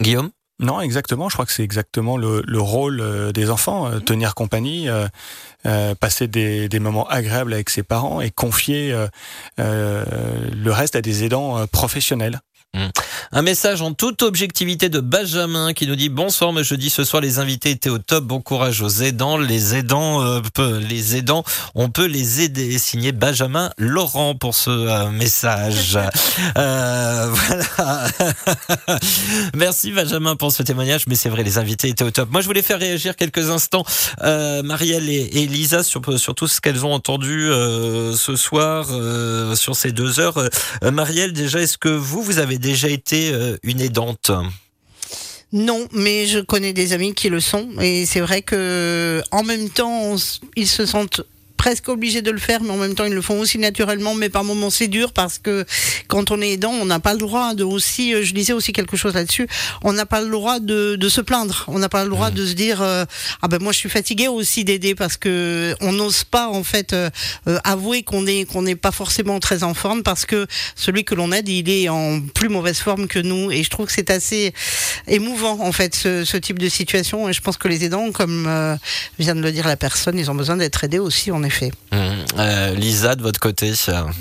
Guillaume? 0.00 0.30
Non, 0.60 0.80
exactement. 0.80 1.28
Je 1.28 1.34
crois 1.34 1.46
que 1.46 1.52
c'est 1.52 1.62
exactement 1.62 2.16
le, 2.16 2.42
le 2.46 2.60
rôle 2.60 3.00
euh, 3.00 3.30
des 3.30 3.48
enfants, 3.48 3.86
euh, 3.86 4.00
tenir 4.00 4.34
compagnie, 4.34 4.88
euh, 4.88 5.94
passer 5.94 6.26
des, 6.26 6.68
des 6.68 6.80
moments 6.80 7.06
agréables 7.08 7.52
avec 7.52 7.70
ses 7.70 7.84
parents 7.84 8.20
et 8.20 8.30
confier 8.30 8.94
le 9.58 10.70
reste 10.70 10.96
à 10.96 11.02
des 11.02 11.24
aidants 11.24 11.66
professionnels. 11.66 12.40
Un 13.32 13.42
message 13.42 13.82
en 13.82 13.92
toute 13.92 14.22
objectivité 14.22 14.88
de 14.88 15.00
Benjamin 15.00 15.72
qui 15.72 15.86
nous 15.86 15.96
dit 15.96 16.08
bonsoir, 16.08 16.52
mais 16.52 16.64
jeudi 16.64 16.90
ce 16.90 17.04
soir 17.04 17.22
les 17.22 17.38
invités 17.38 17.70
étaient 17.70 17.90
au 17.90 17.98
top. 17.98 18.24
Bon 18.24 18.40
courage 18.40 18.82
aux 18.82 18.88
aidants. 18.88 19.36
Les 19.36 19.74
aidants, 19.74 20.22
euh, 20.22 20.40
les 20.80 21.16
aidants, 21.16 21.44
on 21.74 21.88
peut 21.88 22.06
les 22.06 22.42
aider. 22.42 22.78
Signé 22.78 23.12
Benjamin 23.12 23.70
Laurent 23.78 24.34
pour 24.34 24.54
ce 24.54 24.70
euh, 24.70 25.10
message. 25.10 25.98
Euh, 26.56 27.30
voilà. 27.30 28.06
Merci 29.54 29.92
Benjamin 29.92 30.36
pour 30.36 30.52
ce 30.52 30.62
témoignage. 30.62 31.04
Mais 31.06 31.14
c'est 31.14 31.28
vrai, 31.28 31.42
les 31.42 31.58
invités 31.58 31.88
étaient 31.88 32.04
au 32.04 32.10
top. 32.10 32.30
Moi, 32.30 32.40
je 32.40 32.46
voulais 32.46 32.62
faire 32.62 32.78
réagir 32.78 33.16
quelques 33.16 33.50
instants 33.50 33.84
euh, 34.22 34.62
Marielle 34.62 35.08
et, 35.08 35.42
et 35.42 35.46
Lisa 35.46 35.82
sur, 35.82 36.02
sur 36.18 36.34
tout 36.34 36.46
ce 36.46 36.60
qu'elles 36.60 36.84
ont 36.86 36.92
entendu 36.92 37.48
euh, 37.48 38.14
ce 38.14 38.36
soir 38.36 38.86
euh, 38.90 39.54
sur 39.54 39.76
ces 39.76 39.92
deux 39.92 40.20
heures. 40.20 40.48
Marielle, 40.82 41.32
déjà, 41.32 41.60
est-ce 41.60 41.78
que 41.78 41.88
vous, 41.88 42.22
vous 42.22 42.38
avez 42.38 42.57
déjà 42.58 42.88
été 42.88 43.30
euh, 43.32 43.56
une 43.62 43.80
aidante. 43.80 44.30
Non, 45.52 45.88
mais 45.92 46.26
je 46.26 46.40
connais 46.40 46.72
des 46.72 46.92
amis 46.92 47.14
qui 47.14 47.30
le 47.30 47.40
sont. 47.40 47.68
Et 47.80 48.04
c'est 48.04 48.20
vrai 48.20 48.42
que 48.42 49.22
en 49.30 49.42
même 49.42 49.70
temps 49.70 50.16
ils 50.56 50.68
se 50.68 50.84
sentent 50.84 51.22
presque 51.58 51.88
obligés 51.90 52.22
de 52.22 52.30
le 52.30 52.38
faire, 52.38 52.62
mais 52.62 52.70
en 52.70 52.76
même 52.78 52.94
temps 52.94 53.04
ils 53.04 53.12
le 53.12 53.20
font 53.22 53.38
aussi 53.40 53.58
naturellement. 53.58 54.14
Mais 54.14 54.30
par 54.30 54.44
moments 54.44 54.70
c'est 54.70 54.88
dur 54.88 55.12
parce 55.12 55.38
que 55.38 55.66
quand 56.06 56.30
on 56.30 56.40
est 56.40 56.52
aidant, 56.52 56.70
on 56.72 56.86
n'a 56.86 57.00
pas 57.00 57.12
le 57.12 57.18
droit 57.18 57.54
de 57.54 57.64
aussi. 57.64 58.14
euh, 58.14 58.22
Je 58.22 58.32
disais 58.32 58.52
aussi 58.54 58.72
quelque 58.72 58.96
chose 58.96 59.14
là-dessus. 59.14 59.46
On 59.82 59.92
n'a 59.92 60.06
pas 60.06 60.22
le 60.22 60.30
droit 60.30 60.60
de, 60.60 60.96
de 60.96 61.08
se 61.08 61.20
plaindre. 61.20 61.64
On 61.68 61.78
n'a 61.78 61.88
pas 61.90 62.04
le 62.04 62.10
droit 62.10 62.30
de 62.30 62.46
se 62.46 62.52
dire 62.54 62.80
euh, 62.80 63.04
ah 63.42 63.48
ben 63.48 63.58
moi 63.60 63.72
je 63.72 63.78
suis 63.78 63.88
fatigué 63.90 64.28
aussi 64.28 64.64
d'aider 64.64 64.94
parce 64.94 65.16
que 65.16 65.74
on 65.80 65.92
n'ose 65.92 66.24
pas 66.24 66.48
en 66.48 66.62
fait 66.64 66.92
euh, 66.92 67.10
euh, 67.48 67.58
avouer 67.64 68.02
qu'on 68.04 68.26
est 68.26 68.44
qu'on 68.44 68.62
n'est 68.62 68.76
pas 68.76 68.92
forcément 68.92 69.40
très 69.40 69.62
en 69.64 69.74
forme 69.74 70.02
parce 70.02 70.24
que 70.24 70.46
celui 70.76 71.04
que 71.04 71.14
l'on 71.14 71.32
aide 71.32 71.48
il 71.48 71.68
est 71.68 71.88
en 71.88 72.20
plus 72.20 72.48
mauvaise 72.48 72.78
forme 72.78 73.08
que 73.08 73.18
nous 73.18 73.50
et 73.50 73.62
je 73.64 73.70
trouve 73.70 73.86
que 73.86 73.92
c'est 73.92 74.10
assez 74.10 74.54
émouvant 75.08 75.58
en 75.60 75.72
fait 75.72 75.94
ce, 75.94 76.24
ce 76.24 76.36
type 76.36 76.58
de 76.58 76.68
situation 76.68 77.28
et 77.28 77.32
je 77.32 77.40
pense 77.40 77.56
que 77.56 77.68
les 77.68 77.84
aidants 77.84 78.12
comme 78.12 78.46
vient 79.18 79.34
de 79.34 79.40
le 79.40 79.52
dire 79.52 79.66
la 79.66 79.76
personne 79.76 80.18
ils 80.18 80.30
ont 80.30 80.34
besoin 80.34 80.56
d'être 80.56 80.84
aidés 80.84 80.98
aussi 81.00 81.30
en 81.32 81.42
effet. 81.48 81.70
Hum, 81.92 82.24
euh, 82.38 82.74
Lisa, 82.74 83.14
de 83.16 83.22
votre 83.22 83.40
côté 83.40 83.72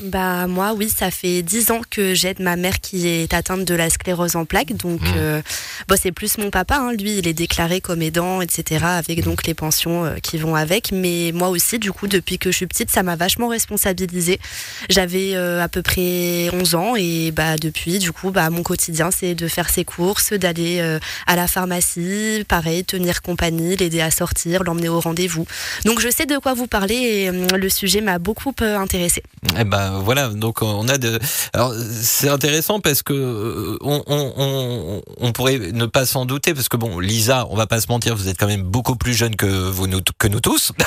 Bah 0.03 0.47
moi 0.47 0.73
oui, 0.73 0.89
ça 0.89 1.11
fait 1.11 1.41
dix 1.43 1.71
ans 1.71 1.81
que 1.89 2.13
j'aide 2.13 2.39
ma 2.39 2.55
mère 2.55 2.79
qui 2.79 3.07
est 3.07 3.33
atteinte 3.33 3.65
de 3.65 3.75
la 3.75 3.89
sclérose 3.89 4.35
en 4.35 4.45
plaques. 4.45 4.75
Donc 4.75 5.01
Mmh. 5.01 5.13
euh, 5.17 5.41
bon, 5.87 5.95
c'est 6.01 6.11
plus 6.11 6.37
mon 6.37 6.49
papa, 6.49 6.77
hein. 6.77 6.93
lui 6.93 7.17
il 7.17 7.27
est 7.27 7.33
déclaré 7.33 7.81
comme 7.81 8.01
aidant, 8.01 8.41
etc. 8.41 8.83
Avec 8.85 9.23
donc 9.23 9.45
les 9.45 9.53
pensions 9.53 10.05
euh, 10.05 10.15
qui 10.21 10.37
vont 10.37 10.55
avec. 10.55 10.91
Mais 10.91 11.31
moi 11.33 11.49
aussi, 11.49 11.77
du 11.79 11.91
coup, 11.91 12.07
depuis 12.07 12.37
que 12.39 12.51
je 12.51 12.57
suis 12.57 12.67
petite, 12.67 12.89
ça 12.89 13.03
m'a 13.03 13.15
vachement 13.15 13.47
responsabilisée. 13.49 14.39
J'avais 14.89 15.35
euh, 15.35 15.63
à 15.63 15.67
peu 15.67 15.81
près 15.81 16.49
11 16.53 16.75
ans 16.75 16.95
et 16.95 17.31
bah 17.31 17.57
depuis, 17.57 17.99
du 17.99 18.11
coup, 18.11 18.31
bah 18.31 18.49
mon 18.49 18.63
quotidien 18.63 19.11
c'est 19.11 19.35
de 19.35 19.47
faire 19.47 19.69
ses 19.69 19.85
courses, 19.85 20.33
d'aller 20.33 20.79
euh, 20.79 20.99
à 21.27 21.35
la 21.35 21.47
pharmacie, 21.47 22.43
pareil, 22.47 22.83
tenir 22.85 23.21
compagnie, 23.21 23.75
l'aider 23.75 24.01
à 24.01 24.11
sortir, 24.11 24.63
l'emmener 24.63 24.89
au 24.89 24.99
rendez-vous. 24.99 25.45
Donc 25.85 25.99
je 25.99 26.09
sais 26.09 26.25
de 26.25 26.37
quoi 26.37 26.53
vous 26.53 26.67
parlez 26.67 26.95
et 26.95 27.16
euh, 27.29 27.47
le 27.57 27.69
sujet 27.69 28.01
m'a 28.01 28.19
beaucoup 28.19 28.53
euh, 28.61 28.77
intéressée. 28.77 29.23
Eh 29.59 29.63
ben 29.63 29.99
voilà, 30.03 30.29
donc 30.29 30.61
on 30.61 30.87
a 30.87 30.97
de. 30.97 31.19
Alors 31.53 31.73
c'est 32.01 32.29
intéressant 32.29 32.79
parce 32.79 33.01
que 33.03 33.13
euh, 33.13 33.77
on, 33.81 34.03
on, 34.07 34.33
on, 34.37 35.01
on 35.19 35.31
pourrait 35.31 35.59
ne 35.73 35.85
pas 35.85 36.05
s'en 36.05 36.25
douter 36.25 36.53
parce 36.53 36.69
que 36.69 36.77
bon, 36.77 36.99
Lisa, 36.99 37.47
on 37.49 37.55
va 37.55 37.67
pas 37.67 37.79
se 37.81 37.87
mentir, 37.89 38.15
vous 38.15 38.27
êtes 38.27 38.37
quand 38.37 38.47
même 38.47 38.63
beaucoup 38.63 38.95
plus 38.95 39.13
jeune 39.13 39.35
que 39.35 39.45
vous 39.47 39.87
nous 39.87 40.01
que 40.17 40.27
nous 40.27 40.39
tous. 40.41 40.71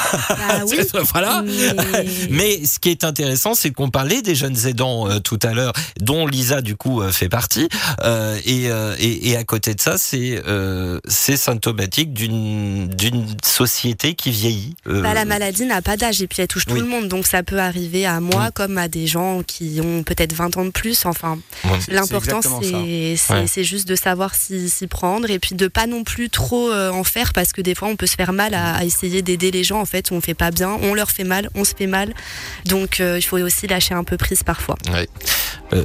Ah 0.52 0.64
oui. 0.66 0.78
voilà. 1.12 1.42
Mais- 1.44 2.04
Mais 2.30 2.66
ce 2.66 2.78
qui 2.78 2.90
est 2.90 3.04
intéressant, 3.04 3.54
c'est 3.54 3.70
qu'on 3.70 3.90
parlait 3.90 4.22
des 4.22 4.34
jeunes 4.34 4.66
aidants 4.66 5.08
euh, 5.08 5.18
tout 5.20 5.38
à 5.42 5.52
l'heure, 5.54 5.72
dont 6.00 6.26
Lisa 6.26 6.60
du 6.60 6.76
coup 6.76 7.00
euh, 7.02 7.10
fait 7.12 7.28
partie. 7.28 7.68
Euh, 8.04 8.36
et, 8.44 8.70
euh, 8.70 8.94
et, 8.98 9.30
et 9.30 9.36
à 9.36 9.44
côté 9.44 9.74
de 9.74 9.80
ça, 9.80 9.96
c'est 9.98 10.40
euh, 10.46 10.98
c'est 11.08 11.36
symptomatique 11.36 12.12
d'une 12.12 12.88
d'une 12.88 13.26
société 13.44 14.14
qui 14.14 14.30
vieillit. 14.30 14.74
Euh, 14.88 15.02
Bah, 15.02 15.14
la 15.14 15.24
maladie 15.24 15.64
n'a 15.66 15.82
pas 15.82 15.96
d'âge 15.96 16.19
et 16.20 16.26
puis 16.26 16.42
elle 16.42 16.48
touche 16.48 16.66
tout 16.66 16.74
le 16.74 16.84
monde. 16.84 17.08
Donc 17.08 17.26
ça 17.26 17.42
peut 17.42 17.58
arriver 17.58 18.06
à 18.06 18.20
moi 18.20 18.50
comme 18.52 18.78
à 18.78 18.88
des 18.88 19.06
gens 19.06 19.42
qui 19.42 19.80
ont 19.84 20.02
peut-être 20.02 20.32
20 20.32 20.56
ans 20.56 20.64
de 20.64 20.70
plus. 20.70 21.06
Enfin, 21.06 21.38
l'important 21.88 22.40
c'est 22.42 23.16
Ouais. 23.30 23.64
juste 23.64 23.86
de 23.88 23.94
savoir 23.96 24.34
s'y 24.34 24.86
prendre 24.86 25.30
et 25.30 25.38
puis 25.38 25.54
de 25.54 25.68
pas 25.68 25.86
non 25.86 26.04
plus 26.04 26.30
trop 26.30 26.70
euh, 26.70 26.90
en 26.90 27.04
faire 27.04 27.32
parce 27.32 27.52
que 27.52 27.60
des 27.60 27.74
fois 27.74 27.88
on 27.88 27.96
peut 27.96 28.06
se 28.06 28.14
faire 28.16 28.32
mal 28.32 28.54
à, 28.54 28.74
à 28.76 28.84
essayer 28.84 29.22
d'aider 29.22 29.50
les 29.50 29.64
gens. 29.64 29.80
En 29.80 29.86
fait, 29.86 30.10
on 30.12 30.20
fait 30.20 30.34
pas 30.34 30.50
bien, 30.50 30.76
on 30.82 30.94
leur 30.94 31.10
fait 31.10 31.24
mal, 31.24 31.48
on 31.54 31.64
se 31.64 31.74
fait 31.76 31.86
mal. 31.86 32.14
Donc 32.66 33.00
euh, 33.00 33.18
il 33.18 33.22
faut 33.22 33.38
aussi 33.38 33.66
lâcher 33.66 33.94
un 33.94 34.04
peu 34.04 34.16
prise 34.16 34.42
parfois. 34.42 34.76
Euh, 35.72 35.84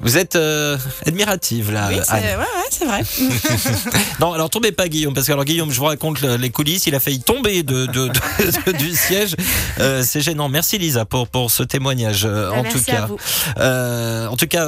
vous 0.00 0.16
êtes 0.18 0.36
euh, 0.36 0.76
admirative 1.06 1.72
là. 1.72 1.88
Oui, 1.90 1.98
c'est 2.04 2.12
ouais, 2.14 2.36
ouais, 2.36 2.68
c'est 2.70 2.84
vrai. 2.84 3.02
Non, 4.20 4.32
alors 4.32 4.50
tombez 4.50 4.72
pas 4.72 4.88
Guillaume, 4.88 5.14
parce 5.14 5.26
que 5.26 5.32
alors 5.32 5.44
Guillaume, 5.44 5.70
je 5.72 5.78
vous 5.78 5.84
raconte 5.86 6.20
le- 6.20 6.36
les 6.36 6.50
coulisses, 6.50 6.86
il 6.86 6.94
a 6.94 7.00
failli 7.00 7.20
tomber 7.20 7.62
de, 7.62 7.86
de- 7.86 8.08
de- 8.08 8.72
du 8.78 8.92
siège. 8.94 9.34
Euh, 9.80 10.02
c'est 10.06 10.20
gênant. 10.20 10.48
Merci 10.48 10.78
Lisa 10.78 11.04
pour 11.04 11.28
pour 11.28 11.50
ce 11.50 11.62
témoignage. 11.62 12.24
Bah, 12.26 12.50
en 12.52 12.62
merci 12.62 12.84
tout 12.84 12.90
à 12.90 12.94
cas, 12.94 13.06
vous. 13.06 13.18
Euh, 13.58 14.26
en 14.28 14.36
tout 14.36 14.46
cas, 14.46 14.66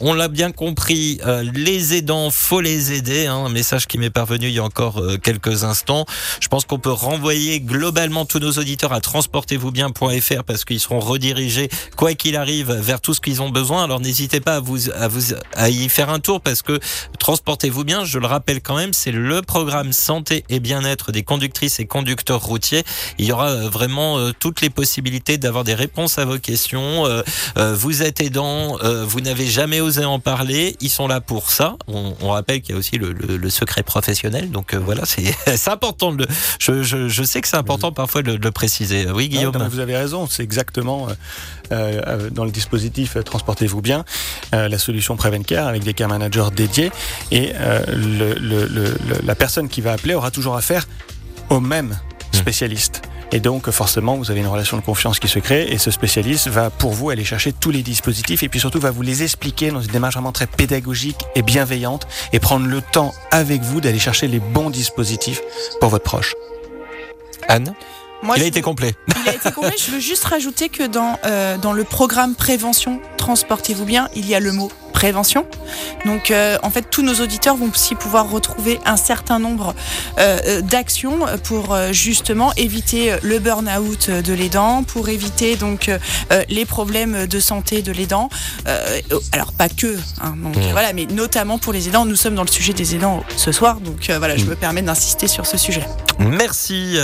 on 0.00 0.14
l'a 0.14 0.28
bien 0.28 0.50
compris. 0.52 1.20
les 1.54 1.94
aidants, 1.94 2.30
faut 2.30 2.60
les 2.60 2.92
aider. 2.92 3.26
Hein, 3.26 3.44
un 3.46 3.48
message 3.48 3.86
qui 3.86 3.98
m'est 3.98 4.10
parvenu 4.10 4.46
il 4.48 4.54
y 4.54 4.58
a 4.58 4.64
encore 4.64 5.00
quelques 5.22 5.64
instants. 5.64 6.06
Je 6.40 6.48
pense 6.48 6.64
qu'on 6.64 6.78
peut 6.78 6.90
renvoyer 6.92 7.60
globalement 7.60 8.24
tous 8.24 8.38
nos 8.38 8.52
auditeurs 8.52 8.92
à 8.92 9.00
transportez-vous-bien.fr 9.00 10.44
parce 10.44 10.64
qu'ils 10.64 10.80
seront 10.80 11.00
redirigés, 11.00 11.68
quoi 11.96 12.14
qu'il 12.14 12.36
arrive, 12.36 12.72
vers 12.72 13.00
tout 13.00 13.14
ce 13.14 13.20
qu'ils 13.20 13.42
ont 13.42 13.50
besoin. 13.50 13.84
Alors 13.84 14.00
n'hésitez 14.12 14.40
pas 14.40 14.56
à 14.56 14.60
vous, 14.60 14.90
à 14.90 15.08
vous 15.08 15.32
à 15.54 15.70
y 15.70 15.88
faire 15.88 16.10
un 16.10 16.20
tour 16.20 16.42
parce 16.42 16.60
que 16.60 16.78
transportez-vous 17.18 17.82
bien. 17.84 18.04
Je 18.04 18.18
le 18.18 18.26
rappelle 18.26 18.60
quand 18.60 18.76
même, 18.76 18.92
c'est 18.92 19.10
le 19.10 19.40
programme 19.40 19.92
santé 19.92 20.44
et 20.50 20.60
bien-être 20.60 21.12
des 21.12 21.22
conductrices 21.22 21.80
et 21.80 21.86
conducteurs 21.86 22.42
routiers. 22.42 22.84
Il 23.18 23.24
y 23.24 23.32
aura 23.32 23.48
euh, 23.50 23.70
vraiment 23.70 24.18
euh, 24.18 24.32
toutes 24.38 24.60
les 24.60 24.68
possibilités 24.68 25.38
d'avoir 25.38 25.64
des 25.64 25.72
réponses 25.74 26.18
à 26.18 26.26
vos 26.26 26.38
questions. 26.38 27.06
Euh, 27.06 27.22
euh, 27.56 27.74
vous 27.74 28.02
êtes 28.02 28.20
aidant, 28.20 28.76
vous 29.06 29.20
n'avez 29.22 29.46
jamais 29.46 29.80
osé 29.80 30.04
en 30.04 30.18
parler. 30.18 30.76
Ils 30.80 30.90
sont 30.90 31.08
là 31.08 31.20
pour 31.22 31.50
ça. 31.50 31.76
On, 31.86 32.14
on 32.20 32.28
rappelle 32.30 32.60
qu'il 32.60 32.72
y 32.74 32.76
a 32.76 32.78
aussi 32.78 32.98
le, 32.98 33.12
le- 33.12 33.36
le 33.38 33.50
secret 33.50 33.82
professionnel. 33.82 34.50
Donc 34.50 34.74
voilà, 34.74 35.04
c'est 35.06 35.68
important. 35.70 36.12
De 36.12 36.24
le, 36.24 36.28
je, 36.58 36.82
je, 36.82 37.08
je 37.08 37.22
sais 37.22 37.40
que 37.40 37.48
c'est 37.48 37.56
important 37.56 37.92
parfois 37.92 38.22
de, 38.22 38.36
de 38.36 38.44
le 38.44 38.50
préciser. 38.50 39.06
Oui, 39.10 39.28
Guillaume. 39.30 39.56
non, 39.56 39.68
vous 39.68 39.78
avez 39.78 39.96
raison, 39.96 40.26
c'est 40.28 40.42
exactement 40.42 41.08
euh, 41.72 42.00
euh, 42.06 42.30
dans 42.30 42.44
le 42.44 42.50
dispositif 42.50 43.16
euh, 43.16 43.22
Transportez-vous 43.22 43.80
bien. 43.82 44.04
euh, 44.54 44.68
la 44.68 44.78
solution 44.78 45.16
Prevencare 45.16 45.66
avec 45.66 45.82
des 45.82 45.94
cas 45.94 46.06
managers 46.06 46.48
dédiés 46.54 46.92
et 47.30 47.52
le- 47.88 48.34
le- 48.34 48.66
le- 48.66 48.94
le- 49.06 49.20
la 49.24 49.34
personne 49.34 49.68
qui 49.68 49.80
va 49.80 49.92
appeler 49.92 50.14
aura 50.14 50.30
toujours 50.30 50.54
affaire 50.56 50.86
au 51.50 51.60
même 51.60 51.98
spécialiste. 52.32 53.02
Et 53.34 53.40
donc, 53.40 53.70
forcément, 53.70 54.16
vous 54.16 54.30
avez 54.30 54.40
une 54.40 54.46
relation 54.46 54.76
de 54.76 54.82
confiance 54.82 55.18
qui 55.18 55.26
se 55.28 55.38
crée 55.38 55.62
et 55.72 55.78
ce 55.78 55.90
spécialiste 55.90 56.48
va, 56.48 56.68
pour 56.68 56.92
vous, 56.92 57.08
aller 57.08 57.24
chercher 57.24 57.52
tous 57.54 57.70
les 57.70 57.82
dispositifs 57.82 58.42
et 58.42 58.48
puis 58.50 58.60
surtout 58.60 58.78
va 58.78 58.90
vous 58.90 59.00
les 59.00 59.22
expliquer 59.22 59.70
dans 59.70 59.80
une 59.80 59.90
démarche 59.90 60.14
vraiment 60.14 60.32
très 60.32 60.46
pédagogique 60.46 61.16
et 61.34 61.40
bienveillante 61.40 62.06
et 62.34 62.40
prendre 62.40 62.66
le 62.66 62.82
temps 62.82 63.14
avec 63.30 63.62
vous 63.62 63.80
d'aller 63.80 63.98
chercher 63.98 64.28
les 64.28 64.38
bons 64.38 64.68
dispositifs 64.68 65.40
pour 65.80 65.88
votre 65.88 66.04
proche. 66.04 66.34
Anne? 67.48 67.74
Moi, 68.22 68.36
Il 68.36 68.40
a 68.40 68.44
je 68.44 68.48
été 68.48 68.60
veux- 68.60 68.64
complet. 68.64 68.94
Il 69.24 69.28
a 69.28 69.34
été 69.34 69.50
complet. 69.50 69.74
Je 69.76 69.90
veux 69.90 69.98
juste 70.00 70.24
rajouter 70.24 70.68
que 70.68 70.84
dans, 70.84 71.18
euh, 71.24 71.58
dans 71.58 71.72
le 71.72 71.84
programme 71.84 72.34
prévention, 72.34 73.00
transportez-vous 73.18 73.84
bien, 73.84 74.08
il 74.14 74.26
y 74.28 74.34
a 74.34 74.40
le 74.40 74.52
mot 74.52 74.70
prévention. 74.92 75.46
Donc, 76.06 76.30
euh, 76.30 76.58
en 76.62 76.70
fait, 76.70 76.82
tous 76.90 77.02
nos 77.02 77.14
auditeurs 77.14 77.56
vont 77.56 77.70
aussi 77.70 77.94
pouvoir 77.94 78.30
retrouver 78.30 78.78
un 78.84 78.96
certain 78.96 79.38
nombre 79.38 79.74
euh, 80.18 80.38
euh, 80.46 80.60
d'actions 80.60 81.18
pour 81.44 81.76
justement 81.92 82.52
éviter 82.56 83.16
le 83.22 83.38
burn-out 83.38 84.10
de 84.10 84.32
l'aidant, 84.32 84.82
pour 84.84 85.08
éviter 85.08 85.56
donc 85.56 85.88
euh, 85.88 85.98
les 86.48 86.64
problèmes 86.64 87.26
de 87.26 87.40
santé 87.40 87.82
de 87.82 87.92
l'aidant. 87.92 88.28
Euh, 88.66 89.00
alors, 89.32 89.52
pas 89.52 89.68
que, 89.68 89.96
hein, 90.20 90.34
donc, 90.36 90.52
Mmh. 90.56 90.72
voilà, 90.72 90.92
mais 90.92 91.06
notamment 91.06 91.58
pour 91.58 91.72
les 91.72 91.88
aidants. 91.88 92.04
Nous 92.04 92.16
sommes 92.16 92.34
dans 92.34 92.44
le 92.44 92.48
sujet 92.48 92.74
des 92.74 92.94
aidants 92.94 93.24
ce 93.36 93.52
soir, 93.52 93.80
donc 93.80 94.10
voilà, 94.10 94.36
je 94.36 94.44
me 94.44 94.54
permets 94.54 94.82
d'insister 94.82 95.28
sur 95.28 95.46
ce 95.46 95.56
sujet. 95.56 95.82
Merci 96.18 96.98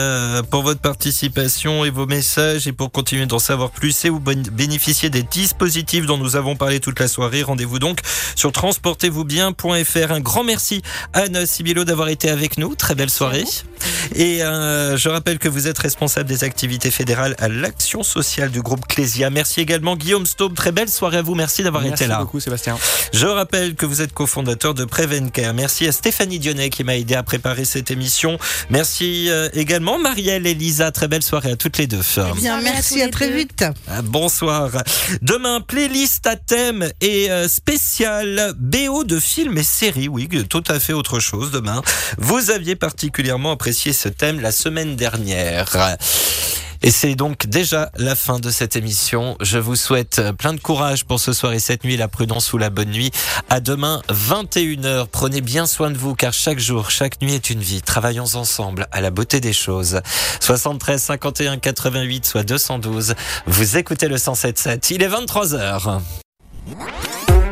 pour 0.51 0.63
votre 0.63 0.81
participation 0.81 1.85
et 1.85 1.91
vos 1.91 2.07
messages. 2.07 2.67
Et 2.67 2.73
pour 2.73 2.91
continuer 2.93 3.27
d'en 3.27 3.39
savoir 3.39 3.71
plus 3.71 4.05
et 4.05 4.11
vous 4.11 4.21
bénéficier 4.21 5.09
des 5.11 5.23
dispositifs 5.23 6.07
dont 6.07 6.19
nous 6.19 6.37
avons 6.37 6.57
parlé 6.57 6.79
toute 6.81 7.01
la 7.01 7.09
soirée, 7.09 7.43
rendez-vous 7.43 7.78
donc 7.79 8.01
sur 8.35 8.53
transportez-vous-bien.fr. 8.53 10.13
Un 10.13 10.21
grand 10.21 10.45
merci 10.45 10.83
Anne 11.13 11.47
Sibilo 11.47 11.85
d'avoir 11.85 12.09
été 12.09 12.31
avec 12.31 12.59
nous. 12.59 12.75
Très 12.75 12.95
belle 12.95 13.11
soirée. 13.11 13.45
Et 14.15 14.43
euh, 14.43 14.97
je 14.97 15.09
rappelle 15.09 15.39
que 15.39 15.49
vous 15.49 15.69
êtes 15.69 15.79
responsable 15.79 16.29
des 16.29 16.45
activités 16.45 16.91
fédérales 16.91 17.35
à 17.39 17.49
l'action 17.49 18.03
sociale 18.03 18.51
du 18.51 18.63
groupe 18.63 18.87
Clésia. 18.87 19.31
Merci 19.31 19.61
également 19.61 19.97
Guillaume 19.97 20.27
Staub. 20.27 20.55
Très 20.55 20.73
belle 20.73 20.89
soirée 20.89 21.19
à 21.19 21.23
vous. 21.23 21.35
Merci 21.35 21.63
d'avoir 21.63 21.83
Merci 21.83 22.05
été 22.05 22.11
là. 22.11 22.19
beaucoup, 22.19 22.41
Sébastien. 22.41 22.77
Je 23.13 23.27
rappelle 23.27 23.75
que 23.75 23.87
vous 23.87 24.03
êtes 24.03 24.13
cofondateur 24.13 24.75
de 24.75 24.85
Prevencare. 24.85 25.55
Merci 25.55 25.87
à 25.87 25.93
Stéphanie 25.93 26.39
Dionnet 26.39 26.71
qui 26.71 26.85
m'a 26.85 26.97
aidé 26.97 27.15
à 27.15 27.23
préparer 27.23 27.65
cette 27.65 27.91
émission. 27.91 28.39
Merci 28.71 29.27
euh, 29.29 29.49
également 29.53 29.99
Marielle 29.99 30.47
et 30.47 30.55
Lisa. 30.55 30.91
Très 30.91 31.09
belle 31.09 31.23
soirée 31.23 31.53
à 31.53 31.57
toutes 31.57 31.79
les 31.79 31.87
deux. 31.87 32.01
Eh 32.17 32.41
bien, 32.41 32.59
à 32.59 32.61
merci, 32.61 33.03
à, 33.03 33.09
très 33.09 33.29
deux. 33.29 33.37
vite. 33.37 33.65
Ah, 33.89 34.03
Bonsoir. 34.03 34.71
Demain, 35.23 35.61
playlist 35.61 36.27
à 36.27 36.37
thème 36.37 36.89
et 37.01 37.31
euh, 37.31 37.47
spécial 37.69 38.55
BO 38.57 39.05
de 39.05 39.21
films 39.21 39.59
et 39.59 39.63
séries. 39.63 40.09
Oui, 40.09 40.27
tout 40.49 40.65
à 40.69 40.81
fait 40.81 40.95
autre 40.95 41.21
chose 41.21 41.51
demain. 41.51 41.83
Vous 42.17 42.49
aviez 42.49 42.77
particulièrement 42.77 43.53
apprécié 43.53 43.93
ce 43.93 44.09
thème 44.09 44.41
la 44.41 44.53
semaine 44.53 44.97
dernière. 44.97 45.99
Et 46.81 46.91
c'est 46.91 47.15
donc 47.15 47.47
déjà 47.47 47.91
la 47.99 48.15
fin 48.15 48.39
de 48.39 48.51
cette 48.51 48.75
émission. 48.75 49.37
Je 49.43 49.59
vous 49.59 49.77
souhaite 49.77 50.23
plein 50.39 50.55
de 50.55 50.61
courage 50.61 51.05
pour 51.05 51.21
ce 51.21 51.35
soir 51.35 51.53
et 51.53 51.59
cette 51.59 51.85
nuit, 51.85 51.99
la 51.99 52.09
prudence 52.09 52.55
ou 52.55 52.59
la 52.59 52.71
bonne 52.71 52.89
nuit. 52.89 53.11
À 53.51 53.61
demain, 53.61 54.01
21h. 54.09 55.07
Prenez 55.13 55.43
bien 55.43 55.67
soin 55.67 55.91
de 55.91 55.99
vous 55.99 56.15
car 56.15 56.33
chaque 56.33 56.61
jour, 56.61 56.91
chaque 56.91 57.21
nuit 57.21 57.35
est 57.35 57.51
une 57.51 57.61
vie. 57.61 57.83
Travaillons 57.83 58.35
ensemble 58.35 58.87
à 58.93 59.03
la 59.03 59.11
beauté 59.11 59.41
des 59.41 59.53
choses. 59.53 60.01
73 60.41 61.03
51 61.03 61.59
88 61.59 62.25
soit 62.25 62.45
212. 62.45 63.15
Vous 63.47 63.77
écoutez 63.77 64.09
le 64.09 64.17
107.7. 64.17 64.95
Il 64.95 65.03
est 65.03 65.09
23h. 65.09 66.01